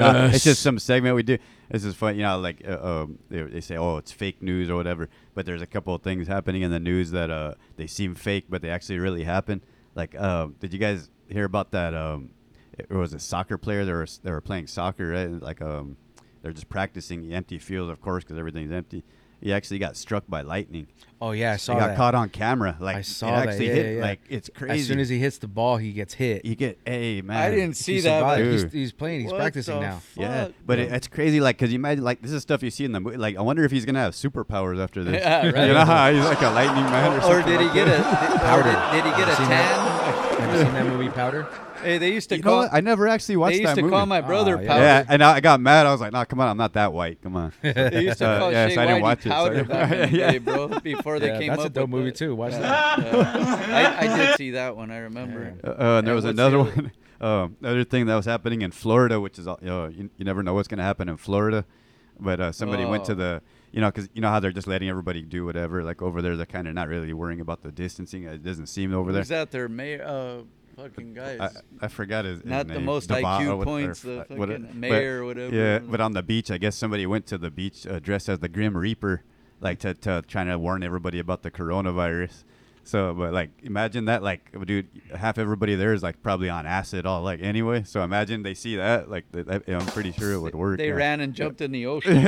Uh, 0.00 0.30
it's 0.32 0.44
just 0.44 0.62
some 0.62 0.78
segment 0.78 1.14
we 1.14 1.22
do. 1.22 1.38
This 1.70 1.84
is 1.84 1.94
fun, 1.94 2.16
you 2.16 2.22
know. 2.22 2.38
Like 2.38 2.62
uh, 2.66 2.78
um, 2.82 3.18
they, 3.28 3.42
they 3.42 3.60
say, 3.60 3.76
"Oh, 3.76 3.96
it's 3.98 4.12
fake 4.12 4.42
news" 4.42 4.70
or 4.70 4.76
whatever. 4.76 5.08
But 5.34 5.46
there's 5.46 5.62
a 5.62 5.66
couple 5.66 5.94
of 5.94 6.02
things 6.02 6.26
happening 6.26 6.62
in 6.62 6.70
the 6.70 6.80
news 6.80 7.10
that 7.10 7.30
uh, 7.30 7.54
they 7.76 7.86
seem 7.86 8.14
fake, 8.14 8.46
but 8.48 8.62
they 8.62 8.70
actually 8.70 8.98
really 8.98 9.24
happen. 9.24 9.62
Like, 9.94 10.14
uh, 10.18 10.48
did 10.58 10.72
you 10.72 10.78
guys 10.78 11.10
hear 11.28 11.44
about 11.44 11.72
that? 11.72 11.94
Um, 11.94 12.30
it 12.78 12.90
was 12.90 13.14
a 13.14 13.18
soccer 13.18 13.58
player. 13.58 13.84
They 13.84 13.92
were 13.92 14.06
they 14.22 14.30
were 14.30 14.40
playing 14.40 14.66
soccer, 14.66 15.08
right? 15.08 15.30
Like, 15.30 15.62
um, 15.62 15.96
they're 16.42 16.52
just 16.52 16.68
practicing 16.68 17.22
the 17.22 17.34
empty 17.34 17.58
field, 17.58 17.90
of 17.90 18.00
course, 18.00 18.24
because 18.24 18.38
everything's 18.38 18.72
empty. 18.72 19.04
He 19.44 19.52
actually 19.52 19.78
got 19.78 19.94
struck 19.96 20.24
by 20.26 20.40
lightning. 20.40 20.86
Oh 21.20 21.32
yeah, 21.32 21.52
I 21.52 21.56
He 21.56 21.66
got 21.68 21.88
that. 21.88 21.96
caught 21.98 22.14
on 22.14 22.30
camera. 22.30 22.76
Like 22.80 22.96
I 22.96 23.02
saw 23.02 23.42
it 23.42 23.46
that. 23.46 23.60
Yeah, 23.60 23.72
hit. 23.74 23.86
yeah, 23.86 23.92
yeah. 23.92 24.02
Like 24.02 24.20
it's 24.30 24.48
crazy. 24.54 24.80
As 24.80 24.86
soon 24.88 24.98
as 24.98 25.08
he 25.10 25.18
hits 25.18 25.36
the 25.36 25.48
ball, 25.48 25.76
he 25.76 25.92
gets 25.92 26.14
hit. 26.14 26.46
you 26.46 26.54
get, 26.54 26.78
hey 26.86 27.20
man, 27.20 27.36
I 27.36 27.50
didn't 27.54 27.76
see 27.76 27.96
He 27.96 28.00
that. 28.00 28.22
but- 28.22 28.38
He's, 28.40 28.72
he's 28.72 28.92
playing. 28.92 29.20
He's 29.20 29.30
What 29.32 29.40
practicing 29.40 29.74
the 29.76 29.80
now. 29.82 30.02
Yeah, 30.16 30.48
but 30.66 30.78
it, 30.78 30.90
it's 30.90 31.08
crazy. 31.08 31.40
Like, 31.40 31.58
cause 31.58 31.70
you 31.70 31.76
imagine, 31.76 32.04
like, 32.04 32.22
this 32.22 32.32
is 32.32 32.40
stuff 32.40 32.62
you 32.62 32.70
see 32.70 32.86
in 32.86 32.92
the 32.92 33.00
movie. 33.00 33.18
Like, 33.18 33.36
I 33.36 33.42
wonder 33.42 33.64
if 33.64 33.70
he's 33.70 33.84
gonna 33.84 34.00
have 34.00 34.14
superpowers 34.14 34.82
after 34.82 35.04
this. 35.04 35.14
Yeah, 35.22 35.46
right. 35.50 35.66
You 35.68 35.74
know 35.74 35.84
how 35.84 36.10
he's 36.12 36.24
like 36.24 36.40
a 36.40 36.50
lightning 36.50 36.84
man, 36.84 37.12
or, 37.12 37.18
or 37.18 37.20
something 37.20 37.52
did 37.52 37.60
he 37.60 37.66
like 37.66 37.74
get 37.74 37.88
a? 37.88 37.90
that? 37.90 38.30
Did, 38.30 38.36
or 38.36 38.38
Powder. 38.40 38.96
did, 38.96 39.04
did 39.04 39.12
he 39.12 39.18
get 39.20 39.28
a 39.28 39.34
Have 39.34 39.38
you 39.40 39.44
seen 39.44 39.48
tan? 39.48 39.93
Have 40.40 40.52
you 40.54 40.64
seen 40.64 40.72
that 40.74 40.86
movie 40.86 41.08
Powder? 41.08 41.46
hey, 41.82 41.98
they 41.98 42.12
used 42.12 42.28
to 42.30 42.36
You 42.36 42.42
know 42.42 42.50
call. 42.50 42.58
what? 42.62 42.70
I 42.72 42.80
never 42.80 43.06
actually 43.08 43.36
watched 43.36 43.54
they 43.56 43.60
used 43.60 43.70
that 43.70 43.74
to 43.76 43.82
movie. 43.82 43.92
call 43.92 44.06
my 44.06 44.20
brother 44.20 44.56
Oh, 44.56 44.60
yeah. 44.60 44.66
Powder. 44.68 44.82
yeah, 44.82 45.04
and 45.08 45.22
I 45.22 45.34
I 45.36 45.40
got 45.40 45.60
mad. 45.60 45.86
I 45.86 45.92
was 45.92 46.00
like, 46.00 46.12
"No, 46.12 46.24
come 46.24 46.40
on, 46.40 46.48
I'm 46.48 46.56
not 46.56 46.72
that 46.74 46.92
white. 46.92 47.20
Come 47.22 47.36
on." 47.36 47.52
They 47.62 48.02
used 48.04 48.18
to 48.18 48.26
Uh, 48.28 48.38
call 48.38 48.52
yeah, 48.52 48.68
Shaye 48.68 48.74
so 48.74 48.80
I 48.82 48.86
didn't 48.86 48.98
Whitey 48.98 49.02
watch 49.02 49.18
it, 49.18 49.22
so 49.24 49.30
I 49.30 49.34
Powder 49.34 49.54
didn't- 49.54 49.68
back 49.68 49.92
in 49.92 49.98
the 50.12 50.16
Yeah. 50.18 50.30
day, 50.32 50.38
bro. 50.38 50.68
Before 50.80 51.18
they 51.18 51.26
Yeah, 51.28 51.38
came 51.38 51.48
that's 51.50 51.62
a 51.62 51.66
up 51.66 51.72
dope 51.72 51.90
with 51.90 51.98
movie 52.00 52.10
the- 52.10 52.16
too. 52.16 52.34
Watch 52.34 52.52
Yeah, 52.52 52.60
that. 52.60 52.98
yeah. 52.98 53.96
I, 54.00 54.04
I 54.12 54.16
did 54.16 54.36
see 54.36 54.50
that 54.52 54.76
one. 54.76 54.90
I 54.90 54.98
remember. 54.98 55.54
Uh, 55.62 55.68
uh, 55.68 55.98
and 55.98 56.06
there 56.06 56.14
was 56.14 56.24
what's 56.24 56.38
another 56.38 56.58
the 56.64 56.70
other- 56.70 56.82
one. 56.82 56.92
Um, 57.20 57.56
another 57.62 57.84
thing 57.84 58.06
that 58.06 58.16
was 58.16 58.26
happening 58.26 58.60
in 58.62 58.70
Florida, 58.70 59.18
which 59.20 59.38
is, 59.38 59.46
uh, 59.48 59.56
you, 59.62 59.66
know, 59.68 59.86
you, 59.86 60.10
you 60.18 60.24
never 60.24 60.42
know 60.42 60.52
what's 60.54 60.68
going 60.68 60.78
to 60.78 60.84
happen 60.84 61.08
in 61.08 61.16
Florida. 61.16 61.64
But 62.20 62.40
uh, 62.40 62.52
somebody 62.52 62.84
went 62.84 63.04
to 63.06 63.12
Oh. 63.12 63.14
the, 63.16 63.42
you 63.74 63.80
know, 63.80 63.88
because 63.88 64.08
you 64.14 64.20
know 64.20 64.28
how 64.28 64.38
they're 64.40 64.52
just 64.52 64.68
letting 64.68 64.88
everybody 64.88 65.20
do 65.22 65.44
whatever. 65.44 65.82
Like 65.82 66.00
over 66.00 66.22
there, 66.22 66.36
they're 66.36 66.46
kind 66.46 66.68
of 66.68 66.74
not 66.74 66.88
really 66.88 67.12
worrying 67.12 67.40
about 67.40 67.62
the 67.62 67.72
distancing. 67.72 68.22
It 68.24 68.42
doesn't 68.44 68.66
seem 68.68 68.94
over 68.94 69.10
there. 69.10 69.22
Who's 69.22 69.28
that? 69.28 69.50
Their 69.50 69.68
mayor, 69.68 70.04
uh, 70.06 70.42
fucking 70.80 71.14
guy. 71.14 71.38
I, 71.40 71.50
I 71.86 71.88
forgot 71.88 72.24
his, 72.24 72.38
his 72.40 72.46
Not 72.46 72.68
the 72.68 72.78
most 72.80 73.10
IQ 73.10 73.22
or 73.48 73.56
what- 73.56 73.62
or 73.62 73.64
points, 73.64 74.02
the 74.02 74.26
f- 74.30 74.36
what- 74.38 74.74
mayor 74.74 75.22
or 75.22 75.26
whatever. 75.26 75.54
Yeah, 75.54 75.78
but 75.80 76.00
on 76.00 76.12
the 76.12 76.22
beach, 76.22 76.50
I 76.52 76.58
guess 76.58 76.76
somebody 76.76 77.04
went 77.06 77.26
to 77.26 77.38
the 77.38 77.50
beach 77.50 77.86
uh, 77.86 77.98
dressed 77.98 78.28
as 78.28 78.38
the 78.38 78.48
Grim 78.48 78.76
Reaper, 78.76 79.22
like 79.60 79.80
to, 79.80 79.94
to 79.94 80.22
trying 80.28 80.46
to 80.46 80.58
warn 80.58 80.82
everybody 80.84 81.18
about 81.18 81.42
the 81.42 81.50
coronavirus. 81.50 82.44
So, 82.84 83.14
but 83.14 83.32
like, 83.32 83.50
imagine 83.62 84.06
that, 84.06 84.22
like, 84.22 84.50
dude, 84.66 84.88
half 85.14 85.38
everybody 85.38 85.74
there 85.74 85.92
is 85.92 86.02
like 86.02 86.22
probably 86.22 86.48
on 86.48 86.66
acid, 86.66 87.06
all 87.06 87.22
like 87.22 87.40
anyway. 87.42 87.82
So 87.84 88.02
imagine 88.02 88.42
they 88.42 88.54
see 88.54 88.76
that, 88.76 89.10
like, 89.10 89.30
th- 89.32 89.46
that, 89.46 89.68
I'm 89.68 89.86
pretty 89.86 90.12
sure 90.12 90.32
it 90.32 90.38
would 90.38 90.54
work. 90.54 90.78
They 90.78 90.88
yeah. 90.88 90.94
ran 90.94 91.20
and 91.20 91.34
jumped 91.34 91.60
in 91.60 91.72
the 91.72 91.86
ocean. 91.94 92.22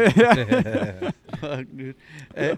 Fuck, 1.40 1.66
dude. 1.74 1.94
Eh, 2.34 2.56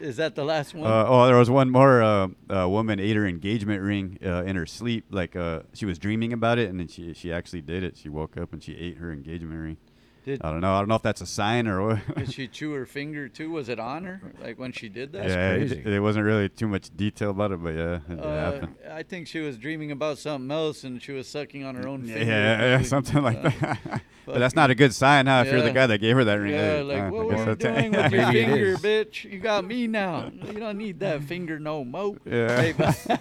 Is 0.00 0.16
that 0.16 0.34
the 0.34 0.44
last 0.44 0.74
one? 0.74 0.90
Uh, 0.90 1.04
oh, 1.08 1.26
there 1.26 1.36
was 1.36 1.50
one 1.50 1.70
more. 1.70 2.02
Uh, 2.02 2.28
a 2.48 2.68
woman 2.68 3.00
ate 3.00 3.16
her 3.16 3.26
engagement 3.26 3.82
ring 3.82 4.18
uh, 4.24 4.44
in 4.44 4.56
her 4.56 4.66
sleep. 4.66 5.06
Like 5.10 5.34
uh, 5.36 5.62
she 5.72 5.86
was 5.86 5.98
dreaming 5.98 6.32
about 6.32 6.58
it, 6.58 6.68
and 6.70 6.78
then 6.78 6.88
she 6.88 7.12
she 7.14 7.32
actually 7.32 7.62
did 7.62 7.82
it. 7.82 7.96
She 7.96 8.08
woke 8.08 8.36
up 8.36 8.52
and 8.52 8.62
she 8.62 8.76
ate 8.76 8.98
her 8.98 9.12
engagement 9.12 9.60
ring. 9.60 9.76
Did- 10.26 10.42
I 10.42 10.50
don't 10.50 10.60
know. 10.60 10.74
I 10.74 10.80
don't 10.80 10.88
know 10.88 10.96
if 10.96 11.02
that's 11.02 11.20
a 11.22 11.26
sign 11.26 11.66
or 11.68 11.86
what. 11.86 12.00
Did 12.16 12.32
she 12.32 12.48
chew 12.58 12.72
her 12.72 12.84
finger 12.84 13.28
too? 13.28 13.50
Was 13.52 13.68
it 13.68 13.78
on 13.78 14.04
her? 14.04 14.20
Like 14.42 14.58
when 14.58 14.72
she 14.72 14.88
did 14.88 15.12
that? 15.12 15.28
yeah, 15.28 15.54
crazy. 15.54 15.78
It, 15.78 15.86
it 15.86 16.00
wasn't 16.00 16.26
really 16.26 16.48
too 16.48 16.66
much 16.66 16.90
detail 16.96 17.30
about 17.30 17.52
it, 17.52 17.62
but 17.62 17.74
yeah, 17.74 18.00
it, 18.08 18.12
it 18.12 18.20
Uh, 18.20 18.28
happened. 18.52 18.74
I 18.90 19.02
think 19.04 19.28
she 19.28 19.38
was 19.38 19.56
dreaming 19.56 19.92
about 19.92 20.18
something 20.18 20.50
else 20.50 20.82
and 20.84 21.00
she 21.00 21.12
was 21.12 21.28
sucking 21.28 21.62
on 21.64 21.76
her 21.76 21.86
own 21.88 22.02
finger. 22.04 22.24
yeah, 22.24 22.82
something 22.82 23.22
like 23.22 23.38
Uh, 23.38 23.50
that. 23.60 24.02
but 24.26 24.38
that's 24.40 24.56
not 24.56 24.70
a 24.70 24.74
good 24.74 24.92
sign, 24.92 25.26
huh? 25.26 25.44
If 25.46 25.52
you're 25.52 25.62
the 25.62 25.70
guy 25.70 25.86
that 25.86 25.98
gave 25.98 26.16
her 26.16 26.24
that 26.24 26.34
ring. 26.34 26.52
Yeah, 26.52 26.58
hey, 26.78 26.82
like 26.82 27.02
uh, 27.04 27.10
what 27.10 27.28
guess 27.30 27.38
were 27.38 27.38
you 27.38 27.54
that's 27.54 27.64
it. 27.64 27.74
doing 27.80 27.92
with 27.92 28.12
your 28.12 28.32
finger, 28.32 28.76
bitch? 28.78 29.24
You 29.32 29.38
got 29.38 29.64
me 29.64 29.86
now. 29.86 30.32
You 30.44 30.54
don't 30.58 30.76
need 30.78 30.98
that 31.00 31.22
finger 31.22 31.60
no 31.60 31.84
more. 31.84 32.16
Yeah. 32.24 32.60
Hey, 32.60 32.72
but- 32.72 33.20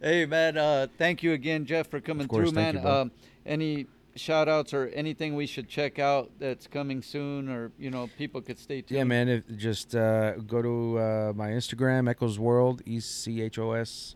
hey 0.00 0.26
man, 0.26 0.56
uh, 0.56 0.86
thank 0.96 1.24
you 1.24 1.32
again, 1.32 1.66
Jeff, 1.66 1.88
for 1.88 2.00
coming 2.00 2.28
course, 2.28 2.50
through, 2.50 2.54
thank 2.54 2.74
man. 2.76 2.82
you, 2.84 2.88
bro. 2.88 3.00
um, 3.02 3.10
any 3.44 3.86
shout 4.20 4.48
outs 4.48 4.72
or 4.74 4.88
anything 4.88 5.34
we 5.34 5.46
should 5.46 5.68
check 5.68 5.98
out 5.98 6.30
that's 6.38 6.66
coming 6.66 7.02
soon, 7.02 7.48
or 7.48 7.72
you 7.78 7.90
know, 7.90 8.08
people 8.18 8.40
could 8.40 8.58
stay 8.58 8.82
tuned. 8.82 8.98
Yeah, 8.98 9.04
man. 9.04 9.28
If, 9.28 9.56
just 9.56 9.94
uh, 9.94 10.36
go 10.38 10.62
to 10.62 10.98
uh, 10.98 11.32
my 11.34 11.48
Instagram, 11.48 12.08
Echoes 12.08 12.38
World, 12.38 12.82
E 12.86 13.00
C 13.00 13.42
H 13.42 13.58
O 13.58 13.72
S 13.72 14.14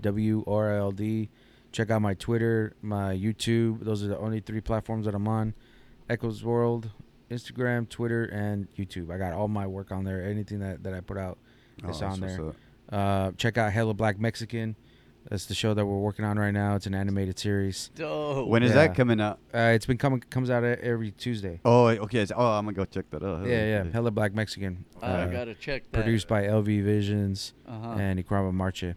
W 0.00 0.44
R 0.46 0.76
L 0.76 0.90
D. 0.90 1.28
Check 1.70 1.90
out 1.90 2.02
my 2.02 2.14
Twitter, 2.14 2.74
my 2.82 3.14
YouTube. 3.14 3.84
Those 3.84 4.02
are 4.02 4.08
the 4.08 4.18
only 4.18 4.40
three 4.40 4.60
platforms 4.60 5.06
that 5.06 5.14
I'm 5.14 5.26
on. 5.28 5.54
Echoes 6.10 6.44
World, 6.44 6.90
Instagram, 7.30 7.88
Twitter, 7.88 8.24
and 8.24 8.68
YouTube. 8.76 9.10
I 9.10 9.16
got 9.16 9.32
all 9.32 9.48
my 9.48 9.66
work 9.66 9.90
on 9.90 10.04
there. 10.04 10.22
Anything 10.22 10.58
that, 10.58 10.82
that 10.82 10.92
I 10.92 11.00
put 11.00 11.16
out 11.16 11.38
Oh, 11.84 11.88
is 11.88 12.00
that's 12.00 12.12
on 12.14 12.20
there. 12.20 12.52
Uh, 12.90 13.32
check 13.36 13.56
out 13.56 13.72
hella 13.72 13.94
Black 13.94 14.18
Mexican. 14.18 14.76
That's 15.30 15.46
the 15.46 15.54
show 15.54 15.72
that 15.72 15.86
we're 15.86 15.98
working 15.98 16.24
on 16.24 16.38
right 16.38 16.50
now. 16.50 16.74
It's 16.74 16.86
an 16.86 16.94
animated 16.94 17.38
series. 17.38 17.90
Dope. 17.94 18.48
When 18.48 18.62
is 18.62 18.70
Yeah. 18.70 18.88
that 18.88 18.94
coming 18.96 19.20
out? 19.20 19.38
Uh, 19.54 19.72
it's 19.74 19.86
been 19.86 19.96
coming 19.96 20.20
comes 20.20 20.50
out 20.50 20.62
e- 20.64 20.76
every 20.82 21.10
Tuesday. 21.12 21.60
Oh, 21.64 21.86
okay. 21.86 22.18
it's- 22.22 22.32
Oh, 22.36 22.44
I'm 22.58 22.64
gonna 22.64 22.74
go 22.74 22.84
check 22.84 23.08
that 23.10 23.22
out. 23.22 23.46
Yeah, 23.46 23.64
yeah. 23.84 23.90
Hella 23.92 24.10
Black 24.10 24.34
Mexican. 24.34 24.84
I 25.00 25.06
Uh, 25.06 25.26
gotta 25.26 25.54
check 25.54 25.84
that. 25.90 26.02
produced 26.02 26.28
by 26.28 26.44
LV 26.46 26.82
Visions 26.82 27.54
uh-huh. 27.66 27.96
and 27.98 28.18
Ikrama 28.24 28.52
Marche. 28.52 28.94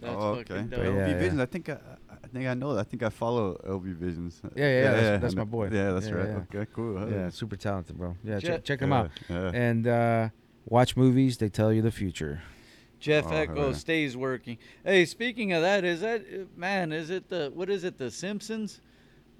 That's 0.00 0.14
oh, 0.16 0.36
fucking 0.36 0.56
okay. 0.56 0.66
dope. 0.68 0.78
yeah, 0.80 0.90
LV 0.90 1.10
yeah. 1.10 1.18
Visions. 1.18 1.40
I 1.40 1.46
think 1.46 1.68
I, 1.68 1.76
I 2.22 2.26
think 2.28 2.46
I 2.46 2.54
know. 2.54 2.78
I 2.78 2.82
think 2.84 3.02
I 3.02 3.08
follow 3.10 3.60
LV 3.66 3.94
Visions. 3.96 4.40
Yeah, 4.56 4.66
yeah, 4.66 4.80
that's- 4.92 5.20
that's 5.22 5.34
I 5.34 5.36
my 5.36 5.42
know. 5.42 5.46
boy. 5.46 5.68
Yeah, 5.72 5.90
that's 5.92 6.06
Yeah, 6.08 6.14
right. 6.14 6.28
yeah. 6.28 6.58
Okay, 6.60 6.70
cool. 6.72 6.98
huh? 6.98 7.06
Yeah, 7.10 7.28
super 7.30 7.56
talented, 7.56 7.98
bro. 7.98 8.16
Yeah, 8.24 8.38
Je- 8.38 8.46
check, 8.46 8.64
check 8.64 8.80
them 8.80 8.90
Yeah, 8.90 8.98
out. 9.00 9.10
yeah. 9.28 9.50
And 9.52 9.86
uh, 9.86 10.28
watch 10.66 10.96
movies. 10.96 11.36
They 11.38 11.48
tell 11.48 11.72
you 11.72 11.82
the 11.82 11.92
future. 11.92 12.42
Jeff 13.04 13.26
Oh, 13.28 13.32
Echo 13.36 13.66
yeah. 13.68 13.74
stays 13.74 14.16
working. 14.16 14.56
Hey, 14.84 15.04
speaking 15.04 15.52
of 15.52 15.60
that, 15.62 15.84
is 15.84 16.00
that 16.00 16.22
uh, 16.22 16.44
man? 16.56 16.90
Is 16.92 17.10
it 17.10 17.28
the 17.28 17.50
what 17.54 17.68
is 17.68 17.84
it? 17.84 17.98
The 17.98 18.10
Simpsons? 18.10 18.80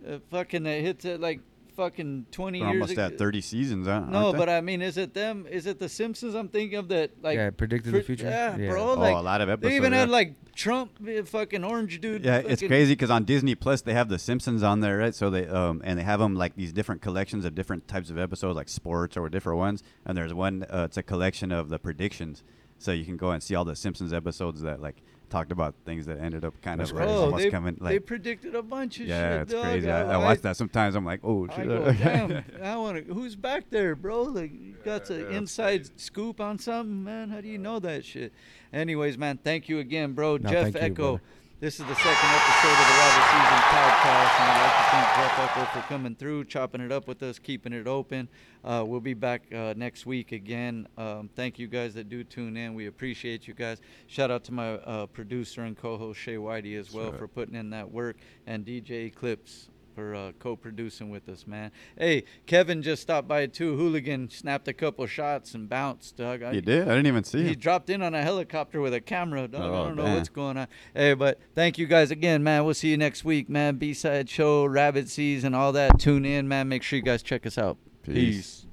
Uh, 0.07 0.19
fucking 0.31 0.67
it 0.67 0.83
hits 0.83 1.05
it 1.07 1.19
like 1.21 1.41
fucking 1.77 2.27
twenty 2.31 2.59
They're 2.61 2.69
years. 2.69 2.75
almost 2.83 2.93
ago. 2.93 3.05
at 3.07 3.19
30 3.19 3.41
seasons, 3.41 3.87
huh? 3.87 4.01
No, 4.01 4.27
aren't 4.27 4.33
they? 4.35 4.39
but 4.39 4.49
I 4.51 4.61
mean, 4.61 4.83
is 4.83 4.97
it 4.99 5.15
them? 5.15 5.47
Is 5.51 5.67
it 5.67 5.79
the 5.79 5.89
Simpsons? 5.89 6.35
I'm 6.35 6.49
thinking 6.49 6.79
of 6.79 6.89
that. 6.89 7.11
Like 7.23 7.37
yeah, 7.37 7.49
predicted 7.51 7.95
the 7.95 8.03
future. 8.03 8.27
Yeah, 8.27 8.57
bro. 8.71 8.91
oh, 8.91 8.95
Like 8.95 9.15
a 9.15 9.19
lot 9.21 9.41
of 9.41 9.49
episodes. 9.49 9.71
they 9.71 9.77
even 9.77 9.93
yeah. 9.93 10.01
had 10.01 10.11
like 10.11 10.35
Trump, 10.55 10.91
uh, 11.09 11.23
fucking 11.25 11.65
orange 11.65 12.01
dude. 12.01 12.25
Yeah, 12.25 12.37
it's 12.39 12.63
crazy 12.63 12.93
because 12.93 13.11
on 13.11 13.25
Disney 13.25 13.55
Plus 13.55 13.81
they 13.83 13.95
have 13.95 14.09
the 14.09 14.19
Simpsons 14.19 14.63
on 14.63 14.81
there, 14.81 14.99
right? 14.99 15.15
So 15.15 15.31
they 15.31 15.47
um 15.49 15.81
and 15.85 15.99
they 15.99 16.05
have 16.05 16.21
them 16.21 16.35
like 16.35 16.55
these 16.55 16.73
different 16.73 17.01
collections 17.01 17.45
of 17.47 17.55
different 17.55 17.89
types 17.89 18.11
of 18.11 18.19
episodes, 18.19 18.57
like 18.57 18.69
sports 18.69 19.17
or 19.17 19.29
different 19.31 19.59
ones. 19.59 19.83
And 20.05 20.17
there's 20.19 20.35
one, 20.35 20.65
uh, 20.71 20.85
it's 20.85 20.97
a 20.99 21.03
collection 21.03 21.51
of 21.51 21.71
the 21.71 21.79
predictions, 21.79 22.45
so 22.85 22.93
you 22.93 23.07
can 23.07 23.17
go 23.17 23.31
and 23.31 23.43
see 23.43 23.55
all 23.55 23.65
the 23.65 23.75
Simpsons 23.75 24.13
episodes 24.13 24.61
that 24.61 24.79
like 24.79 25.03
talked 25.31 25.51
about 25.51 25.75
things 25.87 26.05
that 26.05 26.19
ended 26.21 26.45
up 26.45 26.53
kind 26.61 26.79
That's 26.81 26.91
of 26.91 26.97
like, 26.99 27.07
Bro, 27.07 27.17
almost 27.17 27.45
they, 27.45 27.51
coming 27.51 27.79
they 27.81 27.99
predicted 27.99 28.55
a 28.55 28.63
bunch 28.63 29.01
of 29.01 29.07
Yeah, 29.07 29.33
shit. 29.39 29.43
it's 29.45 29.53
dog. 29.55 29.63
crazy. 29.65 29.91
I, 29.91 30.13
I 30.13 30.17
watch 30.19 30.43
that 30.43 30.57
sometimes. 30.59 30.95
I'm 30.95 31.05
like, 31.07 31.21
oh 31.25 31.49
I 31.51 31.57
shit. 31.57 31.67
go, 31.67 31.93
damn, 31.99 32.45
I 32.63 32.77
want 32.77 33.07
to. 33.07 33.15
Who's 33.15 33.37
back 33.37 33.71
there, 33.71 33.97
bro? 33.97 34.25
Like, 34.25 34.53
you 34.53 34.75
got 34.85 35.09
Yeah, 35.09 35.17
an 35.17 35.21
yeah, 35.23 35.25
that's 35.29 35.37
inside 35.39 35.99
scoop 36.01 36.43
on 36.43 36.59
something, 36.59 37.03
man. 37.03 37.31
How 37.31 37.41
do 37.41 37.49
you 37.49 37.57
know 37.59 37.79
that 37.81 38.05
shit? 38.05 38.35
Anyways, 38.71 39.17
man, 39.17 39.39
thank 39.43 39.67
you 39.71 39.79
again, 39.79 40.13
bro. 40.13 40.37
No, 40.37 40.51
Jeff 40.51 40.65
thank 40.65 40.75
you, 40.75 40.81
Echo, 40.83 40.95
brother. 41.13 41.23
This 41.61 41.81
is 41.81 41.87
the 41.87 41.95
second 41.95 42.31
episode 42.31 42.73
of 42.73 42.87
the 42.89 42.99
Rabbit 42.99 43.25
Season 43.31 43.63
podcast, 43.71 44.41
and 44.41 44.51
I'd 44.51 44.63
like 44.65 44.77
to 44.77 44.91
thank 44.91 45.07
Jeff 45.17 45.39
Echo 45.39 45.65
for 45.81 45.87
coming 45.87 46.15
through, 46.17 46.45
chopping 46.47 46.81
it 46.81 46.93
up 46.93 47.07
with 47.07 47.23
us, 47.23 47.39
keeping 47.39 47.73
it 47.73 47.87
open. 47.87 48.29
Uh, 48.65 48.85
we'll 48.87 49.01
be 49.01 49.15
back 49.15 49.45
uh, 49.55 49.73
next 49.77 50.05
week 50.05 50.33
again. 50.33 50.87
Um, 50.99 51.31
thank 51.37 51.59
you 51.59 51.69
guys 51.69 51.95
that 51.95 52.09
do 52.09 52.23
tune 52.25 52.57
in. 52.57 52.75
We 52.75 52.87
appreciate 52.87 53.47
you 53.49 53.55
guys. 53.55 53.81
Shout 54.09 54.31
out 54.31 54.45
to 54.45 54.53
my 54.53 54.73
uh, 54.73 55.07
producer 55.07 55.63
and 55.63 55.77
co-host 55.77 56.19
Shaye 56.19 56.39
Whitey 56.39 56.79
as 56.79 56.93
well 56.93 57.13
for 57.13 57.29
putting 57.29 57.55
in 57.55 57.71
that 57.71 57.91
work, 57.91 58.17
and 58.47 58.67
DJ 58.67 59.07
Eclipse 59.07 59.71
for 59.95 60.15
uh, 60.15 60.33
co-producing 60.39 61.11
with 61.11 61.29
us, 61.29 61.47
man. 61.47 61.71
Hey, 61.99 62.25
Kevin 62.47 62.83
just 62.83 63.03
stopped 63.03 63.29
by 63.29 63.47
too. 63.47 63.77
Hooligan 63.77 64.31
snapped 64.31 64.67
a 64.69 64.73
couple 64.73 65.07
shots 65.07 65.55
and 65.55 65.69
bounced, 65.69 66.17
dog. 66.17 66.43
I- 66.43 66.53
You 66.53 66.61
did? 66.61 66.83
I 66.83 66.91
didn't 66.97 67.07
even 67.07 67.25
see 67.25 67.39
he 67.39 67.45
him. 67.45 67.49
He 67.51 67.57
dropped 67.57 67.91
in 67.91 68.03
on 68.03 68.15
a 68.15 68.23
helicopter 68.23 68.81
with 68.81 68.95
a 68.95 69.01
camera. 69.01 69.47
Dog. 69.49 69.63
I 69.63 69.67
Oh, 69.67 69.85
don't 69.87 69.97
know 69.97 70.15
what's 70.15 70.29
going 70.29 70.57
on. 70.57 70.67
Hey, 70.95 71.15
but 71.15 71.39
thank 71.55 71.79
you 71.79 71.87
guys 71.87 72.11
again, 72.11 72.43
man. 72.43 72.65
We'll 72.65 72.75
see 72.75 72.91
you 72.91 72.97
next 72.97 73.25
week, 73.25 73.49
man. 73.49 73.77
B 73.77 73.95
side 73.95 74.29
show, 74.29 74.65
rabbit 74.67 75.09
season, 75.09 75.55
all 75.55 75.73
that. 75.73 75.99
Tune 75.99 76.25
in, 76.25 76.49
man. 76.49 76.69
Make 76.69 76.83
sure 76.83 76.97
you 76.97 77.03
guys 77.05 77.23
check 77.23 77.47
us 77.47 77.57
out. 77.59 77.79
Peace. 78.03 78.15
Peace. 78.15 78.64